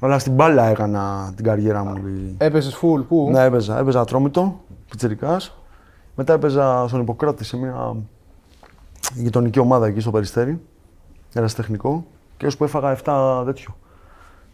Αλλά 0.01 0.19
στην 0.19 0.33
μπάλα 0.35 0.65
έκανα 0.65 1.33
την 1.37 1.45
καριέρα 1.45 1.85
μου. 1.85 1.97
η- 2.07 2.35
Έπαιζες 2.39 2.75
full, 2.83 3.05
πού; 3.09 3.29
Ναι, 3.31 3.43
έπαιζα. 3.43 3.79
Έπαιζα 3.79 4.01
ατρόμητο, 4.01 4.61
πιτσιρικάς. 4.91 5.57
Μετά 6.17 6.33
έπαιζα 6.33 6.85
στον 6.89 7.01
Ιπποκράτης 7.01 7.47
σε 7.47 7.57
μια 7.57 7.97
γειτονική 9.15 9.59
ομάδα 9.59 9.87
εκεί 9.87 10.01
στο 10.01 10.11
Περιστέρι. 10.11 10.61
Ερασιτεχνικό. 11.33 12.05
Και 12.37 12.47
ώσπου 12.47 12.65
έφαγα 12.65 12.91
7 12.91 13.43
τέτοιο. 13.45 13.77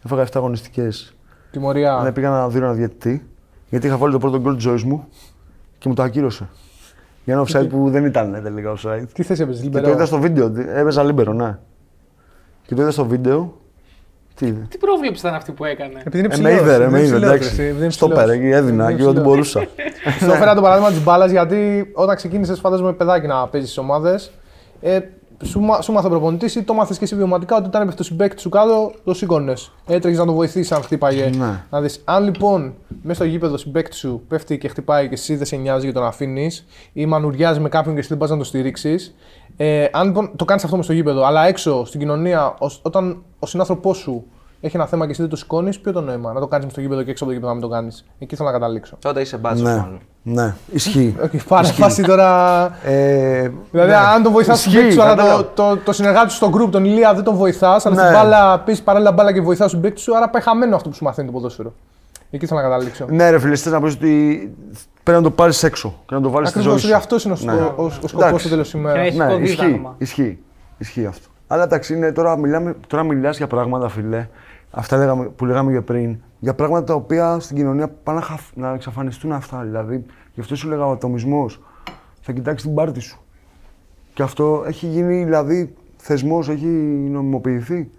Έφαγα 0.05 0.23
7 0.23 0.39
αγωνιστικές. 0.39 1.15
Τιμωρία. 1.51 2.01
Ναι, 2.03 2.13
πήγα 2.13 2.31
να 2.31 2.49
δω 2.49 2.57
ένα 2.59 2.73
διαιτητή. 2.73 3.29
Γιατί 3.69 3.87
είχα 3.87 3.97
βάλει 3.97 4.13
το 4.13 4.19
πρώτο 4.19 4.39
γκολ 4.41 4.55
της 4.55 4.63
ζωής 4.63 4.85
μου 4.85 5.05
και 5.81 5.89
μου 5.89 5.95
το 5.95 6.03
ακύρωσε. 6.03 6.49
Για 7.25 7.35
ένα 7.35 7.45
offside 7.47 7.69
που 7.69 7.91
δεν 7.91 8.05
ήταν 8.05 8.41
τελικά 8.43 8.75
offside. 8.77 9.05
Τι 9.13 9.23
θέση 9.23 9.43
έπαιζες, 9.43 9.63
Και 9.63 9.69
το 9.69 9.77
Λιμπερό. 9.79 9.95
είδα 9.97 10.07
στο 10.07 10.19
βίντεο. 10.19 10.53
Έπαιζα 10.75 11.03
λίμπερο, 11.03 11.33
ναι. 11.33 11.59
Και 12.67 12.75
το 12.75 12.83
είδα 12.83 12.91
στο 12.91 13.05
βίντεο. 13.07 13.59
Τι 14.35 14.47
είδε. 14.47 14.67
Τι 14.69 14.79
πρόβλεψη 14.79 15.21
ήταν 15.21 15.35
αυτή 15.35 15.53
που 15.53 15.65
έκανε; 15.65 16.03
Επειδή 16.05 16.19
είναι 16.25 16.35
Ε, 16.35 16.39
με 16.39 16.49
ψηλός, 16.49 16.61
είδε, 16.61 16.77
ρε, 16.77 16.85
επειδή 16.85 16.91
με 16.93 16.99
είναι 16.99 17.07
είδε. 17.07 17.17
ψηλός, 17.17 17.33
Εντάξει. 17.35 17.57
ρε, 17.57 17.63
επειδή 17.69 17.83
είναι 17.83 17.91
Στο 17.93 18.07
ψηλός. 18.09 18.25
πέρα, 18.25 18.33
εκεί 18.37 18.47
έδινα 18.51 18.85
Είναι 18.91 19.01
και 19.01 19.03
ό,τι 19.07 19.13
ψηλός. 19.13 19.25
μπορούσα. 19.33 19.61
Στο 20.21 20.33
έφερα 20.33 20.55
το 20.55 20.61
παράδειγμα 20.61 20.91
της 20.91 21.03
μπάλας 21.03 21.31
γιατί 21.31 21.91
όταν 21.95 22.17
ξεκίνησες, 22.17 22.61
φαντάζομαι 22.61 22.93
παιδάκι 22.93 23.27
να 23.27 23.49
παίζεις 23.49 23.71
στις 23.71 23.83
ομάδες, 23.83 24.31
ε, 24.81 24.99
σου, 25.45 25.61
μα- 25.61 25.81
σου 25.83 25.93
μάθε 25.93 26.07
ο 26.07 26.11
προπονητής 26.11 26.55
ή 26.55 26.63
το 26.63 26.75
μάθες 26.75 26.99
και 26.99 27.05
εσύ 27.05 27.17
βιωματικά 27.17 27.57
ότι 27.57 27.67
όταν 27.67 27.81
έπεφτε 27.83 27.99
το 27.99 28.05
συμπέκτη 28.05 28.41
σου 28.41 28.49
κάτω, 28.49 28.93
το 29.05 29.15
σήκωνες. 29.15 29.73
Έτρεχε 29.87 30.19
να 30.19 30.25
το 30.27 30.33
βοηθήσεις 30.33 30.73
αν 30.73 30.83
χτύπαγε. 30.83 31.31
Ναι. 31.37 31.65
Να 31.71 31.81
δεις, 31.81 32.01
αν 32.05 32.25
λοιπόν 32.25 32.75
μέσα 33.03 33.15
στο 33.15 33.25
γήπεδο 33.25 33.55
ο 33.55 33.57
συμπέκτη 33.57 33.97
σου 33.97 34.23
πέφτει 34.29 34.59
και 34.59 34.69
χτυπάει 34.69 35.09
και 35.09 35.15
εσύ 35.15 35.37
δεν 35.37 35.47
σε 35.47 35.57
νοιάζει 35.57 35.87
και 35.87 35.93
τον 35.93 36.05
αφήνεις, 36.05 36.67
ή 36.93 37.07
μανουριάζει 37.07 37.61
με 37.61 37.69
κάποιον 37.69 37.95
και 37.95 38.01
εσύ 38.01 38.09
δεν 38.09 38.19
πας 38.19 38.31
να 38.31 38.37
το 38.37 38.45
στηρίξεις. 38.45 39.15
Ε, 39.57 39.87
αν 39.93 40.07
λοιπόν 40.07 40.31
το 40.37 40.45
κάνεις 40.45 40.65
αυτό 40.65 40.77
μες 40.77 40.85
στο 40.85 40.95
γήπεδο, 40.95 41.25
αλλά 41.25 41.47
έξω 41.47 41.85
στην 41.85 42.01
κοινωνία, 42.01 42.55
ως- 42.59 42.81
όταν 42.83 43.23
ο 43.39 43.47
συνάνθρωπός 43.47 43.97
σου 43.97 44.25
έχει 44.61 44.77
ένα 44.77 44.87
θέμα 44.87 45.05
και 45.05 45.11
εσύ 45.11 45.21
δεν 45.21 45.31
το 45.31 45.37
σηκώνεις, 45.37 45.81
ποιο 45.81 45.93
το 45.93 46.01
νόημα 46.01 46.33
να 46.33 46.41
το 46.41 46.47
κάνεις 46.47 46.65
μες 46.65 46.73
στο 46.73 46.81
γήπεδο 46.83 47.03
και 47.03 47.11
έξω 47.11 47.25
από 47.25 47.33
το 47.33 47.39
γήπεδο 47.39 47.55
να 47.55 47.61
μην 47.61 47.69
το 47.71 47.75
κάνεις; 47.77 48.05
Εκεί 48.19 48.37
θέλω 48.37 48.49
να 48.49 48.55
καταλήξω. 48.59 48.97
Τότε 49.01 49.21
είσαι 49.21 49.37
μπάτσο 49.37 49.63
Ναι, 49.63 49.77
μάλλον. 49.77 50.01
Ναι, 50.23 50.55
ισχύει. 50.73 51.17
Όχι, 51.25 51.45
πάρε 51.49 51.67
φάση 51.67 52.03
τώρα. 52.03 52.65
Ε, 52.85 53.51
Δηλαδή, 53.71 53.91
ναι. 53.91 53.97
αν 53.97 54.23
τον 54.23 54.33
βοηθάς 54.33 54.61
στον 54.61 54.73
Ισχύει, 54.73 54.85
παίκτη 54.85 55.01
σου, 55.01 55.03
αλλά 55.07 55.15
το, 55.15 55.21
κατάλαβα. 55.23 55.51
το, 55.55 55.77
το 55.77 55.93
συνεργάτη 55.93 56.31
σου 56.31 56.37
στο 56.37 56.51
group, 56.55 56.71
τον 56.71 56.85
Ηλία, 56.85 57.15
δεν 57.15 57.25
τον 57.25 57.35
βοηθάς, 57.35 57.87
αλλά 57.87 57.95
στην 57.95 58.07
Ναι. 58.09 58.13
μπάλα 58.15 58.61
πεις 58.61 58.83
παράλληλα 58.83 59.13
μπάλα 59.13 59.33
και 59.33 59.41
βοηθάς 59.41 59.71
τον 59.71 59.81
παίκτη 59.81 60.01
σου, 60.01 60.17
άρα 60.17 60.31
πάει 60.31 60.43
χαμένο 60.43 60.77
αυτό 60.77 60.89
που 60.89 60.95
σου 60.95 61.05
μαθαίνει 61.05 61.27
το 61.27 61.33
ποδόσφαιρο. 61.33 61.73
Εκεί 62.31 62.47
θέλω 62.47 62.61
να 62.61 62.69
καταλήξω. 62.69 63.07
Ναι, 63.09 63.31
ρε 63.31 63.39
φίλε, 63.39 63.57
θες 63.57 63.73
να 63.73 63.81
πεις 63.81 63.95
ότι 63.95 64.55
πρέπει 65.03 65.19
να 65.19 65.25
το 65.25 65.31
πάρεις 65.31 65.63
έξω 65.63 65.95
και 66.07 66.15
να 66.15 66.21
το 66.21 66.31
βάλεις 66.31 66.49
στη 66.49 66.59
Ακριβώς 66.59 66.81
ζωή 66.81 66.91
ότι 66.91 67.01
σου. 67.01 67.05
αυτός 67.05 67.25
είναι 67.25 67.33
ο, 67.33 67.37
σκο- 67.37 67.53
Ναι. 67.53 67.61
ο, 67.61 67.75
ο 67.85 67.91
σκοπός 67.91 68.13
Εντάξει. 68.13 68.45
του 68.45 68.51
τέλος 68.51 68.73
ημέρας. 68.73 69.03
Και 69.03 69.09
έχει 69.09 69.19
Ναι, 69.19 69.25
κωδίδα 69.27 69.45
ισχύει, 69.51 69.65
ακόμα. 69.65 69.95
ισχύει, 69.99 70.39
ισχύει 70.79 71.07
αυτό. 71.07 71.29
Αλλά 71.47 71.63
εντάξει, 71.63 71.95
είναι, 71.95 72.13
τώρα, 72.13 72.37
μιλάμε, 72.39 72.77
τώρα 72.87 73.03
μιλάς 73.03 73.37
για 73.37 73.47
πράγματα, 73.47 73.89
φίλε, 73.89 74.29
αυτά 74.71 74.97
λέγαμε, 74.97 75.25
που 75.25 75.45
λέγαμε 75.45 75.73
και 75.73 75.81
πριν, 75.81 76.17
για 76.41 76.55
πράγματα 76.55 76.85
τα 76.85 76.95
οποία 76.95 77.39
στην 77.41 77.57
κοινωνία 77.57 77.89
πάνε 77.89 78.19
να, 78.19 78.25
χαφ- 78.25 78.57
να 78.57 78.73
εξαφανιστούν 78.73 79.33
αυτά. 79.33 79.61
Δηλαδή, 79.63 80.05
γι' 80.35 80.41
αυτό 80.41 80.57
σου 80.57 80.69
λέγα 80.69 80.87
ο 80.87 80.91
ατομισμός. 80.91 81.61
Θα 82.21 82.33
κοιτάξει 82.33 82.65
την 82.67 82.75
πάρτη 82.75 83.01
σου. 83.01 83.21
Και 84.15 84.23
αυτό 84.23 84.65
έχει 84.67 84.87
γίνει, 84.87 85.25
δηλαδή, 85.25 85.75
θεσμός, 85.97 86.49
έχει 86.49 86.67
νομιμοποιηθεί 86.67 87.91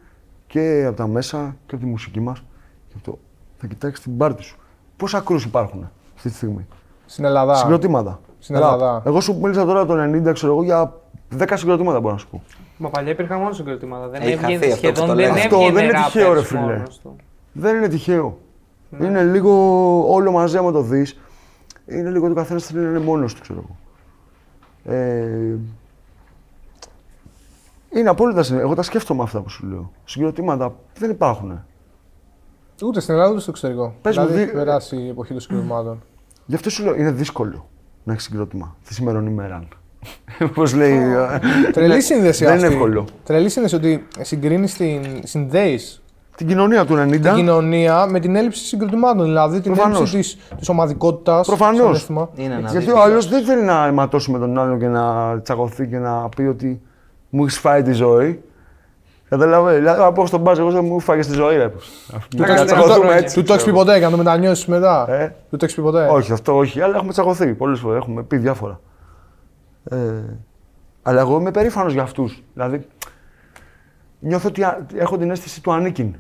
και 0.47 0.83
από 0.87 0.97
τα 0.97 1.07
μέσα 1.07 1.55
και 1.65 1.75
από 1.75 1.83
τη 1.83 1.89
μουσική 1.89 2.19
μας. 2.19 2.43
Γι' 2.87 2.93
αυτό 2.95 3.17
θα 3.57 3.67
κοιτάξει 3.67 4.01
την 4.01 4.17
πάρτη 4.17 4.43
σου. 4.43 4.57
Πόσα 4.97 5.19
κρούς 5.19 5.45
υπάρχουν 5.45 5.89
αυτή 6.15 6.29
τη 6.29 6.35
στιγμή; 6.35 6.67
Στην 7.05 7.25
Ελλάδα. 7.25 7.55
Συγκροτήματα. 7.55 8.19
Στην 8.39 8.55
Ραπ. 8.59 8.63
Ελλάδα. 8.73 9.01
Εγώ 9.05 9.21
σου 9.21 9.39
μίλησα 9.41 9.65
τώρα 9.65 9.85
το 9.85 9.93
90, 10.29 10.33
ξέρω 10.33 10.51
εγώ, 10.51 10.63
για 10.63 10.93
10 11.37 11.53
συγκροτήματα 11.53 11.99
μπορώ 11.99 12.13
να 12.13 12.19
σου 12.19 12.27
πω. 12.27 12.43
Μα 12.77 12.89
παλιά 12.89 13.11
υπήρχαν 13.11 13.39
μόνο 13.39 13.51
συγκροτήματα. 13.53 14.07
Δεν 14.07 14.21
Έχει 14.21 14.31
έβγαινε, 14.31 14.53
χαθεί 14.53 14.71
αυτό 14.71 14.87
που 14.87 14.95
σχεδόν 14.95 15.07
το 15.07 15.15
δεν 15.15 15.25
λέμε. 15.25 15.39
Αυτό 15.39 15.55
έβγαινε 15.55 15.73
δεν 15.73 15.83
είναι 15.83 15.93
rappers 15.99 16.11
τυχαίο, 16.11 16.33
ρε 16.33 16.43
φίλε. 16.43 16.83
Μόνος 17.53 17.55
του. 17.55 17.59
Δεν 17.59 17.75
είναι 17.75 17.87
τυχαίο. 17.87 18.37
Είναι 19.01 19.23
λίγο 19.23 19.51
όλο 20.13 20.31
μαζί, 20.31 20.57
άμα 20.57 20.71
το 20.71 20.81
δεις. 20.81 21.19
Είναι 21.85 22.09
λίγο 22.09 22.23
ότι 22.23 22.31
ο 22.31 22.35
καθένας 22.35 22.65
θέλει 22.65 22.79
να 22.83 22.89
είναι 22.89 22.99
μόνος 22.99 23.33
του, 23.33 23.41
ξέρω 23.41 23.63
εγώ. 23.63 23.75
Ε, 24.97 25.55
είναι 27.93 28.09
απόλυτα 28.09 28.43
συνέ- 28.43 28.61
Εγώ 28.61 28.75
τα 28.75 28.81
σκέφτομαι 28.81 29.23
αυτά 29.23 29.41
που 29.41 29.49
σου 29.49 29.65
λέω. 29.67 29.91
Συγκροτήματα 30.05 30.75
δεν 30.97 31.09
υπάρχουν. 31.09 31.63
Ούτε 32.83 32.99
στην 32.99 33.13
Ελλάδα 33.13 33.31
ούτε 33.31 33.41
στο 33.41 33.51
εξωτερικό. 33.51 33.95
Πες 34.01 34.17
μου, 34.17 34.23
δηλαδή, 34.23 34.39
δι- 34.43 34.49
έχει 34.49 34.57
περάσει 34.63 34.95
η 34.95 35.09
εποχή 35.09 35.31
των 35.31 35.39
συγκροτημάτων. 35.41 36.01
Γι' 36.45 36.55
αυτό 36.55 36.69
σου 36.69 36.83
λέω 36.83 36.95
είναι 36.95 37.11
δύσκολο 37.11 37.69
να 38.03 38.11
έχεις 38.13 38.25
συγκρότημα 38.25 38.75
τη 38.87 38.93
σημερινή 38.93 39.29
ημέρα. 39.29 39.67
Πώς 40.53 40.73
λέει. 40.73 40.97
ε, 40.97 41.39
Τρελή 41.71 41.93
ναι, 41.93 41.99
σύνδεση 41.99 42.43
Δεν 42.45 42.53
αυτή. 42.53 42.65
είναι 42.65 42.73
εύκολο. 42.75 43.05
Τρελή 43.23 43.49
σύνδεση 43.49 43.75
ότι 43.75 44.07
συγκρίνεις 44.19 44.73
την. 44.73 45.03
συνδέεις 45.23 46.00
Την 46.41 46.49
κοινωνία 46.49 46.85
του 46.85 46.93
90. 46.97 47.09
την 47.21 47.33
κοινωνία 47.33 48.05
με 48.09 48.19
την 48.19 48.35
έλλειψη 48.35 48.63
συγκροτημάτων. 48.65 49.25
Δηλαδή 49.25 49.61
την 49.61 49.73
Προφανώς. 49.73 50.13
έλλειψη 50.13 50.37
της 50.57 50.69
ομαδικότητας. 50.69 51.47
Προφανώς. 51.47 52.07
Είναι 52.35 52.53
ένα 52.53 52.59
Γιατί 52.59 52.77
δίκτυο. 52.77 52.95
ο 52.97 53.01
άλλος 53.01 53.27
δεν 53.29 53.43
θέλει 53.43 53.63
να 53.63 53.85
αιματώσει 53.85 54.31
με 54.31 54.39
τον 54.39 54.59
άλλον 54.59 54.79
και 54.79 54.87
να 54.87 55.39
τσακωθεί 55.41 55.87
και 55.87 55.97
να 55.97 56.29
πει 56.29 56.41
ότι 56.41 56.81
μου 57.29 57.43
έχεις 57.43 57.59
φάει 57.59 57.81
τη 57.83 57.91
ζωή. 57.91 58.41
Καταλαβαίνω. 59.29 59.77
Δηλαδή, 59.77 59.99
να 59.99 60.11
πω 60.11 60.25
στον 60.25 60.39
Μπάζ, 60.41 60.59
εγώ 60.59 60.71
δεν 60.71 60.85
μου 60.85 60.99
φάγες 60.99 61.27
τη 61.27 61.33
ζωή, 61.33 61.57
ρε. 61.57 61.69
Του 61.69 61.77
Να 62.11 62.19
το 62.37 62.43
κάνεις 62.43 62.61
έχεις- 62.61 62.71
χρόνια. 62.73 62.95
του- 62.95 63.01
χρόνια. 63.01 63.31
Του 63.33 63.43
το 63.43 63.53
έχεις 63.53 63.65
πει 63.65 63.71
ποτέ 63.71 63.97
και 63.99 64.05
να 64.05 64.11
το 64.11 64.17
μετανιώσεις 64.17 64.65
μετά. 64.65 65.05
Ε; 65.09 65.27
Του 65.49 65.57
το 65.57 65.65
έχεις 65.65 65.75
πει 65.75 65.81
ποτέ. 65.81 66.07
Όχι, 66.11 66.31
αυτό 66.31 66.57
όχι, 66.57 66.81
αλλά 66.81 66.95
έχουμε 66.95 67.11
τσακωθεί 67.11 67.53
πολλές 67.53 67.79
φορές. 67.79 67.97
Έχουμε 68.01 68.23
πει 68.23 68.37
διάφορα. 68.37 68.79
Ε, 69.89 69.97
αλλά 71.01 71.19
εγώ 71.19 71.39
είμαι 71.39 71.51
περήφανος 71.51 71.93
για 71.93 72.01
αυτούς. 72.01 72.43
Δηλαδή, 72.53 72.87
νιώθω 74.19 74.47
ότι 74.47 74.63
α- 74.63 74.85
έχω 74.95 75.17
την 75.17 75.31
αίσθηση 75.31 75.61
του 75.61 75.71
ανήκειν 75.73 76.15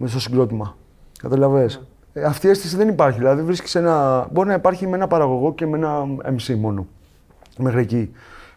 μέσα 0.00 0.12
στο 0.12 0.20
συγκρότημα. 0.20 0.76
Καταλαβες; 1.18 1.86
Ε, 2.12 2.22
αυτή 2.22 2.46
η 2.46 2.50
αίσθηση 2.50 2.76
δεν 2.76 2.88
υπάρχει. 2.88 3.18
Δηλαδή, 3.18 3.42
βρίσκεις 3.42 3.74
ένα. 3.74 4.26
Μπορεί 4.32 4.48
να 4.48 4.54
υπάρχει 4.54 4.86
με 4.86 4.96
ένα 4.96 5.06
παραγωγό 5.06 5.54
και 5.54 5.66
με 5.66 5.76
ένα 5.76 6.04
MC 6.24 6.54
μόνο. 6.58 6.86
Μέχρι 7.58 7.80
εκεί. 7.80 8.10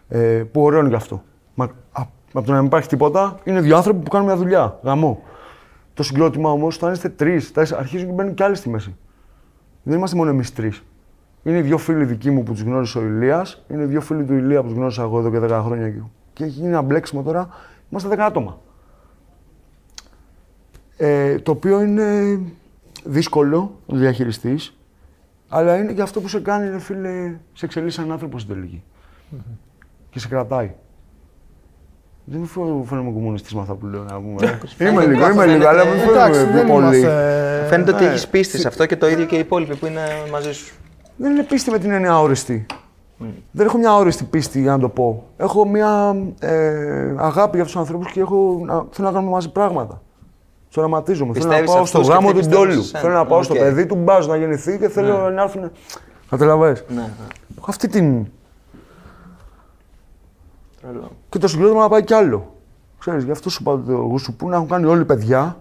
Ε, 0.10 0.44
που 0.52 0.62
ωραίο 0.62 0.80
είναι 0.80 0.89
γι' 0.89 0.96
αυτό. 0.96 1.24
Μα, 1.54 1.66
α, 1.66 2.02
από 2.34 2.46
το 2.46 2.52
να 2.52 2.58
μην 2.58 2.66
υπάρχει 2.66 2.88
τίποτα, 2.88 3.36
είναι 3.44 3.62
δύο 3.62 3.76
άνθρωποι 3.76 4.04
που 4.04 4.10
κάνουν 4.10 4.28
μια 4.28 4.38
δουλειά. 4.38 4.80
Γαμό. 4.84 5.22
Το 5.94 6.04
συγκρότημα 6.04 6.52
όμως, 6.52 6.76
όταν 6.76 6.94
είστε 6.94 7.10
τρεις, 7.10 7.52
αρχίζουν 7.78 8.08
και 8.08 8.14
μπαίνουν 8.14 8.34
κι 8.34 8.44
άλλοι 8.44 8.56
στη 8.56 8.70
μέση. 8.70 8.96
Δεν 9.84 9.98
είμαστε 9.98 10.16
μόνο 10.18 10.30
εμείς 10.30 10.54
τρεις. 10.54 10.84
Είναι 11.44 11.62
δύο 11.62 11.78
φίλοι 11.78 12.06
δικοί 12.06 12.32
μου 12.32 12.44
που 12.44 12.52
τους 12.52 12.62
γνώρισε 12.62 12.98
ο 12.98 13.02
Ηλίας, 13.02 13.64
είναι 13.70 13.86
δύο 13.86 14.02
φίλοι 14.02 14.24
του 14.24 14.34
Ηλία 14.34 14.61
που 14.61 14.68
τους 14.68 14.76
γνώρισα 14.76 15.02
εγώ 15.02 15.20
εδώ 15.20 15.30
και 15.32 15.40
10 15.40 15.61
χρόνια. 15.64 15.90
και- 15.90 15.99
Και 16.34 16.44
έχει 16.44 16.53
γίνει 16.53 16.68
ένα 16.68 16.82
μπλέξιμο 16.82 17.22
τώρα. 17.24 17.48
Είμαστε 17.90 18.10
10 18.10 18.26
άτομα. 18.26 18.57
Ε, 21.06 21.40
το 21.40 21.52
οποίο 21.52 21.82
είναι 21.82 22.40
δύσκολο 23.04 23.80
να 23.86 23.98
διαχειριστείς, 23.98 24.78
αλλά 25.50 25.78
είναι 25.78 25.94
και 25.94 26.02
αυτό 26.02 26.22
που 26.22 26.28
σε 26.28 26.40
κάνει, 26.40 26.70
ρε 26.70 26.80
φίλε, 26.80 27.36
σε 27.54 27.66
εξελίσσει 27.66 28.00
σαν 28.00 28.12
άνθρωπο 28.12 28.40
στην 28.40 28.54
τελικη 28.54 28.84
Και 30.10 30.20
σε 30.20 30.28
κρατάει. 30.28 30.72
Δεν 32.26 32.40
μου 32.40 32.46
φαίνομαι 32.46 32.86
φαίνομαι 32.86 33.12
κομμουνιστής 33.12 33.54
με 33.54 33.62
αυτά 33.62 33.74
που 33.74 33.86
λέω 33.86 34.04
να 34.04 34.22
πούμε. 34.22 34.60
είμαι 34.80 35.06
λίγο, 35.06 35.30
είμαι 35.30 35.46
λίγο, 35.46 35.68
αλλά 35.68 35.86
μην 35.86 36.00
Εντάξει, 36.10 36.40
φαίνομαι 36.40 36.58
δεν 36.58 36.68
πολύ. 36.68 36.98
είμαστε. 36.98 37.66
Φαίνεται 37.70 37.92
ότι 37.94 38.04
Ναι. 38.04 38.10
έχεις 38.10 38.28
πίστη 38.28 38.58
σε 38.60 38.68
αυτό 38.68 38.86
και 38.86 38.96
το 38.98 39.08
ίδιο 39.10 39.26
και 39.26 39.36
οι 39.36 39.40
υπόλοιποι 39.40 39.76
που 39.76 39.86
είναι 39.86 40.02
μαζί 40.32 40.54
σου. 40.54 40.76
Δεν 41.16 41.32
είναι 41.32 41.44
πίστη 41.44 41.72
με 41.72 41.80
την 41.80 41.92
έννοια 41.92 42.12
αόριστη. 42.12 42.66
Δεν 43.52 43.66
έχω 43.66 43.78
μια 43.78 43.90
αόριστη 43.90 44.24
πίστη 44.24 44.62
για 44.62 44.72
να 44.72 44.80
το 44.80 44.90
πω. 44.90 45.24
Έχω 45.38 45.66
μια 45.68 46.16
ε, 46.40 47.16
αγάπη 47.18 47.56
για 47.56 47.66
τους 47.66 47.76
ανθρώπους 47.76 48.12
και 48.12 48.20
έχω, 48.20 48.62
να, 48.66 48.86
θέλω 48.92 49.08
να 49.08 49.14
κάνουμε 49.14 49.32
μαζί 49.32 49.52
πράγματα. 49.52 50.02
Του 50.74 50.80
οραματίζομαι. 50.82 51.34
Θέλω 51.34 51.45
να 51.45 51.50
Πιστεύεις 51.52 51.72
πάω 51.74 51.86
σε 51.86 51.90
στο 51.90 51.98
αυτούς 52.00 52.14
και 52.14 52.14
γάμο 52.18 52.28
αυτοί 52.28 52.40
του 52.41 52.45
πιστεύουν 52.48 52.68
Ντόλου. 52.70 52.82
σε 52.82 52.88
σένα. 52.88 53.04
Θέλω 53.04 53.14
να 53.14 53.26
πάω 53.26 53.44
στο 53.44 53.54
Οκ. 53.54 53.60
παιδί 53.60 53.86
του 53.86 53.95
Buzz 53.95 54.28
να 54.28 54.36
γεννηθεί 54.36 54.78
και 54.78 54.90
θέλω 54.90 55.30
να 55.30 55.41
έρθουν. 55.41 55.72
Κατάλαβες. 56.30 56.84
Ναι, 56.88 56.95
ναι. 56.95 57.08
Έχω 57.58 57.66
αυτή 57.70 57.88
την. 57.88 58.26
Τρελό. 60.82 61.12
Και 61.30 61.38
το 61.38 61.48
συγκρότημα 61.48 61.82
να 61.82 61.90
πάει 61.90 62.04
κι 62.04 62.14
άλλο. 62.14 62.54
Ξέρεις, 63.00 63.24
γι' 63.24 63.32
αυτό 63.32 63.50
σου 63.50 63.58
είπα 63.62 63.82
το 63.88 63.94
γούσου 63.94 64.36
που 64.36 64.50
να 64.50 64.56
έχουν 64.56 64.68
κάνει 64.68 64.86
όλοι 64.86 65.06
παιδιά 65.06 65.58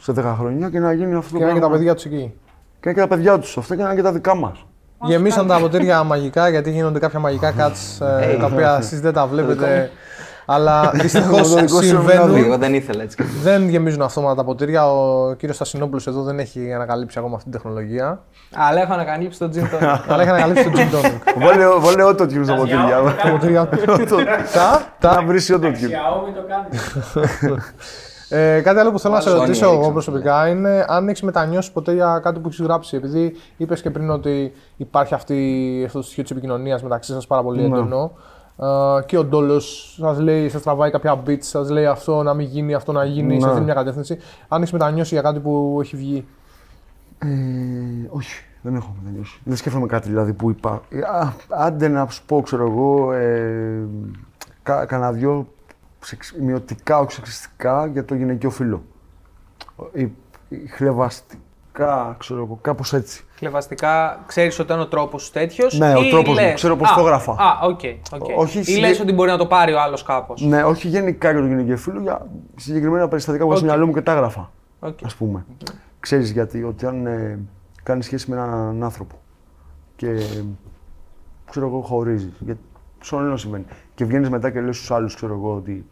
σε 0.00 0.12
10 0.12 0.34
χρόνια 0.38 0.70
και 0.70 0.78
να 0.78 0.92
γίνει 0.92 1.14
αυτό 1.14 1.32
Και 1.32 1.38
το 1.38 1.44
να 1.44 1.50
είναι 1.50 1.54
και 1.54 1.60
τα 1.60 1.66
πράγμα. 1.66 1.76
παιδιά 1.76 1.94
τους 1.94 2.04
εκεί. 2.04 2.34
Και 2.80 2.88
να 2.88 2.90
είναι 2.90 2.94
και 3.00 3.08
τα 3.08 3.14
παιδιά 3.16 3.38
τους 3.38 3.56
αυτά 3.58 3.76
και 3.76 3.82
να 3.82 3.86
είναι 3.88 3.96
και 3.96 4.02
τα 4.02 4.12
δικά 4.12 4.34
μας. 4.34 4.64
Γεμίσαν 5.02 5.46
τα 5.46 5.58
ποτήρια 5.58 6.02
μαγικά 6.02 6.48
γιατί 6.48 6.70
γίνονται 6.70 6.98
κάποια 6.98 7.18
μαγικά 7.18 7.54
cuts 7.58 8.06
ε, 8.20 8.36
τα 8.36 8.46
οποία 8.46 8.76
εσείς 8.80 9.00
δεν 9.00 9.12
τα 9.12 9.26
βλέπετε. 9.26 9.90
Αλλά 10.52 10.90
δυστυχώς 11.02 11.54
Το 11.54 11.60
δικό 11.60 11.80
σου 11.80 11.86
συμβαίνουν. 11.86 12.36
Εγώ 12.36 12.56
δεν 12.58 12.74
ήθελα 12.74 13.02
έτσι. 13.02 13.16
κι 13.16 13.22
αλλιώς. 13.22 13.42
Δεν 13.42 13.68
γεμίζουν 13.68 14.02
αυτόματα 14.02 14.34
τα 14.34 14.44
ποτήρια. 14.44 14.90
Ο 14.92 15.32
κύριος 15.34 15.56
Στασινόπουλος 15.56 16.06
εδώ 16.06 16.22
δεν 16.22 16.38
έχει 16.38 16.72
ανακαλύψει 16.72 17.18
ακόμα 17.18 17.36
αυτή 17.36 17.50
την 17.50 17.60
τεχνολογία. 17.60 18.22
Αλλά 18.54 18.80
έχω 18.80 18.92
ανακαλύψει 18.92 19.38
τον 19.38 19.50
gin 19.54 19.58
tonic. 19.58 19.98
Αλλά 20.08 20.22
έχει 20.22 20.30
ανακαλύψει 20.30 20.64
το 20.64 20.70
gin 20.74 20.94
tonic. 20.94 21.42
Βάλε, 21.44 21.64
βάλε 21.78 22.04
auto 22.04 22.22
tune 22.22 22.44
στα 22.44 22.54
ποτήρια. 22.54 23.16
Τα 23.22 23.30
ποτήρια. 23.30 23.68
Τα. 25.00 25.14
Να 25.16 25.22
βρεις 25.26 25.52
auto 25.52 25.64
tune. 25.64 25.66
Xiaomi 25.66 26.32
το 26.34 26.42
κάνεις. 26.48 27.78
Ε, 28.32 28.60
κάτι 28.60 28.78
άλλο 28.78 28.90
που 28.90 28.98
θέλω 28.98 29.14
να 29.14 29.20
σε 29.20 29.30
Sony 29.30 29.34
ρωτήσω 29.34 29.64
εγώ 29.64 29.72
έριξαν. 29.72 29.92
προσωπικά 29.92 30.48
είναι 30.48 30.84
αν 30.88 31.08
έχεις 31.08 31.22
μετανιώσει 31.22 31.72
ποτέ 31.72 31.92
για 31.92 32.20
κάτι 32.22 32.40
που 32.40 32.48
έχεις 32.48 32.60
γράψει. 32.60 32.96
Επειδή 32.96 33.36
είπες 33.56 33.80
και 33.80 33.90
πριν 33.90 34.10
ότι 34.10 34.52
υπάρχει 34.76 35.14
αυτή, 35.14 35.82
αυτό 35.86 35.98
το 35.98 36.04
στοιχείο 36.04 36.22
της 36.22 36.32
επικοινωνίας 36.32 36.82
μεταξύ 36.82 37.12
σας 37.12 37.26
πάρα 37.26 37.42
πολύ 37.42 37.68
Ναι. 37.68 37.78
Έντονο. 38.60 38.96
Ε, 38.98 39.02
και 39.06 39.18
ο 39.18 39.24
Ντόλος 39.24 39.96
σας 40.00 40.18
λέει, 40.18 40.48
σας 40.48 40.62
τραβάει 40.62 40.90
κάποια 40.90 41.22
beats, 41.26 41.38
σας 41.42 41.70
λέει 41.70 41.86
αυτό 41.86 42.22
να 42.22 42.34
μην 42.34 42.46
γίνει, 42.46 42.74
αυτό 42.74 42.92
να 42.92 43.04
γίνει, 43.04 43.34
Ναι. 43.34 43.40
σα 43.40 43.52
δίνει 43.52 43.64
μια 43.64 43.74
κατεύθυνση. 43.74 44.18
Αν 44.48 44.60
έχεις 44.60 44.72
μετανιώσει 44.72 45.14
για 45.14 45.22
κάτι 45.22 45.38
που 45.40 45.78
έχει 45.82 45.96
βγει. 45.96 46.26
Ε, 47.18 47.26
όχι, 48.08 48.44
δεν 48.62 48.74
έχω 48.74 48.94
μετανιώσει. 49.02 49.40
Δεν 49.44 49.56
σκέφτομαι 49.56 49.86
κάτι 49.86 50.08
δηλαδή 50.08 50.32
που 50.32 50.50
είπα. 50.50 50.82
Ε, 50.90 50.98
Α, 51.00 51.32
άντε 51.48 51.88
να 51.88 52.08
σου 52.08 52.22
πω, 52.26 52.40
ξέρω 52.42 52.66
εγώ, 52.66 53.12
ε, 53.12 53.86
κα, 54.62 54.84
κανένα 54.86 55.12
δυο 55.12 55.46
σεξ- 56.00 56.36
μειωτικά, 56.40 56.98
όχι 56.98 57.12
σεξιστικά 57.12 57.86
για 57.86 58.04
το 58.04 58.14
γυναικείο 58.14 58.50
φύλο. 58.50 58.82
Ή, 59.92 60.02
ή 60.48 60.66
χλευαστικά, 60.66 62.16
ξέρω 62.18 62.42
εγώ, 62.42 62.58
κάπως 62.62 62.92
έτσι. 62.92 63.24
Χλευαστικά, 63.44 64.20
ξέρεις 64.26 64.58
ότι 64.58 64.62
ήταν 64.72 64.80
ο 64.80 64.86
τρόπος 64.86 65.22
σου 65.22 65.30
τέτοιος. 65.32 65.78
Ναι, 65.78 65.94
ο 65.96 66.08
τρόπος 66.08 66.38
μου, 66.38 66.52
ξέρω 66.54 66.76
πώς 66.76 66.92
το 66.92 67.00
γράφα. 67.00 67.32
Α, 67.32 67.58
οκ. 67.62 67.80
οκ. 68.12 68.38
Όχι 68.38 68.58
Ή 68.58 68.62
συγκε- 68.62 68.80
λες 68.80 69.00
ότι 69.00 69.12
μπορεί 69.12 69.30
να 69.30 69.36
το 69.36 69.46
πάρει 69.46 69.72
ο 69.72 69.80
άλλος 69.80 70.02
κάπως. 70.02 70.42
Ναι, 70.42 70.64
όχι 70.64 70.88
γενικά 70.88 71.30
για 71.30 71.40
το 71.40 71.46
γυναικείο 71.46 71.76
φύλο, 71.76 72.00
για 72.00 72.26
συγκεκριμένα 72.56 73.08
περιστατικά 73.08 73.44
που 73.44 73.50
είχα 73.50 73.58
στο 73.58 73.66
Οκ. 73.66 73.72
μυαλό 73.72 73.86
μου 73.88 73.94
και 73.94 74.00
τα 74.00 74.12
έγραφα. 74.12 74.50
Οκ. 74.80 74.98
ας 75.04 75.14
πούμε. 75.14 75.44
Ξέρεις 76.00 76.30
γιατί, 76.30 76.62
ότι 76.62 76.86
αν 76.86 77.06
ε, 77.06 77.38
κάνεις 77.82 78.04
σχέση 78.04 78.30
με 78.30 78.36
έναν 78.36 78.82
άνθρωπο 78.82 79.14
και 79.96 80.14
ξέρω 81.50 81.66
εγώ 81.66 81.80
χωρίζεις, 81.80 82.32
γιατί 82.38 82.60
στον 83.00 83.18
όλο 83.26 83.36
συμβαίνει, 83.36 83.64
και 83.94 84.04
βγαίνεις 84.04 84.28
μετά 84.28 84.50
και 84.50 84.60
λες 84.60 84.76
στους 84.76 84.90
άλλους, 84.90 85.14
ξέρω 85.14 85.32
εγώ, 85.34 85.54
ότι 85.54 85.86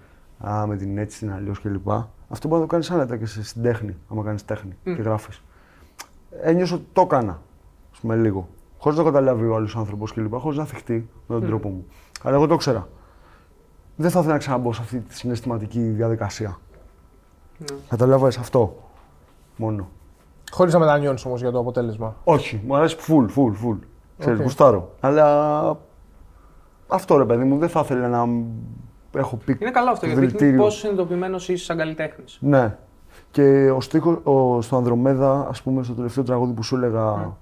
α, 0.49 0.67
με 0.67 0.77
την 0.77 0.99
έτσι, 0.99 1.19
την 1.19 1.33
αλλιώς 1.33 1.61
κλπ. 1.61 1.89
Αυτό 2.29 2.49
μπορεί 2.49 2.61
να 2.61 2.67
το 2.67 2.73
κάνεις 2.73 2.91
άνετα 2.91 3.17
και 3.17 3.27
σε- 3.27 3.45
στην 3.45 3.63
τέχνη, 3.63 3.97
άμα 4.13 4.23
κάνεις 4.23 4.45
τέχνη 4.45 4.77
και 4.85 4.91
γράφεις. 4.91 5.43
Ένιωσα 6.43 6.75
ότι 6.75 6.87
το 6.93 7.01
έκανα, 7.01 7.41
ας 7.93 7.99
πούμε, 7.99 8.17
λίγο. 8.17 8.49
Χωρίς 8.79 8.99
να 8.99 9.05
καταλάβει 9.05 9.47
ο 9.47 9.55
άλλος 9.55 9.77
άνθρωπος 9.77 10.13
κλπ. 10.13 10.35
Χωρίς 10.35 10.59
να 10.59 10.65
θυχτεί 10.65 11.09
με 11.27 11.39
τον 11.39 11.47
τρόπο 11.47 11.69
μου. 11.69 11.87
Αλλά 12.23 12.37
εγώ 12.37 12.47
το 12.47 12.55
ήξερα. 12.55 12.89
Δεν 13.97 14.11
θα 14.11 14.19
ήθελα 14.19 14.33
να 14.33 14.39
ξαναμπω 14.39 14.73
σε 14.73 14.83
αυτή 14.83 14.99
τη 15.01 15.15
συναισθηματική 15.15 15.81
διαδικασία. 15.81 16.59
Καταλάβες 17.89 18.39
αυτό 18.39 18.77
μόνο. 19.57 19.89
Χωρίς 20.51 20.73
να 20.73 20.79
μετανιώνεις 20.79 21.25
όμως 21.25 21.41
για 21.41 21.51
το 21.51 21.59
αποτέλεσμα. 21.59 22.17
Όχι, 22.25 22.61
μου 22.67 22.77
αρέσει 22.77 22.97
full, 23.01 23.27
full, 23.37 23.53
full. 23.67 23.79
Ξέρεις, 24.19 24.39
Οκ. 24.39 24.45
γουστάρω. 24.45 24.95
Αλλά 25.01 25.79
αυτό 26.89 27.17
ρε 27.17 27.25
παιδί 27.25 27.45
μου, 27.45 27.59
δεν 27.59 27.69
θα 27.69 27.81
ήθελα 27.81 28.09
να 28.09 28.29
έχω 29.21 29.37
πει 29.37 29.57
Είναι 29.61 29.71
καλό 29.71 29.91
αυτό 29.91 30.07
γιατί 30.07 30.21
δείχνει 30.21 30.37
δηλητήριο. 30.39 30.63
πόσο 30.65 30.79
συνειδητοποιημένος 30.79 31.49
είσαι 31.49 31.65
σαν 31.65 31.77
καλλιτέχνης. 31.77 32.39
Ναι. 32.41 32.77
Και 33.31 33.71
ο 33.71 33.81
στίχος, 33.81 34.19
ο, 34.23 34.61
στο 34.63 34.77
Ανδρομέδα, 34.77 35.47
ας 35.49 35.63
πούμε, 35.63 35.83
στο 35.83 35.93
τελευταίο 35.95 36.25
τραγούδι 36.25 36.53
που 36.53 36.63
σου 36.63 36.77
έλεγα, 36.77 37.37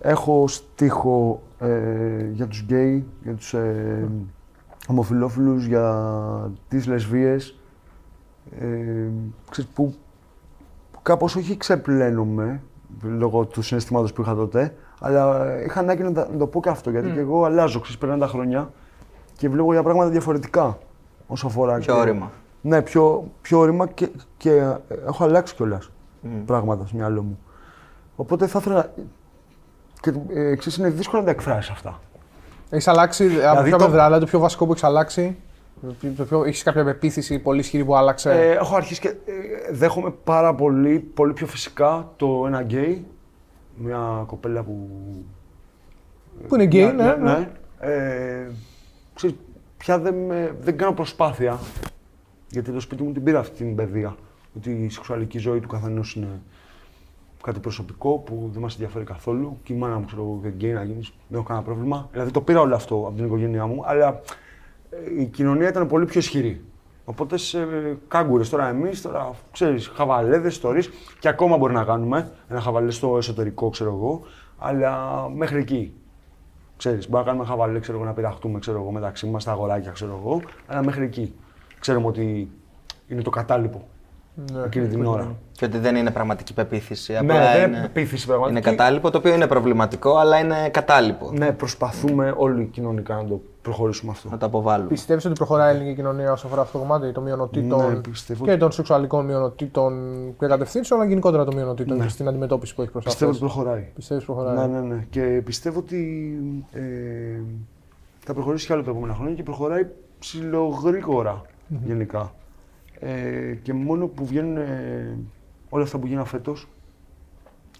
έχω 0.00 0.48
στίχο 0.48 1.42
ε, 1.58 2.24
για 2.32 2.46
τους 2.46 2.60
γκέι, 2.60 3.06
για 3.22 3.34
τους 3.34 3.54
ε, 3.54 4.08
ομοφυλόφιλους, 4.88 5.64
για 5.66 6.50
τις 6.68 6.86
λεσβίες, 6.86 7.58
ε, 8.60 8.66
ξέρεις, 9.50 9.70
που, 9.74 9.94
που 10.92 10.98
κάπως 11.02 11.36
όχι 11.36 11.56
ξεπλένομαι, 11.56 12.62
λόγω 13.02 13.44
του 13.44 13.62
συναισθήματος 13.62 14.12
που 14.12 14.20
είχα 14.22 14.34
τότε, 14.34 14.74
αλλά 15.00 15.46
είχα 15.64 15.80
ανάγκη 15.80 16.02
να, 16.02 16.12
τα- 16.12 16.28
να 16.32 16.38
το 16.38 16.46
πω 16.46 16.60
και 16.60 16.68
αυτό, 16.68 16.90
γιατί 16.90 17.10
και 17.10 17.18
εγώ 17.20 17.44
αλλάζω, 17.44 17.80
ξέρεις, 17.80 17.98
περνάνε 17.98 18.20
τα 18.20 18.26
χρόνια 18.26 18.70
και 19.36 19.48
βλέπω 19.48 19.72
για 19.72 19.82
πράγματα 19.82 20.10
διαφορετικά 20.10 20.78
όσο 21.26 21.46
αφορά 21.46 21.78
Πιο 21.78 21.94
και- 21.94 22.00
όρημα. 22.00 22.30
Ναι, 22.62 22.82
πιο, 22.82 23.30
πιο 23.40 23.58
όρημα 23.58 23.86
και, 23.86 24.08
και 24.36 24.50
ε, 24.50 24.76
έχω 25.06 25.24
αλλάξει 25.24 25.54
κιόλας 25.54 25.90
πράγματα 26.46 26.86
στο 26.86 26.96
μυαλό 26.96 27.22
μου. 27.22 27.38
Οπότε 28.16 28.46
θα 28.46 28.58
ήθελα. 28.58 28.74
να- 28.74 28.92
Και 30.00 30.12
ε, 30.28 30.56
ξέρεις, 30.56 30.78
είναι 30.78 30.88
δύσκολο 30.90 31.20
να 31.20 31.26
τα 31.26 31.32
εκφράσεις 31.32 31.70
αυτά. 31.70 32.00
Έχεις 32.70 32.88
αλλάξει 32.88 33.24
από 33.24 33.34
Δηλαδή 33.34 33.68
ποια 33.68 33.78
το- 33.78 33.84
πλευρά, 33.84 34.04
δηλαδή 34.04 34.24
το 34.24 34.30
πιο 34.30 34.38
βασικό 34.38 34.64
που 34.66 34.70
έχεις 34.70 34.84
αλλάξει. 34.84 35.36
Το 36.16 36.24
πιο... 36.24 36.44
Έχεις 36.44 36.62
κάποια 36.62 36.84
πεποίθηση 36.84 37.38
πολύ 37.38 37.60
ισχυρή 37.60 37.84
που 37.84 37.96
άλλαξε; 37.96 38.30
Ε, 38.32 38.50
έχω 38.52 38.76
αρχίσει 38.76 39.00
και 39.00 39.08
ε, 39.08 39.72
δέχομαι 39.72 40.10
πάρα 40.24 40.54
πολύ, 40.54 40.98
πολύ 40.98 41.32
πιο 41.32 41.46
φυσικά 41.46 42.10
το 42.16 42.44
ένα 42.46 42.60
γκέι. 42.62 43.06
Μια 43.76 44.24
κοπέλα 44.26 44.62
που. 44.62 44.88
που 46.48 46.54
είναι 46.54 46.64
γκέι, 46.64 46.92
μια- 46.92 47.16
ναι. 47.16 47.32
ναι. 47.32 47.48
Ε, 47.80 48.50
ξέρεις, 49.14 49.36
πια 49.76 49.98
δεν, 49.98 50.14
με- 50.14 50.54
δεν 50.60 50.76
κάνω 50.76 50.92
προσπάθεια. 50.92 51.58
Γιατί 52.52 52.72
το 52.72 52.80
σπίτι 52.80 53.02
μου 53.02 53.12
την 53.12 53.22
πήρα 53.22 53.38
αυτή 53.38 53.64
την 53.64 53.74
παιδεία. 53.74 54.16
Ότι 54.56 54.70
η 54.70 54.88
σεξουαλική 54.88 55.38
ζωή 55.38 55.60
του 55.60 55.68
καθενός 55.68 56.14
είναι 56.14 56.40
κάτι 57.42 57.60
προσωπικό 57.60 58.18
που 58.18 58.48
δεν 58.52 58.62
μας 58.62 58.72
ενδιαφέρει 58.72 59.04
καθόλου. 59.04 59.58
Και 59.62 59.72
η 59.72 59.76
μάνα 59.76 59.98
μου, 59.98 60.04
ξέρω 60.04 60.22
εγώ, 60.22 60.38
και 60.42 60.48
γκέι 60.48 60.72
να 60.72 60.84
γίνεις, 60.84 61.12
δεν 61.28 61.38
έχω 61.38 61.46
κανένα 61.46 61.66
πρόβλημα. 61.66 62.08
Δηλαδή 62.12 62.30
το 62.30 62.40
πήρα 62.40 62.60
όλο 62.60 62.74
αυτό 62.74 62.94
από 62.94 63.16
την 63.16 63.24
οικογένειά 63.24 63.66
μου, 63.66 63.82
αλλά 63.84 64.20
ε, 64.90 65.20
η 65.20 65.26
κοινωνία 65.26 65.68
ήταν 65.68 65.86
πολύ 65.86 66.04
πιο 66.04 66.20
ισχυρή. 66.20 66.64
Οπότε 67.04 67.36
σε 67.36 67.58
κάγκουρες 68.08 68.48
τώρα 68.48 68.68
εμείς, 68.68 69.02
τώρα 69.02 69.30
ξέρεις, 69.52 69.88
χαβαλέδες, 69.88 70.52
ιστορίε 70.52 70.82
και 71.18 71.28
ακόμα 71.28 71.56
μπορεί 71.56 71.72
να 71.72 71.84
κάνουμε 71.84 72.32
ένα 72.48 72.60
χαβαλέ 72.60 72.90
στο 72.90 73.16
εσωτερικό, 73.16 73.68
ξέρω 73.70 73.90
εγώ, 73.90 74.22
αλλά 74.58 75.28
μέχρι 75.34 75.58
εκεί. 75.58 75.94
Ξέρεις, 76.76 77.08
μπορεί 77.08 77.24
να 77.24 77.30
κάνουμε 77.30 77.48
χαβαλέ, 77.48 77.78
ξέρω 77.78 77.96
εγώ, 77.98 78.06
να 78.06 78.12
πειραχτούμε 78.12 78.58
ξέρω 78.58 78.80
εγώ, 78.80 78.90
μεταξύ 78.90 79.26
μας, 79.26 79.44
τα 79.44 79.50
αγοράκια, 79.52 79.90
ξέρω 79.90 80.20
εγώ, 80.22 80.42
αλλά 80.66 80.84
μέχρι 80.84 81.04
εκεί. 81.04 81.34
Ξέρουμε 81.82 82.06
ότι 82.06 82.50
είναι 83.08 83.22
το 83.22 83.30
κατάλοιπο 83.30 83.82
Ναι. 84.52 84.62
εκείνη 84.64 84.86
την 84.88 85.04
ώρα. 85.06 85.34
Και 85.52 85.64
ότι 85.64 85.78
δεν 85.78 85.96
είναι 85.96 86.10
πραγματική 86.10 86.54
πεποίθηση. 86.54 87.12
Ναι, 87.12 87.18
Απλά 87.18 87.52
δεν 87.52 87.68
είναι, 87.68 87.76
είναι 87.78 87.86
πεποίθηση 87.86 88.26
πραγματική. 88.26 88.58
είναι 88.68 88.76
κατάλοιπο, 88.76 89.10
το 89.10 89.18
οποίο 89.18 89.34
είναι 89.34 89.46
προβληματικό, 89.46 90.16
αλλά 90.16 90.38
είναι 90.38 90.68
κατάλοιπο. 90.68 91.30
Ναι, 91.32 91.52
προσπαθούμε 91.52 92.34
όλοι 92.36 92.64
κοινωνικά 92.66 93.14
να 93.14 93.24
το 93.24 93.40
προχωρήσουμε 93.62 94.10
αυτό. 94.12 94.28
Να 94.30 94.38
το 94.38 94.46
αποβάλουμε. 94.46 94.88
Πιστεύεις 94.88 95.24
ότι 95.24 95.34
προχωράει 95.34 95.72
η 95.72 95.76
ελληνική 95.76 95.94
κοινωνία 95.96 96.32
όσο 96.32 96.46
αφορά 96.46 96.62
αυτό 96.62 96.78
το 96.78 96.84
κομμάτι 96.84 97.12
των 97.12 97.22
μειονοτήτων 97.22 97.92
Ναι, 97.92 98.00
πιστεύω 98.00 98.44
και 98.44 98.50
ότι- 98.50 98.60
των 98.60 98.72
σεξουαλικών 98.72 99.24
μειονοτήτων 99.24 99.92
και 100.38 100.46
κατευθύνσεων, 100.46 101.00
αλλά 101.00 101.08
γενικότερα 101.08 101.44
των 101.44 101.54
μειονοτήτων 101.54 102.00
και 102.00 102.08
στην 102.08 102.28
αντιμετώπιση 102.28 102.74
που 102.74 102.82
έχει 102.82 102.90
προς 102.90 103.04
Ναι. 103.04 103.10
Πιστεύω 103.10 103.30
ότι 103.30 103.44
αυτές. 103.44 103.54
προχωράει. 103.56 103.88
Πιστεύεις 103.94 104.24
προχωράει; 104.24 104.56
Ναι, 104.56 104.66
ναι, 104.78 104.80
ναι. 104.94 105.06
Και 105.10 105.42
πιστεύω 105.44 105.78
ότι 105.78 106.32
ε, 106.72 106.80
θα 108.18 108.34
προχωρήσει 108.34 108.66
κι 108.66 108.72
άλλο 108.72 108.82
τα 108.82 108.90
επόμενα 108.90 109.14
χρόνια 109.14 109.34
και 109.34 109.42
προχωράει 109.42 109.86
ψιλογρήγορα 110.18 111.42
γενικά. 111.84 112.34
Ε, 113.00 113.54
και 113.62 113.72
μόνο 113.72 114.06
που 114.06 114.26
βγαίνουν 114.26 114.56
ε, 114.56 115.18
όλα 115.68 115.82
αυτά 115.82 115.98
που 115.98 116.06
γίνανε 116.06 116.26
φέτος, 116.26 116.68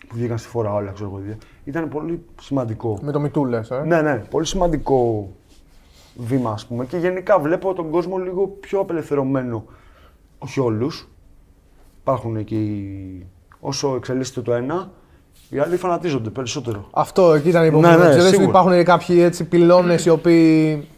που 0.09 0.16
βγήκαν 0.16 0.39
στη 0.39 0.48
φορά 0.48 0.74
όλα, 0.74 0.90
ξέρω 0.93 1.09
εγώ, 1.09 1.36
ήταν 1.64 1.89
πολύ 1.89 2.24
σημαντικό. 2.40 2.98
Με 3.02 3.12
το 3.12 3.20
μητού 3.20 3.44
λες, 3.44 3.70
ε; 3.70 3.82
Ναι, 3.86 4.02
ναι, 4.02 4.16
πολύ 4.31 4.47
σημαντικό 4.47 5.28
βήμα, 6.16 6.51
ας 6.51 6.66
πούμε. 6.66 6.86
Και 6.86 6.97
γενικά 6.97 7.39
βλέπω 7.39 7.73
τον 7.74 7.90
κόσμο 7.90 8.16
λίγο 8.19 8.47
πιο 8.47 8.78
απελευθερωμένο. 8.81 9.64
Όχι 10.39 10.60
όλους. 10.60 11.09
Υπάρχουν 12.01 12.36
εκεί, 12.36 13.27
όσο 13.60 13.94
εξελίσσεται 13.94 14.40
το 14.40 14.52
ένα, 14.52 14.90
οι 15.48 15.59
άλλοι 15.59 15.77
φανατίζονται 15.77 16.31
περισσότερο. 16.31 16.89
Αυτό 16.90 17.32
εκεί 17.32 17.48
ήταν 17.48 17.64
η 17.64 17.66
επόμενη 17.66 17.93
Ναι, 17.93 17.97
ναι, 17.97 18.02
ερώτηση. 18.02 18.23
Δεν 18.23 18.35
σίγουρα. 18.40 18.48
υπάρχουν 18.48 18.85
κάποιοι 18.85 19.16
έτσι 19.20 19.44
πυλώνες 19.44 20.05
οι 20.05 20.09
οποίοι 20.09 20.89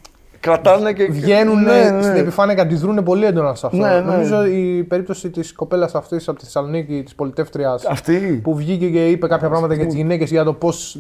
Κρατάνε 0.45 0.93
και. 0.93 1.05
βγαίνουν 1.11 1.63
Ναι, 1.63 1.91
ναι. 1.91 2.03
στην 2.03 2.15
επιφάνεια 2.17 2.55
και 2.55 2.61
αντιδρούν 2.61 3.03
πολύ 3.03 3.25
έντονα 3.25 3.55
σε 3.55 3.67
αυτό. 3.67 3.79
Ναι, 3.79 3.89
ναι. 3.89 4.01
Νομίζω 4.01 4.45
η 4.47 4.85
περίπτωση 4.89 5.31
της 5.31 5.53
κοπέλας 5.53 5.95
αυτής 5.95 6.29
από 6.29 6.39
τη 6.39 6.45
Θεσσαλονίκη, 6.45 7.03
της 7.03 7.15
πολιτεύτριας, 7.15 7.85
Αυτή; 7.85 8.41
που 8.43 8.55
βγήκε 8.57 8.91
και 8.91 9.09
είπε 9.09 9.27
κάποια 9.27 9.49
πράγματα 9.49 9.75
για 9.75 9.87
τις 9.87 9.95
γυναίκες 9.95 10.31
για 10.31 10.45
το 10.45 10.53
πώς 10.53 10.99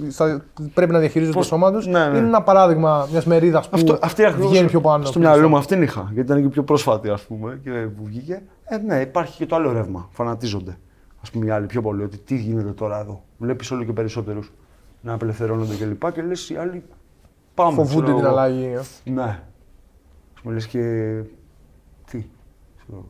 πρέπει 0.75 0.93
να 0.93 0.99
διαχειρίζονται 0.99 1.37
Πώς- 1.37 1.49
το 1.49 1.55
σώμα 1.55 1.73
τους. 1.73 1.87
ναι, 1.87 1.99
ναι. 2.07 2.19
Είναι 2.19 2.27
ένα 2.27 2.43
παράδειγμα 2.43 3.09
μιας 3.11 3.25
μερίδας 3.25 3.69
που 3.69 3.77
Αυτό, 3.77 3.99
αυτή 4.03 4.25
ακριβώς 4.25 4.51
βγαίνει 4.51 4.69
πιο 4.69 4.81
πάνω. 4.81 5.05
Στο 5.05 5.19
μυαλό 5.19 5.49
μου 5.49 5.57
αυτήν 5.57 5.83
είχα, 5.83 6.11
γιατί 6.13 6.31
ήταν 6.33 6.43
και 6.43 6.49
πιο 6.49 6.63
πρόσφατη, 6.63 7.09
ας 7.09 7.23
πούμε, 7.23 7.61
και 7.65 7.71
που 7.71 8.03
βγήκε. 8.05 8.43
Ε, 8.65 8.77
ναι, 8.77 9.01
υπάρχει 9.01 9.37
και 9.37 9.47
το 9.47 9.57
άλλο 9.57 9.73
ρεύμα. 9.73 10.09
Φανατίζονται. 10.11 10.77
Α 11.27 11.31
πούμε, 11.33 11.47
οι 11.47 11.51
άλλοι 11.51 11.67
πιο 11.67 11.83
πολύ, 11.83 12.03
ότι 12.03 12.19
τι 12.19 12.37
γίνεται 12.37 12.71
τώρα 12.71 13.01
εδώ. 13.01 13.23
Βλέπεις 13.39 13.71
όλο 13.71 13.85
και 13.85 13.93
περισσότερους 13.93 14.53
να 15.01 15.13
απελευθερώνονται 15.13 15.75
κλπ. 15.75 16.05
Και, 16.05 16.11
και 16.21 16.23
λες 16.23 16.51
οι 16.51 16.57
άλλοι 16.57 16.83
πάμε. 17.55 17.73
Φοβούνται 17.75 18.05
ξέρω 18.05 18.17
την 18.17 18.27
εγώ. 18.27 18.37
αλλαγή. 18.37 18.65
ε. 19.05 19.11
Ναι. 19.11 19.23
Α 19.23 20.41
πούμε, 20.43 20.55
λες 20.55 20.67
και. 20.67 20.81
Τι. 22.11 22.27
ξέρω, 22.79 23.05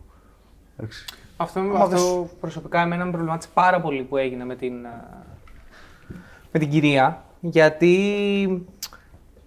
εντάξει. 0.76 1.04
Αυτό, 1.36 1.60
Άμα 1.60 1.78
αυτό 1.78 2.28
προσωπικά 2.40 2.80
εμένα 2.80 3.04
με 3.04 3.10
προβλημάτισε 3.10 3.50
πάρα 3.54 3.80
πολύ 3.80 4.02
που 4.02 4.16
έγινε 4.16 4.44
με 4.44 4.54
την, 4.56 4.86
α, 4.86 5.22
με 6.52 6.58
την 6.58 6.70
κυρία. 6.70 7.24
Γιατί 7.40 8.66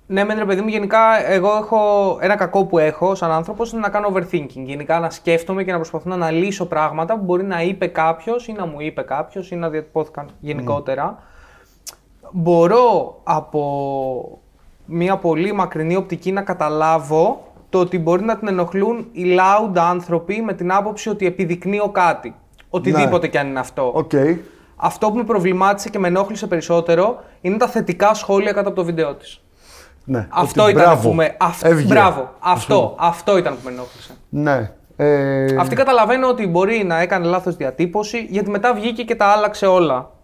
Ναι, 0.08 0.24
μεν 0.24 0.38
ρε 0.38 0.46
παιδί 0.46 0.62
μου, 0.62 0.68
γενικά 0.68 1.30
εγώ 1.32 1.56
έχω 1.56 2.18
ένα 2.22 2.36
κακό 2.36 2.66
που 2.66 2.78
έχω 2.78 3.16
σαν 3.16 3.32
άνθρωπος 3.32 3.72
είναι 3.72 3.82
να 3.82 3.90
κάνω 3.90 4.12
overthinking. 4.14 4.64
Γενικά 4.66 5.00
να 5.00 5.10
σκέφτομαι 5.10 5.64
και 5.64 5.72
να 5.72 5.78
προσπαθώ 5.78 6.10
να 6.10 6.16
αναλύσω 6.16 6.66
πράγματα 6.66 7.18
που 7.18 7.24
μπορεί 7.24 7.44
να 7.44 7.62
είπε 7.62 7.88
κάποιος 7.88 8.48
ή 8.48 8.52
να 8.52 8.66
μου 8.66 8.80
είπε 8.82 9.02
κάποιος 9.02 9.52
ή 9.52 9.56
να 9.56 9.70
διατυπώθηκαν 9.70 10.30
γενικότερα. 10.40 11.24
Μπορώ 12.32 13.20
από 13.24 14.42
μια 14.88 15.18
πολύ 15.18 15.54
μακρινή 15.54 15.96
οπτική 15.96 16.32
να 16.32 16.42
καταλάβω 16.42 17.42
το 17.70 17.80
ότι 17.80 18.00
μπορεί 18.00 18.24
να 18.24 18.38
την 18.38 18.48
ενοχλούν 18.48 19.08
οι 19.12 19.24
loud 19.40 19.78
άνθρωποι 19.78 20.42
με 20.42 20.54
την 20.54 20.72
άποψη 20.72 21.10
ότι 21.10 21.26
επιδεικνύω 21.26 21.90
κάτι. 21.90 22.36
Οτιδήποτε 22.70 23.26
Ναι. 23.26 23.28
κι 23.32 23.38
αν 23.38 23.48
είναι 23.48 23.60
αυτό. 23.60 23.92
Οκ. 23.96 24.12
Αυτό 24.76 25.10
που 25.12 25.16
με 25.18 25.24
προβλημάτισε 25.24 25.90
και 25.90 26.00
με 26.00 26.08
ενόχλησε 26.08 26.48
περισσότερο 26.48 27.20
είναι 27.42 27.58
τα 27.58 27.68
θετικά 27.68 28.14
σχόλια 28.14 28.52
κάτω 28.52 28.68
από 28.68 28.78
το 28.78 28.84
βίντεο 28.86 29.14
της. 29.16 29.42
Ναι. 30.04 30.28
Αυτό 30.30 30.62
Ότι 30.64 30.72
ήταν 30.72 30.84
μπράβο, 30.84 31.10
που 31.10 31.16
με. 31.16 31.36
αυ- 31.40 31.66
έβγαινε. 31.66 31.94
Μπράβο. 31.94 32.30
Αυτό, 32.40 32.96
αυτό 33.00 33.38
ήταν 33.38 33.54
που 33.54 33.60
με 33.64 33.72
ενόχλησε. 33.72 34.14
Ναι. 34.30 34.72
Ε, 34.96 35.56
Αυτή 35.60 35.76
καταλαβαίνω 35.76 36.28
ότι 36.28 36.48
μπορεί 36.48 36.84
να 36.86 37.00
έκανε 37.00 37.26
λάθος 37.28 37.56
διατύπωση, 37.56 38.28
γιατί 38.30 38.50
μετά 38.50 38.74
βγήκε 38.74 39.04
και 39.04 39.16
τα 39.16 39.26
άλλαξε 39.26 39.66
όλα 39.66 39.96
ε, 39.98 40.17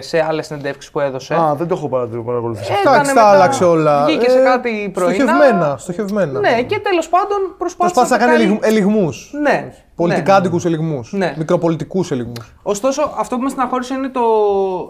σε 0.00 0.24
άλλες 0.24 0.46
συνεντεύξεις 0.46 0.90
που 0.90 1.00
έδωσε. 1.00 1.34
Α, 1.34 1.54
δεν 1.54 1.66
το 1.68 1.74
έχω 1.74 1.88
παρα- 1.88 2.06
παρακολουθήσει. 2.06 2.72
αυτό. 2.72 2.80
Έκανε 2.88 2.96
Εντάξει, 2.96 3.14
τα 3.14 3.20
μετά- 3.24 3.34
άλλαξε 3.34 3.64
όλα. 3.64 4.04
Βγήκε 4.04 4.30
σε 4.30 4.38
Ε, 4.38 4.42
κάτι 4.42 4.90
πρωινά. 4.94 5.14
στοχευμένα, 5.14 5.76
στοχευμένα. 5.78 6.40
Ναι, 6.40 6.62
και 6.62 6.78
τέλος 6.78 7.08
πάντων 7.08 7.38
προσπάθησε, 7.58 7.76
Προσπάθησε 8.00 8.12
να 8.14 8.18
κάνει 8.32 8.44
βγάλει- 8.46 8.64
ελιγμούς. 8.64 9.30
Ναι. 9.42 9.72
Πολιτικάντικους 9.94 10.64
ελιγμούς. 10.64 11.12
Ναι. 11.12 11.34
Μικροπολιτικούς 11.38 12.10
ελιγμούς. 12.10 12.54
Ωστόσο, 12.62 13.14
αυτό 13.18 13.36
που 13.36 13.42
με 13.42 13.48
στεναχώρησε 13.48 13.94
είναι 13.94 14.08
το 14.08 14.20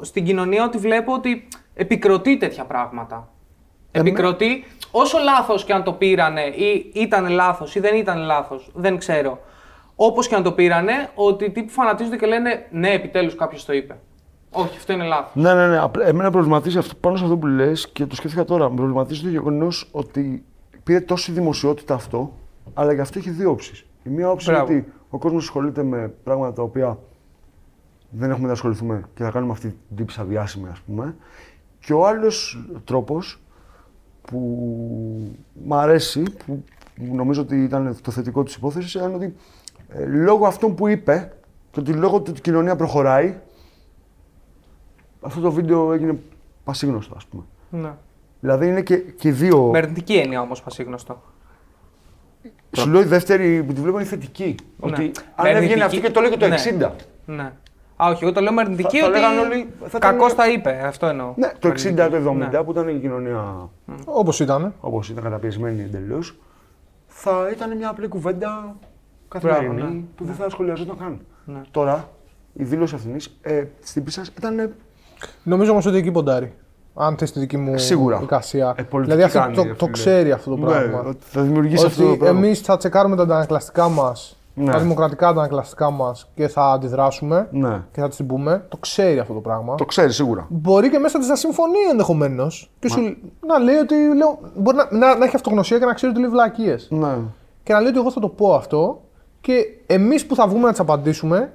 στην 0.02 0.24
κοινωνία 0.24 0.64
ότι 0.64 0.78
βλέπω 0.78 1.12
ότι 1.12 1.48
επικροτεί 1.74 2.36
τέτοια 2.36 2.64
πράγματα. 2.64 3.28
Επικροτεί, 3.92 4.64
όσο 4.90 5.18
λάθος 5.18 5.64
και 5.64 5.72
αν 5.72 5.82
το 5.82 5.92
πήρανε 5.92 6.40
ή 6.40 6.90
ήταν 6.94 7.28
λάθος 7.28 7.74
ή 7.74 7.80
δεν 7.80 7.94
ήταν 7.96 8.18
λάθος, 8.18 8.70
δεν 8.74 8.98
ξέρω. 8.98 9.38
Όπως 9.96 10.28
και 10.28 10.34
αν 10.34 10.42
το 10.42 10.52
πήρανε, 10.52 10.92
ότι 11.14 11.50
τύπου 11.50 11.70
φανατίζονται 11.72 12.16
και 12.16 12.26
λένε 12.26 12.66
Ναι, 12.70 12.88
επιτέλους 12.90 13.34
κάποιος 13.34 13.64
το 13.64 13.72
είπε. 13.72 13.96
Όχι, 14.50 14.76
αυτό 14.76 14.92
είναι 14.92 15.04
λάθος. 15.04 15.42
Ναι, 15.42 15.54
ναι, 15.54 15.68
ναι. 15.68 15.78
Απλά 15.78 16.06
εμένα 16.06 16.30
προβληματίζει 16.30 16.78
αυτό, 16.78 16.94
πάνω 17.00 17.16
σε 17.16 17.24
αυτό 17.24 17.36
που 17.36 17.46
λες 17.46 17.88
και 17.88 18.06
το 18.06 18.14
σκέφτηκα 18.14 18.44
τώρα. 18.44 18.70
Με 18.70 18.76
προβληματίζει 18.76 19.22
το 19.22 19.28
γεγονός 19.28 19.88
ότι 19.92 20.44
πήρε 20.82 21.00
τόση 21.00 21.32
δημοσιότητα 21.32 21.94
αυτό, 21.94 22.32
αλλά 22.74 22.92
γι' 22.92 23.00
αυτό 23.00 23.18
έχει 23.18 23.30
δύο 23.30 23.50
όψεις. 23.50 23.84
Η 24.02 24.10
μία 24.10 24.30
όψη 24.30 24.50
Μπράβο. 24.50 24.72
είναι 24.72 24.80
ότι 24.80 24.92
ο 25.10 25.18
κόσμος 25.18 25.42
ασχολείται 25.42 25.82
με 25.82 26.14
πράγματα 26.24 26.52
τα 26.52 26.62
οποία 26.62 26.98
δεν 28.10 28.30
έχουμε 28.30 28.46
να 28.46 28.52
ασχοληθούμε 28.52 29.02
και 29.14 29.22
θα 29.22 29.30
κάνουμε 29.30 29.52
αυτή 29.52 29.68
την 29.68 29.96
τύψη 29.96 30.22
διάσημη, 30.22 30.68
ας 30.70 30.80
πούμε. 30.80 31.16
Και 31.80 31.92
ο 31.92 32.06
άλλος 32.06 32.64
τρόπος 32.84 33.40
που 34.22 34.38
μ' 35.64 35.74
αρέσει, 35.74 36.22
που 36.46 36.64
που 37.08 37.14
νομίζω 37.14 37.40
ότι 37.40 37.62
ήταν 37.62 37.96
το 38.02 38.10
θετικό 38.10 38.42
της 38.42 38.54
υπόθεσης, 38.54 38.94
ήταν 38.94 39.14
ότι 39.14 39.34
ε, 39.88 40.04
λόγω 40.04 40.46
αυτών 40.46 40.74
που 40.74 40.88
είπε 40.88 41.32
και 41.70 41.80
ότι 41.80 41.92
λόγω 41.92 42.16
του 42.16 42.24
ότι 42.28 42.38
η 42.38 42.42
κοινωνία 42.42 42.76
προχωράει, 42.76 43.38
αυτό 45.20 45.40
το 45.40 45.52
βίντεο 45.52 45.92
έγινε 45.92 46.18
πασίγνωστο, 46.64 47.14
ας 47.16 47.24
πούμε. 47.26 47.42
Ναι. 47.70 47.92
Δηλαδή 48.40 48.66
είναι 48.66 48.82
και, 48.82 48.96
και 48.96 49.28
οι 49.28 49.32
δύο. 49.32 49.62
Με 49.70 49.78
αρνητική 49.78 50.14
έννοια 50.16 50.40
όμως, 50.40 50.62
πασίγνωστο. 50.62 51.22
Σου 52.76 52.88
λέω 52.88 53.00
η 53.00 53.04
δεύτερη 53.04 53.62
που 53.62 53.72
τη 53.72 53.80
βλέπω 53.80 53.98
είναι 53.98 54.08
θετική. 54.08 54.54
Ναι. 54.76 54.90
Ότι 54.90 55.00
Με 55.02 55.12
αν 55.36 55.46
έβγαινε 55.46 55.56
αρνητική- 55.56 55.82
αυτή 55.82 56.00
και 56.00 56.10
το 56.10 56.20
έλεγε 56.20 56.36
το 56.36 56.46
Ναι. 56.48 56.54
60. 56.54 56.90
Ναι. 57.26 57.52
Α, 57.96 58.08
όχι, 58.10 58.24
εγώ 58.24 58.32
το 58.32 58.40
λέω 58.40 58.52
με 58.52 58.60
αρνητική 58.60 58.96
Θα- 58.98 59.02
θα 59.04 59.10
ότι. 59.10 59.18
λέγανε 59.20 59.40
όλοι, 59.40 59.68
θα 59.80 59.86
ήταν- 59.86 60.00
Κακώς 60.00 60.34
τα 60.34 60.48
είπε, 60.50 60.80
αυτό 60.86 61.06
εννοώ. 61.06 61.32
Ναι, 61.36 61.52
το 61.58 61.68
60, 61.68 62.08
το 62.10 62.16
70 62.16 62.48
Ναι. 62.58 62.62
που 62.64 62.70
ήταν 62.70 62.88
η 62.88 62.98
κοινωνία 62.98 63.68
Όπως 64.04 64.40
ήταν. 64.40 64.74
όπως 64.80 65.08
ήταν 65.08 65.22
καταπιεσμένη 65.24 65.82
εντελώς, 65.82 66.38
θα 67.06 67.48
ήταν 67.52 67.76
μια 67.76 67.88
απλή 67.88 68.08
κουβέντα 68.08 68.76
καθημερινή 69.28 69.74
Μπράβο, 69.74 69.90
ναι. 69.92 70.00
που 70.16 70.24
δεν 70.24 70.34
θα 70.34 70.44
ασχολιαζόταν 70.44 70.96
καν. 70.98 71.20
Ναι. 71.44 71.60
Τώρα 71.70 72.08
η 72.52 72.64
δήλωση 72.64 72.94
αυτής 72.94 73.38
ε, 73.42 73.64
στην 73.80 74.04
πίστα 74.04 74.22
ήταν. 74.38 74.72
Νομίζω 75.42 75.70
όμως 75.70 75.86
ότι 75.86 75.96
εκεί 75.96 76.10
ποντάρει. 76.10 76.54
Αν 76.94 77.16
θες 77.16 77.32
τη 77.32 77.38
δική 77.38 77.56
μου 77.56 77.78
Σίγουρα. 77.78 78.20
εικασία. 78.22 78.74
Ε, 78.76 78.82
πολιτική 78.82 79.16
δηλαδή 79.16 79.22
αυτό 79.22 79.38
κάνει, 79.38 79.54
το, 79.54 79.62
ρε 79.62 79.68
το 79.68 79.84
φίλε. 79.84 79.90
ξέρει 79.90 80.32
αυτό 80.32 80.50
το 80.50 80.56
Ναι, 80.56 80.64
πράγμα. 80.64 81.00
ότι 81.06 81.18
θα 81.20 81.40
δημιουργήσει 81.42 81.86
αυτό 81.86 82.02
το 82.02 82.08
Ότι 82.08 82.18
πράγμα. 82.18 82.38
εμείς 82.38 82.60
θα 82.60 82.76
τσεκάρουμε 82.76 83.16
τα 83.16 83.22
αντανακλαστικά 83.22 83.88
μας, 83.88 84.36
Ναι. 84.54 84.70
τα 84.72 84.78
δημοκρατικά 84.78 85.28
αντανακλαστικά 85.28 85.90
μας 85.90 86.30
και 86.34 86.48
θα 86.48 86.64
αντιδράσουμε 86.72 87.48
Ναι. 87.50 87.82
και 87.92 88.00
θα 88.00 88.08
τις 88.08 88.16
την 88.16 88.26
πούμε. 88.26 88.64
Το 88.68 88.76
ξέρει 88.76 89.18
αυτό 89.18 89.34
το 89.34 89.40
πράγμα. 89.40 89.74
Το 89.74 89.84
ξέρει 89.84 90.12
σίγουρα. 90.12 90.46
Μπορεί 90.48 90.90
και 90.90 90.98
μέσα 90.98 91.18
της 91.18 91.28
να 91.28 91.36
συμφωνεί 91.36 91.78
ενδεχομένως. 91.90 92.70
Και 92.78 92.88
σου 92.88 93.16
να 93.46 93.58
λέει 93.58 93.76
ότι. 93.76 93.94
Λέω, 94.16 94.38
μπορεί 94.56 94.76
να, 94.76 94.88
να, 94.90 95.16
να 95.16 95.24
έχει 95.24 95.36
αυτογνωσία 95.36 95.78
και 95.78 95.84
να 95.84 95.92
ξέρει 95.94 96.12
ότι 96.12 96.20
λέει 96.20 96.30
βλακίες. 96.30 96.86
Ναι. 96.90 97.14
Και 97.62 97.72
να 97.72 97.80
λέει 97.80 97.88
ότι 97.90 97.98
εγώ 97.98 98.10
θα 98.10 98.20
το 98.20 98.28
πω 98.28 98.54
αυτό 98.54 99.00
και 99.40 99.52
εμείς 99.86 100.26
που 100.26 100.34
θα 100.34 100.46
βγούμε 100.46 100.64
να 100.64 100.70
τις 100.70 100.80
απαντήσουμε, 100.80 101.52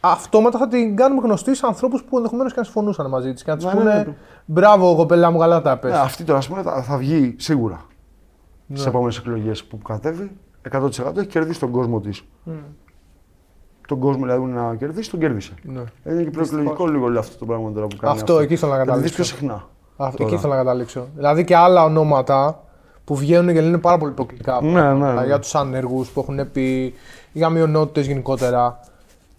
αυτόματα 0.00 0.58
θα 0.58 0.68
την 0.68 0.96
κάνουμε 0.96 1.20
γνωστή 1.20 1.54
σε 1.54 1.66
ανθρώπους 1.66 2.02
που 2.02 2.16
ενδεχομένως 2.16 2.52
και 2.52 2.58
να 2.58 2.64
συμφωνούσαν 2.64 3.08
μαζί 3.08 3.32
της 3.32 3.42
και 3.44 3.50
να 3.50 3.56
τη 3.56 3.64
Ναι, 3.64 3.70
πούνε 3.72 3.92
ναι, 3.92 3.98
ναι. 3.98 4.14
Μπράβο, 4.44 4.94
κοπέλα 4.96 5.30
μου, 5.30 5.38
καλά 5.38 5.62
τα 5.62 5.76
πες. 5.76 5.90
Ναι, 5.92 5.98
αυτή 5.98 6.24
τώρα 6.24 6.38
ας 6.38 6.48
πούμε, 6.48 6.62
θα, 6.62 6.82
θα 6.82 6.96
βγει 6.96 7.34
σίγουρα 7.38 7.84
Ναι. 8.66 8.76
στις 8.76 8.86
επόμενες 8.88 9.16
εκλογές 9.18 9.64
που 9.64 9.78
κατέβει. 9.78 10.30
100% 10.72 11.16
έχει 11.16 11.26
κερδίσει 11.26 11.60
τον 11.60 11.70
κόσμο 11.70 12.00
της. 12.00 12.22
Τον 13.88 13.98
κόσμο 13.98 14.22
δηλαδή 14.24 14.44
να 14.44 14.74
κερδίσει, 14.74 15.10
τον 15.10 15.20
κέρδισε. 15.20 15.52
Ναι. 15.62 15.82
Είναι 16.12 16.22
και 16.22 16.30
προεκλογικό 16.30 16.86
λίγο 16.86 17.04
όλο 17.04 17.18
αυτό 17.18 17.38
το 17.38 17.44
πράγμα 17.44 17.72
τώρα 17.72 17.86
που 17.86 17.96
κάνει. 17.96 18.12
Αυτό, 18.18 18.38
εκεί 18.38 18.56
θέλω 18.56 18.72
να 18.72 18.78
Θα 18.78 18.84
τη 18.84 18.90
δεις 18.90 18.94
καταλήξω. 19.10 19.14
πιο 19.22 19.24
συχνά. 19.24 19.68
Αυτό, 19.96 20.16
τώρα. 20.16 20.30
εκεί 20.30 20.40
θέλω 20.40 20.52
να 20.52 20.58
καταλήξω. 20.58 21.06
Δηλαδή 21.14 21.44
και 21.44 21.56
άλλα 21.56 21.84
ονόματα 21.84 22.62
που 23.04 23.14
βγαίνουν 23.16 23.54
και 23.54 23.60
λένε 23.60 23.78
πάρα 23.78 23.98
πολύ 23.98 24.12
υποκλικά. 24.12 24.58
Ναι, 24.62 24.72
πράγματα 24.72 25.12
ναι, 25.14 25.20
ναι. 25.20 25.26
Για 25.26 25.38
τους 25.38 25.54
άνεργους 25.54 26.08
που 26.08 26.20
έχουν 26.20 26.50
πει, 26.52 26.94
για 27.32 27.48
μειονότητες 27.48 28.06
γενικότερα. 28.06 28.80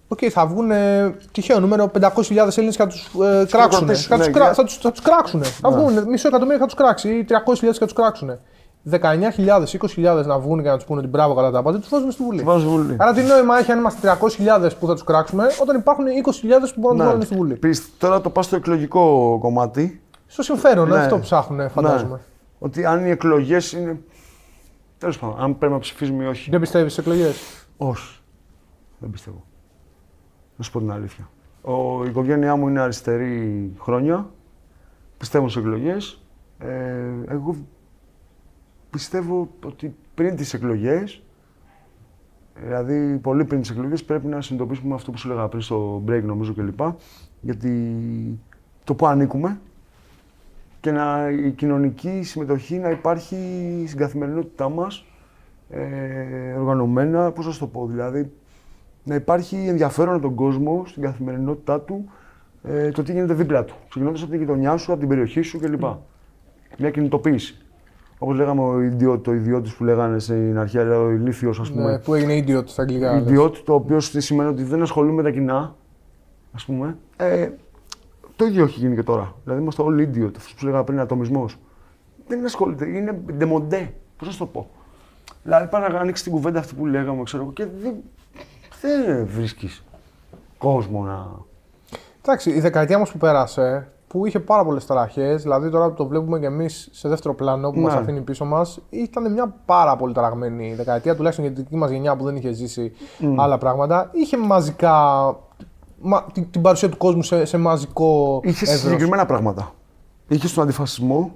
Οκ, 0.08 0.20
θα 0.32 0.46
βγουν 0.48 0.72
ε, 0.72 1.16
τυχαίο 1.32 1.60
νούμερο 1.60 1.92
500.000 2.00 2.08
Έλληνες 2.56 2.76
και 2.76 2.82
θα 2.84 2.88
τους 2.88 3.06
ε, 3.06 3.46
κράξουν. 3.50 3.86
κρατήσεις, 3.86 4.06
Θα 4.08 4.18
τους 4.18 4.26
ναι, 4.26 4.32
κρα... 4.32 4.44
για- 4.44 4.54
θα 4.54 4.64
τους, 4.64 4.78
θα 4.78 4.92
τους 4.92 5.02
κράξουν. 5.02 5.44
Θα 5.44 5.72
βγουν 5.72 6.08
μισό 6.10 6.28
εκατομμύριο 6.28 6.58
και 6.58 6.60
θα 6.62 6.66
τους 6.66 6.76
κράξει 6.76 7.10
ή 7.10 7.26
300.000 7.30 7.58
και 7.60 7.78
θα 7.80 7.86
τους 7.86 7.94
κράξουν. 7.94 8.40
19.000, 8.92 9.00
20.000 9.96 10.26
να 10.26 10.40
βγουν 10.40 10.62
και 10.64 10.70
να 10.70 10.76
τους 10.76 10.86
πούνε 10.86 11.00
ότι 11.00 11.08
μπράβο 11.10 11.34
καλά 11.36 11.52
τα 11.52 11.62
πάτε, 11.62 11.78
τους 11.78 11.90
βάζουμε 11.90 12.12
στη 12.12 12.24
Βουλή. 12.24 12.42
Βάζω 12.44 12.60
στη 12.60 12.70
Βουλή. 12.70 12.96
Άρα 13.00 13.14
τι 13.14 13.22
νόημα 13.22 13.58
έχει 13.58 13.72
αν 13.72 13.78
είμαστε 13.80 14.18
300.000 14.62 14.70
που 14.80 14.88
θα 14.88 14.94
τους 14.94 15.04
κράξουμε, 15.04 15.46
όταν 15.62 15.78
υπάρχουν 15.78 16.06
20.000 16.06 16.12
που 16.74 16.80
μπορούν 16.80 16.98
να 16.98 17.04
τους 17.04 17.12
βάλουν 17.12 17.26
στη 17.26 17.36
Βουλή. 17.36 17.56
Πεις, 17.56 17.90
τώρα 17.98 18.22
το 18.22 18.30
πας 18.30 18.42
στο 18.42 18.56
εκλογικό 18.56 19.38
κομμάτι. 19.42 20.02
Στο 20.28 20.44
συμφέρον, 20.44 20.90
Ναι. 20.90 20.98
αυτό 20.98 21.20
ψάχνουν, 21.20 21.70
φαντάζομαι. 21.70 22.12
Ναι. 22.16 22.20
Ότι 22.60 22.86
αν 22.86 23.06
οι 23.06 23.10
εκλογές 23.10 23.72
είναι. 23.72 24.00
Τέλος 24.98 25.20
πάντων, 25.20 25.36
αν 25.40 25.58
πρέπει 25.58 25.74
να 25.74 25.80
ψηφίζουμε 25.80 26.24
ή 26.24 26.28
όχι. 26.28 26.50
Δεν 26.50 26.60
πιστεύεις 26.60 26.92
στις 26.94 27.06
εκλογές; 27.06 27.36
Όχι. 27.78 28.20
Δεν 29.00 29.10
πιστεύω. 29.10 29.44
Να 30.58 30.64
σου 30.64 30.72
πω 30.72 30.80
την 30.80 30.92
αλήθεια. 30.92 31.30
Ο, 31.62 32.06
η 32.06 32.10
οικογένειά 32.10 32.56
μου 32.56 32.68
είναι 32.68 32.80
αριστερή 32.80 33.72
χρόνια. 33.80 34.30
Πιστεύω 35.18 35.50
σε 35.50 35.60
εκλογές. 35.60 36.22
Ε, 36.60 37.12
εγώ 37.28 37.56
πιστεύω 38.90 39.50
ότι 39.66 39.96
πριν 40.16 40.36
τις 40.36 40.54
εκλογές, 40.54 41.22
δηλαδή 42.64 43.18
πολύ 43.18 43.46
πριν 43.46 43.62
τις 43.62 43.70
εκλογές, 43.70 44.04
πρέπει 44.04 44.28
να 44.28 44.42
συνειδητοποιήσουμε 44.42 44.94
αυτό 44.94 45.12
που 45.12 45.18
σου 45.18 45.32
έλεγα 45.32 45.48
πριν 45.48 45.62
στο 45.62 46.04
break 46.08 46.22
νομίζω 46.24 46.54
κλπ. 46.54 46.80
Γιατί 47.42 47.96
το 48.84 48.96
που 48.96 49.08
ανήκουμε 49.08 49.60
και 50.80 50.92
να, 50.92 51.30
η 51.30 51.52
κοινωνική 51.52 52.24
συμμετοχή 52.24 52.78
να 52.78 52.90
υπάρχει 52.90 53.36
στην 53.88 54.00
καθημερινότητά 54.00 54.70
μας 54.70 55.06
ε, 55.70 56.54
οργανωμένα, 56.54 57.32
πώς 57.32 57.46
να 57.46 57.52
σου 57.52 57.60
το 57.60 57.68
πω, 57.68 57.86
δηλαδή 57.86 58.32
να 59.06 59.16
υπάρχει 59.16 59.56
ενδιαφέρον 59.68 60.14
από 60.14 60.22
τον 60.24 60.36
κόσμο 60.36 60.84
στην 60.86 61.02
καθημερινότητά 61.04 61.82
του 61.82 62.10
ε, 62.64 62.90
το 62.92 63.04
τι 63.04 63.12
γίνεται 63.12 63.34
δίπλα 63.34 63.64
του. 63.64 63.76
Ξεκινώντας 63.90 64.22
από 64.22 64.32
την 64.32 64.40
γειτονιά 64.40 64.78
σου, 64.78 64.92
από 64.92 65.00
την 65.00 65.10
περιοχή 65.10 65.42
σου 65.42 65.60
κλπ. 65.60 65.84
Μια 66.78 66.90
κινητοποίηση. 66.92 67.58
Όπως 68.18 68.36
λέγαμε 68.38 68.62
ο 68.62 68.82
ιδιό, 68.82 69.20
το 69.20 69.34
ιδιώτης 69.34 69.76
που 69.76 69.84
λέγανε 69.84 70.20
στην 70.20 70.58
αρχαία, 70.58 70.84
λέει, 70.84 70.98
ο 70.98 71.10
ηλίθιος, 71.12 71.60
ας 71.60 71.70
Ναι, 71.70 71.76
πούμε. 71.76 72.02
που 72.06 72.14
έγινε 72.14 72.44
idiot 72.60 72.64
στα 72.68 72.82
αγγλικά. 72.82 73.14
λες. 73.14 73.22
ιδιώτη, 73.22 73.62
το 73.64 73.74
οποίο 73.74 73.98
τι 73.98 74.22
σημαίνει 74.22 74.50
ότι 74.50 74.64
δεν 74.64 74.82
ασχολούμαι 74.82 75.16
με 75.16 75.24
τα 75.24 75.32
κοινά, 75.32 75.76
ας 76.54 76.66
πούμε. 76.66 76.98
Ε, 77.18 77.50
το 78.36 78.46
ίδιο 78.46 78.64
έχει 78.64 78.80
γίνει 78.80 78.96
και 78.96 79.04
τώρα. 79.04 79.34
Δηλαδή 79.44 79.62
είμαστε 79.62 79.82
όλοι 79.82 80.10
idiot. 80.14 80.32
Αυτός 80.38 80.54
που 80.60 80.66
λέγαμε 80.66 80.84
πριν, 80.84 81.00
ατομισμός. 81.00 81.58
Δεν 82.28 82.46
ασχολείται, 82.46 82.88
είναι 82.88 83.20
ντεμοντέ. 83.34 83.94
Πώς 84.18 84.28
να 84.28 84.34
σου 84.34 84.40
το 84.40 84.46
πω; 84.46 84.70
Δηλαδή 85.44 85.68
πάει 85.68 85.90
να 85.92 86.00
ανοίξει 86.00 86.24
την 86.24 86.32
κουβέντα 86.32 86.60
αυτή 86.60 86.76
που 86.76 86.86
λέγαμε, 86.86 87.24
ξέρω 87.24 87.44
εγώ, 87.44 87.52
και 87.52 87.66
δεν, 87.82 87.94
δεν 88.86 89.28
βρίσκεις 89.28 89.84
κόσμο 90.58 91.04
να. 91.04 91.28
Εντάξει, 92.22 92.50
η 92.52 92.60
δεκαετία 92.60 92.98
μας 93.00 93.12
που 93.12 93.18
πέρασε, 93.18 93.88
που 94.08 94.26
είχε 94.26 94.40
πάρα 94.40 94.66
πολλές 94.66 94.86
ταραχέ, 94.86 95.36
δηλαδή 95.36 95.70
τώρα 95.70 95.88
που 95.90 95.94
το 95.96 96.08
βλέπουμε 96.08 96.40
και 96.40 96.46
εμείς 96.46 96.90
σε 96.92 97.10
δεύτερο 97.10 97.34
πλάνο 97.36 97.70
που 97.72 97.80
Ναι. 97.80 97.86
μας 97.86 97.94
αφήνει 97.94 98.22
πίσω 98.22 98.46
μας, 98.46 98.80
ήταν 98.90 99.32
μια 99.32 99.56
πάρα 99.66 99.96
πολύ 99.96 100.14
ταραγμένη 100.14 100.74
δεκαετία, 100.74 101.16
τουλάχιστον 101.16 101.46
για 101.46 101.56
τη 101.56 101.62
δική 101.62 101.76
μας 101.76 101.90
γενιά 101.92 102.16
που 102.16 102.24
δεν 102.24 102.36
είχε 102.36 102.52
ζήσει 102.52 102.92
άλλα 103.36 103.58
πράγματα. 103.58 104.10
Είχε 104.14 104.38
μαζικά. 104.38 104.94
Μα, 106.02 106.24
την, 106.34 106.52
την 106.52 106.62
παρουσία 106.62 106.90
του 106.90 106.98
κόσμου 106.98 107.24
σε, 107.24 107.46
σε 107.46 107.58
μαζικό 107.58 108.40
Είχε 108.44 108.66
εύρος. 108.66 108.80
συγκεκριμένα 108.80 109.26
πράγματα. 109.26 109.72
Είχε 110.28 110.48
τον 110.54 110.64
αντιφασισμό, 110.64 111.36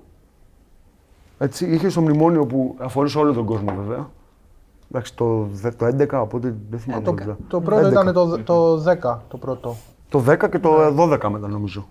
Έτσι, 1.37 1.65
είχε 1.65 1.89
στο 1.89 2.01
μνημόνιο 2.01 2.45
που 2.45 2.75
αφορούσε 2.79 3.17
όλο 3.17 3.33
τον 3.33 3.45
κόσμο 3.45 3.73
βέβαια. 3.81 4.09
Εντάξει, 4.91 5.15
το, 5.15 5.47
δε- 5.51 5.71
το 5.71 5.85
11, 5.85 6.07
οπότε 6.21 6.55
δεν 6.69 6.79
θυμάμαι. 6.79 7.03
Το, 7.03 7.13
βέβαια. 7.13 7.37
το 7.47 7.61
πρώτο 7.61 7.87
11. 7.87 7.91
ήταν 7.91 8.13
το, 8.13 8.37
το 8.43 8.83
10, 9.03 9.17
το 9.27 9.37
πρώτο. 9.37 9.75
Το 10.09 10.23
10 10.27 10.49
και 10.49 10.59
το 10.59 10.69
12 10.97 11.29
μετά 11.31 11.47
νομίζω. 11.47 11.87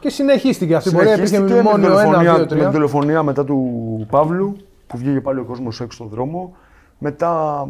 Και 0.00 0.08
συνεχίστηκε 0.10 0.74
αυτή 0.74 0.88
η 0.88 0.92
πορεία. 0.92 1.12
Υπήρχε 1.14 1.34
Συνεχίστηκε 1.34 1.62
με 1.62 1.70
τη 1.72 1.76
μνημόνιο 1.78 1.98
1, 1.98 2.04
δολοφονία, 2.04 2.34
2, 2.34 2.38
με 2.38 2.46
τη 2.46 2.54
3. 2.54 2.70
δολοφονία 2.72 3.22
μετά 3.22 3.44
του 3.44 4.06
Παύλου, 4.10 4.56
που 4.86 4.98
βγήκε 4.98 5.20
πάλι 5.20 5.38
ο 5.40 5.44
κόσμος 5.44 5.80
έξω 5.80 5.96
στον 5.96 6.08
δρόμο. 6.08 6.52
Μετά 6.98 7.66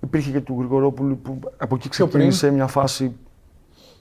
υπήρχε 0.00 0.30
και 0.30 0.40
του 0.40 0.54
Γρηγορόπουλου 0.58 1.18
που 1.18 1.38
από 1.58 1.74
εκεί 1.74 1.88
Πιο 1.88 2.06
πριν. 2.06 2.28
ξεκίνησε 2.28 2.50
μια 2.50 2.66
φάση. 2.66 3.16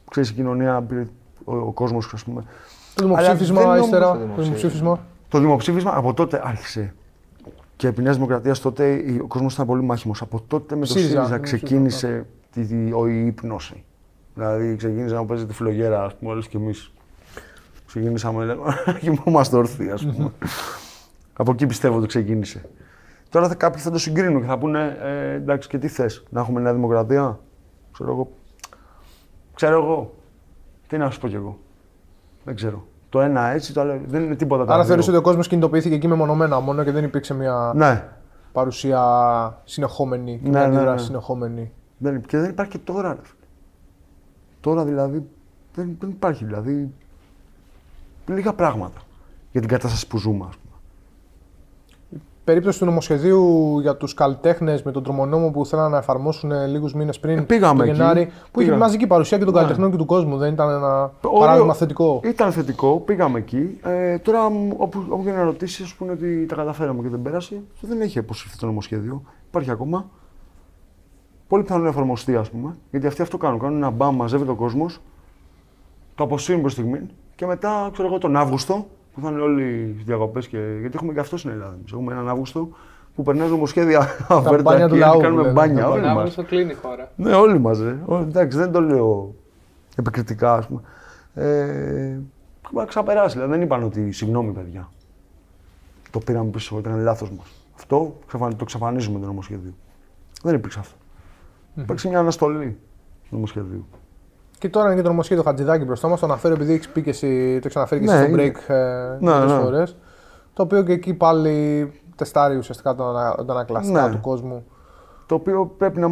Ξέρεις, 0.10 0.30
η 0.30 0.34
κοινωνία, 0.34 0.82
πήρε 0.82 1.08
ο, 1.44 1.56
ο 1.56 1.72
κόσμος, 1.72 2.12
ας 2.14 2.24
πούμε. 2.24 2.44
Το 2.96 3.04
δημοψήφισμα 3.04 3.62
Αλλά 3.62 3.74
δεν 3.74 3.84
ύστερα. 3.84 4.16
είναι 4.16 4.34
Το 4.36 4.42
δημοψήφισμα. 4.42 5.00
Το 5.30 5.40
δημοψήφισμα 5.40 5.92
από 5.96 6.14
τότε 6.14 6.42
άρχισε. 6.44 6.94
Και 7.78 7.88
επί 7.88 8.02
Νέας 8.02 8.16
Δημοκρατίας 8.16 8.60
τότε 8.60 8.94
η- 8.94 9.20
ο 9.24 9.28
κόσμος 9.28 9.54
ήταν 9.54 9.66
πολύ 9.66 9.84
μάχημος. 9.84 10.22
Από 10.22 10.42
τότε 10.48 10.76
με 10.76 10.82
το 10.82 10.88
ΣΥΡΙΖΑ, 10.88 11.08
ΣΥΡΙΖΑ 11.10 11.24
δημοψήφισμα, 11.26 11.58
ξεκίνησε 11.68 12.26
τη, 12.52 12.66
τη, 12.66 12.92
ο- 12.94 13.08
η 13.08 13.26
ύπνωση. 13.26 13.84
Δηλαδή 14.34 14.76
ξεκίνησε 14.76 15.16
να 15.16 15.26
παίζει 15.26 15.46
τη 15.46 15.54
φλογέρα, 15.54 16.04
ας 16.04 16.16
πούμε, 16.16 16.32
όλες 16.32 16.48
και 16.48 16.58
εμείς. 16.58 16.92
Ξεκίνησαμε 17.88 18.46
να 18.46 18.94
κοιμόμαστε 19.00 19.58
όρθιοι, 19.58 19.90
ας 19.90 20.06
πούμε. 20.06 20.32
από 21.40 21.52
εκεί 21.52 21.66
πιστεύω 21.66 21.98
ότι 21.98 22.08
ξεκίνησε. 22.08 22.70
Τώρα 23.30 23.48
θα, 23.48 23.56
κάποιοι 23.56 23.82
θα 23.82 23.92
το 23.92 23.98
συγκρίνουν 23.98 24.42
και 24.42 24.48
θα 24.48 24.58
πούνε, 24.58 24.98
ε, 25.02 25.34
εντάξει 25.34 25.70
και 25.70 25.78
τι 25.78 25.88
θες, 25.88 26.24
να 26.30 26.40
έχουμε 26.42 26.62
Νέα 26.62 26.74
Δημοκρατία; 26.74 27.40
Ξέρω 27.92 28.12
εγώ. 28.12 28.32
Ξέρω 29.56 29.84
εγώ. 29.84 30.14
Τι 30.88 30.98
να 30.98 31.10
σου 31.10 31.20
πω 31.20 31.28
κι 31.28 31.36
εγώ. 31.36 31.60
Δεν 32.44 32.56
ξέρω. 32.56 32.88
Το 33.10 33.22
ένα 33.22 33.48
έτσι, 33.48 33.74
το 33.74 33.82
άλλο 33.82 34.00
δεν 34.06 34.24
είναι 34.24 34.36
τίποτα. 34.36 34.66
τα 34.66 34.72
Άρα 34.74 34.80
δύο. 34.82 34.88
θεωρείς 34.90 35.08
ότι 35.08 35.18
ο 35.18 35.22
κόσμος 35.22 35.48
κινητοποιήθηκε 35.48 35.96
εκεί 35.96 36.08
μεμονωμένα 36.08 36.60
μόνο 36.60 36.84
και 36.84 36.92
δεν 36.92 37.04
υπήρξε 37.04 37.34
μια 37.34 37.72
Ναι, 37.76 38.08
παρουσία 38.52 39.62
συνεχόμενη 39.64 40.40
και 40.44 40.50
Ναι, 40.50 40.50
μια 40.50 40.60
ναι, 40.60 40.66
αντίδραση 40.76 40.96
ναι. 41.02 41.06
συνεχόμενη; 41.06 41.72
δεν, 41.98 42.22
και 42.22 42.38
δεν 42.38 42.50
υπάρχει 42.50 42.72
και 42.72 42.78
τώρα. 42.78 43.10
ρε 43.10 43.20
φίλε. 43.24 43.40
Τώρα 44.62 44.86
δηλαδή 44.86 45.28
δεν, 45.76 45.96
δεν 46.00 46.10
υπάρχει. 46.10 46.46
Δηλαδή 46.46 46.94
λίγα 48.28 48.54
πράγματα 48.54 49.00
για 49.52 49.62
την 49.62 49.70
κατάσταση 49.70 50.08
που 50.08 50.18
ζούμε, 50.18 50.46
ας 50.50 50.56
πούμε. 50.58 50.67
Περίπτωση 52.48 52.80
του 52.80 52.86
νομοσχεδίου 52.86 53.80
για 53.80 53.96
τους 53.96 54.14
καλλιτέχνες 54.14 54.84
με 54.84 54.92
τον 54.92 55.04
τρομονόμο 55.04 55.52
που 55.52 55.66
θέλαν 55.66 55.92
να 55.92 55.98
εφαρμόσουν 55.98 56.52
λίγους 56.68 56.94
μήνες 56.94 57.20
πριν. 57.20 57.38
Ε, 57.38 57.42
πήγαμε 57.42 57.78
το 57.84 57.90
εκεί. 57.90 57.98
Γενάρη, 58.00 58.26
που 58.26 58.32
είχε 58.32 58.70
Πήγαμε. 58.70 58.78
μαζική 58.78 59.08
παρουσία 59.08 59.38
και 59.38 59.44
των 59.44 59.54
Ναι. 59.54 59.60
καλλιτεχνών 59.60 59.92
και 59.92 59.98
του 59.98 60.06
κόσμου. 60.06 60.38
Δεν 60.38 60.54
ήταν 60.54 60.70
ένα 60.70 61.12
Ωραίο. 61.22 61.40
παράδειγμα 61.40 61.74
θετικό. 61.74 62.20
Ήταν 62.24 62.52
θετικό, 62.52 63.00
πήγαμε 63.06 63.40
εκεί. 63.40 63.80
Ε, 63.84 64.18
τώρα, 64.18 64.50
μ, 64.50 64.70
όπου, 64.78 65.06
όπου 65.10 65.24
και 65.24 65.32
να 65.32 65.44
ρωτήσεις, 65.44 65.86
ας 65.86 65.94
πούμε 65.94 66.12
ότι 66.12 66.46
τα 66.46 66.56
καταφέραμε 66.56 67.02
και 67.02 67.08
δεν 67.10 67.22
πέρασε, 67.22 67.62
αυτό 67.74 67.88
δεν 67.88 68.02
έχει 68.02 68.20
αποσυρθεί 68.20 68.58
το 68.58 68.66
νομοσχέδιο. 68.66 69.22
Υπάρχει 69.48 69.72
ακόμα. 69.72 70.10
Πολύ 71.48 71.64
πιθανό 71.64 71.84
να 71.84 71.90
εφαρμοστεί, 71.90 72.36
ας 72.36 72.50
πούμε. 72.50 72.76
Γιατί 72.92 73.08
αυτοί 73.08 73.22
αυτό 73.22 73.38
κάνουν. 73.38 73.60
Κάνουν 73.60 73.78
ένα 73.78 73.90
μπαμ, 73.90 74.16
μαζεύεται 74.16 74.52
ο 74.52 74.56
κόσμος, 74.56 75.02
το 76.16 76.24
αποσύρουν 76.24 76.62
προς 76.62 76.72
στιγμή 76.74 77.00
και 77.36 77.46
μετά, 77.46 77.90
ξέρω 77.94 78.08
εγώ, 78.08 78.18
τον 78.18 78.36
Αύγουστο, 78.36 78.86
που 79.18 79.24
θα 79.24 79.32
είναι 79.32 79.42
όλοι 79.42 79.92
στις 79.94 80.06
διακοπές. 80.06 80.48
Και... 80.48 80.58
Γιατί 80.80 80.96
έχουμε 80.96 81.14
και 81.14 81.20
αυτό 81.20 81.38
στην 81.38 81.50
Ελλάδα. 81.50 81.74
Εμείς 81.74 81.92
Έχουμε 81.92 82.14
έναν 82.14 82.30
Αύγουστο 82.30 82.70
που 83.16 83.24
περνάει 83.24 83.50
νομοσχέδια 83.50 84.08
αβέρτα 84.28 84.62
μπάνια 84.72 84.88
του 84.88 84.94
και 84.94 85.00
λαού, 85.00 85.20
κάνουμε 85.20 85.42
λέμε. 85.42 85.54
μπάνια. 85.54 85.82
Τα 85.82 85.90
Όλοι 85.90 86.02
Τον 86.02 86.10
μας. 86.10 86.18
Αύγουστο 86.20 86.44
κλείνει 86.44 86.72
η 86.72 86.74
χώρα. 86.74 87.12
Ναι, 87.16 87.34
όλοι 87.34 87.60
μαζί. 87.60 87.96
Εντάξει, 88.12 88.58
δεν 88.58 88.72
το 88.72 88.82
λέω 88.82 89.36
επικριτικά, 89.96 90.54
ας 90.54 90.68
πούμε. 90.68 90.82
Ε, 91.34 92.20
να 92.72 92.86
ξαπεράσει. 92.86 93.34
Δηλαδή, 93.36 93.52
δεν 93.52 93.62
είπαν 93.62 93.84
ότι 93.84 94.12
συγγνώμη, 94.12 94.52
παιδιά. 94.52 94.90
Το 96.12 96.20
πήραμε 96.20 96.50
πίσω, 96.50 96.78
ήταν 96.78 97.00
λάθος 97.00 97.32
μας. 97.32 97.48
Αυτό 97.76 98.20
ξαφαν- 98.28 98.52
το 98.52 98.60
εξαφανίζουμε 98.62 99.20
το 99.20 99.26
νομοσχέδιο. 99.26 99.74
Δεν 100.44 100.56
υπήρξε 100.56 100.80
αυτό. 100.80 100.96
Υπήρξε 101.76 102.08
μια 102.08 102.20
αναστολή 102.20 102.78
του 103.24 103.36
νομοσχεδίου. 103.36 103.86
Και 104.60 104.70
τώρα 104.70 104.86
είναι 104.88 104.96
και 104.96 105.02
το 105.02 105.10
νομοσχέδιο 105.10 105.44
Χατζηδάκη 105.44 105.86
μπροστά 105.86 106.08
μας. 106.08 106.20
Το 106.20 106.26
αναφέρω 106.26 106.54
επειδή 106.54 106.74
έχεις 106.74 106.90
πει 106.90 107.02
και 107.02 107.10
εσύ, 107.10 107.60
το 107.62 107.68
έχει 107.68 107.78
αναφέρει 107.78 108.02
και 108.06 108.12
Ναι, 108.12 108.18
εσύ 108.18 108.24
στο 108.32 108.42
είναι. 108.42 108.52
break 108.52 108.70
ε, 108.74 109.18
Ναι, 109.20 109.32
πολλές 109.32 109.52
ναι. 109.52 109.60
φορές. 109.60 109.98
Το 110.54 110.64
οποίο 110.64 110.84
και 110.84 110.92
εκεί 110.94 111.14
πάλι 111.14 111.92
τεστάρει 112.16 112.58
ουσιαστικά 112.58 112.96
τα 112.96 113.06
ανα- 113.06 113.46
τα 113.46 113.54
ανακλαστικά 113.54 114.08
Ναι. 114.08 114.14
του 114.14 114.22
κόσμου. 114.22 114.66
Το 115.26 115.36
οποίο 115.36 115.66
πρέπει 115.78 116.00
να, 116.00 116.08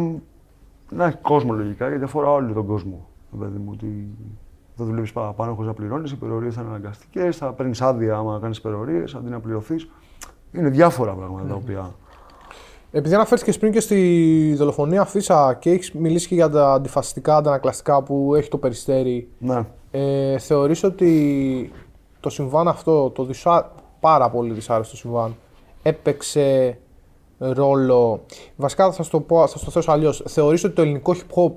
να 0.90 1.04
έχει 1.06 1.16
κόσμο 1.22 1.52
λογικά, 1.52 1.88
γιατί 1.88 2.04
αφορά 2.04 2.30
όλο 2.32 2.52
τον 2.52 2.66
κόσμο. 2.66 3.08
ρε 3.32 3.44
παιδί 3.44 3.58
μου, 3.58 3.70
ότι 3.72 4.08
δεν 4.76 4.86
δουλεύεις 4.86 5.12
παραπάνω 5.12 5.52
χωρίς 5.54 5.66
να 5.68 5.74
πληρώνεις, 5.74 6.10
οι 6.10 6.14
υπερορίε 6.16 6.50
θα 6.50 6.60
είναι 6.60 6.70
αναγκαστικές, 6.70 7.36
θα 7.36 7.52
παίρνεις 7.52 7.82
άδεια 7.82 8.16
άμα 8.16 8.38
κάνεις 8.42 8.58
υπερορίε 8.58 9.04
αντί 9.16 9.30
να 9.30 9.40
πληρωθείς. 9.40 9.88
Είναι 10.52 10.68
διάφορα 10.68 11.12
πράγματα 11.12 11.48
τα 11.48 11.54
οποία. 11.54 11.90
Επειδή 12.96 13.14
αναφέρθηκε 13.14 13.58
πριν 13.58 13.72
και 13.72 13.80
στη 13.80 14.54
δολοφονία 14.56 15.04
Φίσα 15.04 15.54
και 15.60 15.70
έχεις 15.70 15.92
μιλήσει 15.92 16.28
και 16.28 16.34
για 16.34 16.50
τα 16.50 16.72
αντιφασιστικά 16.72 17.36
αντανακλαστικά 17.36 18.02
που 18.02 18.34
έχει 18.34 18.48
το 18.48 18.58
περιστέρι, 18.58 19.28
Ναι. 19.38 19.64
ε, 19.90 20.38
θεωρείς 20.38 20.82
ότι 20.84 21.72
το 22.20 22.30
συμβάν 22.30 22.68
αυτό, 22.68 23.10
το 23.10 23.24
δυσά... 23.24 23.72
πάρα 24.00 24.30
πολύ 24.30 24.52
δυσάρεστο 24.52 24.96
συμβάν, 24.96 25.36
έπαιξε 25.82 26.78
ρόλο; 27.38 28.20
Βασικά 28.56 28.92
θα 28.92 29.02
στο, 29.02 29.20
πω, 29.20 29.46
θα 29.46 29.58
στο 29.58 29.70
θέσω 29.70 29.92
αλλιώς. 29.92 30.22
Θεωρείς 30.26 30.64
ότι 30.64 30.74
το 30.74 30.82
ελληνικό 30.82 31.14
hip 31.14 31.34
hop 31.42 31.52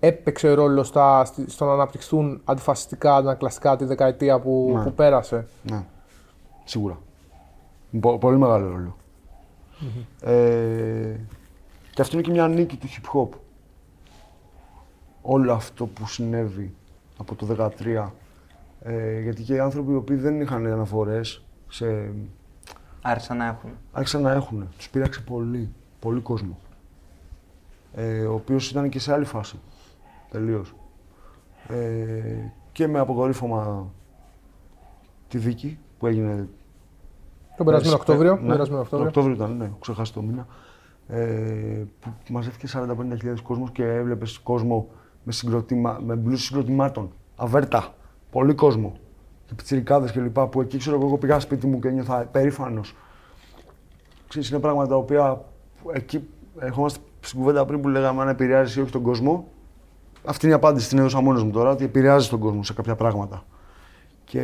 έπαιξε 0.00 0.52
ρόλο 0.52 0.82
στα, 0.82 1.24
στη- 1.24 1.50
στο 1.50 1.64
να 1.64 1.72
αναπτυχθούν 1.72 2.40
αντιφασιστικά 2.44 3.14
αντανακλαστικά 3.16 3.76
τη 3.76 3.84
δεκαετία 3.84 4.40
που, 4.40 4.72
Ναι. 4.76 4.82
που 4.82 4.92
πέρασε; 4.92 5.46
Ναι, 5.70 5.84
σίγουρα. 6.64 6.98
Πο- 8.00 8.18
πολύ 8.18 8.36
μεγάλο 8.38 8.68
ρόλο. 8.68 8.96
Ε, 10.20 11.16
και 11.94 12.02
αυτό 12.02 12.16
είναι 12.16 12.26
και 12.26 12.30
μια 12.32 12.48
νίκη 12.48 12.76
του 12.76 12.86
hip 12.86 13.18
hop. 13.18 13.38
Όλο 15.22 15.52
αυτό 15.52 15.86
που 15.86 16.06
συνέβη 16.06 16.74
από 17.16 17.34
το 17.34 17.70
2013. 17.78 18.10
Ε, 18.82 19.20
γιατί 19.20 19.42
και 19.42 19.54
οι 19.54 19.58
άνθρωποι 19.58 19.92
οι 19.92 19.96
οποίοι 19.96 20.16
δεν 20.16 20.40
είχαν 20.40 20.66
αναφορές 20.66 21.42
σε... 21.68 22.12
Άρχισαν 23.02 23.36
να 23.36 23.46
έχουν. 23.46 23.70
άρχισαν 23.92 24.22
να 24.22 24.32
έχουν. 24.32 24.68
Τους 24.76 24.88
πείραξε 24.88 25.20
πολύ, 25.20 25.72
πολύ 26.00 26.20
κόσμο. 26.20 26.58
Ε, 27.94 28.24
ο 28.24 28.34
οποίος 28.34 28.70
ήταν 28.70 28.88
και 28.88 28.98
σε 28.98 29.12
άλλη 29.12 29.24
φάση. 29.24 29.58
Τελείως. 30.30 30.74
Ε, 31.68 32.50
και 32.72 32.86
με 32.86 32.98
αποκορύφωμα 32.98 33.92
τη 35.28 35.38
δίκη 35.38 35.78
που 35.98 36.06
έγινε 36.06 36.48
Τον 37.64 37.72
περασμένο 37.72 37.96
Πέρσι, 37.96 38.10
Οκτώβριο. 38.10 38.32
ναι, 38.32 38.38
τον 38.38 38.48
περασμένο 38.48 38.78
Το 38.78 38.84
Οκτώβριο. 38.84 39.08
Οκτώβριο 39.08 39.34
ήταν, 39.34 39.56
ναι, 39.56 39.64
έχω 39.64 39.76
ξεχάσει 39.80 40.12
το 40.12 40.22
μήνα. 40.22 40.46
Ε, 41.08 41.84
που 42.00 42.32
μαζεύτηκε 42.32 42.66
40-50 42.72 43.40
κόσμος 43.42 43.70
και 43.70 43.84
έβλεπες 43.84 44.38
κόσμο 44.38 44.88
με, 45.22 45.32
συγκροτήμα, 45.32 46.00
με 46.04 46.14
μπλούς 46.16 46.44
συγκροτημάτων. 46.44 47.12
Αβέρτα. 47.36 47.94
Πολύ 48.30 48.54
κόσμο. 48.54 48.92
Και 49.46 49.54
πιτσιρικάδες 49.54 50.12
και 50.12 50.20
λοιπά 50.20 50.46
που 50.46 50.60
εκεί 50.60 50.78
ξέρω 50.78 50.96
εγώ, 50.96 51.06
εγώ 51.06 51.18
πήγα 51.18 51.40
σπίτι 51.40 51.66
μου 51.66 51.78
και 51.78 51.88
νιώθα 51.90 52.28
περήφανος. 52.32 52.96
Ξέρεις, 54.28 54.50
είναι 54.50 54.58
πράγματα 54.60 54.88
τα 54.88 54.96
οποία 54.96 55.44
εκεί 55.92 56.28
ερχόμαστε 56.58 57.00
στην 57.20 57.38
κουβέντα 57.38 57.64
πριν 57.64 57.80
που 57.80 57.88
λέγαμε 57.88 58.22
αν 58.22 58.28
επηρεάζει 58.28 58.78
ή 58.78 58.82
όχι 58.82 58.92
τον 58.92 59.02
κόσμο. 59.02 59.48
Αυτή 60.24 60.46
είναι 60.46 60.54
η 60.54 60.58
απάντηση 60.58 60.88
την 60.88 60.98
έδωσα 60.98 61.20
μόνος 61.20 61.42
μου 61.44 61.50
τώρα, 61.50 61.70
ότι 61.70 61.84
επηρεάζει 61.84 62.28
τον 62.28 62.38
κόσμο 62.38 62.62
σε 62.62 62.72
κάποια 62.72 62.94
πράγματα. 62.94 63.44
Και 64.24 64.40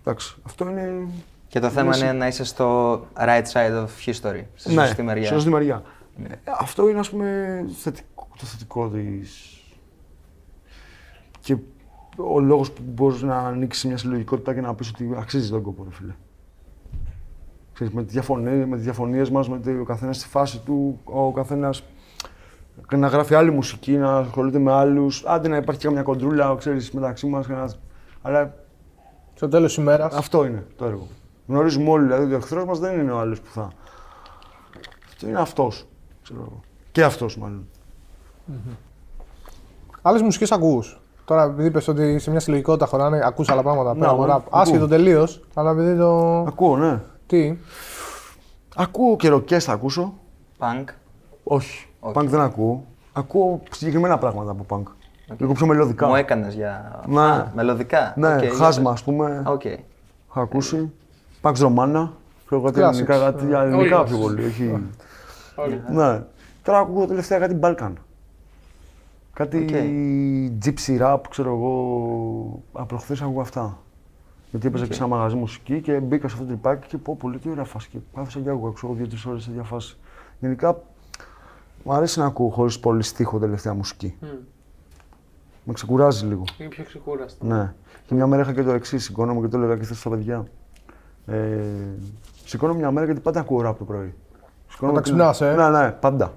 εντάξει, 0.00 0.36
αυτό 0.42 0.68
είναι 0.68 1.06
Και 1.54 1.60
το 1.60 1.70
θέμα 1.70 1.96
Είναι 1.96 2.06
είναι 2.06 2.12
να 2.12 2.26
είσαι 2.26 2.44
στο 2.44 2.94
right 3.18 3.42
side 3.52 3.84
of 3.84 3.86
history, 4.06 4.42
στη 4.54 4.72
σωστή 4.72 5.02
μεριά. 5.02 5.24
στη 5.24 5.34
Ναι, 5.34 5.38
σωστή 5.38 5.50
μεριά. 5.50 5.82
Ε, 6.28 6.34
αυτό 6.58 6.88
είναι 6.88 6.98
ας 6.98 7.10
πούμε 7.10 7.64
θετικό, 7.76 8.28
το 8.38 8.44
θετικό 8.44 8.88
της. 8.88 9.60
Και 11.40 11.56
ο 12.16 12.40
λόγος 12.40 12.70
που 12.70 12.82
μπορείς 12.84 13.22
να 13.22 13.38
ανοίξεις 13.38 13.84
μια 13.84 13.96
συλλογικότητα 13.96 14.54
και 14.54 14.60
να 14.60 14.74
πεις 14.74 14.88
ότι 14.88 15.10
αξίζει 15.16 15.50
τον 15.50 15.62
κόπο, 15.62 15.84
ρε 15.84 15.90
φίλε. 15.94 16.12
Ξέρεις, 17.72 17.92
με, 17.92 18.02
τις 18.04 18.12
διαφωνίες, 18.12 18.66
με 18.66 18.74
τις 18.74 18.84
διαφωνίες 18.84 19.30
μας, 19.30 19.48
με 19.48 19.58
το, 19.58 19.80
ο 19.80 19.84
καθένας 19.84 20.16
στη 20.16 20.28
φάση 20.28 20.58
του, 20.58 21.00
ο 21.04 21.32
καθένας 21.32 21.82
να 22.96 23.06
γράφει 23.06 23.34
άλλη 23.34 23.50
μουσική, 23.50 23.92
να 23.92 24.16
ασχολείται 24.16 24.58
με 24.58 24.72
άλλους, 24.72 25.24
άντε 25.26 25.48
να 25.48 25.56
υπάρχει 25.56 25.80
και 25.80 25.86
καμιά 25.86 26.02
κοντρούλα, 26.02 26.54
ξέρεις, 26.58 26.90
μεταξύ 26.90 27.26
μας, 27.26 27.46
και 27.46 27.52
να... 27.52 27.70
αλλά 28.22 28.54
Στο 29.34 29.48
τέλος 29.48 29.74
της 29.74 29.82
ημέρας. 29.82 30.14
αυτό 30.14 30.44
είναι 30.44 30.66
το 30.76 30.84
έργο. 30.84 31.06
Γνωρίζουμε 31.46 31.90
όλοι, 31.90 32.06
δηλαδή 32.06 32.32
ο 32.32 32.36
εχθρό 32.36 32.64
μας 32.64 32.78
δεν 32.78 32.98
είναι 33.00 33.12
ο 33.12 33.18
άλλος 33.18 33.40
που 33.40 33.50
θα. 33.52 33.70
Αυτό 35.08 35.28
είναι 35.28 35.40
αυτός. 35.40 35.86
Και 36.92 37.04
αυτός 37.04 37.38
μάλλον. 37.38 37.66
Άλλες 40.02 40.22
μουσικές 40.22 40.52
ακούς. 40.52 41.00
Τώρα, 41.24 41.42
επειδή 41.42 41.68
είπε 41.68 41.80
ότι 41.90 42.18
σε 42.18 42.30
μια 42.30 42.40
συλλογικότητα 42.40 42.86
χωράνε, 42.86 43.20
ακούς 43.24 43.48
άλλα 43.48 43.62
πράγματα 43.62 43.92
πέρα 43.92 44.06
Ναι, 44.06 44.12
από 44.12 44.20
ναι, 44.26 44.32
ραπ. 44.32 44.46
ακούω. 44.46 44.60
Άσχετο 44.60 44.88
τελείως, 44.88 45.40
αλλά 45.54 45.70
επειδή 45.70 45.96
το. 45.98 46.38
Ακούω, 46.40 46.76
ναι. 46.76 47.00
Τι; 47.26 47.56
Ακούω 48.76 49.16
και 49.16 49.28
ροκές 49.28 49.64
θα 49.64 49.72
ακούσω. 49.72 50.12
Punk. 50.58 50.84
Όχι. 51.44 51.86
Όχι. 52.00 52.14
Punk 52.18 52.24
δεν 52.26 52.40
ακούω. 52.40 52.84
Ακούω 53.12 53.62
συγκεκριμένα 53.70 54.18
πράγματα 54.18 54.50
από 54.50 54.66
punk. 54.68 54.92
Λίγο 55.38 55.52
πιο 55.52 55.66
μελωδικά. 55.66 56.06
Μου 56.06 56.14
έκανες 56.14 56.54
για. 56.54 57.00
Ναι. 57.06 57.20
Α, 57.20 57.50
μελωδικά. 57.54 58.12
Ναι, 58.16 58.34
Οκ, 58.34 58.40
για 58.42 58.52
χάσμα, 58.52 58.82
πες. 58.90 58.92
ας 58.92 59.02
πούμε. 59.04 59.42
Οκ. 59.46 59.64
Έχω 59.64 60.40
ακούσει. 60.40 60.92
Pax 61.44 61.54
Romana. 61.54 62.08
Ξέρω 62.46 62.60
κάτι 62.62 62.78
Classics. 62.80 62.88
ελληνικά, 62.88 63.18
κάτι 63.18 63.44
ελληνικά 63.52 63.98
Όλοι 63.98 64.08
πιο 64.08 64.16
μας. 64.18 64.26
πολύ. 64.26 64.44
Όχι. 64.44 64.82
Όλοι. 65.56 65.82
ναι. 65.90 66.22
Τώρα 66.62 66.78
ακούω 66.78 67.06
τελευταία 67.06 67.38
κάτι 67.38 67.58
Balkan. 67.62 67.92
Κάτι 69.32 69.56
OK. 69.56 69.68
gypsy 70.64 71.00
rap, 71.00 71.18
ξέρω 71.30 71.50
εγώ. 71.54 72.62
Απροχθές 72.72 73.22
ακούω 73.22 73.40
αυτά. 73.40 73.78
Γιατί 74.50 74.66
έπαιζα 74.66 74.86
και 74.86 74.92
σε 74.92 75.04
ένα 75.04 75.14
μαγαζί 75.16 75.36
μουσική 75.36 75.80
και 75.80 75.92
μπήκα 76.00 76.28
σε 76.28 76.34
αυτό 76.34 76.46
το 76.46 76.52
τρυπάκι 76.52 76.88
και 76.88 76.98
πω 76.98 77.16
πολύ 77.20 77.38
τι 77.38 77.48
ωραία 77.50 77.64
φάση. 77.64 77.88
Και 77.88 77.98
κάθισα 78.14 78.40
και 78.40 78.50
άκουγα, 78.50 78.72
ξέρω 78.74 78.92
δύο-τρεις 78.92 79.24
ώρες 79.26 79.42
σε 79.42 79.50
διαφάση. 79.52 79.96
Γενικά 80.40 80.82
μου 81.84 81.92
αρέσει 81.92 82.18
να 82.18 82.26
ακούω 82.26 82.48
χωρίς 82.48 82.78
πολύ 82.80 83.02
στίχο 83.02 83.38
τελευταία 83.38 83.74
μουσική. 83.74 84.16
Μμ. 84.20 84.26
Με 85.64 85.72
ξεκουράζει 85.72 86.26
λίγο. 86.26 86.42
Είναι 86.58 86.68
πιο 86.68 86.84
ξεκούραστο. 86.84 87.44
Ναι. 87.46 87.74
Και 88.06 88.14
μια 88.14 88.26
μέρα 88.26 88.42
είχα 88.42 88.52
και 88.52 88.62
το 88.62 88.70
εξής. 88.70 89.04
Σηκώνομαι 89.04 89.40
και 89.40 89.48
το 89.48 89.56
έλεγα 89.56 89.76
και 89.76 89.84
χθε 89.84 89.94
στα 89.94 90.10
παιδιά. 90.10 90.44
Ε, 91.26 91.36
σηκώνομαι 92.44 92.78
μια 92.78 92.90
μέρα 92.90 93.06
γιατί 93.06 93.20
πάντα 93.20 93.40
ακούω 93.40 93.60
ραπ 93.60 93.78
το 93.78 93.84
πρωί. 93.84 94.14
Σηκώνομαι 94.68 94.98
Όταν 94.98 95.02
και- 95.16 95.24
ξυπνάς, 95.24 95.40
ε. 95.40 95.54
Ναι, 95.54 95.78
ναι, 95.78 95.90
πάντα. 95.90 96.32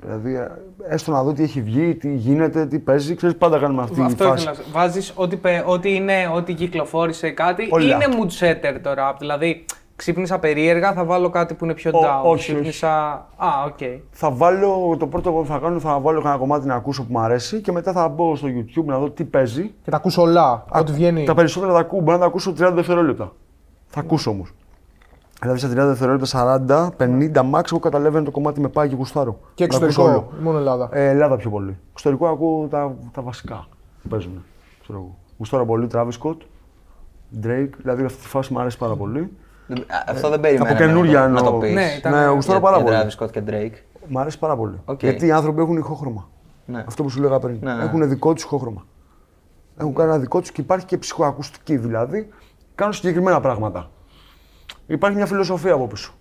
Δηλαδή, 0.00 0.34
ε, 0.34 0.48
έστω 0.88 1.12
να 1.12 1.22
δω 1.22 1.32
τι 1.32 1.42
έχει 1.42 1.62
βγει, 1.62 1.94
τι 1.94 2.14
γίνεται, 2.14 2.66
τι 2.66 2.78
παίζει. 2.78 3.14
Ξέρεις, 3.14 3.36
πάντα 3.36 3.58
κάνουμε 3.58 3.82
αυτή 3.82 4.00
Αυτό 4.02 4.14
τη 4.16 4.22
φάση. 4.30 4.42
ήθελα. 4.42 4.56
να- 4.66 4.80
Βάζεις 4.80 5.12
ό,τι, 5.14 5.36
πε- 5.36 5.68
ό,τι 5.68 5.94
είναι, 5.94 6.30
ό,τι 6.34 6.54
κυκλοφόρησε 6.54 7.30
κάτι. 7.30 7.68
Όλα. 7.70 7.84
Είναι 7.94 8.04
mood 8.18 8.44
setter 8.44 8.78
το 8.82 8.90
rap. 8.90 9.14
Δηλαδή, 9.18 9.64
ξύπνησα 9.96 10.38
περίεργα, 10.38 10.92
θα 10.92 11.04
βάλω 11.04 11.30
κάτι 11.30 11.54
που 11.54 11.64
είναι 11.64 11.74
πιο 11.74 11.90
Ο- 11.94 12.00
down. 12.00 12.30
όχι, 12.30 12.52
ξύπνησα. 12.52 12.90
Α, 13.36 13.48
οκ. 13.66 13.78
Θα 14.10 14.30
βάλω, 14.30 14.96
το 14.98 15.06
πρώτο 15.06 15.30
που 15.32 15.44
θα 15.46 15.58
κάνω 15.58 15.78
θα 15.80 15.98
βάλω 16.00 16.20
ένα 16.24 16.36
κομμάτι 16.36 16.66
να 16.66 16.74
ακούσω 16.74 17.02
που 17.02 17.08
μου 17.12 17.18
αρέσει 17.20 17.60
και 17.60 17.72
μετά 17.72 17.92
θα 17.92 18.08
μπω 18.08 18.36
στο 18.36 18.48
YouTube 18.48 18.84
να 18.84 18.98
δω 18.98 19.10
τι 19.10 19.24
παίζει. 19.24 19.74
Και 19.84 19.90
τα 19.90 19.96
ακούς 19.96 20.16
όλα, 20.18 20.64
ό,τι 20.72 20.92
βγαίνει. 20.92 21.24
Τα 21.24 21.34
περισσότερα 21.34 21.72
τα 21.72 21.78
ακούω, 21.78 21.98
μπορεί 22.00 22.12
να 22.12 22.18
τα 22.18 22.26
ακούσω 22.26 22.52
30 22.52 22.72
δευτερόλεπτα. 22.74 23.32
Θα 23.88 24.00
ακούσω 24.00 24.30
όμως. 24.30 24.52
Δηλαδή 25.40 25.58
σε 25.58 25.66
30 25.68 25.70
δευτερόλεπτα, 25.74 26.26
40, 26.66 26.90
50 26.98 27.32
max, 27.54 27.62
εγώ 27.70 27.78
καταλαβαίνω 27.80 28.24
το 28.24 28.30
κομμάτι 28.30 28.60
με 28.60 28.68
πάει 28.68 28.88
και 28.88 28.94
γουστάρω. 28.94 29.38
Και 29.54 29.66
Να 29.66 29.76
ακούσω 29.76 29.86
εξωτερικό, 29.86 30.12
όλο. 30.32 30.40
ή 30.40 30.42
μόνο 30.44 30.58
Ελλάδα. 30.58 30.88
Ε, 30.92 31.08
Ελλάδα 31.08 31.36
πιο 31.36 31.50
πολύ. 31.50 31.78
Εξωτερικό 31.92 32.26
ακούω 32.28 32.66
τα, 32.66 32.94
τα 33.12 33.22
βασικά 33.22 33.66
που 34.02 34.08
παίζουν. 34.08 34.44
Ξέρω 34.82 34.98
εγώ. 34.98 35.16
Γουστάρω 35.38 35.66
πολύ 35.66 35.88
Travis 35.92 36.10
Scott, 36.22 36.36
Drake, 37.42 37.70
δηλαδή 37.82 38.04
αυτή 38.04 38.22
τη 38.22 38.28
φάση 38.28 38.52
μου 38.52 38.60
αρέσει 38.60 38.78
πάρα 38.78 38.94
πολύ. 38.96 39.32
Δεν- 39.66 39.78
α, 39.78 39.84
Αυτό 40.08 40.28
δεν 40.30 40.40
περίμενα 40.40 40.70
από 40.70 40.78
καινούρια 40.78 41.20
να, 41.20 41.26
το- 41.26 41.32
να 41.32 41.40
το 41.40 41.46
εννοώ. 41.46 41.60
πεις. 41.60 41.74
Ναι, 41.74 41.94
ήταν- 41.98 42.12
Ναι, 42.12 42.26
γουστάρω 42.26 42.60
πάρα 42.60 42.82
πολύ. 42.82 42.96
Για 42.96 43.08
Travis 43.08 43.22
Scott 43.24 43.30
και 43.30 43.42
Drake. 43.46 43.74
Μ' 44.08 44.18
αρέσει 44.18 44.38
πάρα 44.38 44.56
πολύ. 44.56 44.76
Οκ. 44.84 45.02
Γιατί 45.02 45.26
οι 45.26 45.30
άνθρωποι 45.32 45.60
έχουν 45.60 45.76
ηχόχρωμα. 45.76 46.28
Ναι. 46.64 46.84
Αυτό 46.86 47.02
που 47.02 47.08
σου 47.10 47.20
λέγα 47.20 47.38
πριν. 47.38 47.58
Ναι, 47.60 47.74
ναι. 47.74 47.82
Έχουν 47.82 48.08
δικό 48.08 48.32
τους 48.32 48.42
ηχόχρωμα. 48.42 48.84
Έχουν 49.76 49.94
κάνει 49.94 50.10
ένα 50.10 50.18
δικό 50.18 50.40
τους 50.40 50.50
και 50.52 50.60
υπάρχει 50.60 50.86
και 50.86 50.98
ψυχοακουστική 50.98 51.76
δηλαδή. 51.76 52.28
Κάνουν 52.78 52.92
συγκεκριμένα 52.92 53.40
πράγματα. 53.40 53.90
Υπάρχει 54.86 55.16
μια 55.16 55.26
φιλοσοφία 55.26 55.72
από 55.72 55.86
πίσω. 55.86 56.12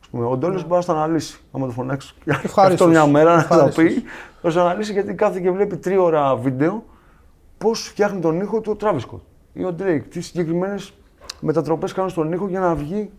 Ας 0.00 0.08
πούμε, 0.08 0.26
ο 0.26 0.36
Ντόλο 0.36 0.62
μπορεί 0.66 0.80
να 0.80 0.84
το 0.84 0.92
αναλύσει. 0.92 1.40
Άμα 1.52 1.66
το 1.66 1.72
φωνάξεις 1.72 2.14
Ευχαρίστως. 2.24 2.64
αυτό 2.64 2.86
μια 2.86 3.06
μέρα 3.06 3.36
να 3.36 3.46
τα 3.46 3.54
Ευχαρίστως. 3.54 3.84
πει, 3.84 4.02
θα 4.42 4.52
το 4.52 4.60
αναλύσει 4.60 4.92
γιατί 4.92 5.14
κάθεται 5.14 5.40
και 5.40 5.50
βλέπει 5.50 5.76
τρία 5.76 6.00
ώρα 6.00 6.36
βίντεο 6.36 6.84
πώς 7.58 7.80
φτιάχνει 7.80 8.20
τον 8.20 8.40
ήχο 8.40 8.60
του 8.60 8.72
ο 8.74 8.76
Travis 8.80 9.00
Scott 9.00 9.20
ή 9.52 9.64
ο 9.64 9.74
Drake. 9.78 10.02
Τι 10.10 10.20
συγκεκριμένες 10.20 10.92
μετατροπές 11.40 11.92
κάνουν 11.92 12.10
στον 12.10 12.32
ήχο 12.32 12.48
για 12.48 12.60
να 12.60 12.74
βγει 12.74 13.10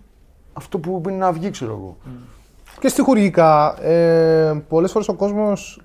αυτό 0.54 0.78
που 0.80 1.02
είναι 1.08 1.18
να 1.18 1.32
βγει, 1.32 1.50
ξέρω 1.50 1.72
εγώ. 1.72 1.98
Και 2.80 2.88
στοιχουργικά, 2.88 3.84
ε, 3.84 4.64
πολλές 4.68 4.92
φορές 4.92 5.08
ο 5.08 5.14
κόσμος 5.14 5.82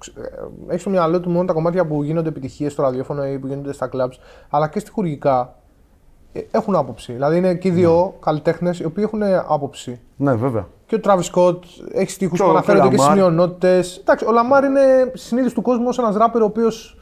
έχει 0.68 0.80
στο 0.80 0.90
μυαλό 0.90 1.20
του 1.20 1.30
μόνο 1.30 1.44
τα 1.44 1.52
κομμάτια 1.52 1.86
που 1.86 2.02
γίνονται 2.02 2.28
επιτυχίες 2.28 2.72
στο 2.72 2.82
ραδιόφωνο 2.82 3.26
ή 3.26 3.38
που 3.38 3.46
γίνονται 3.46 3.72
στα 3.72 3.88
clubs, 3.92 4.18
αλλά 4.50 4.68
και 4.68 4.78
στοιχουργικά 4.78 5.40
ε, 5.40 5.63
έχουν 6.50 6.74
άποψη. 6.76 7.12
Δηλαδή 7.12 7.36
είναι 7.36 7.54
και 7.54 7.68
οι 7.68 7.70
δύο 7.70 8.02
Ναι. 8.04 8.10
καλλιτέχνες 8.24 8.78
οι 8.80 8.84
οποίοι 8.84 9.04
έχουν 9.06 9.22
άποψη. 9.48 10.00
Ναι, 10.16 10.34
βέβαια. 10.34 10.66
Και 10.86 10.94
ο 10.94 10.98
Travis 11.04 11.30
Scott 11.34 11.56
έχει 11.92 12.10
στίχους 12.10 12.38
Και 12.38 12.44
που 12.44 12.50
ο 12.50 12.52
αναφέρονται 12.52 12.88
και 12.88 12.96
στις 12.96 13.08
Λαμάρ. 13.08 13.16
μειονότητες. 13.16 13.96
Εντάξει, 13.96 14.24
ο 14.28 14.32
Λαμάρ 14.32 14.64
είναι 14.64 14.80
συνείδηση 15.14 15.54
του 15.54 15.62
κόσμου 15.62 15.84
ως 15.88 15.98
ένας 15.98 16.16
ράπερ 16.16 16.42
ο 16.42 16.44
οποίος 16.44 16.98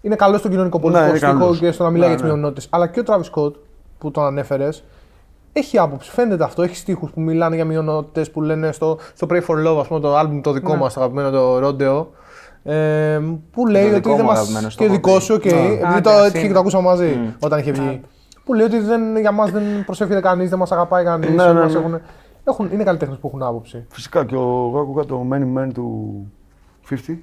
είναι 0.00 0.14
καλός 0.16 0.38
στον 0.38 0.50
κοινωνικό 0.50 0.76
Ναι, 0.76 0.82
πολιτικό 0.82 1.08
είναι 1.08 1.16
στίχο 1.18 1.32
καλός. 1.38 1.58
και 1.58 1.70
στο 1.72 1.82
να 1.84 1.90
μιλάει 1.90 2.08
Ναι, 2.08 2.14
για 2.14 2.22
τις 2.22 2.30
ναι. 2.32 2.36
μειονότητες. 2.38 2.66
Αλλά 2.70 2.86
και 2.86 3.00
ο 3.00 3.02
Travis 3.06 3.30
Scott 3.34 3.52
που 3.98 4.10
τον 4.10 4.24
ανέφερες 4.24 4.84
έχει 5.52 5.78
άποψη. 5.78 6.10
Φαίνεται 6.10 6.44
αυτό. 6.44 6.62
Έχει 6.62 6.76
στίχους 6.76 7.10
που 7.10 7.20
μιλάνε 7.20 7.54
για 7.54 7.64
μειονότητες 7.64 8.30
που 8.30 8.42
λένε 8.42 8.72
στο, 8.72 8.98
στο 9.14 9.26
Pray 9.30 9.40
for 9.46 9.66
Love, 9.66 9.78
ας 9.80 9.86
πούμε, 9.86 10.00
το 10.00 10.18
album 10.20 10.40
το 10.42 10.52
δικό 10.52 10.72
Ναι. 10.72 10.78
μας, 10.78 10.94
το 10.94 11.00
αγαπημένο 11.00 11.30
το 11.30 11.56
Rodeo. 11.68 12.06
Ε, 12.72 13.20
που 13.52 13.66
λέει 13.66 13.82
το 13.82 13.88
ότι 13.88 13.94
δικό 13.96 14.08
δεν 14.14 14.20
μου 14.24 14.30
μας... 14.30 14.38
αγαπημένο 14.38 14.70
στο 14.70 14.78
και 14.78 14.84
έχω 14.84 14.94
δικό 14.94 15.14
πει. 15.14 15.20
σου, 15.20 15.34
οκ. 15.34 15.44
Ναι. 15.44 15.50
επειδή 15.50 15.82
Άντε, 15.84 16.00
το 16.00 16.10
ας 16.10 16.18
έτυχε 16.20 16.38
και 16.38 16.44
είναι. 16.44 16.52
το 16.54 16.60
ακούσαμε 16.60 16.82
μαζί 16.88 17.18
όταν 17.40 17.58
είχε 17.58 17.70
βγει. 17.72 18.00
Που 18.48 18.54
λέει 18.54 18.66
ότι 18.66 18.78
δεν, 18.78 19.18
για 19.18 19.32
μας 19.32 19.50
δεν 19.50 19.84
προσέφερε 19.84 20.20
κανείς, 20.20 20.50
δεν 20.50 20.58
μας 20.58 20.72
αγαπάει 20.72 21.04
κανείς. 21.04 21.30
Ναι, 21.30 21.52
ναι, 21.52 21.52
ναι. 21.64 21.72
Έχουν, 21.72 22.00
έχουν, 22.44 22.70
είναι 22.72 22.82
καλλιτέχνες 22.84 23.18
που 23.18 23.26
έχουν 23.26 23.42
άποψη. 23.42 23.84
Φυσικά 23.88 24.24
και 24.24 24.34
ο- 24.34 24.38
εγώ 24.68 24.80
άκουγα 24.80 25.04
το 25.04 25.26
Many 25.32 25.58
Men 25.58 25.68
του 25.74 26.26
50, 26.90 27.18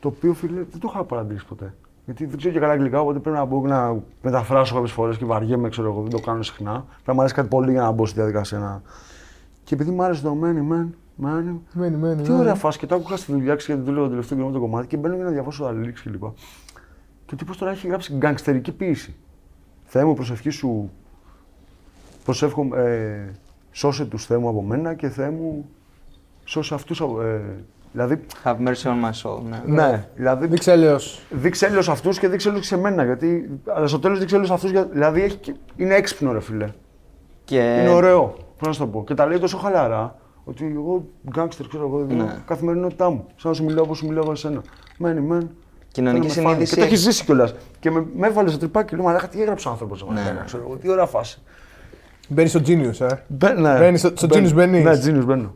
το 0.00 0.08
οποίο 0.08 0.34
φίλε 0.34 0.54
δεν 0.70 0.80
το 0.80 0.88
είχα 0.92 1.04
παρατηρήσει 1.04 1.46
ποτέ. 1.46 1.74
Γιατί 2.04 2.26
δεν 2.26 2.36
ξέρω 2.38 2.54
και 2.54 2.60
καλά 2.60 2.72
αγγλικά, 2.72 3.00
οπότε 3.00 3.18
πρέπει 3.18 3.36
να 3.36 3.44
μπω 3.44 3.60
και 3.60 3.66
να 3.68 3.96
μεταφράσω 4.22 4.74
κάποιες 4.74 4.92
φορές 4.92 5.16
και 5.16 5.24
βαριέμαι, 5.24 5.68
ξέρω 5.68 5.88
εγώ, 5.90 6.00
δεν 6.02 6.10
το 6.10 6.18
κάνω 6.20 6.42
συχνά. 6.42 6.70
Πρέπει 6.72 7.02
να 7.06 7.12
μου 7.12 7.20
αρέσει 7.20 7.34
κάτι 7.34 7.48
πολύ 7.48 7.70
για 7.70 7.80
να 7.82 7.90
μπω 7.90 8.06
στη 8.06 8.16
διαδικασία. 8.18 8.58
Να... 8.58 8.82
Και 9.64 9.74
επειδή 9.74 9.90
μου 9.90 10.02
άρεσε 10.02 10.22
το 10.22 10.36
Many 10.42 10.72
Men, 10.72 10.86
Many, 11.26 11.54
Μένει, 11.72 11.96
μένει. 11.96 12.22
τι 12.22 12.32
ωραία 12.32 12.54
φάση 12.54 12.78
και 12.78 12.86
το 12.86 12.94
άκουγα 12.94 13.16
στη 13.16 13.32
δουλειά 13.32 13.54
ξέρω, 13.54 13.72
γιατί 13.78 13.90
δούλευα 13.90 14.04
το 14.06 14.10
τελευταίο 14.10 14.36
καιρό 14.38 14.48
με 14.50 14.54
το 14.54 14.60
κομμάτι 14.60 14.86
και 14.86 14.96
μπαίνω 14.96 15.14
για 15.14 15.24
να 15.24 15.30
διαβάσω 15.30 15.62
τα 15.64 15.70
lyrics 15.72 16.00
κλπ. 16.04 16.22
Και 17.26 17.32
ο 17.34 17.36
τύπος 17.36 17.56
τώρα 17.56 17.70
έχει 17.72 17.86
γράψει 17.86 18.12
γκαγκστερική 18.16 18.72
ποίηση. 18.72 19.14
Θεέ 19.86 20.04
μου, 20.04 20.14
προσευχή 20.14 20.50
σου. 20.50 20.90
Προσεύχομαι. 22.24 22.82
Ε, 22.82 23.32
σώσε 23.72 24.04
τους 24.04 24.26
Θεέ 24.26 24.36
μου 24.38 24.48
από 24.48 24.62
μένα 24.62 24.94
και 24.94 25.08
Θεέ 25.08 25.30
μου. 25.30 25.68
Σώσε 26.44 26.74
αυτούς. 26.74 27.00
Ε, 27.00 27.40
δηλαδή. 27.92 28.20
Have 28.44 28.56
mercy 28.56 28.86
on 28.86 29.04
my 29.04 29.12
soul. 29.22 29.40
Ναι. 29.48 29.62
Ναι, 29.66 30.08
δηλαδή. 30.14 30.46
Δείξε 30.46 30.72
έλεος. 30.72 31.22
Δείξε 31.30 31.66
έλεος 31.66 31.88
αυτούς 31.88 32.18
και 32.18 32.28
δείξε 32.28 32.48
έλεος 32.48 32.66
σε 32.66 32.76
μένα. 32.76 33.04
Γιατί, 33.04 33.60
αλλά 33.66 33.86
στο 33.86 33.98
τέλος 33.98 34.18
δείξε 34.18 34.34
έλεος 34.34 34.50
αυτού. 34.50 34.68
Δηλαδή 34.90 35.22
έχει, 35.22 35.36
και- 35.36 35.54
είναι 35.76 35.94
έξυπνο, 35.94 36.32
ρε 36.32 36.40
φίλε. 36.40 36.68
Και... 37.44 37.78
Είναι 37.80 37.88
ωραίο. 37.88 38.34
Πώς 38.58 38.66
να 38.66 38.72
σου 38.72 38.78
το 38.80 38.86
πω. 38.86 39.04
Και 39.04 39.14
τα 39.14 39.26
λέει 39.26 39.38
τόσο 39.38 39.56
χαλαρά 39.56 40.16
ότι 40.44 40.72
εγώ 40.74 41.04
γκάγκστερ, 41.30 41.66
ξέρω 41.68 41.86
εγώ, 41.86 42.00
είναι 42.00 42.22
Ναι. 42.22 42.42
καθημερινότητά 42.46 43.10
μου. 43.10 43.26
Σαν 43.36 43.50
να 43.50 43.56
σου 43.56 43.64
μιλάω 43.64 43.84
όπως 43.84 43.98
σου 43.98 44.06
μιλάω 44.06 44.30
εσένα. 44.30 44.62
Μένει, 44.98 45.20
μεν. 45.20 45.50
Κοινωνική 45.96 46.28
Θέλω 46.28 46.42
να 46.48 46.48
με 46.48 46.54
φάνε. 46.54 46.64
συνείδηση 46.66 46.74
Και 46.74 46.80
το 46.80 46.86
έχεις 46.86 46.98
έχει- 47.00 47.10
ζήσει 47.10 47.24
κιόλας. 47.24 47.54
Και 47.80 47.90
με, 47.90 48.04
με 48.16 48.26
έβαλες 48.26 48.50
στο 48.50 48.60
τρυπάκι 48.60 48.88
και 48.88 48.96
λέω 48.96 49.04
Μαλάκα, 49.04 49.28
τι 49.28 49.40
έγραψε 49.42 49.68
ο 49.68 49.70
άνθρωπος. 49.70 50.06
Ναι. 50.14 50.42
Ξέρω 50.44 50.62
εγώ, 50.66 50.76
τι 50.76 50.90
ωραία 50.90 51.06
φάση. 51.06 51.38
Μπαίνεις 52.28 52.50
στο 52.50 52.60
Genius, 52.66 53.00
ε. 53.00 53.14
Μπε, 53.26 53.52
ναι. 53.52 53.78
Μπαίνεις 53.78 54.00
στο- 54.00 54.12
στο 54.14 54.26
Μπαίνω. 54.26 54.46
Genius 54.48 54.52
μπαίνεις. 54.54 54.84
Ναι, 54.84 54.92
Genius 55.18 55.24
μπαίνω. 55.24 55.54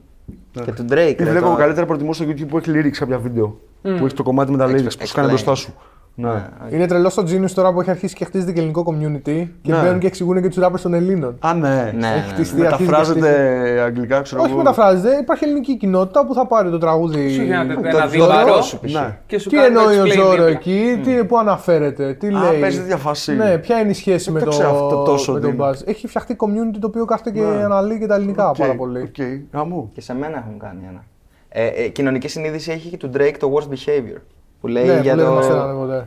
Και 0.65 0.73
του 0.73 0.83
Drake. 0.91 1.15
Τι 1.17 1.25
ρε, 1.25 1.31
βλέπω 1.31 1.49
το- 1.49 1.55
καλύτερα 1.57 1.87
προτιμώ 1.87 2.13
στο 2.13 2.25
YouTube 2.29 2.47
που 2.49 2.59
έχει 2.59 2.71
lyrics 2.75 2.91
κάποια 2.99 3.19
βίντεο. 3.19 3.59
Που 3.83 4.05
έχει 4.07 4.15
το 4.15 4.23
κομμάτι 4.23 4.51
με 4.51 4.57
τα 4.59 4.67
lyrics 4.67 4.99
που 4.99 5.07
σου 5.07 5.15
κάνει 5.15 5.27
explain. 5.27 5.31
μπροστά 5.31 5.55
σου. 5.55 5.75
Ναι. 6.15 6.29
Ναι, 6.29 6.35
οκ. 6.67 6.73
Είναι 6.73 6.87
τρελός 6.87 7.13
στο 7.13 7.23
Genius 7.23 7.51
τώρα 7.51 7.73
που 7.73 7.81
έχει 7.81 7.91
αρχίσει 7.91 8.15
και 8.15 8.25
χτίζεται 8.25 8.53
και 8.53 8.59
ελληνικό 8.59 8.85
community 8.89 9.47
και 9.63 9.73
Ναι. 9.73 9.81
μπαίνουν 9.83 9.99
και 9.99 10.07
εξηγούν 10.07 10.43
και 10.43 10.49
τους 10.49 10.65
rappers 10.65 10.81
των 10.83 10.95
Ελλήνων. 10.95 11.37
Α, 11.41 11.55
ναι. 11.55 11.69
Ναι, 11.69 11.75
Έχει 11.85 11.97
ναι, 11.97 12.33
χτιστεί, 12.33 12.61
ναι. 12.61 12.67
αρχίζει 12.67 12.85
και 12.85 12.91
Μεταφράζεται 12.91 13.21
χτίζεται. 13.21 13.81
αγγλικά, 13.81 14.21
ξέρω 14.21 14.41
Όχι 14.43 14.51
εγώ. 14.51 14.59
μεταφράζεται, 14.59 15.17
υπάρχει 15.17 15.45
ελληνική 15.45 15.77
κοινότητα 15.77 16.27
που 16.27 16.35
θα 16.35 16.47
πάρει 16.47 16.71
το 16.71 16.79
τραγούδι. 16.79 17.31
Σου 17.31 17.43
γίνεται 17.43 17.75
Το 17.75 17.81
ένα 17.89 18.07
Ζώρο. 18.07 18.27
δίβαρό 18.27 18.63
σου 18.63 18.79
π.χ. 18.81 18.93
Ναι. 18.93 19.19
και 19.27 19.39
σου 19.39 19.49
Τι 19.49 19.57
κάνει 19.57 19.75
το 19.75 19.81
εννοεί 19.81 19.99
ο 19.99 20.03
explain 20.05 20.17
Ζώρο 20.17 20.31
δίπλα. 20.31 20.47
εκεί, 20.49 21.01
τι, 21.05 21.25
πού 21.25 21.39
αναφέρεται, 21.39 22.13
τι 22.15 22.27
Α, 22.27 22.31
λέει. 22.51 22.61
παίζει 22.61 22.79
τέτοια 22.81 22.97
φάση. 22.97 23.35
Ναι, 23.35 23.59
ποια 23.59 23.81
είναι 23.81 23.91
η 23.91 23.95
σχέση 23.95 24.25
Δεν 24.25 24.33
με 24.33 24.39
το 24.39 24.45
το, 24.45 24.51
ξέρω 24.51 24.71
αυτό 24.71 25.03
τόσο 25.03 25.33
με 25.33 25.41
τον 25.41 25.49
ότι 25.51 25.59
είναι. 25.59 25.71
Buzz. 25.71 25.89
Έχει 25.89 26.07
φτιαχτεί 26.07 26.37
community 26.39 26.79
το 26.81 26.87
οποίο 26.87 27.05
κάθεται 27.05 27.31
και 27.31 27.41
Ναι. 27.41 27.63
αναλύει 27.65 27.99
και 27.99 28.07
τα 28.07 28.15
ελληνικά 28.15 28.49
Οκ, 28.49 28.57
πάρα 28.57 28.75
πολύ. 28.75 29.01
Οκ, 29.01 29.17
γαμώ. 29.53 29.91
Και 29.95 30.01
σε 30.01 30.15
μένα 30.15 30.39
έχουν 30.39 30.59
κάνει 30.59 30.81
ένα. 30.89 31.05
Ε, 31.49 31.67
ε, 31.67 31.89
κοινωνική 31.89 32.29
συνείδηση 32.29 32.71
έχει 32.71 32.89
και 32.89 32.97
του 32.97 33.11
Drake 33.15 33.35
το 33.39 33.53
worst 33.55 33.69
behavior. 33.75 34.21
Που 34.61 34.67
λέει 34.67 34.87
Ναι, 34.87 34.97
που 34.97 35.03
για, 35.03 35.15
λέει 35.15 35.25
το... 35.25 35.31
δεν 35.31 35.39
μας 35.41 35.47
θέλανε 35.47 35.73
ποτέ. 35.73 36.05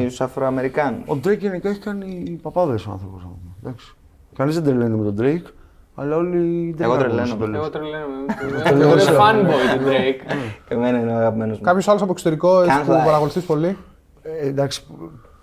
για 0.00 0.06
τους 0.08 0.20
Αφροαμερικάνους. 0.20 1.08
Ο 1.08 1.18
Drake 1.24 1.38
γενικά 1.38 1.68
έχει 1.68 1.78
κάνει 1.78 2.38
παπάδες 2.42 2.86
ο 2.86 2.90
άνθρωπος. 2.90 3.26
Εντάξει. 3.62 3.94
Κανείς 4.34 4.54
δεν 4.54 4.64
τρελαίνεται 4.64 4.96
με 5.02 5.04
τον 5.12 5.16
Drake, 5.20 5.50
αλλά 5.94 6.16
όλοι 6.16 6.74
Εγώ 6.78 6.94
δεν 6.96 7.02
τρελαίνομαι. 7.08 7.56
Εγώ 7.56 7.70
τρελαίνομαι. 7.70 8.24
Εγώ 8.64 8.92
είμαι 8.92 9.02
fanboy 9.02 9.78
του 9.78 9.84
Drake. 9.84 10.32
Εμένα 10.68 10.98
είναι 10.98 11.12
ο 11.12 11.16
αγαπημένος 11.16 11.56
μου. 11.58 11.62
Κάποιος 11.64 11.88
άλλος 11.88 12.02
από 12.02 12.10
εξωτερικό 12.10 12.60
εσύ 12.60 12.70
Can't 12.80 12.86
που 12.86 12.92
lie. 12.92 13.04
παρακολουθείς 13.04 13.44
πολύ; 13.44 13.76
Ε, 14.22 14.46
εντάξει, 14.48 14.86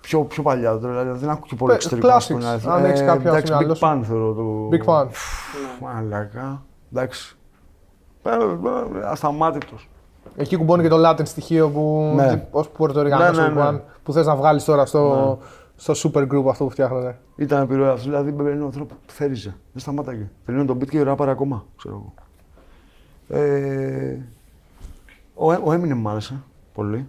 πιο, 0.00 0.20
πιο 0.20 0.42
παλιά 0.42 0.78
τώρα, 0.78 1.00
δηλαδή 1.02 1.18
δεν 1.18 1.30
ακούω 1.30 1.46
και 1.46 1.54
πολύ 1.54 1.72
Πε- 1.72 1.80
εξωτερικό. 1.82 2.08
classics, 2.08 2.16
ας 2.16 2.26
πούμε, 2.26 2.46
αλήθεια. 2.48 2.72
αν 2.72 2.84
έχεις 2.84 3.00
κάποιο 3.00 3.28
εντάξει, 3.30 3.46
στο 3.46 3.56
μυαλό 3.56 3.72
Big 3.72 3.76
σου. 3.76 3.86
Pan 3.86 4.00
θεωρώ 4.02 4.32
το... 4.32 4.68
Big 4.72 4.84
fan. 4.90 5.06
Μαλακά, 5.82 6.62
εντάξει. 6.92 7.36
Ε, 8.22 8.30
ε, 8.30 9.06
Ασταμάτητος. 9.06 9.88
Εκεί 10.36 10.56
κουμπώνει 10.56 10.82
και 10.82 10.88
το 10.88 11.08
Latin 11.10 11.26
στοιχείο 11.26 11.68
που 11.70 12.12
Ναι. 12.16 12.46
ως 12.50 12.68
Πορτορικανό 12.68 13.40
Ναι, 13.40 13.48
ναι, 13.48 13.62
ναι. 13.70 13.72
που, 13.78 13.82
που 14.02 14.12
θες 14.12 14.26
να 14.26 14.36
βγάλεις 14.36 14.64
τώρα 14.64 14.86
στο, 14.86 15.38
στο 15.76 16.10
super 16.12 16.22
group 16.22 16.44
αυτό 16.48 16.64
που 16.64 16.70
φτιάχνανε. 16.70 17.18
Ήταν 17.36 17.62
επιρροή 17.62 17.86
αυτός, 17.88 18.04
δηλαδή 18.04 18.30
μπαίνει 18.30 18.62
ο 18.62 18.64
άνθρωπο 18.64 18.94
που 19.06 19.12
θέριζε. 19.12 19.48
Δεν 19.72 19.82
σταμάταγε. 19.82 20.30
Τελειώνει 20.44 20.66
τον 20.66 20.78
beat 20.78 20.88
και 20.88 21.02
ράπαρε 21.02 21.30
ακόμα, 21.30 21.64
ξέρω 21.76 21.94
εγώ. 21.94 22.14
Ε, 23.42 24.18
ο, 25.34 25.52
ο 25.52 25.72
Eminem 25.72 25.94
μου 25.94 26.08
άρεσε 26.08 26.42
πολύ 26.74 27.08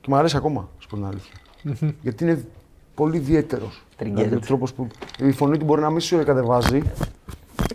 και 0.00 0.06
μου 0.10 0.16
αρέσει 0.16 0.36
ακόμα, 0.36 0.68
σου 0.78 0.88
πω 0.88 0.96
την 0.96 1.04
αλήθεια. 1.04 1.34
Γιατί 2.02 2.24
είναι 2.24 2.44
πολύ 2.94 3.16
ιδιαίτερος. 3.16 3.84
Τριγκέρεται. 3.96 4.28
Δηλαδή, 4.28 4.44
ο 4.44 4.46
τρόπος 4.46 4.72
που 4.72 4.86
η 5.18 5.32
φωνή 5.32 5.58
του 5.58 5.64
μπορεί 5.64 5.80
να 5.80 5.90
μην 5.90 6.00
σου 6.00 6.24
κατεβάζει, 6.24 6.82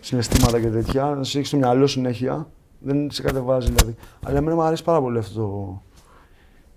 συναισθήματα 0.02 0.60
και 0.60 0.68
τέτοια, 0.68 1.06
να 1.06 1.24
σε 1.24 1.38
έχει 1.38 1.48
στο 1.48 1.58
μυαλό 1.58 1.88
συνέχεια. 1.88 2.48
Δεν 2.84 3.12
σε 3.12 3.22
κατεβάζει 3.22 3.72
δηλαδή. 3.72 3.96
Αλλά 4.26 4.38
εμένα 4.38 4.56
μου 4.56 4.62
αρέσει 4.62 4.84
πάρα 4.84 5.02
πολύ 5.02 5.18
αυτό 5.18 5.40
το. 5.42 5.82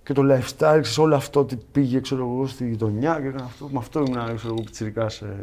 Και 0.03 0.13
το 0.13 0.23
lifestyle, 0.23 0.59
ξέρεις, 0.59 0.99
όλο 0.99 1.15
αυτό 1.15 1.41
ότι 1.41 1.59
πήγε 1.73 2.01
ξέρω 2.01 2.21
εγώ, 2.35 2.47
στη 2.47 2.69
γειτονιά 2.69 3.19
και 3.21 3.27
έκανα 3.27 3.45
αυτό. 3.45 3.69
Με 3.73 3.79
αυτό 3.79 3.99
ήμουν 3.99 4.37
ξέρω 4.37 4.55
εγώ, 4.55 4.63
πιτσιρικάς, 4.65 5.21
ε. 5.21 5.37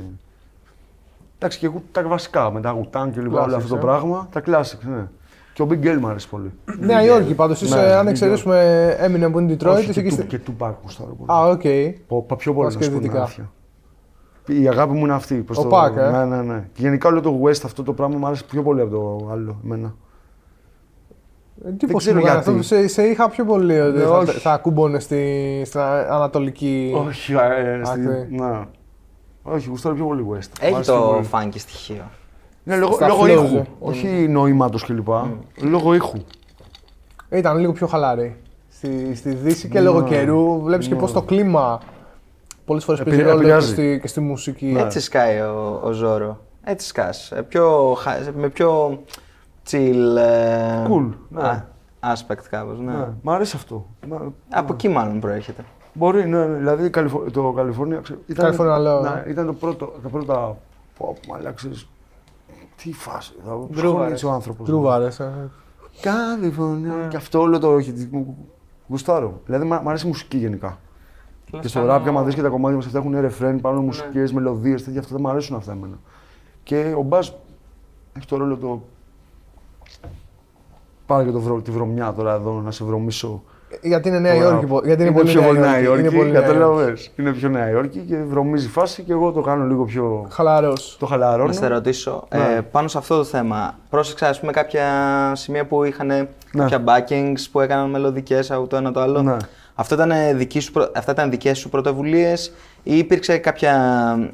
Εντάξει, 1.37 1.59
και 1.59 1.65
εγώ 1.65 1.81
τα 1.91 2.07
βασικά 2.07 2.51
με 2.51 2.61
τα 2.61 2.69
γουτάν 2.71 3.11
και 3.11 3.21
λίγο 3.21 3.41
όλο 3.41 3.53
Classics, 3.53 3.55
αυτό 3.55 3.67
το 3.69 3.75
ε. 3.75 3.79
πράγμα. 3.79 4.27
Τα 4.31 4.41
classics, 4.45 4.87
ναι. 4.95 5.07
Και 5.53 5.61
ο 5.61 5.67
Big 5.69 5.83
L 5.85 5.97
μου 5.99 6.07
αρέσει 6.07 6.29
πολύ. 6.29 6.51
Νέα 6.79 7.03
Υόρκη 7.03 7.33
πάντως. 7.33 7.61
Ναι, 7.69 7.79
αν 7.79 8.05
Big 8.05 8.09
εξαιρέσουμε 8.09 8.97
Eminem 9.05 9.31
που 9.31 9.39
είναι 9.39 9.53
Detroit, 9.59 9.65
Όχι, 9.67 9.81
είσαι 9.89 9.93
και, 9.93 9.99
εκεί. 9.99 10.07
του, 10.09 10.13
στη- 10.15 10.25
και 10.25 10.39
του 10.39 10.55
Pac 10.59 10.71
γουστάρω 10.83 11.13
πολύ. 11.13 11.31
Α, 11.31 11.47
οκ. 11.49 11.61
Πο- 12.07 12.21
πα- 12.23 12.35
πιο 12.35 12.53
πολύ 12.53 12.65
Πας 12.65 12.73
να 12.73 12.79
και 12.79 12.85
σου 12.85 12.91
πω 12.91 12.97
την 12.99 13.05
δυτικά. 13.07 13.23
αλήθεια. 13.23 13.51
Η 14.63 14.67
αγάπη 14.67 14.93
μου 14.93 15.03
είναι 15.05 15.13
αυτή. 15.13 15.35
προς 15.35 15.57
Ο 15.57 15.63
το... 15.63 15.69
Pac, 15.77 15.95
ε. 15.97 16.09
Ναι, 16.09 16.25
ναι, 16.25 16.41
ναι. 16.41 16.67
Και 16.73 16.81
γενικά 16.81 17.09
όλο 17.09 17.21
το 17.21 17.39
West 17.43 17.61
αυτό 17.65 17.83
το 17.83 17.93
πράγμα 17.93 18.17
μου 18.17 18.25
άρεσε 18.25 18.43
πιο 18.49 18.63
πολύ 18.63 18.81
από 18.81 18.91
το 18.91 19.29
άλλο 19.31 19.59
εμένα. 19.65 19.95
Τι 21.77 21.87
πώς 21.87 22.03
ξέρω 22.03 22.19
μου 22.19 22.23
κάνει 22.25 22.35
γιατί. 22.43 22.49
αυτό, 22.59 22.63
σε, 22.63 22.87
σε 22.87 23.03
είχα 23.03 23.29
πιο 23.29 23.45
πολύ 23.45 23.79
ότι 23.79 23.97
Ναι, 23.97 24.03
θα, 24.03 24.17
όχι. 24.17 24.31
θα 24.39 24.51
ακούμπονε 24.53 24.99
στη, 24.99 25.61
στην 25.65 25.79
ανατολική. 26.09 26.93
Όχι, 27.07 27.33
ε, 27.33 27.81
στη... 27.85 27.99
Άκρη. 28.01 28.27
ναι. 28.29 28.65
Όχι, 29.43 29.69
γουστάρω 29.69 29.95
πιο 29.95 30.05
πολύ 30.05 30.25
West. 30.29 30.33
Μ' 30.61 30.63
Έχει 30.65 30.73
άρεσε 30.73 30.91
πιο 30.91 31.01
το 31.01 31.07
πολύ. 31.07 31.27
funky 31.31 31.55
στοιχείο. 31.59 32.09
Ναι, 32.63 32.75
λόγω, 32.77 32.93
στα 32.93 33.07
λόγω 33.07 33.23
flows, 33.23 33.29
ήχου. 33.29 33.55
ε. 33.55 33.63
Όχι 33.79 34.07
νοήματος 34.07 34.83
κλπ. 34.85 35.07
Λόγω 35.61 35.93
ήχου. 35.93 36.17
Ήταν 37.29 37.57
λίγο 37.57 37.71
πιο 37.71 37.87
χαλαρή. 37.87 38.35
Στη, 38.69 39.15
στη 39.15 39.29
Δύση 39.29 39.67
και 39.69 39.81
λόγω 39.81 40.01
Ναι. 40.01 40.07
καιρού 40.07 40.61
βλέπεις 40.63 40.87
και 40.87 40.93
Ναι. 40.93 40.99
πώς 40.99 41.11
το 41.11 41.21
κλίμα 41.21 41.79
πολλές 42.65 42.83
φορές 42.83 42.99
Επηρε- 43.01 43.17
παίζει 43.17 43.29
ρόλο 43.31 43.41
και 43.43 43.51
επηρεάζει. 43.53 43.71
στη, 43.73 43.99
και 44.01 44.07
στη 44.07 44.19
μουσική. 44.19 44.65
Ναι. 44.65 44.81
Έτσι 44.81 44.99
σκάει 44.99 45.39
ο, 45.39 45.79
ο 45.83 45.91
Ζόρο. 45.91 46.39
Έτσι 46.63 46.87
σκάς. 46.87 47.31
Ε, 47.31 47.41
Πιο, 47.41 47.93
χα- 47.97 48.31
με 48.35 48.49
πιο 48.49 48.99
chill. 49.71 50.15
ε, 50.17 50.85
Cool, 50.89 51.09
ναι. 51.29 51.41
α, 51.41 51.63
aspect 51.99 52.43
κάπως, 52.49 52.79
ναι. 52.79 52.91
Ναι. 52.91 53.07
Μ' 53.21 53.29
αρέσει 53.29 53.55
αυτό. 53.55 53.85
Μα- 54.07 54.33
Από 54.49 54.73
εκεί 54.73 54.87
μάλλον 54.89 55.19
προέρχεται. 55.19 55.65
Μπορεί, 55.93 56.27
ναι, 56.27 56.45
ναι. 56.45 56.57
Δηλαδή 56.57 56.89
Καλιφο- 56.89 57.31
το 57.31 57.51
Καλιφόρνια 57.51 57.99
ξέ- 57.99 58.17
ήταν, 58.25 58.55
California 58.55 58.77
Love. 58.87 59.01
ναι, 59.01 59.23
ήταν 59.31 59.45
το 59.45 59.53
πρώτο, 59.53 59.85
τα 60.03 60.09
πρώτα. 60.09 60.57
Πω, 60.97 61.15
μαλάκα, 61.29 61.51
ξέρεις, 61.51 61.87
Τι 62.75 62.93
φάση. 62.93 63.33
Θα 63.45 63.51
Γκρούβαρες. 63.71 63.83
ψώνισε 64.13 64.25
ο 64.25 64.31
άνθρωπος. 64.31 64.67
Γκρούβαρες, 64.67 65.19
ε. 65.19 65.49
Καλιφόρνια. 66.01 66.93
Ναι. 66.93 67.07
Και 67.07 67.15
αυτό 67.17 67.39
όλο 67.39 67.59
το 67.59 67.69
μου 68.11 68.37
γουστάρω. 68.87 69.41
Δηλαδή 69.45 69.65
μ' 69.65 69.79
μ' 69.83 69.87
αρέσει 69.89 70.05
η 70.05 70.09
μουσική 70.09 70.37
γενικά. 70.37 70.77
Και 71.61 71.67
στο 71.67 71.81
rap, 71.89 72.01
άμα 72.07 72.23
δεις 72.23 72.35
και 72.35 72.41
τα 72.41 72.49
κομμάτια 72.49 72.75
μας 72.77 72.85
αυτά 72.85 72.97
έχουν 72.97 73.19
ρεφρέν, 73.19 73.61
πάνω 73.61 73.81
μουσικές, 73.81 74.31
μελωδίες, 74.33 74.83
τέτοια 74.83 74.99
αυτά 74.99 75.11
δεν 75.13 75.21
μου 75.25 75.29
αρέσουν 75.31 75.55
αυτά 75.55 75.71
εμένα. 75.71 75.99
Και 76.63 76.93
ο 76.97 77.01
Μπάζ 77.01 77.29
έχει 78.17 78.25
το 78.25 78.37
ρόλο 78.37 78.57
το. 78.57 78.81
Πάρε 81.05 81.23
και 81.23 81.31
το 81.31 81.39
βρω, 81.39 81.61
τη 81.61 81.71
βρωμιά 81.71 82.13
τώρα 82.17 82.33
εδώ 82.33 82.61
να 82.65 82.71
σε 82.71 82.83
βρωμίσω. 82.83 83.43
Γιατί 83.81 84.07
είναι 84.07 84.19
Νέα 84.19 84.33
το 84.33 84.39
Υόρκη. 84.41 84.65
rap. 84.65 84.67
πο- 84.69 84.81
Γιατί 84.83 85.01
είναι, 85.03 85.11
πολύ 85.11 85.31
πιο 85.31 85.41
πολύ 85.41 85.59
Νέα 85.59 85.79
Υόρκη. 85.81 86.01
Είναι 86.01 86.15
πολύ 86.17 86.31
Νέα 86.31 86.41
Υόρκη. 86.41 86.53
Κατάλαβες. 86.59 87.11
Είναι 87.15 87.31
πιο 87.31 87.49
Νέα 87.49 87.69
Υόρκη 87.69 87.99
και 87.99 88.17
βρωμίζει 88.17 88.65
η 88.65 88.69
φάση 88.69 89.03
και 89.03 89.11
εγώ 89.11 89.31
το 89.31 89.41
κάνω 89.41 89.65
λίγο 89.65 89.83
πιο. 89.85 90.25
Χαλαρός. 90.29 90.95
Το 90.99 91.05
χαλαρώνω. 91.05 91.45
Να 91.47 91.53
σε 91.53 91.67
ρωτήσω, 91.67 92.27
Ναι. 92.35 92.55
ε, 92.57 92.61
πάνω 92.61 92.87
σε 92.87 92.97
αυτό 92.97 93.17
το 93.17 93.23
θέμα, 93.23 93.73
πρόσεξα 93.89 94.27
ας 94.27 94.39
πούμε 94.39 94.51
κάποια 94.51 94.85
σημεία 95.35 95.65
που 95.65 95.83
είχαν 95.83 96.07
Ναι. 96.07 96.25
κάποια 96.53 96.83
backings 96.85 97.39
που 97.51 97.59
έκαναν 97.59 97.89
μελωδικές 97.89 98.51
από 98.51 98.67
το 98.67 98.75
ένα 98.75 98.91
το 98.91 98.99
άλλο. 98.99 99.21
Ναι. 99.21 99.37
Αυτό 99.81 99.95
ήταν 99.95 100.37
δική 100.37 100.59
σου, 100.59 100.71
πρω- 100.71 100.91
αυτά 100.95 101.11
ήταν 101.11 101.29
δικές 101.29 101.57
σου 101.57 101.69
πρωτοβουλίες 101.69 102.53
ή 102.83 102.97
υπήρξε 102.97 103.37
κάποια 103.37 103.73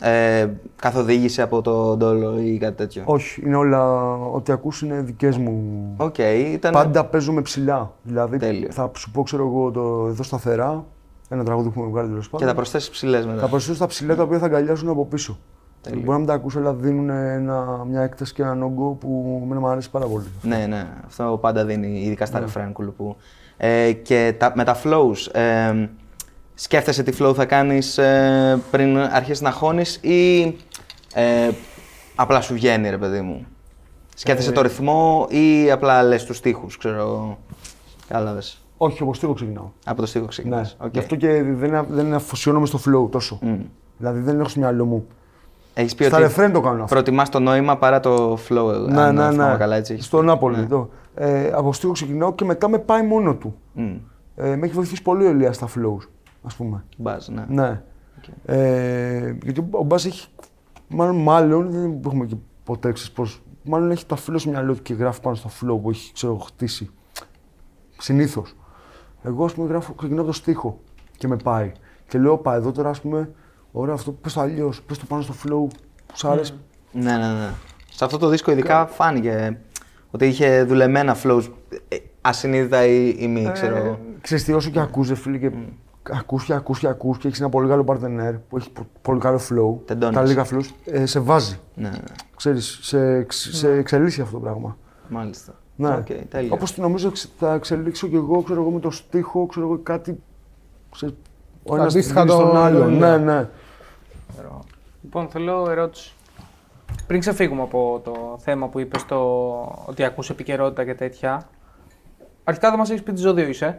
ε, 0.02 0.48
καθοδήγηση 0.76 1.42
από 1.42 1.62
το 1.62 1.98
Ντόλο 1.98 2.40
ή 2.40 2.58
κάτι 2.58 2.76
τέτοιο; 2.76 3.02
Όχι, 3.06 3.42
είναι 3.46 3.56
όλα. 3.56 4.12
Ό,τι 4.14 4.52
ακούς 4.52 4.82
είναι 4.82 5.02
δικές 5.02 5.38
μου. 5.38 5.94
Οκ, 5.98 6.18
ήταν... 6.54 6.72
Πάντα 6.72 7.06
παίζουμε 7.06 7.42
ψηλά. 7.42 7.92
Δηλαδή 8.04 8.38
Τέλειο. 8.38 8.68
θα 8.72 8.92
σου 8.98 9.12
πω, 9.12 9.24
ξέρω 9.24 9.46
εγώ, 9.48 9.72
το, 9.72 10.06
εδώ 10.10 10.24
σταθερά, 10.24 10.86
ένα 11.30 11.44
τραγούδι 11.44 11.68
που 11.70 11.74
έχουμε 11.80 11.92
βγάλει 11.92 12.08
τέλος 12.10 12.24
Και 12.26 12.32
πάντων. 12.32 12.48
θα 12.48 12.54
προσθέσεις 12.54 12.90
ψηλές 12.90 13.26
μετά. 13.26 13.40
Θα 13.42 13.48
προσθέσω 13.48 13.80
τα 13.80 13.86
ψηλά 13.88 14.16
τα 14.16 14.24
οποία 14.24 14.38
θα 14.40 14.46
αγκαλιάσουν 14.46 14.90
από 14.90 15.06
πίσω. 15.06 15.38
Τέλειο. 15.82 16.00
Μπορεί 16.00 16.12
να 16.12 16.18
μην 16.18 16.28
τα 16.28 16.34
ακούσω, 16.34 16.60
αλλά 16.60 16.74
δίνουν 16.74 17.10
ένα, 17.10 17.84
μια 17.90 18.02
έκταση 18.02 18.34
και 18.34 18.42
έναν 18.42 18.64
όγκο 18.64 18.90
που 19.00 19.40
εμένα 19.44 19.60
μου 19.60 19.68
αρέσει 19.68 19.90
πάρα 19.92 20.06
πολύ. 20.06 20.26
Ναι, 20.42 20.66
ναι, 20.70 20.88
αυτό 21.06 21.38
πάντα 21.42 21.66
δίνει, 21.66 22.02
ειδικά 22.06 22.26
στα 22.26 22.40
Ναι. 22.40 22.46
ρεφρέν 22.46 22.72
κουλουπού. 22.74 23.16
Ε, 23.58 23.92
και 23.92 24.34
τα, 24.38 24.52
με 24.56 24.64
τα 24.64 24.78
flows, 24.84 25.36
ε, 25.36 25.88
σκέφτεσαι 26.54 27.04
τι 27.04 27.18
flow 27.20 27.34
θα 27.36 27.46
κάνεις 27.46 27.98
ε, 27.98 28.60
πριν 28.72 28.98
αρχίσεις 28.98 29.42
να 29.42 29.52
χώνεις 29.52 29.96
ή 29.96 30.42
ε, 31.14 31.50
απλά 32.16 32.42
σου 32.42 32.54
βγαίνει 32.54 32.90
ρε 32.90 32.98
παιδί 32.98 33.22
μου; 33.22 33.46
Σκέφτεσαι 34.16 34.50
Ε, 34.50 34.54
το 34.54 34.62
ρυθμό 34.62 35.28
ή 35.30 35.72
απλά 35.72 36.04
λες 36.04 36.24
τους 36.26 36.38
στίχους, 36.38 36.78
ξέρω, 36.78 37.38
κατάλαβες. 38.08 38.62
Όχι, 38.78 39.04
όπως 39.04 39.18
το 39.20 39.34
ξεκινάω. 39.34 39.70
Από 39.86 40.02
το 40.02 40.08
στίχο 40.08 40.24
Ναι. 40.24 40.30
ξεκινάς. 40.30 40.76
Οκ. 40.80 40.90
Γι' 40.94 41.00
αυτό 41.00 41.16
και 41.16 41.44
δεν, 41.44 41.86
δεν 41.90 42.14
αφοσιώνομαι 42.14 42.66
στο 42.66 42.80
flow 42.88 43.12
τόσο. 43.12 43.40
Μμ. 43.42 43.56
Δηλαδή 43.98 44.20
δεν 44.20 44.40
έχω 44.40 44.50
στο 44.50 44.60
μυαλό 44.60 44.86
μου. 44.86 45.08
Έχεις 45.74 45.96
πει 45.96 46.04
Στα 46.04 46.16
ότι 46.16 46.26
ρεφρέν 46.26 46.52
το 46.54 46.62
κάνω 46.62 46.84
αυτό. 46.84 46.96
προτιμάς 46.96 47.30
το 47.30 47.40
νόημα 47.40 47.78
παρά 47.78 48.00
το 48.00 48.34
flow, 48.50 48.86
Ναι, 48.88 49.02
αν 49.02 49.16
ναι, 49.16 49.30
θυμάμαι 49.30 49.52
ναι. 49.52 49.58
καλά, 49.58 49.76
έτσι 49.76 49.94
έχεις 49.94 50.06
Στο 50.06 50.18
πει. 50.20 50.26
Νάπολη. 50.26 50.56
Ναι. 50.56 50.62
εδώ. 50.62 50.90
Ε, 51.20 51.52
από 51.54 51.74
στίχο 51.74 51.92
ξεκινάω 51.92 52.34
και 52.34 52.46
μετά 52.46 52.70
με 52.70 52.80
πάει 52.80 53.04
μόνο 53.04 53.36
του. 53.36 53.56
Μμ. 53.74 53.96
Ε, 54.36 54.56
με 54.56 54.66
έχει 54.66 54.74
βοηθήσει 54.74 55.02
πολύ 55.02 55.26
ο 55.26 55.30
Ηλίας 55.30 55.56
στα 55.56 55.68
flows, 55.68 56.08
ας 56.44 56.56
πούμε. 56.56 56.84
Μπάζ, 56.98 57.28
ναι. 57.28 57.46
Ναι. 57.48 57.82
Ε, 58.46 59.38
γιατί 59.44 59.68
ο 59.72 59.84
Μπάς 59.84 60.06
έχει, 60.06 60.28
μάλλον, 60.88 61.16
μάλλον, 61.16 61.72
δεν 61.72 62.02
έχουμε 62.06 62.26
και 62.26 62.36
ποτέ 62.64 62.92
ξέρεις 62.92 63.12
πώς, 63.12 63.42
μάλλον 63.64 63.92
έχει 63.92 64.06
τα 64.06 64.16
flow 64.16 64.36
στο 64.36 64.50
μυαλό 64.50 64.74
του 64.74 64.82
και 64.82 64.94
γράφει 64.94 65.22
πάνω 65.22 65.36
στο 65.36 65.50
flow 65.50 65.82
που 65.82 65.90
έχει 65.90 66.14
ξέρω, 66.14 66.38
χτίσει. 66.38 66.90
Συνήθως. 67.98 68.56
Εγώ, 69.24 69.46
ας 69.46 69.54
πούμε, 69.54 69.68
γράφω, 69.68 69.94
ξεκινάω 69.94 70.22
από 70.22 70.32
το 70.32 70.38
στίχο 70.38 70.80
και 71.18 71.28
με 71.28 71.36
πάει. 71.36 71.72
Και 72.08 72.18
λέω, 72.18 72.38
πά, 72.38 72.56
εδώ 72.56 72.72
τώρα, 72.72 72.90
ας 72.90 73.02
πούμε, 73.02 73.32
ωραία, 73.72 73.94
αυτό 73.94 74.12
πες 74.12 74.34
το 74.34 74.42
αλλιώς, 74.42 74.82
πες 74.82 74.98
το 74.98 75.06
πάνω 75.06 75.22
στο 75.22 75.34
flow 75.44 75.76
που 76.06 76.14
σου 76.14 76.28
άρεσε. 76.28 76.54
Ναι, 76.92 77.18
ναι, 77.18 77.34
ναι. 77.34 77.50
Σε 77.90 78.06
αυτό 78.06 78.18
το 78.18 78.28
δίσκο 78.28 78.52
ειδικά 78.52 78.88
φάνηκε 78.88 79.60
ότι 80.12 80.26
είχε 80.28 80.64
δουλεμένα 80.64 81.16
flows 81.24 81.44
ε, 81.88 81.96
ασυνείδητα 82.22 82.86
ή, 82.86 83.16
ή 83.20 83.28
μη, 83.28 83.50
ξέρω 83.54 83.76
εγώ. 83.76 83.88
Ε, 83.90 83.98
ξέρεις 84.22 84.44
τι, 84.44 84.54
όσο 84.54 84.70
και 84.70 84.80
ακούς, 84.80 85.10
ρε 85.10 85.16
φίλε, 85.16 85.38
και 85.38 85.52
ακούς 86.12 86.44
και 86.46 86.54
ακούς 86.54 86.80
και 86.80 86.88
ακούς 86.88 87.18
και 87.18 87.28
έχεις 87.28 87.40
ένα 87.40 87.50
πολύ 87.50 87.68
καλό 87.70 87.84
partner 87.88 88.34
που 88.50 88.58
έχει 88.58 88.70
πο- 88.72 88.88
πολύ 89.02 89.20
καλό 89.20 89.38
flow, 89.38 89.86
Τεντώνεις. 89.86 90.16
τα 90.18 90.24
λίγα 90.24 90.46
flows, 90.46 90.66
ε, 90.86 91.06
σε 91.06 91.20
βάζει. 91.20 91.60
Ναι, 91.76 91.90
ναι, 91.90 91.98
Ξέρεις, 92.36 92.80
σε, 92.82 93.16
εξ- 93.16 93.50
σε 93.56 93.72
εξελίσσει 93.72 94.22
αυτό 94.22 94.34
το 94.34 94.40
πράγμα. 94.44 94.78
μάλιστα. 95.10 95.54
Ναι. 95.76 95.96
Οκ, 95.96 96.06
τέλεια. 96.30 96.54
Όπως 96.54 96.78
νομίζω 96.78 97.08
εξ- 97.08 97.30
θα 97.38 97.54
εξελίξω 97.54 98.08
κι 98.08 98.16
εγώ, 98.16 98.42
ξέρω 98.42 98.62
εγώ, 98.62 98.70
με 98.72 98.80
το 98.80 98.92
στίχο, 98.92 99.46
ξέρω 99.46 99.66
εγώ, 99.66 99.78
κάτι... 99.84 100.20
Ξέρεις, 100.92 101.16
ο 101.64 101.76
ένας 101.76 101.94
Αντίστοιχα 101.94 102.22
δίνει 102.22 102.34
στον 102.34 102.50
το- 102.52 102.58
άλλον. 102.58 102.98
Ναι, 102.98 103.18
ναι. 103.18 103.48
Λοιπόν, 105.02 105.28
θέλω 105.30 105.70
ερώτηση. 105.70 106.14
Πριν 107.08 107.20
ξεφύγουμε 107.20 107.62
από 107.62 108.02
το 108.04 108.40
θέμα 108.44 108.68
που 108.68 108.80
είπες 108.80 109.06
το 109.06 109.18
ότι 109.86 110.04
ακούς 110.04 110.30
επικαιρότητα 110.30 110.86
και 110.86 110.94
τέτοια, 110.94 111.48
αρχικά 112.44 112.70
δεν 112.70 112.80
μας 112.80 112.90
έχεις 112.90 113.04
πει 113.04 113.14
τι 113.14 113.22
ζώδιο 113.22 113.48
είσαι. 113.48 113.78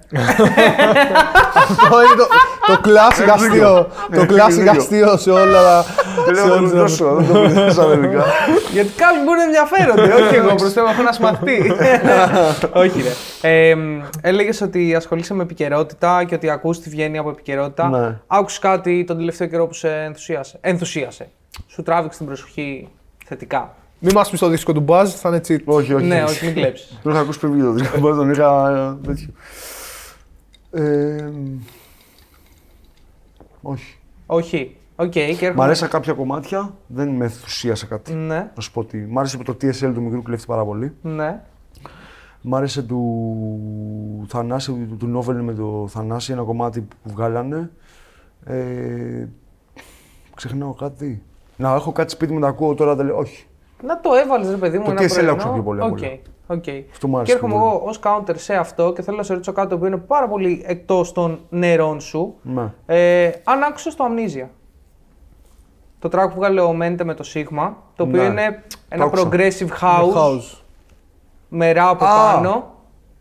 Αυτό 1.54 2.02
είναι 2.02 2.14
το, 2.16 2.26
το 2.66 2.80
classic 2.84 3.28
αστείο. 3.32 3.88
Το 4.10 4.26
classic 4.28 4.66
αστείο 4.76 5.16
σε 5.16 5.30
όλα. 5.30 5.84
Δεν 6.26 6.36
σε 6.36 6.44
λέω 6.44 6.46
να 6.46 6.54
όλους 6.54 6.70
το 6.70 6.76
δώσω, 6.76 7.14
δεν 7.14 7.32
το 7.32 7.40
μιλάω 7.40 7.70
στα 7.70 7.82
ελληνικά. 7.82 8.24
Γιατί 8.72 8.88
κάποιοι 8.88 9.20
μπορεί 9.24 9.38
να 9.38 9.44
ενδιαφέρονται, 9.44 10.24
όχι 10.24 10.34
εγώ 10.34 10.54
προς 10.54 10.72
θέμα, 10.72 10.90
έχω 10.90 11.00
ένα 11.00 11.14
μαθητή. 11.20 11.72
όχι 12.72 13.02
ρε. 13.02 13.12
Ε, 13.70 13.76
έλεγες 14.20 14.60
ότι 14.60 14.94
ασχολείσαι 14.94 15.34
με 15.34 15.42
επικαιρότητα 15.42 16.24
και 16.24 16.34
ότι 16.34 16.50
ακούς 16.50 16.80
τι 16.80 16.90
βγαίνει 16.90 17.18
από 17.18 17.30
επικαιρότητα. 17.30 17.88
Ναι. 17.88 18.20
Άκουσες 18.26 18.58
κάτι 18.58 19.04
τον 19.04 19.16
τελευταίο 19.16 19.48
καιρό 19.48 19.66
που 19.66 19.74
σε 19.74 19.88
ενθουσίασε. 19.88 20.58
Ενθουσίασε. 20.60 21.28
Σου 21.66 21.82
τράβηξε 21.82 22.18
την 22.18 22.26
προσοχή; 22.26 22.88
Θετικά. 23.28 23.74
Μην 24.00 24.12
μας 24.14 24.22
πεις 24.30 24.38
το 24.38 24.48
δίσκο 24.48 24.72
του 24.72 24.84
Buzz, 24.88 25.06
θα 25.06 25.28
είναι 25.28 25.40
cheat. 25.48 25.60
Όχι, 25.64 25.94
όχι. 25.94 26.04
ναι, 26.06 26.22
όχι, 26.22 26.44
μην 26.44 26.54
κλέψεις. 26.54 26.98
Τον 27.02 27.12
είχα 27.12 27.20
ακούσει 27.20 27.38
πριν 27.38 27.52
βίντεο, 27.52 27.72
δηλαδή, 27.72 27.98
μπορεί 27.98 28.16
τον 28.16 28.30
είχα 28.30 28.68
ε, 29.02 29.06
τέτοιο. 29.06 29.28
Ε, 30.70 31.30
όχι. 33.62 33.98
όχι. 34.26 34.76
Οκ, 34.96 35.08
και 35.10 35.20
έρχομαι. 35.22 35.52
Μ' 35.54 35.60
αρέσαν 35.62 35.88
κάποια 35.88 36.12
κομμάτια, 36.12 36.74
δεν 36.86 37.08
με 37.08 37.24
ενθουσίασε 37.24 37.86
κάτι. 37.86 38.12
Ναι, 38.12 38.50
Να 38.54 38.60
σου 38.62 38.72
πω 38.72 38.80
ότι. 38.80 39.06
Μ' 39.10 39.18
άρεσε 39.18 39.36
το 39.38 39.56
TSL 39.62 39.92
του 39.94 40.02
μικρού 40.02 40.22
κλέφτη 40.22 40.46
πάρα 40.46 40.64
πολύ. 40.64 40.94
ναι. 41.02 41.40
Μ' 42.40 42.54
άρεσε 42.54 42.82
του 42.82 44.26
Θανάση, 44.28 44.72
του, 44.72 44.96
του 44.96 45.06
Νόβελ 45.06 45.42
με 45.42 45.52
το 45.54 45.86
Θανάση, 45.88 46.32
ένα 46.32 46.42
κομμάτι 46.42 46.80
που 46.80 47.10
βγάλανε. 47.10 47.70
Ε, 48.44 49.26
ξεχνάω 50.34 50.74
κάτι. 50.74 51.22
Να 51.60 51.74
έχω 51.74 51.92
κάτι 51.92 52.10
σπίτι 52.12 52.32
μου 52.32 52.38
να 52.38 52.48
ακούω 52.48 52.74
τώρα, 52.74 52.94
δεν 52.94 53.06
λέω, 53.06 53.16
όχι. 53.16 53.46
Να 53.82 54.00
το 54.00 54.10
έβαλες, 54.14 54.50
ρε 54.50 54.56
παιδί 54.56 54.78
μου. 54.78 54.84
Το 54.84 54.90
ένα 54.90 55.00
TSL 55.02 55.08
πρωινό. 55.14 55.30
άκουσα 55.32 55.48
πιο 55.48 55.62
πολύ 55.62 55.80
απ' 55.80 55.92
Οκ, 55.92 55.98
όλα. 55.98 56.08
οκ. 56.46 56.64
Αυτό 56.92 57.08
μου 57.08 57.16
άρεσε 57.16 57.32
Και 57.32 57.36
έρχομαι 57.38 57.54
πιο 57.54 57.62
πολύ. 57.62 57.76
εγώ 57.76 57.88
ως 57.88 58.00
counter 58.04 58.34
σε 58.36 58.54
αυτό 58.54 58.92
και 58.92 59.02
θέλω 59.02 59.16
να 59.16 59.22
σε 59.22 59.32
ρωτήσω 59.32 59.52
κάτι 59.52 59.68
το 59.68 59.74
οποίο 59.74 59.86
είναι 59.86 59.96
πάρα 59.96 60.28
πολύ 60.28 60.62
εκτός 60.66 61.12
των 61.12 61.40
νερών 61.48 62.00
σου. 62.00 62.34
Ναι. 62.42 62.72
Ε, 62.86 63.30
αν 63.44 63.62
άκουσες 63.62 63.94
το 63.94 64.04
Amnesia. 64.04 64.50
το 65.98 66.08
track 66.12 66.26
που 66.28 66.34
βγάλε 66.36 66.60
ο 66.60 66.70
Mente 66.82 67.00
με 67.04 67.14
το 67.14 67.24
Sigma, 67.34 67.72
το 67.96 68.02
οποίο 68.02 68.22
Ναι. 68.22 68.28
είναι 68.28 68.62
ένα 68.88 69.04
άκουσα. 69.04 69.28
progressive 69.28 69.68
house, 69.80 70.14
House. 70.16 70.58
με 71.48 71.72
rap 71.72 71.78
από 71.90 72.04
Α, 72.04 72.32
πάνω, 72.32 72.70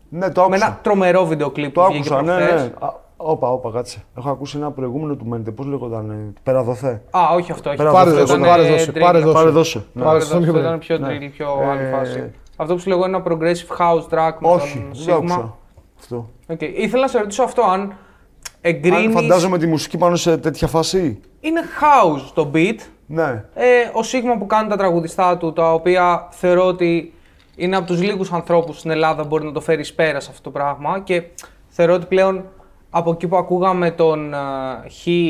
Ναι, 0.08 0.30
το 0.30 0.40
με 0.40 0.46
άκουσα. 0.46 0.66
ένα 0.66 0.78
τρομερό 0.82 1.24
βίντεο 1.26 1.50
κλιπ 1.50 1.74
Το 1.74 1.80
που 1.80 1.92
βγήκε 1.92 2.14
άκουσα, 2.14 2.22
ναι, 2.32 2.36
προχθές. 2.46 2.62
ναι. 2.62 2.72
Α, 3.20 3.24
Όπα, 3.30 3.52
όπα, 3.52 3.70
κάτσε. 3.70 4.04
Έχω 4.18 4.30
ακούσει 4.30 4.56
ένα 4.56 4.70
προηγούμενο 4.70 5.14
του 5.14 5.26
Μέντε. 5.26 5.50
Πώς 5.50 5.66
λέγονταν, 5.66 6.10
ε, 6.10 6.32
Περαδοθέ. 6.42 7.02
Α, 7.10 7.20
όχι 7.34 7.52
αυτό, 7.52 7.70
όχι. 7.70 7.78
Πάρε 7.78 7.88
Αυτό 7.98 8.10
δώσε, 8.10 8.22
ήταν, 8.22 8.40
πάρε 8.48 8.66
ε, 8.66 8.70
δώσε, 8.70 8.90
drill. 8.94 9.00
πάρε 9.00 9.18
δώσε. 9.18 9.32
Πάρε 9.34 9.50
δώσε. 9.50 9.84
Ναι. 9.92 10.02
Πάρε 10.02 10.18
Πάρε 10.18 10.24
δώσε, 10.30 10.34
δώσε. 10.38 10.48
αυτό 10.50 10.60
ήταν 10.60 10.78
πιο 10.78 10.98
Ναι. 10.98 11.06
drill, 11.08 11.30
πιο 11.32 11.46
Ε, 11.62 11.66
άλλη 11.70 11.90
φάση. 11.92 12.30
Αυτό 12.56 12.74
που 12.74 12.80
σου 12.80 12.88
λέγω 12.88 13.06
είναι 13.06 13.16
ένα 13.16 13.24
progressive 13.28 13.76
house 13.78 14.02
track 14.14 14.32
με 14.40 14.48
Όχι, 14.48 14.78
τον 14.78 14.90
δεν 14.92 15.06
το 15.06 15.12
Sigma. 15.12 15.16
άκουσα. 15.16 15.56
Αυτό. 15.98 16.28
Οκ. 16.48 16.60
Ήθελα 16.62 17.02
να 17.02 17.08
σε 17.08 17.18
ρωτήσω 17.18 17.42
αυτό, 17.42 17.62
αν 17.62 17.80
Αν 17.80 17.92
εγκρίνεις... 18.60 19.14
φαντάζομαι 19.14 19.58
τη 19.58 19.66
μουσική 19.66 19.98
πάνω 19.98 20.16
σε 20.16 20.36
τέτοια 20.38 20.68
φάση. 20.68 21.20
Είναι 21.40 21.60
house 21.80 22.30
το 22.34 22.50
beat. 22.54 22.76
Ναι. 23.06 23.44
Ε, 23.54 23.82
ο 23.92 24.00
Sigma 24.12 24.38
που 24.38 24.46
κάνει 24.46 24.68
τα 24.68 24.76
τραγουδιστά 24.76 25.36
του, 25.36 25.52
τα 25.52 25.72
οποία 25.72 26.28
θεωρώ 26.30 26.64
ότι 26.66 27.12
είναι 27.56 27.76
από 27.76 27.86
τους 27.86 28.02
λίγους 28.02 28.32
ανθρώπους 28.32 28.78
στην 28.78 28.90
Ελλάδα 28.90 29.22
που 29.22 29.28
μπορεί 29.28 29.44
να 29.44 29.52
το 29.52 29.60
φέρεις 29.60 29.88
εις 29.88 29.94
πέρα 29.94 30.20
σε 30.20 30.28
αυτό 30.30 30.42
το 30.42 30.50
πράγμα 30.50 31.00
και 31.00 31.22
θεωρώ 31.68 31.94
ότι 31.94 32.06
πλέον 32.06 32.44
από 32.90 33.10
εκεί 33.10 33.28
που 33.28 33.36
ακούγαμε 33.36 33.90
τον 33.90 34.32
uh, 34.34 35.04
he 35.04 35.20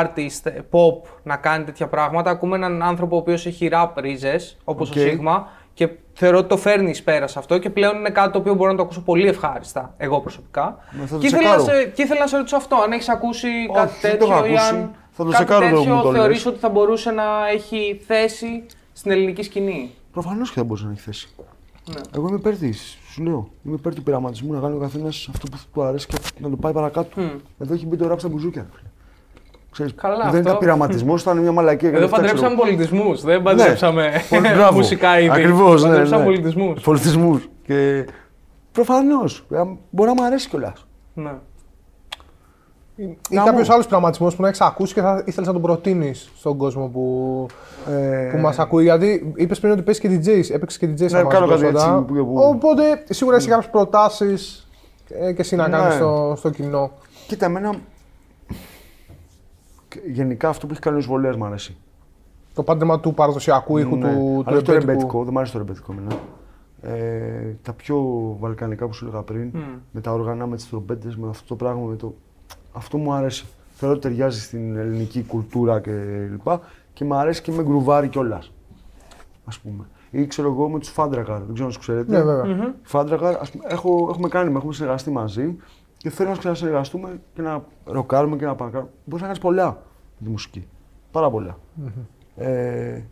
artist 0.00 0.40
ε, 0.42 0.58
pop 0.70 1.08
να 1.22 1.36
κάνει 1.36 1.64
τέτοια 1.64 1.86
πράγματα, 1.88 2.30
ακούμε 2.30 2.56
έναν 2.56 2.82
άνθρωπο 2.82 3.16
ο 3.16 3.18
οποίος 3.18 3.46
έχει 3.46 3.68
rap 3.72 3.88
ρίζες, 3.96 4.56
όπως 4.64 4.90
Οκ. 4.90 4.96
ο 4.96 5.00
Sigma 5.00 5.42
και 5.74 5.88
θεωρώ 6.12 6.38
ότι 6.38 6.48
το 6.48 6.56
φέρνεις 6.56 6.98
εις 6.98 7.02
πέρα 7.02 7.26
σε 7.26 7.38
αυτό 7.38 7.58
και 7.58 7.70
πλέον 7.70 7.96
είναι 7.96 8.10
κάτι 8.10 8.32
το 8.32 8.38
οποίο 8.38 8.54
μπορώ 8.54 8.70
να 8.70 8.76
το 8.76 8.82
ακούσω 8.82 9.00
πολύ 9.00 9.28
ευχάριστα, 9.28 9.94
εγώ 9.96 10.20
προσωπικά. 10.20 10.78
Ναι, 10.90 11.06
θα 11.06 11.14
το 11.14 11.20
και, 11.20 11.26
ήθελα 11.26 11.48
να 11.50 11.56
τσεκάρω. 11.56 11.80
σε, 11.80 11.86
και 11.86 12.02
ήθελα 12.02 12.20
να 12.20 12.26
σε 12.26 12.36
ρωτήσω 12.36 12.56
αυτό, 12.56 12.76
αν 12.76 12.92
έχεις 12.92 13.08
ακούσει 13.08 13.48
κάτι 13.72 13.92
δεν 14.00 14.10
το 14.10 14.18
τέτοιο 14.18 14.36
έχω 14.36 14.46
ή 14.46 14.48
ακούσει. 14.48 14.74
αν 14.74 14.94
Θα 15.10 15.24
το 15.24 15.30
κάτι 15.30 15.44
τσεκάρω 15.44 15.60
τώρα 15.60 15.82
που 15.82 15.88
μου 15.88 15.94
τέτοιο 15.94 16.02
το 16.10 16.12
θεωρείς 16.12 16.36
λες. 16.36 16.46
ότι 16.46 16.58
θα 16.58 16.68
μπορούσε 16.68 17.10
να 17.10 17.24
έχει 17.52 18.00
θέση 18.06 18.64
στην 18.92 19.10
ελληνική 19.10 19.42
σκηνή. 19.42 19.90
Προφανώς 20.12 20.48
και 20.50 20.58
θα 20.58 20.64
μπορούσε 20.64 20.86
να 20.86 20.92
έχει 20.92 21.00
θέση. 21.00 21.28
Ναι. 21.84 22.00
Εγώ 22.16 22.28
είμαι 22.28 22.36
υπέρ 22.36 22.56
της. 22.56 22.98
Σου 23.12 23.22
λέω. 23.22 23.48
Είμαι 23.64 23.74
υπέρ 23.74 23.94
του 23.94 24.02
πειραματισμού 24.02 24.52
να 24.52 24.60
κάνει 24.60 24.74
ο 24.74 24.78
καθένας 24.78 25.28
αυτό 25.34 25.46
που 25.48 25.56
του 25.72 25.82
αρέσει 25.82 26.06
και 26.06 26.16
να 26.38 26.50
το 26.50 26.56
πάει 26.56 26.72
παρακάτω. 26.72 27.20
Εδώ 27.58 27.74
έχει 27.74 27.86
μπει 27.86 27.96
το 27.96 28.06
ραπ 28.08 28.18
στα 28.18 28.28
μπουζούκια. 28.28 28.66
φίλε. 28.74 28.88
Ξέρεις, 29.70 29.94
Καλά, 29.94 30.16
δεν 30.16 30.26
αυτό. 30.26 30.38
ήταν 30.38 30.58
πειραματισμός, 30.58 31.22
ήταν 31.22 31.38
μια 31.38 31.52
μαλακία. 31.52 31.90
Εδώ 31.92 32.08
παντρέψαμε 32.08 32.56
πολιτισμούς, 32.56 33.22
δεν 33.22 33.42
παντρέψαμε 33.42 34.10
Ναι. 34.40 34.70
μουσικά 34.72 35.18
είδη. 35.20 35.30
Ακριβώς. 35.30 35.82
Ναι, 35.82 35.88
Παντρέψαμε 35.88 36.18
ναι. 36.18 36.24
πολιτισμούς. 36.24 36.80
Πολιτισμούς. 36.82 37.48
Και 37.66 38.06
προφανώς. 38.72 39.44
Μπορεί 39.90 40.08
να 40.08 40.14
μου 40.14 40.24
αρέσει 40.24 40.48
κιόλας. 40.48 40.86
Ναι. 41.14 41.32
Ή 43.28 43.34
Γάμο. 43.34 43.46
κάποιος 43.46 43.70
άλλος 43.70 43.86
πειραματισμό 43.86 44.28
που 44.28 44.42
να 44.42 44.48
έχεις 44.48 44.60
ακούσει 44.60 44.94
και 44.94 45.00
θα 45.00 45.22
ήθελες 45.26 45.46
να 45.46 45.52
τον 45.52 45.62
προτείνεις 45.62 46.30
στον 46.36 46.56
κόσμο 46.56 46.86
που, 46.88 47.46
Ε, 47.90 48.30
που 48.32 48.38
μας 48.38 48.58
ακούει. 48.58 48.82
Γιατί 48.82 49.32
είπες 49.36 49.60
πριν 49.60 49.72
ότι 49.72 49.82
παίζει 49.82 50.00
και 50.00 50.08
DJs, 50.08 50.54
έπαιξες 50.54 50.78
και 50.78 50.86
DJs 50.86 51.10
Ναι, 51.10 51.18
άμα 51.18 51.28
κάνω 51.30 51.44
είσαι 51.44 51.54
κάτι 51.54 51.72
πρόσφατα. 51.72 51.94
έτσι 51.94 52.04
που 52.06 52.14
και 52.14 52.20
που. 52.22 52.34
Οπότε 52.36 53.04
σίγουρα 53.08 53.36
έχεις 53.36 53.48
κάποιες 53.48 53.70
προτάσεις 53.70 54.68
και 55.08 55.34
εσύ 55.38 55.56
να 55.56 55.68
Ναι. 55.68 55.76
κάνεις 55.76 55.94
στο, 55.94 56.34
στο 56.36 56.50
κοινό. 56.50 56.90
Κοίτα, 57.26 57.46
εμένα. 57.46 57.74
Γενικά 60.12 60.48
αυτό 60.48 60.66
που 60.66 60.72
έχει 60.72 60.80
κάνει 60.82 60.98
ο 60.98 61.00
Βολέα 61.00 61.36
μου 61.36 61.44
αρέσει. 61.44 61.76
Το 62.54 62.62
πάντρεμα 62.62 63.00
του 63.00 63.14
παραδοσιακού 63.14 63.78
ήχου 63.78 63.96
Ναι. 63.96 64.00
του, 64.12 64.18
του 64.18 64.42
Αλλά 64.46 64.56
όχι 64.56 64.64
το 64.66 64.72
ρεμπέτικου. 64.72 64.86
ρεμπέτικο, 64.92 65.18
δεν 65.22 65.30
μου 65.32 65.38
αρέσει 65.38 65.52
το 65.52 65.58
ρεμπέτικο 65.58 65.92
εμένα. 65.92 66.14
Ε, 66.82 67.56
τα 67.62 67.72
πιο 67.72 67.96
βαλκανικά 68.40 68.86
που 68.86 68.92
σου 68.92 69.04
έλεγα 69.06 69.22
πριν, 69.22 69.50
με 69.90 70.00
τα 70.00 70.12
όργανα, 70.12 70.46
με 70.46 70.56
τις 70.56 70.68
τρομπέτες, 70.68 71.16
με 71.16 71.28
αυτό 71.28 71.44
το 71.48 71.54
πράγμα, 71.56 71.82
με 71.88 71.96
το... 71.96 72.14
αυτό 72.72 72.98
μου 72.98 73.12
αρέσει. 73.12 73.46
Θεωρώ 73.74 73.96
ότι 73.96 74.08
ταιριάζει 74.08 74.40
στην 74.40 74.76
ελληνική 74.76 75.22
κουλτούρα 75.22 75.80
και 75.80 75.90
λοιπά 76.30 76.60
και 76.92 77.04
μου 77.04 77.14
αρέσει 77.14 77.42
και 77.42 77.52
με 77.52 77.62
γκρουβάρι 77.62 78.08
κιόλας. 78.08 78.52
Α 79.44 79.60
πούμε. 79.62 79.84
Ή 80.10 80.26
ξέρω 80.26 80.48
εγώ 80.48 80.68
με 80.68 80.78
τους 80.78 80.88
Φάντρακαρ, 80.88 81.38
δεν 81.38 81.54
ξέρω 81.54 81.66
αν 81.66 81.72
τους 81.72 81.78
ξέρετε. 81.78 82.16
Ναι, 82.16 82.22
βέβαια. 82.22 82.68
Οι 82.68 82.72
Φάντρακαρ, 82.82 83.36
ας 83.36 83.50
πούμε, 83.50 83.64
έχω, 83.68 84.06
έχουμε 84.10 84.28
κάνει, 84.28 84.54
έχουμε 84.56 84.72
συνεργαστεί 84.72 85.10
μαζί 85.10 85.56
και 85.96 86.10
θέλω 86.10 86.28
να 86.28 86.36
ξανασυνεργαστούμε 86.36 87.20
και 87.34 87.42
να 87.42 87.64
ροκάρουμε 87.84 88.36
και 88.36 88.44
να 88.44 88.54
πανκάρουμε. 88.54 88.90
Μπορείς 89.04 89.20
να 89.20 89.26
κάνεις 89.26 89.38
πολλά 89.38 89.66
με 90.18 90.24
τη 90.24 90.30
μουσική. 90.30 90.66
Πάρα 91.10 91.30
πολλά. 91.30 91.58
Ε, 92.36 93.02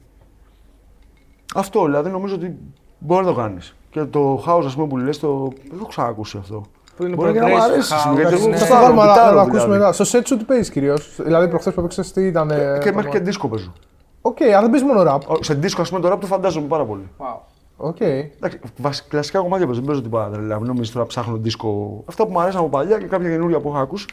αυτό 1.54 1.84
δηλαδή 1.84 2.10
νομίζω 2.10 2.34
ότι 2.34 2.58
μπορεί 2.98 3.24
να 3.24 3.30
το 3.30 3.36
κάνεις. 3.36 3.74
Και 3.90 4.04
το 4.04 4.44
house, 4.46 4.62
ας 4.64 4.74
πούμε, 4.74 4.86
που 4.86 4.96
λες, 4.96 5.18
το... 5.18 5.38
δεν 5.38 5.68
το 5.68 5.76
έχω 5.76 5.86
ξανακούσει 5.86 6.38
αυτό. 6.38 6.62
Που 6.96 7.04
είναι 7.06 7.14
μπορεί 7.16 7.32
και 7.32 7.40
να 7.40 7.46
μου 7.48 7.54
progressive 7.54 7.60
αρέσει. 7.70 7.92
house, 7.94 8.14
γιατί 8.14 8.20
εντάξει, 8.20 8.42
εγώ 8.42 8.48
ναι. 8.50 8.56
Θα 8.56 8.66
το 8.66 8.74
γουστάρω, 8.74 8.82
βάλουμε 8.84 9.00
να- 9.00 9.06
να 9.06 9.12
γουστάρω, 9.12 9.34
το 9.34 9.40
ακούσουμε 9.40 9.62
δηλαδή. 9.62 9.78
μετά. 9.82 10.04
Στο 10.04 10.18
set 10.18 10.22
σου 10.26 10.36
τι 10.36 10.44
παίζεις 10.44 10.70
κυρίως. 10.70 11.14
Δηλαδή 11.22 11.48
προχθές 11.48 11.74
που 11.74 11.80
έπαιξες 11.80 12.12
τι 12.12 12.26
ήταν. 12.26 12.50
Ε, 12.50 12.78
Και 12.82 12.92
μέχρι 12.92 13.10
και 13.10 13.18
δίσκο 13.18 13.48
παίζω. 13.48 13.72
Οκ, 14.22 14.36
αλλά 14.42 14.60
δεν 14.60 14.70
παίζεις 14.70 14.88
μόνο 14.88 15.02
rap. 15.14 15.18
Ο- 15.26 15.42
Σε 15.42 15.54
δίσκο, 15.54 15.80
ας 15.82 15.88
πούμε, 15.88 16.00
το 16.00 16.12
rap 16.12 16.18
το 16.20 16.26
φαντάζομαι 16.26 16.66
πάρα 16.66 16.84
πολύ. 16.84 17.08
Wow. 17.18 17.38
Οκ. 17.76 18.00
Εντάξει, 18.00 18.58
βασι- 18.76 19.08
κλασικά 19.08 19.38
κομμάτια 19.40 19.66
παίζω, 19.66 19.78
δεν 19.78 19.88
παίζω 19.88 20.02
τίποτα. 20.02 20.28
Δηλαδή, 20.38 20.66
νομίζω 20.66 20.92
τώρα 20.92 21.06
ψάχνω 21.06 21.36
δίσκο. 21.36 22.02
Αυτά 22.08 22.26
που 22.26 22.32
μου 22.32 22.40
αρέσαν 22.40 22.60
από 22.60 22.68
παλιά 22.68 22.98
και 22.98 23.06
κάποια 23.06 23.30
καινούρια 23.30 23.60
που 23.60 23.68
έχω 23.68 23.78
ακούσει. 23.78 24.06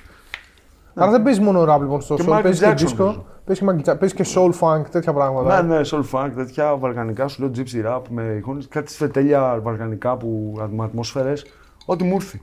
Αλλά 0.95 1.11
δεν 1.11 1.23
παίζεις 1.23 1.43
μόνο 1.43 1.61
rap 1.75 1.79
λοιπόν 1.79 2.01
στο 2.01 2.15
Και 2.15 2.23
soul. 2.27 2.31
Michael 2.37 2.41
Παίζεις 2.43 2.59
και 2.61 2.67
Jackson, 2.67 2.89
disco. 2.91 2.95
παίζω. 3.05 3.25
Παίζεις 3.45 3.63
και, 3.65 3.71
Michael 3.71 3.89
Jackson, 3.91 3.99
παίζεις 3.99 4.13
και 4.13 4.25
soul 4.35 4.51
funk, 4.59 4.81
τέτοια 4.91 5.13
πράγματα. 5.13 5.61
Ναι, 5.61 5.75
ναι, 5.75 5.81
soul 5.91 6.03
funk, 6.11 6.29
τέτοια 6.35 6.75
βαλκανικά, 6.77 7.27
σου 7.27 7.41
λέω 7.41 7.51
gypsy 7.55 7.87
rap 7.95 8.01
με 8.09 8.23
εικόνες, 8.37 8.67
κάτι 8.67 8.91
σε 8.91 9.07
τέλεια 9.07 9.59
βαλκανικά 9.63 10.15
που 10.17 10.53
με 10.71 10.83
ατμόσφαιρες. 10.83 11.45
Ό,τι 11.85 12.03
μου 12.03 12.15
έρθει. 12.15 12.41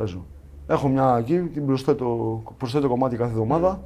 Παίζω. 0.00 0.26
Έχω 0.66 0.88
μια 0.88 1.16
εκεί, 1.18 1.38
την 1.38 1.66
προσθέτω, 1.66 2.42
προσθέτω 2.58 2.88
κομμάτι 2.88 3.16
κάθε 3.16 3.30
εβδομάδα 3.30 3.80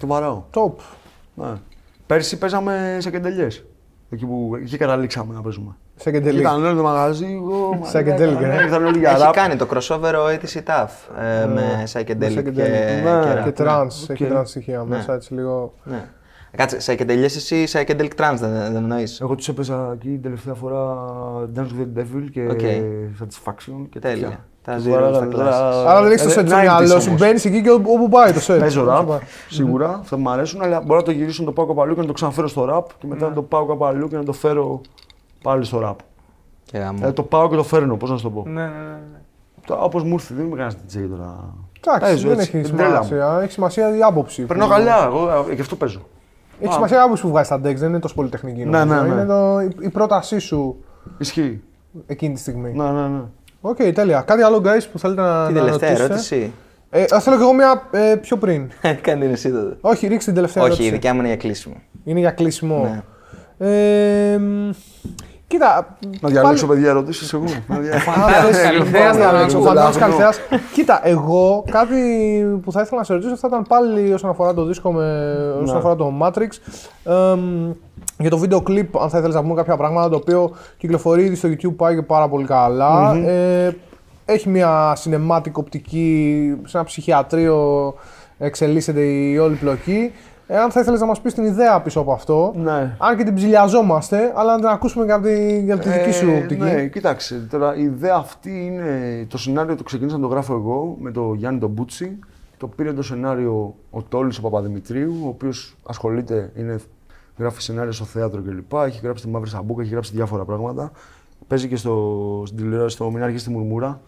και 0.00 0.06
βαράω. 0.06 0.42
Top. 0.54 0.72
Ναι. 1.34 1.52
Πέρσι 2.06 2.38
παίζαμε 2.38 2.96
ψυχεντελιές. 3.00 3.64
Εκεί 4.10 4.26
που 4.26 4.52
εκεί 4.62 4.76
καταλήξαμε 4.76 5.34
να 5.34 5.40
παίζουμε. 5.40 5.76
Σε 5.96 6.10
κεντελή. 6.10 6.40
Ήταν 6.40 6.64
όλο 6.64 6.74
το 6.76 6.82
μαγαζί, 6.82 7.26
εγώ. 7.32 7.78
Psychedelic, 7.82 8.40
ε. 8.40 8.62
Ήρθαν 8.62 8.84
όλοι 8.84 8.98
για 8.98 9.10
Έχει 9.10 9.22
rap. 9.28 9.32
κάνει 9.32 9.56
το 9.56 9.66
crossover 9.70 10.14
ο 10.14 10.26
ATC 10.28 10.58
Tough 10.66 11.20
ε, 11.22 11.46
με 11.46 11.84
psychedelic 11.92 12.38
psychedelic, 12.38 12.52
και, 12.54 12.62
ναι. 12.62 13.42
και 13.44 13.50
Και 13.50 13.52
rap. 13.56 13.66
trance. 13.66 13.88
οκ. 14.10 14.20
Έχει 14.20 14.28
trance 14.32 14.42
στοιχεία 14.44 14.78
Ναι. 14.78 14.84
μέσα 14.96 15.14
έτσι 15.14 15.34
λίγο. 15.34 15.74
Ναι. 15.84 16.04
Κάτσε, 16.56 16.78
psychedelic 16.86 17.22
εσύ 17.22 17.64
psychedelic 17.72 18.10
trance 18.16 18.36
δεν, 18.38 18.50
δεν 18.52 18.76
εννοείς; 18.76 19.20
Εγώ 19.20 19.34
τους 19.34 19.48
έπαιζα 19.48 19.90
εκεί 19.92 20.08
την 20.08 20.22
τελευταία 20.22 20.54
φορά 20.54 20.96
Dance 21.56 21.58
with 21.60 21.98
the 21.98 22.00
Devil 22.00 22.28
και 22.32 22.46
Οκ. 22.50 22.60
Satisfaction 23.20 23.86
και 23.90 23.98
Τέλεια. 23.98 24.44
Τέτοια. 24.64 24.72
Τα 24.72 24.74
Τους 24.74 24.84
zero 24.86 24.90
βαράγανε 24.90 25.16
στα 25.16 25.28
τώρα- 25.28 25.44
κλάσσης. 25.50 25.84
Αλλά 25.86 26.02
δεν 26.02 26.10
έχεις 26.12 26.22
το 26.22 26.28
Ε, 26.28 26.32
set 26.32 26.46
στο 26.46 26.56
90s 26.56 26.60
μυαλό 26.60 27.00
σου. 27.00 27.06
όμως. 27.08 27.20
Μπαίνεις 27.20 27.44
εκεί 27.44 27.62
και 27.62 27.70
όπου 27.70 28.08
πάει 28.10 28.32
το 28.32 28.40
set. 28.46 28.58
Παίζω 28.58 28.82
Όπου 28.82 29.02
rap, 29.02 29.06
πάει. 29.06 29.18
σίγουρα, 29.50 29.98
αυτά 30.00 30.16
μου 30.16 30.30
αρέσουν, 30.30 30.62
αλλά 30.62 30.80
μπορώ 30.80 30.98
να 30.98 31.04
το 31.04 31.10
γυρίσω 31.10 31.42
να 31.42 31.46
το 31.48 31.52
πάω 31.52 31.66
κάπου 31.66 31.82
αλλού 31.82 31.94
και 31.94 32.00
να 32.00 32.06
το 32.06 32.12
ξαναφέρω 32.12 32.48
στο 32.48 32.68
rap 32.72 32.84
και 32.98 33.06
μετά 33.06 33.28
να 33.28 33.34
το 33.34 33.42
πάω 33.42 33.66
κάπου 33.66 33.84
αλλού 33.84 34.08
και 34.08 34.16
να 34.16 34.24
το 34.24 34.32
φέρω 34.32 34.80
πάλι 35.42 35.64
στο 35.64 35.80
rap. 35.88 35.94
Και 36.64 36.78
γαμό. 36.78 36.96
Δηλαδή 36.96 37.14
το 37.14 37.22
πάω 37.22 37.48
και 37.48 37.56
το 37.56 37.62
φέρνω, 37.62 37.96
πώς 37.96 38.10
να 38.10 38.16
σου 38.16 38.22
το 38.22 38.30
πω. 38.30 38.42
Ναι, 38.46 38.52
ναι, 38.62 38.66
ναι. 38.66 39.76
Όπως 39.78 40.02
μου 40.02 40.12
ήρθε, 40.12 40.34
δεν 40.34 40.44
είμαι 40.46 40.56
κανένας 40.56 40.76
DJ 40.88 41.06
τώρα. 41.10 41.36
Εντάξει, 41.86 42.12
Παίζω 42.12 42.28
δεν 42.28 42.38
έτσι, 42.38 42.50
έχεις 42.56 42.68
την 42.68 42.76
τρέλα 42.76 42.98
μου. 42.98 43.04
σημασία. 43.04 43.40
Έχει 43.42 43.52
σημασία 43.52 43.96
η 43.96 44.02
άποψη. 44.02 44.42
Περνάω 44.42 44.68
που- 44.68 44.74
καλά, 44.74 45.04
εγώ 45.04 45.46
ε, 45.50 45.54
γι' 45.54 45.60
αυτό 45.60 45.76
παίζω. 45.76 46.00
Έχει 46.60 46.72
σημασία 46.72 46.96
η 46.96 47.00
άποψη 47.00 47.22
που 47.22 47.28
βγάζεις 47.28 47.46
στα 47.46 47.56
decks, 47.56 47.74
δεν 47.76 47.88
είναι 47.88 47.98
τόσο 47.98 48.14
πολύ 48.14 48.28
τεχνική. 48.28 48.64
Ναι, 48.64 48.84
νομίζω. 48.84 49.02
ναι, 49.02 49.08
ναι. 49.08 49.14
Είναι 49.14 49.24
το, 49.26 49.60
η, 49.60 49.68
η 49.80 49.88
πρότασή 49.88 50.38
σου 50.38 50.76
Ισχύει. 51.18 51.62
εκείνη 52.06 52.34
τη 52.34 52.40
στιγμή. 52.40 52.72
Ναι, 52.72 52.90
ναι, 52.90 53.08
ναι. 53.08 53.20
Οκ, 53.66 53.76
τέλεια. 53.94 54.20
Κάτι 54.26 54.42
άλλο, 54.42 54.62
guys, 54.64 54.82
που 54.92 54.98
θέλετε 54.98 55.20
να, 55.20 55.46
Την 55.46 55.54
να 55.54 55.60
τελευταία 55.60 55.88
ρωτήσετε; 55.88 56.04
ερώτηση. 56.12 56.52
Ε, 56.90 57.04
ας, 57.10 57.24
θέλω 57.24 57.36
κι 57.36 57.42
εγώ 57.42 57.52
μια 57.52 57.82
ε, 57.90 58.14
πιο 58.14 58.36
πριν. 58.36 58.68
Κάνει 59.02 59.20
την 59.20 59.30
εσύ 59.30 59.50
τότε. 59.50 59.76
Όχι, 59.80 60.06
ρίξτε 60.06 60.24
την 60.30 60.34
τελευταία 60.34 60.62
Όχι, 60.62 60.72
η 60.72 60.74
ερώτηση. 60.74 60.90
δικιά 60.94 61.12
μου 61.12 61.18
είναι 61.18 61.28
για 61.28 61.36
κλείσιμο. 61.36 61.74
Είναι 62.04 62.18
για 62.20 62.30
κλείσιμο. 62.30 63.02
Ναι. 63.58 63.68
Ε, 63.68 64.38
μ, 64.38 64.70
κοίτα. 65.46 65.96
Να 66.20 66.28
διαλέξω 66.28 66.66
παιδιά 66.66 66.88
ερωτήσεις 66.88 67.32
εγώ. 67.32 67.44
Να 67.66 67.78
δια- 67.78 67.98
Φαντάζεσαι, 67.98 68.62
Καλλιθέας 68.68 69.14
λοιπόν, 69.16 69.32
να 69.32 69.38
ρωτήσω. 69.40 69.58
ο 69.58 69.62
Φαντάζος 69.62 69.96
Καλλιθέας. 69.96 70.38
Κοίτα, 70.72 71.00
εγώ 71.08 71.64
κάτι 71.70 71.94
που 72.64 72.72
θα 72.72 72.80
ήθελα 72.80 72.98
να 72.98 73.04
σε 73.04 73.12
ρωτήσω 73.12 73.36
θα 73.36 73.48
ήταν 73.48 73.62
πάλι 73.68 74.12
όσον 74.12 74.30
αφορά 74.30 74.54
το 74.54 74.64
δίσκο 74.64 74.92
με, 74.92 75.32
όσον 75.62 75.72
Ναι. 75.72 75.78
αφορά 75.78 75.96
το 75.96 76.12
Matrix. 76.22 76.48
Εμ, 78.16 78.20
για 78.26 78.30
το 78.30 78.38
βίντεο 78.38 78.60
κλιπ, 78.62 78.98
αν 78.98 79.08
θα 79.08 79.18
ήθελες 79.18 79.34
να 79.34 79.42
πούμε 79.42 79.54
κάποια 79.54 79.76
πράγματα, 79.76 80.08
το 80.08 80.16
οποίο 80.16 80.50
κυκλοφορεί 80.78 81.24
ήδη 81.24 81.34
στο 81.34 81.48
YouTube, 81.48 81.74
πάει 81.76 81.94
και 81.94 82.02
πάρα 82.02 82.28
πολύ 82.28 82.44
καλά. 82.44 83.14
Ε, 83.16 83.76
έχει 84.24 84.48
μια 84.48 84.96
cinematic 85.04 85.52
οπτική, 85.52 86.54
σε 86.64 86.76
ένα 86.76 86.86
ψυχιατρίο 86.86 87.94
εξελίσσεται 88.38 89.00
η 89.00 89.38
όλη 89.38 89.54
πλοκή. 89.54 90.12
Εάν 90.46 90.70
θα 90.70 90.80
ήθελες 90.80 91.00
να 91.00 91.06
μας 91.06 91.20
πεις 91.20 91.34
την 91.34 91.44
ιδέα 91.44 91.80
πίσω 91.80 92.00
από 92.00 92.12
αυτό, 92.12 92.52
Ναι. 92.56 92.96
αν 92.98 93.16
και 93.16 93.24
την 93.24 93.34
ψηλιαζόμαστε, 93.34 94.32
αλλά 94.34 94.52
να 94.52 94.58
την 94.58 94.66
ακούσουμε 94.66 95.04
και 95.06 95.12
από 95.12 95.26
τη, 95.26 95.60
για 95.60 95.78
τη 95.78 95.88
δική 95.88 96.10
σου 96.12 96.30
Ε, 96.30 96.36
οπτική. 96.38 96.60
Ναι, 96.62 96.86
κοίταξε. 96.86 97.46
Τώρα 97.50 97.76
η 97.76 97.82
ιδέα 97.82 98.14
αυτή 98.16 98.64
είναι. 98.64 99.26
Το 99.28 99.38
σενάριο 99.38 99.76
το 99.76 99.82
ξεκίνησα 99.82 100.16
να 100.16 100.22
το 100.22 100.28
γράφω 100.28 100.54
εγώ 100.54 100.96
με 101.00 101.10
τον 101.10 101.34
Γιάννη 101.34 101.60
τον 101.60 101.70
Μπούτσι. 101.70 102.18
Το 102.56 102.66
πήρε 102.66 102.92
το 102.92 103.02
σενάριο 103.02 103.74
ο 103.90 104.02
Τόλης 104.02 104.38
ο 104.38 104.42
Παπαδημητρίου, 104.42 105.14
ο 105.24 105.28
οποίος 105.28 105.76
ασχολείται, 105.86 106.52
είναι, 106.56 106.76
γράφει 107.36 107.62
σενάριο 107.62 107.92
στο 107.92 108.04
θέατρο 108.04 108.42
κλπ. 108.42 108.72
Έχει 108.72 109.00
γράψει 109.02 109.24
τη 109.24 109.30
Μαύρη 109.30 109.48
Σαμπούκα, 109.48 109.82
έχει 109.82 109.90
γράψει 109.90 110.12
διάφορα 110.14 110.44
πράγματα. 110.44 110.90
Παίζει 111.46 111.68
και 111.68 111.76
στο, 111.76 112.42
στην 112.46 112.58
τηλεόραση 112.58 112.94
στο 112.94 113.10
Μην 113.10 113.22
Αρχίσει 113.22 113.44
στη 113.44 113.52
Μουρμούρα. 113.52 114.00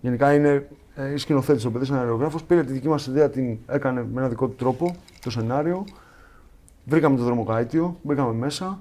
Γενικά 0.00 0.34
είναι 0.34 0.68
ε, 0.94 1.16
σκηνοθέτης 1.16 1.64
ο 1.64 1.70
παιδί, 1.70 1.86
ένα 1.90 2.00
αερογράφος. 2.00 2.42
Πήρε 2.44 2.64
τη 2.64 2.72
δική 2.72 2.88
μας 2.88 3.06
ιδέα, 3.06 3.30
την 3.30 3.58
έκανε 3.66 4.06
με 4.12 4.20
ένα 4.20 4.28
δικό 4.28 4.46
του 4.46 4.54
τρόπο 4.54 4.96
το 5.20 5.30
σενάριο. 5.30 5.84
βρήκαμε 6.84 7.16
το 7.16 7.24
δρομοκαίτιο, 7.24 7.96
μπήκαμε 8.02 8.32
μέσα. 8.32 8.78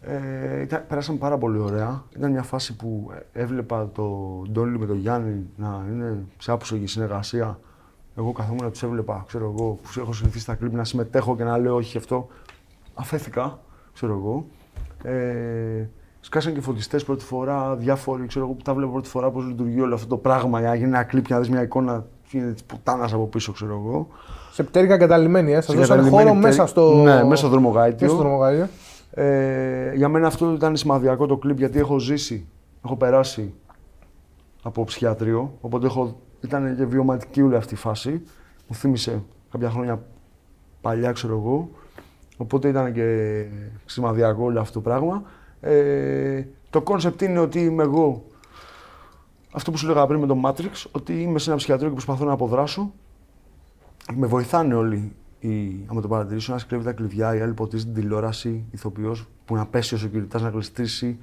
Ε, 0.00 0.60
ήταν, 0.60 0.84
περάσαμε 0.88 1.18
πάρα 1.18 1.38
πολύ 1.38 1.58
ωραία. 1.58 2.02
Ήταν 2.16 2.30
μια 2.30 2.42
φάση 2.42 2.76
που 2.76 3.10
ε, 3.32 3.42
έβλεπα 3.42 3.90
το 3.94 4.02
Ντόνι 4.52 4.78
με 4.78 4.86
τον 4.86 4.98
Γιάννη 4.98 5.46
να 5.56 5.86
είναι 5.92 6.24
σε 6.38 6.52
άψογη 6.52 6.86
συνεργασία. 6.86 7.58
Εγώ 8.16 8.32
καθόμουν 8.32 8.64
να 8.64 8.70
τους 8.70 8.82
έβλεπα, 8.82 9.24
ξέρω 9.26 9.44
εγώ, 9.44 9.78
που 9.82 10.00
έχω 10.00 10.12
συνηθίσει 10.12 10.42
στα 10.42 10.54
κλειπ 10.54 10.74
να 10.74 10.84
συμμετέχω 10.84 11.36
και 11.36 11.44
να 11.44 11.58
λέω 11.58 11.74
όχι 11.74 11.96
αυτό. 11.96 12.28
Αφέθηκα, 12.94 13.60
ξέρω 13.94 14.12
εγώ. 14.12 14.46
Ε, 15.12 15.86
σκάσαν 16.20 16.54
και 16.54 16.60
φωτιστές 16.60 17.04
πρώτη 17.04 17.24
φορά, 17.24 17.76
διάφοροι, 17.76 18.26
ξέρω 18.26 18.44
εγώ, 18.44 18.54
που 18.54 18.62
τα 18.62 18.74
βλέπω 18.74 18.92
πρώτη 18.92 19.08
φορά 19.08 19.30
πώς 19.30 19.44
λειτουργεί 19.46 19.80
όλο 19.80 19.94
αυτό 19.94 20.06
το 20.06 20.16
πράγμα. 20.16 20.60
Για 20.60 20.68
να 20.68 20.74
γίνει 20.74 20.88
ένα 20.88 21.02
κλειπ 21.02 21.26
και 21.26 21.32
να 21.34 21.40
δεις 21.40 21.50
μια 21.50 21.62
εικόνα 21.62 22.06
της 22.30 22.64
πουτάνας 22.64 23.12
από 23.12 23.26
πίσω, 23.26 23.52
ξέρω 23.52 23.82
εγώ. 23.84 24.08
Σε 24.52 24.62
πτέρυγα 24.62 24.94
εγκαταλειμμένη, 24.94 25.52
ε. 25.52 25.60
Σα 25.60 25.74
δώσανε 25.74 25.82
Συγκαταλειμμένη 25.84 26.28
χώρο 26.28 26.38
πτέρυ- 26.38 26.56
μέσα 26.58 26.66
στο. 26.66 26.94
Ναι, 26.94 27.24
μέσα 27.24 27.36
στο 27.36 27.48
δρομογάιτιο. 27.48 28.06
μέσα 28.06 28.14
στο 28.20 28.28
δρομοκαίτιο. 28.28 28.68
Ε, 29.10 29.92
για 29.94 30.08
μένα 30.08 30.26
αυτό 30.26 30.52
ήταν 30.52 30.76
σημαδιακό 30.76 31.26
το 31.26 31.36
κλιπ 31.36 31.58
γιατί 31.58 31.78
έχω 31.78 31.98
ζήσει, 31.98 32.46
έχω 32.84 32.96
περάσει 32.96 33.54
από 34.62 34.84
ψυχιατρείο, 34.84 35.52
οπότε 35.60 35.86
έχω, 35.86 36.20
ήταν 36.40 36.76
και 36.76 36.84
βιωματική 36.84 37.42
όλη 37.42 37.56
αυτή 37.56 37.74
η 37.74 37.76
φάση. 37.76 38.10
Μου 38.68 38.74
θύμισε 38.74 39.22
κάποια 39.50 39.70
χρόνια 39.70 40.02
παλιά, 40.80 41.12
ξέρω 41.12 41.34
εγώ. 41.34 41.68
Οπότε 42.36 42.68
ήταν 42.68 42.92
και 42.92 43.46
σημαδιακό 43.84 44.44
όλο 44.44 44.60
αυτό 44.60 44.72
το 44.72 44.80
πράγμα. 44.80 45.22
Ε, 45.60 46.44
το 46.70 46.82
concept 46.82 47.22
είναι 47.22 47.38
ότι 47.38 47.60
είμαι 47.60 47.82
εγώ, 47.82 48.24
αυτό 49.52 49.70
που 49.70 49.76
σου 49.76 49.86
λέγα 49.86 50.06
πριν 50.06 50.20
με 50.20 50.26
το 50.26 50.40
Matrix, 50.44 50.84
ότι 50.92 51.22
είμαι 51.22 51.38
σε 51.38 51.48
ένα 51.48 51.58
ψυχιατρείο 51.58 51.88
και 51.88 51.94
προσπαθώ 51.94 52.24
να 52.24 52.32
αποδράσω. 52.32 52.92
Με 54.14 54.26
βοηθάνε 54.26 54.74
όλοι. 54.74 55.12
Οι, 55.38 55.84
άμα 55.86 56.00
το 56.00 56.08
παρατηρήσω, 56.08 56.52
ένας 56.52 56.66
κλέβει 56.66 56.84
τα 56.84 56.92
κλειδιά, 56.92 57.36
η 57.36 57.40
άλλη 57.40 57.52
ποτίζει 57.52 57.84
την 57.84 57.94
τηλεόραση, 57.94 58.64
ηθοποιός 58.70 59.28
που 59.44 59.54
να 59.54 59.66
πέσει 59.66 59.94
ο 59.94 59.98
security, 60.04 60.40
να 60.40 60.48
γλιστρήσει. 60.48 61.18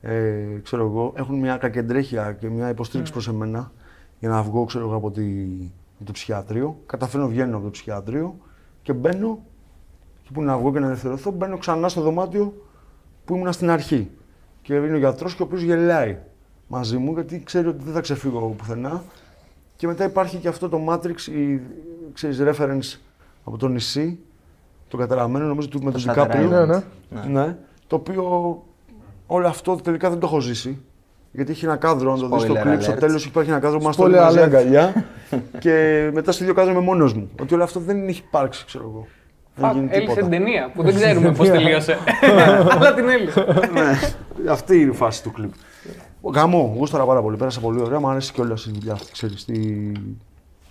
Ε, 0.00 0.44
ξέρω 0.62 0.86
εγώ, 0.86 1.12
έχουν 1.16 1.38
μια 1.38 1.56
κακεντρέχεια 1.56 2.32
και 2.32 2.48
μια 2.48 2.68
υποστήριξη 2.68 3.12
προς 3.12 3.28
εμένα 3.28 3.72
για 4.18 4.28
να 4.28 4.42
βγω 4.42 4.64
ξέρω 4.64 4.84
εγώ, 4.84 4.94
από, 4.94 5.10
τη, 5.10 5.22
από 5.96 6.04
το 6.04 6.12
ψυχιατρίο. 6.12 6.78
Καταφέρνω, 6.86 7.28
βγαίνω 7.28 7.56
από 7.56 7.64
το 7.64 7.70
ψυχιατρίο 7.70 8.36
και 8.82 8.92
μπαίνω. 8.92 9.38
Και 10.30 10.36
που 10.36 10.42
να 10.42 10.56
βγω 10.56 10.72
και 10.72 10.78
να 10.78 10.86
ελευθερωθώ, 10.86 11.30
μπαίνω 11.30 11.58
ξανά 11.58 11.88
στο 11.88 12.00
δωμάτιο 12.00 12.66
που 13.24 13.34
ήμουν 13.34 13.52
στην 13.52 13.70
αρχή. 13.70 14.10
Και 14.62 14.74
είναι 14.74 14.94
ο 14.94 14.98
γιατρός 14.98 15.34
και 15.34 15.42
ο 15.42 15.44
οποίος 15.44 15.62
γελάει 15.62 16.18
μαζί 16.66 16.96
μου 16.96 17.12
γιατί 17.12 17.42
ξέρει 17.44 17.68
ότι 17.68 17.84
δεν 17.84 17.94
θα 17.94 18.00
ξεφύγω 18.00 18.38
από 18.38 18.48
πουθενά. 18.48 19.02
Και 19.76 19.86
μετά 19.86 20.04
υπάρχει 20.04 20.36
και 20.36 20.48
αυτό 20.48 20.68
το 20.68 20.80
Matrix, 20.88 21.20
η, 21.34 21.60
ξέρεις, 22.12 22.42
reference 22.42 22.98
από 23.44 23.56
το 23.56 23.68
νησί, 23.68 24.18
το 24.88 24.96
καταραμένο 24.96 25.46
νομίζω 25.46 25.68
του 25.68 25.82
με 25.82 25.90
τον 25.90 26.02
Το 26.02 26.08
Δικάπριο. 26.12 26.48
Ναι, 26.48 26.76
Shutter 26.76 26.82
ναι. 27.08 27.40
Ναι, 27.40 27.56
το 27.86 27.96
οποίο 27.96 28.24
όλο 29.26 29.46
αυτό 29.46 29.76
τελικά 29.76 30.10
δεν 30.10 30.18
το 30.18 30.26
έχω 30.26 30.40
ζήσει. 30.40 30.82
Γιατί 31.32 31.50
έχει 31.50 31.64
ένα 31.64 31.76
κάδρο, 31.76 32.12
αν 32.12 32.20
το 32.20 32.28
δεις 32.28 32.42
στο 32.42 32.52
Spoiler 32.54 32.60
κλιπ, 32.62 32.82
στο 32.82 32.92
alert. 32.92 32.98
τέλος 32.98 33.24
υπάρχει 33.26 33.50
ένα 33.50 33.58
κάδρο 33.58 33.76
που 33.76 33.82
είμαστε 33.82 34.02
Spoiler 34.02 34.06
όλοι 34.06 34.16
μαζί 34.16 34.38
alert. 34.38 34.42
αγκαλιά. 34.42 35.04
και 35.58 36.10
μετά 36.12 36.32
στο 36.32 36.42
ίδιο 36.42 36.54
κάδρος 36.54 36.74
είμαι 36.74 36.84
μόνος 36.84 37.14
μου. 37.14 37.30
Ότι 37.40 37.54
όλο 37.54 37.62
αυτό 37.62 37.80
δεν 37.80 38.08
έχει 38.08 38.22
υπάρξει, 38.26 38.64
ξέρω 38.64 38.84
εγώ. 38.84 39.06
Δεν 39.60 39.68
Φακ, 39.68 39.74
γίνει 39.74 39.88
έλυσε 39.90 40.00
τίποτα. 40.00 40.20
την 40.20 40.30
ταινία 40.30 40.70
που 40.74 40.82
δεν 40.82 40.94
ξέρουμε 40.94 41.32
πώς 41.32 41.48
τελείωσε. 41.48 41.98
Αλλά 42.72 42.94
την 42.94 43.08
έλυσε. 43.08 43.44
ναι, 43.72 44.50
αυτή 44.50 44.80
είναι 44.80 44.90
η 44.90 44.94
φάση 44.94 45.22
του 45.22 45.32
κλιπ. 45.32 45.50
Γαμό, 46.34 46.74
γούσταρα 46.76 47.04
πάρα 47.04 47.22
πολύ. 47.22 47.36
Πέρασα 47.36 47.60
πολύ 47.60 47.80
ωραία. 47.80 48.00
Μου 48.00 48.08
αρέσει 48.08 48.32
και 48.32 48.40
όλα 48.40 48.54
η 48.68 48.70
δουλειά 48.74 48.92
αυτή, 48.92 49.12
ξέρεις. 49.12 49.40
Στη 49.40 49.92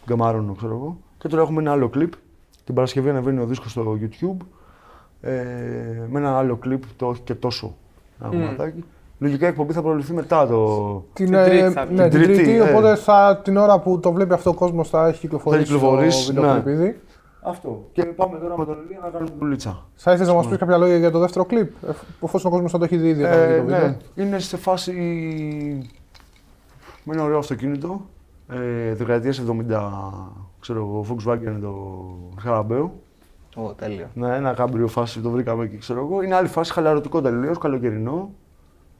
Γκαμάρονο, 0.07 0.53
ξέρω 0.53 0.73
εγώ. 0.73 0.97
Και 1.17 1.27
τώρα 1.27 1.41
έχουμε 1.41 1.61
ένα 1.61 1.71
άλλο 1.71 1.89
κλιπ. 1.89 2.11
Την 2.65 2.73
Παρασκευή 2.75 3.09
ανεβαίνει 3.09 3.39
ο 3.39 3.45
δίσκος 3.45 3.71
στο 3.71 3.97
YouTube. 4.01 4.45
Ε, 5.21 5.31
με 6.09 6.19
ένα 6.19 6.37
άλλο 6.37 6.55
κλιπ, 6.55 6.83
το 6.95 7.05
όχι 7.05 7.21
και 7.21 7.33
τόσο. 7.35 7.75
Ένα 8.21 8.29
κομματάκι. 8.29 8.83
Λογικά 9.19 9.45
η 9.45 9.49
εκπομπή 9.49 9.73
θα 9.73 9.81
προβληθεί 9.81 10.13
μετά 10.13 10.47
το. 10.47 11.03
Την, 11.13 11.25
Την 11.25 11.33
ε, 11.33 11.45
Τρίτη 11.45 11.71
θα 11.71 11.85
ναι, 11.85 11.89
βγει. 11.89 11.95
την 11.95 12.09
Την 12.09 12.21
Τρίτη, 12.21 12.33
Τρίτη, 12.43 12.57
ε. 12.57 12.61
οπότε 12.61 12.95
θα, 12.95 13.41
την 13.43 13.57
ώρα 13.57 13.79
που 13.79 13.99
το 13.99 14.11
βλέπει 14.11 14.33
αυτό 14.33 14.49
ο 14.49 14.53
κόσμος 14.53 14.89
θα 14.89 15.07
έχει 15.07 15.19
κυκλοφορήσει, 15.19 15.65
Θα 15.65 15.73
κυκλοφορήσει, 15.73 16.33
το 16.33 16.41
βίντεο 16.41 16.75
ναι. 16.77 16.95
Ήδη. 17.41 17.49
Αυτό. 17.51 17.85
Και 17.91 18.03
πάμε 18.05 18.37
τώρα 18.37 18.57
με 18.57 18.65
τον 18.65 18.77
Ηλία 18.85 18.99
να 19.03 19.09
κάνουμε 19.09 19.31
δουλίτσα. 19.39 19.85
Θα 19.95 20.11
ήθελε 20.13 20.27
να 20.29 20.35
μας 20.35 20.47
πεις 20.47 20.57
κάποια 20.57 20.77
λόγια 20.77 20.97
για 20.97 21.11
το 21.11 21.19
δεύτερο 21.19 21.45
κλιπ, 21.45 21.71
εφ- 21.87 22.01
εφόσον 22.23 22.51
ο 22.51 22.53
κόσμος 22.53 22.71
θα 22.71 22.77
το 22.77 22.83
έχει 22.83 22.97
δει 22.97 23.07
ήδη. 23.09 23.23
όταν 23.23 23.39
Ε, 23.39 23.45
βγει 23.47 23.57
το 23.57 23.63
βίντεο. 23.65 23.79
ναι, 23.87 23.97
είναι 24.23 24.39
σε 24.39 24.57
φάση. 24.57 24.93
Με 27.03 27.13
ένα 27.13 27.23
ωραίο 27.23 27.37
αυτοκίνητο. 27.37 28.01
Ε, 28.49 28.93
δεκαετίας 28.93 29.39
70, 29.39 30.13
ξέρω 30.59 30.79
εγώ, 30.79 31.05
Volkswagen 31.09 31.57
το 31.61 32.05
σκαραβαίο. 32.39 32.93
Ω, 33.55 33.73
τέλειο. 33.73 34.07
Ναι, 34.13 34.35
ένα 34.35 34.53
κάμπριο 34.53 34.87
φάση 34.87 35.19
το 35.19 35.29
βρήκαμε 35.29 35.63
εκεί, 35.63 35.77
ξέρω 35.77 35.99
εγώ. 35.99 36.21
Είναι 36.21 36.35
άλλη 36.35 36.47
φάση, 36.47 36.71
χαλαρωτικό 36.73 37.21
τελείως, 37.21 37.57
καλοκαιρινό. 37.57 38.29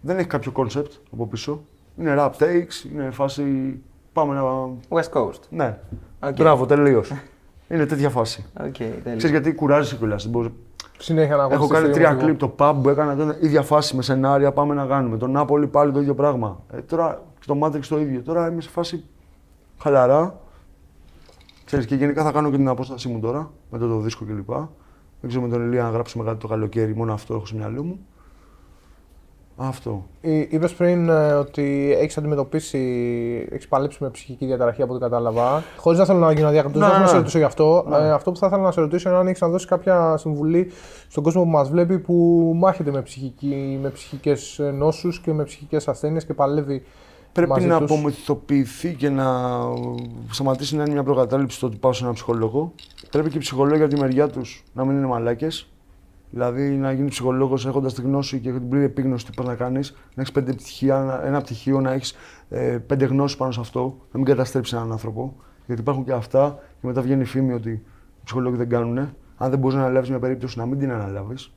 Δεν 0.01 0.17
έχει 0.17 0.27
κάποιο 0.27 0.51
concept 0.51 0.91
από 1.13 1.27
πίσω. 1.27 1.61
Είναι 1.97 2.15
rap 2.17 2.29
takes, 2.39 2.91
είναι 2.93 3.09
φάση. 3.11 3.79
Πάμε 4.13 4.33
να. 4.33 4.41
West 4.89 5.09
Coast. 5.19 5.39
Ναι. 5.49 5.77
Οκ. 6.23 6.35
Μπράβο, 6.35 6.65
τελείως. 6.65 7.11
είναι 7.69 7.85
τέτοια 7.85 8.09
φάση. 8.09 8.45
Οκ, 8.59 8.75
τέλειο. 8.75 9.01
Ξέρεις 9.03 9.29
γιατί 9.29 9.53
κουράζεσαι 9.53 9.95
κιόλας. 9.95 10.29
Συνέχεια 10.97 11.35
να 11.35 11.43
Έχω 11.43 11.53
αγωνιστείς 11.53 11.79
κάνει 11.79 11.85
στο 11.85 11.95
τρία 11.95 12.11
ίδιο 12.11 12.25
κλιπ. 12.25 12.39
Το 12.39 12.55
pub 12.57 12.75
που 12.83 12.89
έκανα 12.89 13.15
τότε, 13.15 13.37
ίδια 13.41 13.61
φάση 13.61 13.95
με 13.95 14.01
σενάρια. 14.01 14.51
Πάμε 14.51 14.73
να 14.73 14.85
κάνουμε. 14.85 15.17
Το 15.17 15.27
Νάπολη 15.27 15.67
πάλι 15.67 15.91
το 15.91 15.99
ίδιο 15.99 16.15
πράγμα. 16.15 16.63
Ε, 16.71 16.81
τώρα 16.81 17.21
στο 17.39 17.59
Matrix 17.61 17.81
το 17.89 17.99
ίδιο. 17.99 18.21
Τώρα 18.21 18.51
είμαι 18.51 18.61
σε 18.61 18.69
φάση 18.69 19.03
χαλαρά. 19.81 20.39
Ξέρεις, 21.65 21.85
και 21.85 21.95
γενικά 21.95 22.23
θα 22.23 22.31
κάνω 22.31 22.49
και 22.49 22.55
την 22.55 22.67
απόστασή 22.67 23.07
μου 23.07 23.19
τώρα 23.19 23.51
με 23.69 23.77
το, 23.77 23.87
το 23.87 23.99
δίσκο 23.99 24.25
κλπ. 24.25 24.49
Δεν 25.21 25.29
ξέρω 25.29 25.41
με 25.43 25.49
τον 25.49 25.65
Ηλία 25.65 25.83
να 25.83 25.89
γράψουμε 25.89 26.23
κάτι 26.23 26.37
το 26.37 26.47
καλοκαίρι. 26.47 26.95
Μόνο 26.95 27.13
αυτό 27.13 27.33
έχω 27.33 27.45
στο 27.45 27.57
μυαλό 27.57 27.83
μου. 27.83 27.99
Αυτό. 29.61 30.05
Είπες 30.21 30.73
πριν 30.73 31.09
ε, 31.09 31.31
ότι 31.31 31.95
έχεις 31.99 32.17
αντιμετωπίσει, 32.17 32.77
έχεις 33.51 33.67
παλέψει 33.67 33.97
με 34.01 34.09
ψυχική 34.09 34.45
διαταραχή 34.45 34.81
από 34.81 34.93
ό,τι 34.93 35.01
κατάλαβα. 35.01 35.63
Χωρίς 35.77 35.99
να 35.99 36.05
θέλω 36.05 36.19
να 36.19 36.31
γίνω 36.31 36.47
αδιάκριτος, 36.47 36.81
Ναι, 36.81 36.87
δεν 36.87 36.95
θέλω 36.95 37.03
να 37.03 37.05
ναι. 37.05 37.11
σε 37.11 37.17
ρωτήσω 37.17 37.37
γι' 37.37 37.43
αυτό. 37.43 37.85
Ε, 37.91 38.11
αυτό 38.11 38.31
που 38.31 38.37
θα 38.37 38.47
ήθελα 38.47 38.61
να 38.61 38.71
σε 38.71 38.81
ρωτήσω 38.81 39.09
είναι 39.09 39.17
αν 39.17 39.27
έχεις 39.27 39.41
να 39.41 39.47
δώσεις 39.47 39.67
κάποια 39.67 40.17
συμβουλή 40.17 40.71
στον 41.07 41.23
κόσμο 41.23 41.43
που 41.43 41.49
μας 41.49 41.69
βλέπει 41.69 41.99
που 41.99 42.13
μάχεται 42.55 42.91
με, 42.91 43.01
ψυχική, 43.01 43.79
με 43.81 43.89
ψυχικές 43.89 44.61
νόσους 44.73 45.19
και 45.19 45.33
με 45.33 45.43
ψυχικές 45.43 45.87
ασθένειες 45.87 46.25
και 46.25 46.33
παλεύει. 46.33 46.83
Πρέπει 47.31 47.49
μαζί 47.49 47.67
να 47.67 47.79
τους. 47.79 47.91
απομυθοποιηθεί 47.91 48.93
και 48.93 49.09
να 49.09 49.25
σταματήσει 50.31 50.75
να 50.75 50.83
είναι 50.83 50.91
μια 50.91 51.03
προκατάληψη 51.03 51.57
στο 51.57 51.67
ότι 51.67 51.77
πάω 51.77 51.93
σε 51.93 52.01
έναν 52.03 52.13
ψυχολόγο. 52.13 52.73
Πρέπει 53.11 53.29
και 53.29 53.37
οι 53.37 53.39
ψυχολόγοι 53.39 53.81
από 53.81 53.93
τη 53.93 53.99
μεριά 53.99 54.27
τους 54.27 54.63
να 54.73 54.85
μην 54.85 54.97
είναι 54.97 55.07
μαλάκες. 55.07 55.67
Δηλαδή 56.31 56.69
να 56.69 56.91
γίνει 56.91 57.09
ψυχολόγος 57.09 57.65
έχοντας 57.65 57.93
τη 57.93 58.01
γνώση 58.01 58.39
και 58.39 58.51
την 58.51 58.69
πλήρη 58.69 58.85
επίγνωση 58.85 59.25
τι 59.25 59.31
πα 59.35 59.43
να 59.43 59.55
κάνεις, 59.55 59.91
να 59.91 60.21
έχεις 60.21 60.31
πέντε 60.31 60.53
πτυχία, 60.53 61.21
ένα 61.25 61.41
πτυχίο, 61.41 61.81
να 61.81 61.91
έχεις 61.91 62.15
ε, 62.49 62.77
πέντε 62.77 63.05
γνώσεις 63.05 63.37
πάνω 63.37 63.51
σε 63.51 63.59
αυτό, 63.59 63.97
να 64.11 64.19
μην 64.19 64.25
καταστρέψεις 64.25 64.73
έναν 64.73 64.91
άνθρωπο. 64.91 65.35
Γιατί 65.65 65.81
υπάρχουν 65.81 66.05
και 66.05 66.11
αυτά 66.11 66.59
και 66.81 66.87
μετά 66.87 67.01
βγαίνει 67.01 67.21
η 67.21 67.25
φήμη 67.25 67.53
ότι 67.53 67.69
οι 67.69 67.81
ψυχολόγοι 68.23 68.55
δεν 68.55 68.69
κάνουν. 68.69 68.97
Αν 69.37 69.49
δεν 69.49 69.59
μπορείς 69.59 69.75
να 69.75 69.83
αναλάβεις 69.83 70.09
μια 70.09 70.19
περίπτωση, 70.19 70.57
να 70.57 70.65
μην 70.65 70.79
την 70.79 70.91
αναλάβεις. 70.91 71.53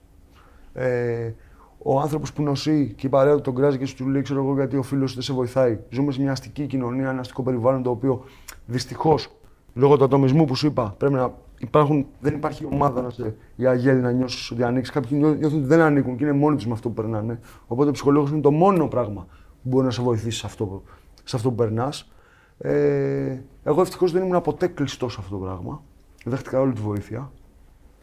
Ε, 0.73 1.33
ο 1.79 2.01
άνθρωπος 2.01 2.33
που 2.33 2.43
νοσεί 2.43 2.93
και 2.97 3.07
η 3.07 3.11
παρέα 3.11 3.35
του 3.35 3.41
τον 3.41 3.55
κράζει 3.55 3.79
και 3.79 3.87
σου 3.87 4.09
λέει, 4.09 4.23
ξέρω 4.23 4.43
εγώ, 4.43 4.55
γιατί 4.55 4.77
ο 4.77 4.83
φίλος 4.83 5.15
δεν 5.15 5.23
σε 5.23 5.33
βοηθάει. 5.33 5.79
Ζούμε 5.91 6.13
σε 6.13 6.21
μια 6.21 6.33
αστική 6.33 6.67
κοινωνία, 6.67 7.11
ένα 7.11 7.21
αστικό 7.21 7.43
περιβάλλον 7.43 7.83
το 7.83 7.91
οποίο 7.91 8.25
δυστυχώς 8.67 9.31
λόγω 9.75 9.97
του 9.97 10.05
ατομισμού 10.05 10.45
που 10.45 10.55
σου 10.55 10.67
είπα 10.67 10.95
πρέπει 10.99 11.15
να 11.15 11.33
υπάρχουν, 11.59 12.07
δεν 12.21 12.35
υπάρχει 12.35 12.65
ομάδα 12.65 13.03
να 13.03 13.11
σε, 13.11 13.37
για 13.57 13.71
αγέλη 13.71 14.01
να 14.01 14.11
νιώσεις 14.11 14.51
ότι 14.51 14.63
ανήκει. 14.63 14.91
Κάποιοι 14.91 15.19
νιώ- 15.21 15.35
νιώθουν 15.39 15.59
ότι 15.59 15.67
δεν 15.67 15.81
ανήκουν 15.81 16.17
και 16.17 16.25
είναι 16.25 16.33
μόνοι 16.33 16.57
τους 16.57 16.67
με 16.67 16.73
αυτό 16.73 16.89
που 16.89 16.95
περνάνε. 16.95 17.41
Οπότε 17.67 17.89
ο 17.89 17.93
ψυχολόγος 17.93 18.31
είναι 18.31 18.41
το 18.41 18.51
μόνο 18.51 18.89
πράγμα 18.89 19.27
που 19.63 19.69
μπορεί 19.69 19.85
να 19.85 19.91
σε 19.91 20.03
βοηθήσει 20.03 20.39
σε 20.39 20.47
αυτό, 20.47 20.65
που- 20.67 20.83
σε 21.25 21.37
αυτό 21.37 21.49
που 21.49 21.55
περνάς. 21.55 22.13
Ε, 22.59 23.39
εγώ 23.63 23.81
ευτυχώς 23.81 24.13
δεν 24.13 24.23
ήμουν 24.27 24.41
ποτέ 24.43 24.67
κλειστός 24.67 25.13
σε 25.13 25.19
αυτό 25.21 25.37
το 25.37 25.45
πράγμα. 25.45 25.83
Δέχτηκα 26.25 26.61
όλη 26.61 26.73
τη 26.73 26.81
βοήθεια. 26.81 27.33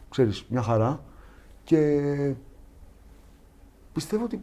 Ξέρεις, 0.08 0.46
μια 0.48 0.62
χαρά. 0.62 1.04
Και 1.64 2.34
πιστεύω 3.92 4.24
ότι 4.24 4.42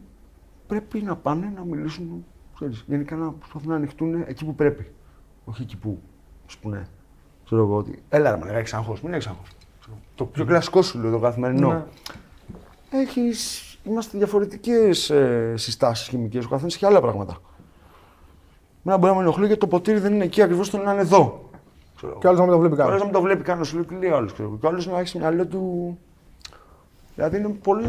πρέπει 0.66 1.02
να 1.02 1.16
πάνε 1.16 1.52
να 1.56 1.64
μιλήσουν, 1.64 2.24
ξέρεις, 2.54 2.84
γενικά 2.86 3.16
να 3.16 3.30
προσπαθούν 3.32 3.68
να 3.68 3.74
ανοιχτούν 3.74 4.14
εκεί 4.26 4.44
που 4.44 4.54
πρέπει. 4.54 4.92
Όχι 5.44 5.62
εκεί 5.62 5.76
που 5.76 6.00
σου 6.46 6.58
πούνε, 6.60 6.86
ξέρω 7.48 7.62
εγώ, 7.62 7.76
ότι 7.76 8.02
έλα 8.08 8.30
ρε 8.30 8.36
μαλάκα, 8.36 8.58
έχεις 8.58 8.74
άγχος, 8.74 9.00
μην 9.02 9.12
έχεις 9.12 9.26
άγχος. 9.26 9.48
Ξέρω, 9.80 9.96
Το 10.14 10.24
πιο 10.24 10.44
κλασικό 10.44 10.82
σου 10.82 10.98
λέω, 10.98 11.10
το 11.10 11.18
καθημερινό. 11.18 11.68
Ναι. 11.72 11.84
Έχεις, 12.90 13.62
είμαστε 13.84 14.18
διαφορετικές 14.18 15.10
ε, 15.10 15.52
συστάσεις 15.56 16.08
χημικές, 16.08 16.44
ο 16.44 16.48
καθένας 16.48 16.74
έχει 16.74 16.86
άλλα 16.86 17.00
πράγματα. 17.00 17.36
Μένα 18.82 18.98
μπορεί 18.98 19.10
να 19.12 19.18
με 19.18 19.24
ενοχλεί 19.24 19.44
γιατί 19.46 19.60
το 19.60 19.66
ποτήρι 19.66 19.98
δεν 19.98 20.14
είναι 20.14 20.24
εκεί 20.24 20.42
ακριβώς, 20.42 20.70
το 20.70 20.78
να 20.78 20.92
είναι 20.92 21.00
εδώ. 21.00 21.50
Ξέρω 21.96 22.10
εγώ. 22.12 22.20
Και 22.20 22.26
άλλος 22.26 22.38
να 22.38 22.44
μην 22.44 22.52
το 22.54 22.58
βλέπει 22.58 22.74
Τώρα 22.76 22.84
κανένα. 22.88 22.98
να 22.98 23.10
μην 23.10 23.14
το 23.20 23.20
βλέπει 23.26 23.42
κανένα, 23.42 23.64
σου 23.66 23.74
λέει 23.74 23.84
τι 23.84 23.94
λέει 23.94 24.10
ο 24.10 24.16
άλλος. 24.16 24.32
Και 24.32 24.42
ο 24.42 24.58
άλλος 24.62 24.86
να 24.86 24.98
έχει 24.98 25.08
στο 25.08 25.18
μυαλό 25.18 25.46
του. 25.46 25.98
Δηλαδή 27.14 27.36
είναι 27.38 27.48
πολύ. 27.48 27.88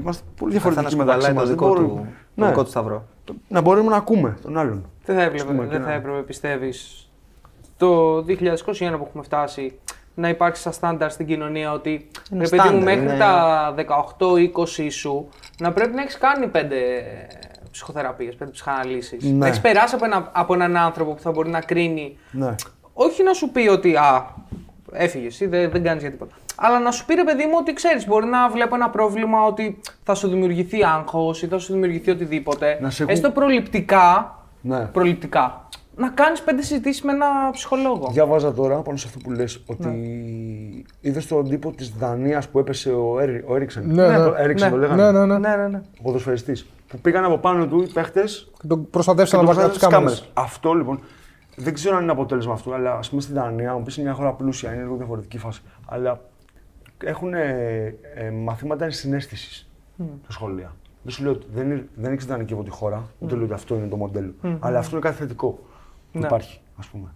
Είμαστε 0.00 0.22
πολύ 0.36 0.52
διαφορετικοί 0.52 0.84
Καθένας 0.86 0.94
μεταξύ 0.94 1.32
κουβαλάει 1.32 1.32
μας. 1.32 1.42
το 1.44 1.50
δικό 1.50 1.74
του, 1.74 2.06
το 2.34 2.42
Ναι. 2.42 2.48
δικό 2.48 2.62
του 2.64 2.70
σταυρό. 2.70 3.04
Να 3.48 3.60
μπορούμε 3.60 3.88
να 3.90 3.96
ακούμε 3.96 4.36
τον 4.42 4.58
άλλον. 4.58 4.84
Δεν 5.04 5.16
θα 5.16 5.22
Ας 5.22 5.26
έπρεπε, 5.28 5.44
πούμε, 5.44 5.58
δεν 5.60 5.68
και 5.70 5.76
θα 5.78 5.88
να- 5.88 5.92
έπρεπε 5.92 6.18
πιστεύεις 6.22 7.08
το 7.76 8.16
2021 8.18 8.22
που 8.78 9.04
έχουμε 9.08 9.22
φτάσει 9.22 9.78
να 10.14 10.28
υπάρξει 10.28 10.62
σαν 10.62 10.72
στάνταρ 10.72 11.10
στην 11.10 11.26
κοινωνία 11.26 11.72
ότι 11.72 11.90
Είναι 12.32 12.42
ρε 12.44 12.48
παιδί 12.48 12.56
μου, 12.62 12.64
στάνταρ, 12.68 12.82
μέχρι 12.84 13.00
είναι- 13.04 13.18
τα 13.18 13.74
18-20 13.76 14.90
σου 14.90 15.28
να 15.58 15.72
πρέπει 15.72 15.94
να 15.94 16.02
έχεις 16.02 16.18
κάνει 16.18 16.46
πέντε 16.46 16.76
ψυχοθεραπείες, 17.70 18.34
πέντε 18.34 18.50
ψυχαναλύσεις. 18.50 19.24
Ναι. 19.24 19.32
Να 19.38 19.46
έχεις 19.46 19.60
περάσει 19.60 19.94
από, 19.94 20.04
ένα, 20.04 20.30
από 20.32 20.54
έναν 20.54 20.76
άνθρωπο 20.76 21.12
που 21.14 21.20
θα 21.20 21.30
μπορεί 21.30 21.48
να 21.50 21.60
κρίνει. 21.60 22.16
Ναι. 22.30 22.54
Όχι 22.92 23.22
να 23.22 23.32
σου 23.32 23.50
πει 23.50 23.68
ότι 23.68 23.96
α, 23.96 24.26
έφυγες 24.92 25.40
ή 25.40 25.46
δεν, 25.46 25.70
δεν 25.70 25.82
κάνεις 25.82 26.02
για 26.02 26.10
τίποτα. 26.10 26.34
Αλλά 26.56 26.78
να 26.80 26.90
σου 26.90 27.04
πει 27.04 27.14
ρε 27.14 27.24
παιδί 27.24 27.44
μου 27.46 27.54
ότι 27.58 27.72
ξέρεις, 27.72 28.06
μπορεί 28.06 28.26
να 28.26 28.48
βλέπω 28.48 28.74
ένα 28.74 28.90
πρόβλημα 28.90 29.42
ότι 29.44 29.80
θα 30.04 30.14
σου 30.14 30.28
δημιουργηθεί 30.28 30.84
άγχος 30.84 31.42
ή 31.42 31.46
θα 31.46 31.58
σου 31.58 31.72
δημιουργηθεί 31.72 32.10
οτιδήποτε. 32.10 32.78
Να 32.80 32.90
σε 32.90 33.02
έχουν- 33.02 33.14
Έστω 33.14 33.30
προληπτικά. 33.30 34.38
Ναι. 34.60 34.78
Προληπτικά. 34.80 35.63
Να 35.96 36.08
κάνεις 36.10 36.42
πέντε 36.42 36.62
συζητήσεις 36.62 37.02
με 37.02 37.12
ένα 37.12 37.26
ψυχολόγο. 37.52 38.08
Διάβαζα 38.12 38.52
τώρα 38.52 38.80
πάνω 38.82 38.96
σε 38.96 39.06
αυτό 39.06 39.18
που 39.18 39.30
λες 39.30 39.62
ότι 39.66 39.88
Ναι. 39.88 39.94
είδες 41.00 41.22
στον 41.22 41.48
τύπο 41.48 41.70
της 41.72 41.88
Δανίας 41.90 42.48
που 42.48 42.58
έπεσε 42.58 42.92
ο, 42.92 43.18
Έρι, 43.20 43.44
ο 43.46 43.54
Έριξεν. 43.54 43.86
Ναι, 43.86 44.08
ναι. 44.08 44.16
Το 44.16 44.34
Έριξεν 44.36 44.70
το 44.70 44.76
λέγανε. 44.76 45.02
Ναι, 45.10 45.18
ναι, 45.18 45.26
ναι. 45.26 45.38
Ναι, 45.38 45.56
ναι, 45.56 45.68
ναι. 45.68 45.80
Ο 45.98 46.02
ποδοσφαιριστής. 46.02 46.66
Που 46.88 46.98
πήγαν 46.98 47.24
από 47.24 47.38
πάνω 47.38 47.66
του 47.66 47.82
οι 47.82 47.86
παίχτες 47.92 48.50
Και 48.60 48.66
τον 48.66 48.90
προστατεύσαν 48.90 49.40
από 49.40 49.50
από 49.60 49.68
τις 49.68 49.78
κάμερες. 49.78 50.30
Αυτό 50.34 50.72
λοιπόν 50.72 51.00
δεν 51.56 51.74
ξέρω 51.74 51.96
αν 51.96 52.02
είναι 52.02 52.12
αποτέλεσμα 52.12 52.52
αυτού, 52.52 52.74
αλλά 52.74 52.94
ας 52.94 53.08
πούμε 53.10 53.20
στην 53.20 53.34
Δανία, 53.34 53.74
μου 53.74 53.82
πεις 53.82 53.96
είναι 53.96 54.06
μια 54.06 54.14
χώρα 54.14 54.32
πλούσια, 54.32 54.72
είναι 54.74 54.82
λίγο 54.82 54.96
διαφορετική 54.96 55.38
φάση. 55.38 55.62
Αλλά 55.86 56.20
έχουν 57.04 57.34
ε, 57.34 57.94
ε, 58.14 58.30
μαθήματα 58.30 58.90
συνέστηση 58.90 59.66
στα 60.22 60.32
σχολεία. 60.32 60.72
Δεν 61.02 61.12
σου 61.12 61.22
λέω 61.22 61.32
ότι 61.32 61.46
δεν, 61.54 61.70
είναι- 61.70 61.88
δεν 61.94 62.12
έχει 62.12 62.24
ιδανική 62.24 62.52
από 62.52 62.62
τη 62.62 62.70
χώρα, 62.70 63.02
ούτε 63.18 63.34
λέω 63.34 63.44
ότι 63.44 63.52
αυτό 63.52 63.74
είναι 63.74 63.86
το 63.86 63.96
μοντέλο. 63.96 64.34
Αλλά 64.60 64.78
αυτό 64.78 64.96
είναι 64.96 65.04
κάτι 65.06 65.16
θετικό 65.16 65.58
που 66.14 66.20
Ναι. 66.20 66.26
υπάρχει, 66.26 66.60
ας 66.76 66.86
πούμε. 66.86 67.14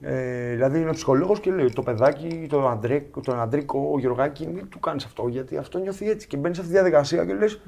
Ε, 0.00 0.50
δηλαδή 0.54 0.80
είναι 0.80 0.88
ο 0.90 0.92
ψυχολόγος 0.92 1.40
και 1.40 1.50
λέει 1.52 1.68
το 1.70 1.82
παιδάκι, 1.82 2.46
το 2.48 2.68
Αντρίκ, 2.68 3.20
τον 3.22 3.40
Αντρίκο, 3.40 3.90
ο 3.94 3.98
Γιωργάκη, 3.98 4.46
μην 4.46 4.68
του 4.68 4.80
κάνεις 4.80 5.04
αυτό, 5.04 5.28
γιατί 5.28 5.56
αυτό 5.56 5.78
νιώθει 5.78 6.10
έτσι. 6.10 6.26
Και 6.26 6.36
μπαίνεις 6.36 6.56
σε 6.56 6.62
αυτή 6.62 6.74
τη 6.74 6.80
διαδικασία 6.80 7.24
και 7.24 7.34
λες. 7.34 7.60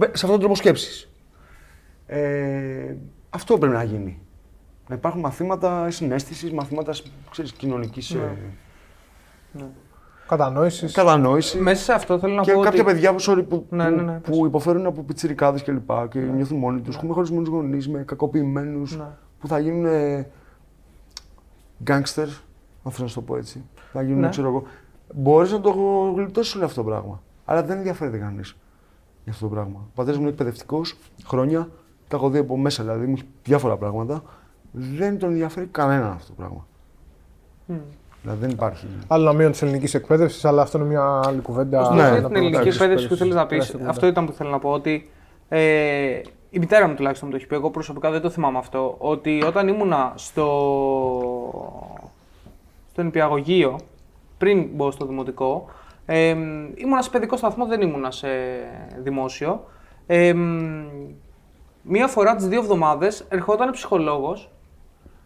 Σε 0.00 0.06
αυτόν 0.12 0.30
τον 0.30 0.38
τρόπο 0.38 0.54
σκέψη. 0.54 1.08
Ε, 2.06 2.94
αυτό 3.30 3.58
πρέπει 3.58 3.74
να 3.74 3.82
γίνει. 3.82 4.20
Να 4.88 4.94
υπάρχουν 4.94 5.20
μαθήματα 5.20 5.90
συνέστησης, 5.90 6.52
μαθήματα 6.52 6.92
ξέρεις, 7.30 7.52
κοινωνικής 7.52 8.10
ε, 8.10 8.36
Κατανόησης. 10.28 10.92
κατανόησης. 10.92 11.60
Μέσα 11.60 11.82
σε 11.82 11.92
αυτό 11.92 12.18
θέλω 12.18 12.34
να 12.34 12.42
Και 12.42 12.52
πω 12.52 12.60
κάποια 12.60 12.82
ότι... 12.82 12.92
παιδιά 12.92 13.14
που, 13.14 13.20
sorry, 13.20 13.44
που, 13.48 13.66
Ναι, 13.70 13.90
ναι, 13.90 14.02
ναι, 14.02 14.18
που, 14.18 14.30
που 14.38 14.46
υποφέρουν 14.46 14.86
από 14.86 15.02
πιτσιρικάδες 15.02 15.62
και 15.62 15.72
λοιπά 15.72 16.06
και 16.10 16.18
νιώθουν 16.18 16.58
μόνοι 16.58 16.80
τους. 16.80 16.96
Έχουμε 16.96 17.12
χωρισμένους 17.12 17.48
γονείς 17.48 17.88
με 17.88 18.02
κακοποιημένους 18.02 18.96
Ναι. 18.96 19.04
Που 19.40 19.48
θα 19.48 19.58
γίνουν 19.58 19.84
ε, 19.84 20.28
γκάγκστερ, 21.82 22.26
αν 22.82 22.92
θέλω 22.92 23.02
να 23.04 23.08
σου 23.08 23.14
το 23.14 23.20
πω 23.20 23.36
έτσι. 23.36 23.64
Θα 23.92 24.02
γίνουν, 24.02 24.20
Ναι. 24.20 24.28
ξέρω 24.28 24.48
εγώ. 24.48 24.62
Μπορείς 25.14 25.52
να 25.52 25.60
το 25.60 25.70
γλιτώσεις 26.16 26.54
όλο 26.54 26.64
αυτό 26.64 26.82
το 26.82 26.88
πράγμα. 26.88 27.22
Αλλά 27.44 27.62
δεν 27.62 27.76
ενδιαφέρεται 27.76 28.18
κανείς 28.18 28.56
για 29.24 29.32
αυτό 29.32 29.48
το 29.48 29.54
πράγμα. 29.54 29.78
Ο 29.84 29.90
πατέρας 29.94 30.16
μου 30.16 30.22
είναι 30.22 30.32
εκπαιδευτικός 30.32 30.96
χρόνια, 31.24 31.68
τα 32.08 32.16
έχω 32.16 32.30
δει 32.30 32.38
από 32.38 32.56
μέσα 32.56 32.82
δηλαδή, 32.82 33.06
μου 33.06 33.12
έχει 33.16 33.26
διάφορα 33.44 33.76
πράγματα. 33.76 34.22
Δεν 34.72 35.18
τον 35.18 35.30
ενδιαφέρει 35.30 35.66
κανένα 35.66 36.10
αυτό 36.10 36.26
το 36.26 36.32
πράγμα. 36.36 36.66
Δηλαδή 38.22 38.40
δεν 38.40 38.50
υπάρχει. 38.50 38.86
Άλλο 39.06 39.22
ένα 39.28 39.32
μείον 39.38 39.50
της 39.50 39.62
ελληνικής 39.62 39.94
εκπαίδευσης, 39.94 40.44
αλλά 40.44 40.62
αυτό 40.62 40.78
είναι 40.78 40.86
μια 40.86 41.20
άλλη 41.24 41.40
κουβέντα. 41.40 41.94
Ναι, 41.94 42.02
Ναι, 42.10 42.20
Να 42.20 42.26
την 42.26 42.36
ελληνικής 42.36 42.58
πούμε, 42.60 42.68
εκπαίδευσης 42.74 43.08
που 43.08 43.14
θέλεις 43.16 43.34
να 43.34 43.40
πεις. 43.46 43.48
τεράστια 43.50 43.72
κουβέντα. 43.72 43.90
Αυτό 43.90 44.06
ήταν 44.06 44.26
που 44.26 44.32
θέλω 44.32 44.50
να 44.50 44.58
πω. 44.58 44.70
Ότι 44.70 45.10
ε, 45.48 46.20
η 46.56 46.58
μητέρα 46.58 46.88
μου 46.88 46.94
τουλάχιστον 46.94 47.28
μου 47.28 47.34
το 47.34 47.40
έχει 47.40 47.48
πει. 47.50 47.54
Εγώ 47.54 47.70
προσωπικά 47.70 48.10
δεν 48.10 48.20
το 48.20 48.30
θυμάμαι 48.30 48.58
αυτό. 48.58 48.94
Ότι 48.98 49.42
όταν 49.46 49.68
ήμουνα 49.68 50.12
στο, 50.16 50.50
στο 52.92 53.02
νηπιαγωγείο, 53.02 53.78
πριν 54.38 54.68
μπω 54.72 54.90
στο 54.90 55.06
δημοτικό, 55.06 55.68
ε, 56.06 56.28
ήμουνα 56.74 57.02
σε 57.02 57.10
παιδικό 57.10 57.36
σταθμό, 57.36 57.66
δεν 57.66 57.80
ήμουνα 57.80 58.10
σε 58.10 58.28
δημόσιο. 58.98 59.64
Ε, 60.06 60.34
μία 61.82 62.06
φορά 62.06 62.34
τις 62.36 62.48
δύο 62.48 62.60
εβδομάδες 62.60 63.24
ερχόταν 63.28 63.70
ψυχολόγος 63.70 64.50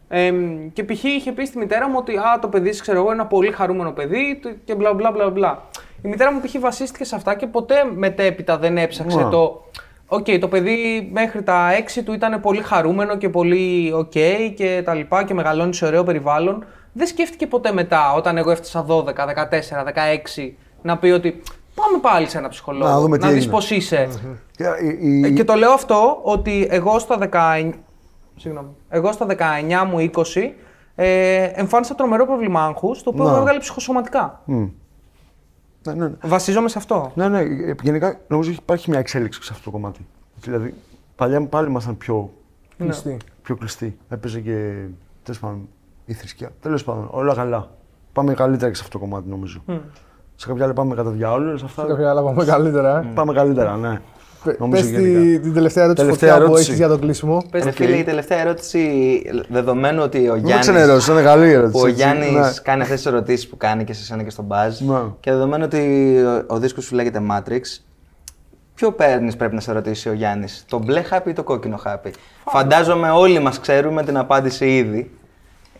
ε, 0.08 0.32
και 0.72 0.84
π.χ. 0.84 1.04
είχε 1.04 1.32
πει 1.32 1.44
στη 1.44 1.58
μητέρα 1.58 1.88
μου 1.88 1.94
ότι 1.98 2.16
α, 2.16 2.38
το 2.40 2.48
παιδί, 2.48 2.70
ξέρω 2.70 2.98
εγώ, 2.98 3.06
είναι 3.12 3.20
ένα 3.20 3.26
πολύ 3.26 3.52
χαρούμενο 3.52 3.92
παιδί 3.92 4.38
το- 4.42 4.52
και 4.64 4.74
μπλα 4.74 4.94
μπλα 4.94 5.10
μπλα 5.10 5.30
μπλα. 5.30 5.62
Η 6.02 6.08
μητέρα 6.08 6.32
μου 6.32 6.40
π.χ. 6.40 6.58
βασίστηκε 6.60 7.04
σε 7.04 7.14
αυτά 7.14 7.34
και 7.34 7.46
ποτέ 7.46 7.74
μετέπειτα 7.94 8.58
δεν 8.58 8.76
έψαξε 8.78 9.16
Ναι. 9.22 9.30
το. 9.30 9.64
Οκ, 10.12 10.26
το 10.40 10.48
παιδί 10.48 11.08
μέχρι 11.12 11.42
τα 11.42 11.68
6 11.98 12.02
του 12.04 12.12
ήταν 12.12 12.40
πολύ 12.40 12.62
χαρούμενο 12.62 13.16
και 13.16 13.28
πολύ 13.28 13.92
οκ 13.94 14.10
και 14.54 14.82
τα 14.84 14.94
λοιπά 14.94 15.24
και 15.24 15.34
μεγαλώνει 15.34 15.74
σε 15.74 15.86
ωραίο 15.86 16.02
περιβάλλον. 16.04 16.64
Δεν 16.92 17.06
σκέφτηκε 17.06 17.46
ποτέ 17.46 17.72
μετά, 17.72 18.12
όταν 18.14 18.36
εγώ 18.36 18.50
έφτασα 18.50 18.84
12, 18.88 19.04
14, 19.04 19.84
16, 19.84 20.52
να 20.82 20.98
πει 20.98 21.08
ότι 21.10 21.42
πάμε 21.74 21.98
πάλι 22.00 22.28
σε 22.28 22.38
ένα 22.38 22.48
ψυχολόγο, 22.48 22.88
Να 22.90 23.00
δούμε 23.00 23.18
τι 23.18 23.26
δεις 23.26 23.36
έγινε. 23.36 23.52
πώς 23.52 23.70
είσαι. 23.70 24.08
Και, 24.56 24.64
η- 24.82 24.98
η- 25.08 25.24
Ε, 25.26 25.30
Και 25.30 25.44
το 25.44 25.54
λέω 25.54 25.72
αυτό 25.72 26.18
ότι 26.22 26.66
εγώ 26.70 26.98
στα 26.98 27.18
19, 27.18 27.70
Συγγνώμη. 28.36 28.68
Εγώ 28.88 29.12
στα 29.12 29.26
19 29.26 29.84
μου 29.90 29.98
20 29.98 30.54
ε, 30.94 31.42
εμφάνισα 31.54 31.94
τρομερό 31.94 32.26
πρόβλημα 32.26 32.64
άγχους, 32.64 33.02
το 33.02 33.10
οποίο 33.10 33.24
Να. 33.24 33.30
μου 33.30 33.36
έβγαλε 33.36 33.58
ψυχοσωματικά. 33.58 34.40
Μμ. 34.44 34.66
Ναι, 35.86 35.92
ναι, 35.94 36.06
ναι. 36.08 36.14
Βασίζομαι 36.24 36.68
σε 36.68 36.78
αυτό. 36.78 37.12
Ναι, 37.14 37.28
ναι, 37.28 37.40
ε, 37.40 37.74
γενικά 37.82 38.20
νομίζω 38.28 38.50
ότι 38.50 38.58
υπάρχει 38.62 38.90
μια 38.90 38.98
εξέλιξη 38.98 39.42
σε 39.42 39.48
αυτό 39.52 39.64
το 39.64 39.70
κομμάτι. 39.70 40.06
Δηλαδή, 40.40 40.74
παλιά 41.16 41.46
πάλι 41.46 41.68
ήμασταν 41.68 41.96
πιο, 41.96 42.32
Κλειστή. 42.78 43.16
πιο 43.42 43.56
κλειστοί. 43.56 43.98
Έπαιζε 44.08 44.40
και 44.40 44.84
τέλος 45.22 45.40
πάντων 45.40 45.68
η 46.04 46.12
θρησκεία. 46.12 46.50
Τέλος 46.60 46.84
πάντων, 46.84 47.08
όλα 47.10 47.34
καλά. 47.34 47.70
Πάμε 48.12 48.34
καλύτερα 48.34 48.70
και 48.70 48.76
σε 48.76 48.82
αυτό 48.84 48.98
το 48.98 49.04
κομμάτι 49.04 49.28
νομίζω. 49.28 49.62
Σε 50.36 50.46
κάποια 50.46 50.64
άλλα 50.64 50.72
πάμε 50.72 50.94
κατά 50.94 51.10
διάολο, 51.10 51.56
σε 51.56 51.64
αυτά 51.64 51.84
Κάποια 51.86 52.10
άλλα 52.10 52.22
πάμε 52.22 52.44
καλύτερα. 52.44 52.98
ε. 52.98 53.10
πάμε 53.14 53.32
καλύτερα, 53.32 53.76
ναι. 53.76 54.00
Πε 54.44 54.56
Νομίζω 54.58 54.82
πες 54.82 54.90
γενικά. 54.90 55.20
τη- 55.20 55.38
την 55.40 55.54
τελευταία 55.54 55.84
ερώτηση 55.84 56.04
Τελευταία 56.06 56.30
φωτιά 56.30 56.44
που 56.46 56.50
ερώτηση. 56.52 56.68
έχεις 56.68 56.78
για 56.84 56.88
το 56.88 56.98
κλείσιμο. 56.98 57.42
Πες 57.50 57.64
Ρε 57.64 57.70
τι. 57.70 57.76
φίλε, 57.76 57.96
η 57.96 58.02
τελευταία 58.04 58.40
ερώτηση, 58.40 59.22
δεδομένου 59.48 60.02
ότι 60.02 60.18
ο 60.18 60.20
Μην 60.22 60.30
με 60.32 60.38
Γιάννης, 60.38 60.58
ξενερώσεις, 60.68 61.08
είναι 61.08 61.22
καλή 61.22 61.46
η 61.48 61.52
ερώτηση. 61.52 61.72
που 61.72 61.80
ο 61.80 61.86
έτσι. 61.86 61.96
Γιάννης 62.02 62.30
Ναι. 62.32 62.50
κάνει 62.62 62.82
αυτές 62.82 62.96
τις 62.96 63.06
ερωτήσεις 63.06 63.48
που 63.48 63.56
κάνει 63.56 63.84
και 63.84 63.92
σε 63.92 64.04
σένα 64.04 64.22
και 64.22 64.30
στον 64.30 64.44
Μπάζ 64.44 64.80
Ναι. 64.80 64.98
και 65.20 65.30
δεδομένου 65.30 65.64
ότι 65.66 65.78
ο, 66.48 66.54
ο 66.54 66.58
δίσκος 66.58 66.84
σου 66.84 66.94
λέγεται 66.94 67.20
Matrix, 67.30 67.60
ποιο 68.74 68.92
παίρνεις 68.92 69.36
πρέπει 69.36 69.54
να 69.54 69.60
σε 69.60 69.72
ρωτήσει 69.72 70.08
ο 70.08 70.12
Γιάννης, 70.12 70.64
το 70.68 70.78
μπλε 70.78 71.02
χάπι 71.02 71.30
ή 71.30 71.32
το 71.32 71.42
κόκκινο 71.42 71.76
χάπι; 71.76 72.12
Φαντάζομαι 72.44 73.10
όλοι 73.10 73.38
μας 73.38 73.60
ξέρουμε 73.60 74.02
την 74.04 74.16
απάντηση 74.16 74.76
ήδη. 74.76 75.10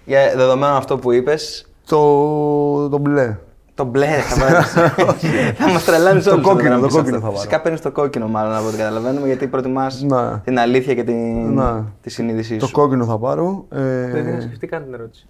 Για 0.04 0.20
δεδομένου 0.36 0.72
αυτό 0.74 0.98
που 0.98 1.12
είπες, 1.12 1.64
Το, 1.86 2.88
το 2.88 2.98
μπλε. 2.98 3.36
Το 3.80 3.86
μπλε 3.86 4.06
θα 4.06 4.40
πάρεις. 4.40 4.66
θα 5.58 5.68
μας 5.72 5.84
τρελάνεις 5.84 6.24
Το 6.24 6.30
όλους. 6.32 6.44
κόκκινο, 6.46 6.68
όταν 6.68 6.80
το 6.80 6.86
πεις 6.86 6.94
κόκκινο 6.96 7.16
αυτό. 7.16 7.26
θα 7.26 7.32
πάρω. 7.32 7.36
Φυσικά 7.36 7.60
παίρνεις 7.60 7.80
το 7.80 7.90
κόκκινο 7.90 8.28
μάλλον 8.28 8.54
από 8.56 8.66
ό,τι 8.66 8.76
καταλαβαίνουμε 8.76 9.26
γιατί 9.26 9.46
προτιμάς 9.46 10.02
Ναι. 10.02 10.36
την 10.44 10.58
αλήθεια 10.58 10.94
και 10.94 11.02
την, 11.04 11.52
Ναι. 11.54 11.70
τη 12.02 12.10
συνείδησή 12.10 12.56
Το 12.56 12.66
σου. 12.66 12.72
κόκκινο 12.72 13.04
θα 13.04 13.18
πάρω. 13.18 13.64
Ε, 13.72 13.78
Δεν 14.12 14.26
είχα 14.28 14.40
σκεφτεί 14.40 14.66
καν 14.66 14.84
την 14.84 14.94
ερώτηση. 14.94 15.26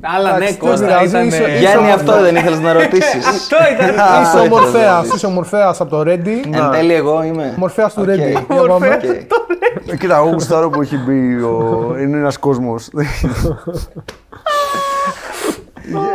Αλλά 0.00 0.30
ναι, 0.30 0.36
Εντάξει, 0.36 0.56
Κώστα, 0.56 0.76
δεν 0.86 0.88
ήταν... 0.88 1.06
πειράζει, 1.10 1.26
είσαι- 1.26 1.58
Γιάννη, 1.58 1.90
αυτό 1.92 2.20
δεν 2.20 2.36
ήθελες 2.36 2.60
να 2.60 2.72
ρωτήσεις. 2.72 3.26
Αυτό 3.34 3.56
ήταν. 3.74 3.88
Είσαι 3.94 4.00
ο 4.02 4.20
ήθελα 4.22 4.42
να 4.42 4.48
Μορφέας, 4.48 4.96
ρωτήσω. 4.96 5.14
είσαι 5.16 5.26
ο 5.26 5.30
Μορφέας 5.30 5.80
από 5.80 5.90
το 5.90 6.00
Reddit. 6.00 6.54
Εν 6.54 6.70
τέλει 6.72 6.94
εγώ 6.94 7.22
είμαι. 7.22 7.54
Μορφέας 7.56 7.94
του 7.94 8.00
Οκ. 8.02 8.08
Reddit. 8.08 8.16
Για 8.30 8.44
πάμε. 8.46 8.60
Μορφέας. 8.68 9.02
Οκ. 9.04 9.10
Ε, 9.92 9.96
κοίτα, 9.96 10.16
εγώ 10.16 10.28
γουστάρω 10.30 10.70
που 10.70 10.80
έχει 10.82 10.96
μπει 10.96 11.34
ο... 11.42 11.94
Είναι 12.00 12.16
ένας 12.18 12.38
κόσμος. 12.38 12.88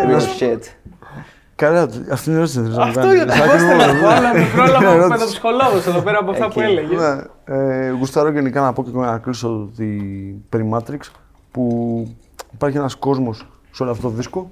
Real 0.07 0.19
shit. 0.39 0.59
Καλά, 1.61 1.81
αυτή 2.11 2.29
είναι 2.29 2.37
η 2.37 2.41
ερώτηση 2.41 2.61
δεν 2.61 2.71
θέλεις 2.71 2.77
να 2.77 2.83
μου 2.85 2.89
Αυτό 2.89 3.01
κάνεις. 3.01 3.21
ήταν. 3.23 3.37
Σάκη 3.37 3.49
Πώς 3.51 3.61
μου, 3.61 3.67
θέλω 3.69 3.93
να 3.93 3.99
πω, 3.99 4.07
αλλά 4.07 4.33
με 4.33 4.45
πρόλαβα 4.55 4.87
ερώτηση. 4.89 5.09
με 5.09 5.17
τον 5.17 5.27
ψυχολόγο 5.27 5.77
εδώ 5.87 6.01
πέρα 6.01 6.19
από 6.19 6.31
αυτά 6.31 6.47
που 6.49 6.59
Εκεί. 6.61 6.71
έλεγε. 6.71 6.95
Ναι, 6.95 7.21
ε, 7.55 7.89
γουστάρω 7.89 8.29
γενικά 8.31 8.61
να 8.61 8.73
πω 8.73 8.83
και 8.83 8.89
να 8.97 9.17
κλείσω 9.17 9.61
ότι 9.61 9.87
περί 10.49 10.69
Matrix 10.73 10.99
που 11.51 11.65
υπάρχει 12.53 12.77
ένας 12.77 12.95
κόσμος 12.95 13.47
σε 13.71 13.83
όλο 13.83 13.91
αυτό 13.91 14.07
το 14.09 14.13
δίσκο 14.13 14.49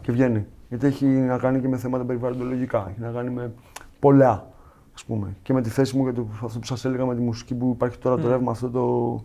και 0.00 0.12
βγαίνει. 0.12 0.46
Γιατί 0.68 0.86
έχει 0.86 1.06
να 1.06 1.38
κάνει 1.38 1.60
και 1.60 1.68
με 1.68 1.76
θέματα 1.76 2.04
περιβαλλοντολογικά, 2.04 2.86
έχει 2.90 3.00
να 3.00 3.08
κάνει 3.10 3.30
με 3.30 3.52
πολλά, 3.98 4.46
ας 4.94 5.04
πούμε. 5.04 5.36
Και 5.42 5.52
με 5.52 5.62
τη 5.62 5.68
θέση 5.68 5.96
μου 5.96 6.02
για 6.02 6.12
το, 6.12 6.26
αυτό 6.44 6.58
που 6.58 6.66
σας 6.66 6.84
έλεγα 6.84 7.04
με 7.06 7.14
τη 7.14 7.20
μουσική 7.20 7.54
που 7.54 7.70
υπάρχει 7.74 7.98
τώρα 7.98 8.22
το 8.22 8.28
ρεύμα, 8.28 8.50
αυτό 8.50 8.68
το... 8.70 9.20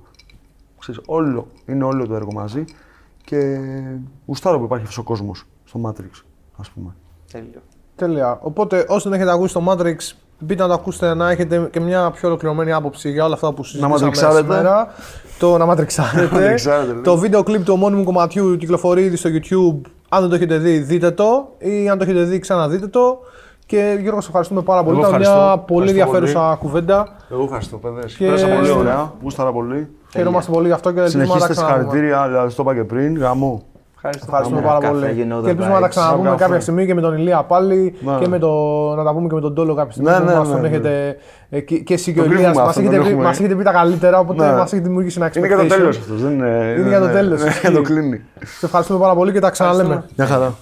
Ξέρεις, 0.80 1.02
όλο, 1.06 1.48
είναι 1.66 1.84
όλο 1.84 2.08
το 2.08 2.16
έργο 2.16 2.32
μαζί 2.34 2.64
και 3.24 3.60
γουστάρω 4.26 4.58
που 4.58 4.64
υπάρχει 4.64 4.84
αυτός 4.84 4.98
ο 4.98 5.04
κόσμος 5.04 5.44
στο 5.66 5.80
Matrix, 5.86 6.24
ας 6.58 6.70
πούμε. 6.70 6.96
Τέλειο. 7.32 7.62
Τέλεια. 7.96 8.38
Οπότε, 8.42 8.86
όσοι 8.88 9.10
δεν 9.10 9.18
έχετε 9.20 9.32
ακούσει 9.36 9.54
το 9.54 9.64
Matrix, 9.68 9.96
μπείτε 10.40 10.62
να 10.62 10.68
το 10.68 10.74
ακούσετε 10.74 11.14
να 11.14 11.30
έχετε 11.30 11.68
και 11.72 11.80
μια 11.80 12.12
πιο 12.12 12.28
ολοκληρωμένη 12.28 12.72
άποψη 12.72 13.10
για 13.12 13.26
όλα 13.26 13.34
αυτά 13.34 13.54
που 13.54 13.64
συζητήσαμε 13.64 13.94
ματριξάρετε. 13.94 14.42
σήμερα. 14.42 14.88
Το 15.40 15.58
να 15.58 15.66
ματριξάρετε. 15.66 16.30
ματριξάρετε, 16.36 16.94
ναι. 16.94 17.02
το 17.02 17.18
βίντεο 17.18 17.44
κλιπ 17.44 17.64
του 17.66 17.74
ομώνυμου 17.74 18.04
κομματιού 18.04 18.58
κυκλοφορεί 18.58 19.04
ήδη 19.04 19.16
στο 19.16 19.30
YouTube. 19.34 19.82
Αν 20.10 20.20
δεν 20.22 20.30
το 20.30 20.36
έχετε 20.36 20.58
δει, 20.58 20.78
δείτε 20.78 21.12
το. 21.12 21.48
Ή 21.58 21.90
αν 21.90 21.98
το 21.98 22.04
έχετε 22.04 22.24
δει, 22.24 22.40
ξαναδείτε 22.40 22.88
το. 22.88 23.20
Και 23.66 23.98
Γιώργο, 24.02 24.22
σε 24.22 24.28
ευχαριστούμε 24.28 24.62
πάρα 24.62 24.84
πολύ. 24.84 25.00
Εγώ 25.00 25.08
Ήταν 25.08 25.22
ευχαριστώ. 25.22 25.46
μια 25.46 25.58
πολύ 25.58 25.90
Ευχαριστώ 25.90 26.18
ενδιαφέρουσα 26.18 26.56
κουβέντα. 26.60 27.16
Εγώ 27.32 27.44
ευχαριστώ, 27.44 27.78
παιδες. 27.78 28.16
Και- 28.16 28.26
Πέρασα 28.26 28.48
πολύ 28.48 28.70
ωραία, 28.70 29.14
γούσταρα 29.22 29.52
πολύ. 29.52 29.90
Χαίρομαστε 30.12 30.52
πολύ 30.52 30.68
γι' 30.68 30.74
αυτό 30.74 30.92
και 30.92 31.00
ελπίζουμε 31.00 31.24
να 31.24 31.30
τα 31.30 31.36
Συνεχίστε 31.38 31.62
ξαναδούμε. 31.64 31.92
συγχαρητήρια, 31.92 32.22
αλλά 32.40 32.48
το 32.48 32.56
είπα 32.60 32.74
και 32.74 32.84
πριν, 32.84 33.18
γαμό. 33.18 33.62
Ευχαριστώ. 34.02 34.26
Ευχαριστούμε 34.30 34.62
Πάμε 34.62 34.74
πάρα 34.74 34.88
ένα 34.88 35.00
πολύ. 35.00 35.06
καφέ, 35.06 35.22
you 35.22 35.34
know 35.34 35.40
the 35.40 35.44
και 35.44 35.50
ελπίζουμε 35.50 35.74
να 35.74 35.80
τα 35.80 35.86
vibes. 35.86 35.90
ξαναπούμε 35.90 36.24
Να 36.24 36.30
κάποια 36.30 36.46
καφέ. 36.48 36.60
στιγμή 36.60 36.86
και 36.86 36.94
με 36.94 37.02
τον 37.02 37.18
Ηλία 37.18 37.44
πάλι 37.44 37.96
Ναι. 38.00 38.18
και 38.20 38.28
με 38.28 38.40
το, 38.40 38.50
να 38.96 39.04
τα 39.04 39.14
πούμε 39.14 39.28
και 39.28 39.34
με 39.36 39.42
τον 39.42 39.54
Τόλο 39.56 39.74
κάποια 39.76 39.92
στιγμή. 39.92 40.10
Ναι, 40.12 40.18
που 40.18 40.24
ναι, 40.26 40.34
μας 40.36 40.48
ναι, 40.48 40.54
τον 40.54 40.62
ναι. 40.62 40.68
έχετε, 40.68 41.16
ε, 41.50 41.60
και, 41.60 41.78
και 41.78 41.94
εσύ 41.94 42.14
και 42.14 42.20
ο 42.20 42.24
Το 42.24 42.30
Ηλίας 42.30 42.42
κρύβουμε 42.44 42.66
μας 42.66 42.70
αυτό, 42.70 42.82
έχετε, 42.82 42.96
τον 42.96 43.06
πει- 43.06 43.12
έχουμε. 43.12 43.28
μας 43.28 43.40
έχετε 43.40 43.56
πει 43.56 43.64
τα 43.64 43.72
καλύτερα, 43.72 44.20
οπότε 44.20 44.46
Ναι. 44.46 44.52
μας 44.54 44.72
έχετε 44.74 44.88
δημιουργήσει 44.88 45.18
ένα 45.22 45.32
Είναι 45.38 45.48
για 45.48 45.58
το 45.58 45.64
expectation. 45.64 45.68
τέλος 45.78 45.98
αυτός. 45.98 46.22
Δεν 46.22 46.32
είναι. 46.32 46.76
Είναι 46.80 46.88
για 46.90 47.00
το 47.00 47.08
τέλος, 47.08 47.42
Ναι, 47.44 47.48
ισχύει. 47.50 47.72
το 47.72 47.82
κλείνει. 47.82 48.22
Σε 48.60 48.66
ευχαριστούμε 48.66 49.00
πάρα 49.00 49.14
πολύ 49.16 49.32
και 49.32 49.40
τα 49.40 49.50
ξαναλέμε. 49.50 50.04
Μια 50.16 50.28
χαρά. 50.28 50.54